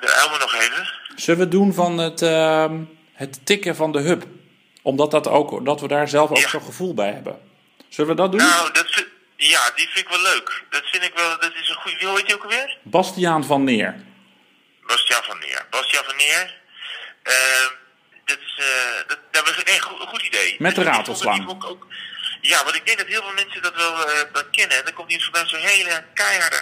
De 0.00 0.12
Elmer 0.20 0.38
nog 0.38 0.54
even. 0.54 0.92
Zullen 1.16 1.40
we 1.40 1.48
doen 1.48 1.74
van 1.74 1.98
het, 1.98 2.22
ehm, 2.22 2.80
het 3.12 3.46
tikken 3.46 3.76
van 3.76 3.92
de 3.92 4.00
hub? 4.00 4.24
Omdat 4.82 5.10
dat, 5.10 5.28
ook, 5.28 5.64
dat 5.64 5.80
we 5.80 5.88
daar 5.88 6.08
zelf 6.08 6.30
ook 6.30 6.36
Ja. 6.36 6.48
zo'n 6.48 6.62
gevoel 6.62 6.94
bij 6.94 7.10
hebben. 7.12 7.38
Zullen 7.88 8.10
we 8.10 8.16
dat 8.16 8.30
doen? 8.32 8.40
Nou, 8.40 8.72
dat 8.72 8.86
vind, 8.90 9.06
ja, 9.36 9.70
die 9.76 9.88
vind 9.88 10.06
ik 10.06 10.08
wel 10.08 10.22
leuk. 10.22 10.64
Dat 10.70 10.82
vind 10.84 11.02
ik 11.02 11.12
wel, 11.14 11.38
dat 11.40 11.52
is 11.54 11.68
een 11.68 11.74
goede. 11.74 11.96
Wie 11.98 12.08
heet 12.08 12.26
je 12.28 12.34
ook 12.34 12.42
alweer? 12.42 12.78
Bastiaan 12.82 13.44
van 13.44 13.64
Neer. 13.64 13.96
Bastiaan 14.86 15.22
van 15.22 15.38
Neer. 15.38 15.66
Bastiaan 15.70 16.04
van 16.04 16.16
Neer. 16.16 16.60
Dat 17.22 17.72
is, 18.56 18.64
eh 18.64 19.08
dat, 19.08 19.18
dat 19.30 19.44
was 19.48 19.56
een 19.64 19.80
goed, 19.80 20.08
goed 20.08 20.22
idee. 20.22 20.56
Met 20.58 20.74
de 20.74 20.82
ratelslang. 20.82 21.56
ja, 22.40 22.64
want 22.64 22.76
ik 22.76 22.86
denk 22.86 22.98
dat 22.98 23.06
heel 23.06 23.22
veel 23.22 23.32
mensen 23.34 23.62
dat 23.62 23.74
wel 23.76 24.08
eh, 24.08 24.20
wel 24.32 24.44
kennen. 24.50 24.84
Dan 24.84 24.94
komt 24.94 25.10
iemand 25.10 25.28
vanuit 25.30 25.48
zo'n 25.48 25.60
hele 25.60 26.04
keiharde 26.14 26.60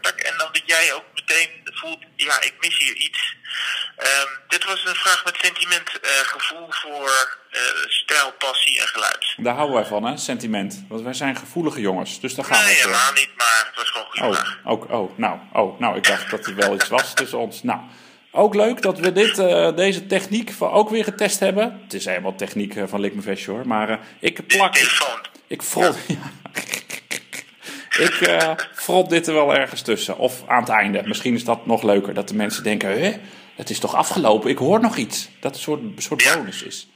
tak 0.00 0.16
En 0.20 0.34
dan 0.38 0.48
dat 0.52 0.62
jij 0.66 0.92
ook 0.94 1.04
meteen 1.14 1.50
voelt, 1.64 1.98
ja, 2.16 2.40
ik 2.40 2.54
mis 2.60 2.78
hier 2.78 2.94
iets. 2.94 3.36
Ehm, 3.96 4.26
dit 4.48 4.64
was 4.64 4.84
een 4.84 4.94
vraag 4.94 5.24
met 5.24 5.36
sentiment, 5.42 6.00
eh, 6.00 6.10
gevoel 6.10 6.66
voor 6.70 7.36
stijl, 7.88 8.32
passie 8.32 8.80
en 8.80 8.86
geluid. 8.86 9.34
Daar 9.36 9.54
houden 9.54 9.76
wij 9.76 9.84
van, 9.84 10.04
hè? 10.04 10.16
Sentiment. 10.16 10.84
Want 10.88 11.02
wij 11.02 11.12
zijn 11.14 11.36
gevoelige 11.36 11.80
jongens. 11.80 12.20
Dus 12.20 12.34
daar 12.34 12.44
gaan 12.44 12.64
Nee, 12.64 12.74
we 12.74 12.80
voor. 12.82 12.90
helemaal 12.90 13.12
niet, 13.12 13.30
maar 13.36 13.64
het 13.66 13.76
was 13.76 13.90
gewoon 13.90 14.06
een 14.10 14.34
goede 14.36 14.56
Oh, 14.64 14.72
ook, 14.72 14.90
oh, 14.90 15.18
nou, 15.18 15.38
oh, 15.52 15.80
nou, 15.80 15.96
ik 15.96 16.06
dacht 16.06 16.30
dat 16.30 16.46
er 16.46 16.54
wel 16.54 16.74
iets 16.74 16.88
was 16.88 17.14
tussen 17.14 17.38
ons. 17.38 17.62
Nou, 17.62 17.80
ook 18.30 18.54
leuk 18.54 18.82
dat 18.82 18.98
we 18.98 19.12
dit, 19.12 19.38
eh, 19.38 19.76
deze 19.76 20.06
techniek 20.06 20.52
van 20.52 20.70
ook 20.70 20.88
weer 20.90 21.04
getest 21.04 21.40
hebben. 21.40 21.80
Het 21.82 21.94
is 21.94 22.04
helemaal 22.04 22.34
techniek 22.34 22.76
eh, 22.76 22.84
van 22.86 23.00
Likmevestje 23.00 23.50
hoor. 23.50 23.66
Maar 23.66 23.88
eh, 23.90 23.98
ik 24.20 24.46
plak, 24.46 24.76
ik 25.46 25.62
frot, 25.62 25.96
ik 27.98 28.12
frot 28.74 29.10
dit 29.10 29.26
er 29.26 29.34
wel 29.34 29.54
ergens 29.54 29.82
tussen. 29.82 30.18
Of 30.18 30.42
aan 30.46 30.60
het 30.60 30.68
einde. 30.68 31.02
Misschien 31.04 31.34
is 31.34 31.44
dat 31.44 31.66
nog 31.66 31.82
leuker. 31.82 32.14
Dat 32.14 32.28
de 32.28 32.34
mensen 32.34 32.62
denken, 32.62 33.00
hè, 33.00 33.16
het 33.56 33.70
is 33.70 33.78
toch 33.78 33.94
afgelopen? 33.94 34.50
Ik 34.50 34.58
hoor 34.58 34.80
nog 34.80 34.96
iets. 34.96 35.28
Dat 35.40 35.54
een 35.54 35.60
soort, 35.60 35.80
een 35.80 35.94
soort 35.98 36.22
Ja. 36.22 36.36
bonus 36.36 36.62
is. 36.62 36.88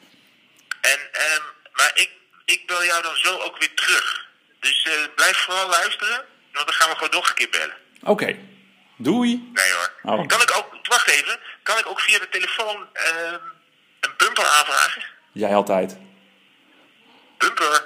En, 0.80 0.98
ehm, 1.12 1.42
maar 1.72 1.90
ik, 1.94 2.10
ik 2.44 2.62
bel 2.66 2.84
jou 2.84 3.02
dan 3.02 3.16
zo 3.16 3.38
ook 3.38 3.58
weer 3.58 3.74
terug. 3.74 4.26
Dus 4.60 4.88
blijf 5.14 5.36
vooral 5.36 5.68
luisteren, 5.68 6.24
want 6.52 6.66
dan 6.66 6.74
gaan 6.74 6.88
we 6.90 6.94
gewoon 6.94 7.10
nog 7.12 7.28
een 7.28 7.34
keer 7.34 7.48
bellen. 7.50 7.76
Oké, 8.02 8.36
doei. 8.96 9.50
Nee 9.52 9.72
hoor. 9.72 9.92
Oh. 10.02 10.26
Kan 10.26 10.40
ik 10.42 10.52
ook, 10.56 10.86
wacht 10.88 11.08
even, 11.08 11.38
kan 11.62 11.78
ik 11.78 11.86
ook 11.86 12.00
via 12.00 12.18
de 12.18 12.28
telefoon 12.28 12.88
ehm, 12.92 13.38
een 14.00 14.10
bumper 14.16 14.46
aanvragen? 14.46 15.02
Jij 15.32 15.54
altijd. 15.54 15.98
Bumper. 17.38 17.84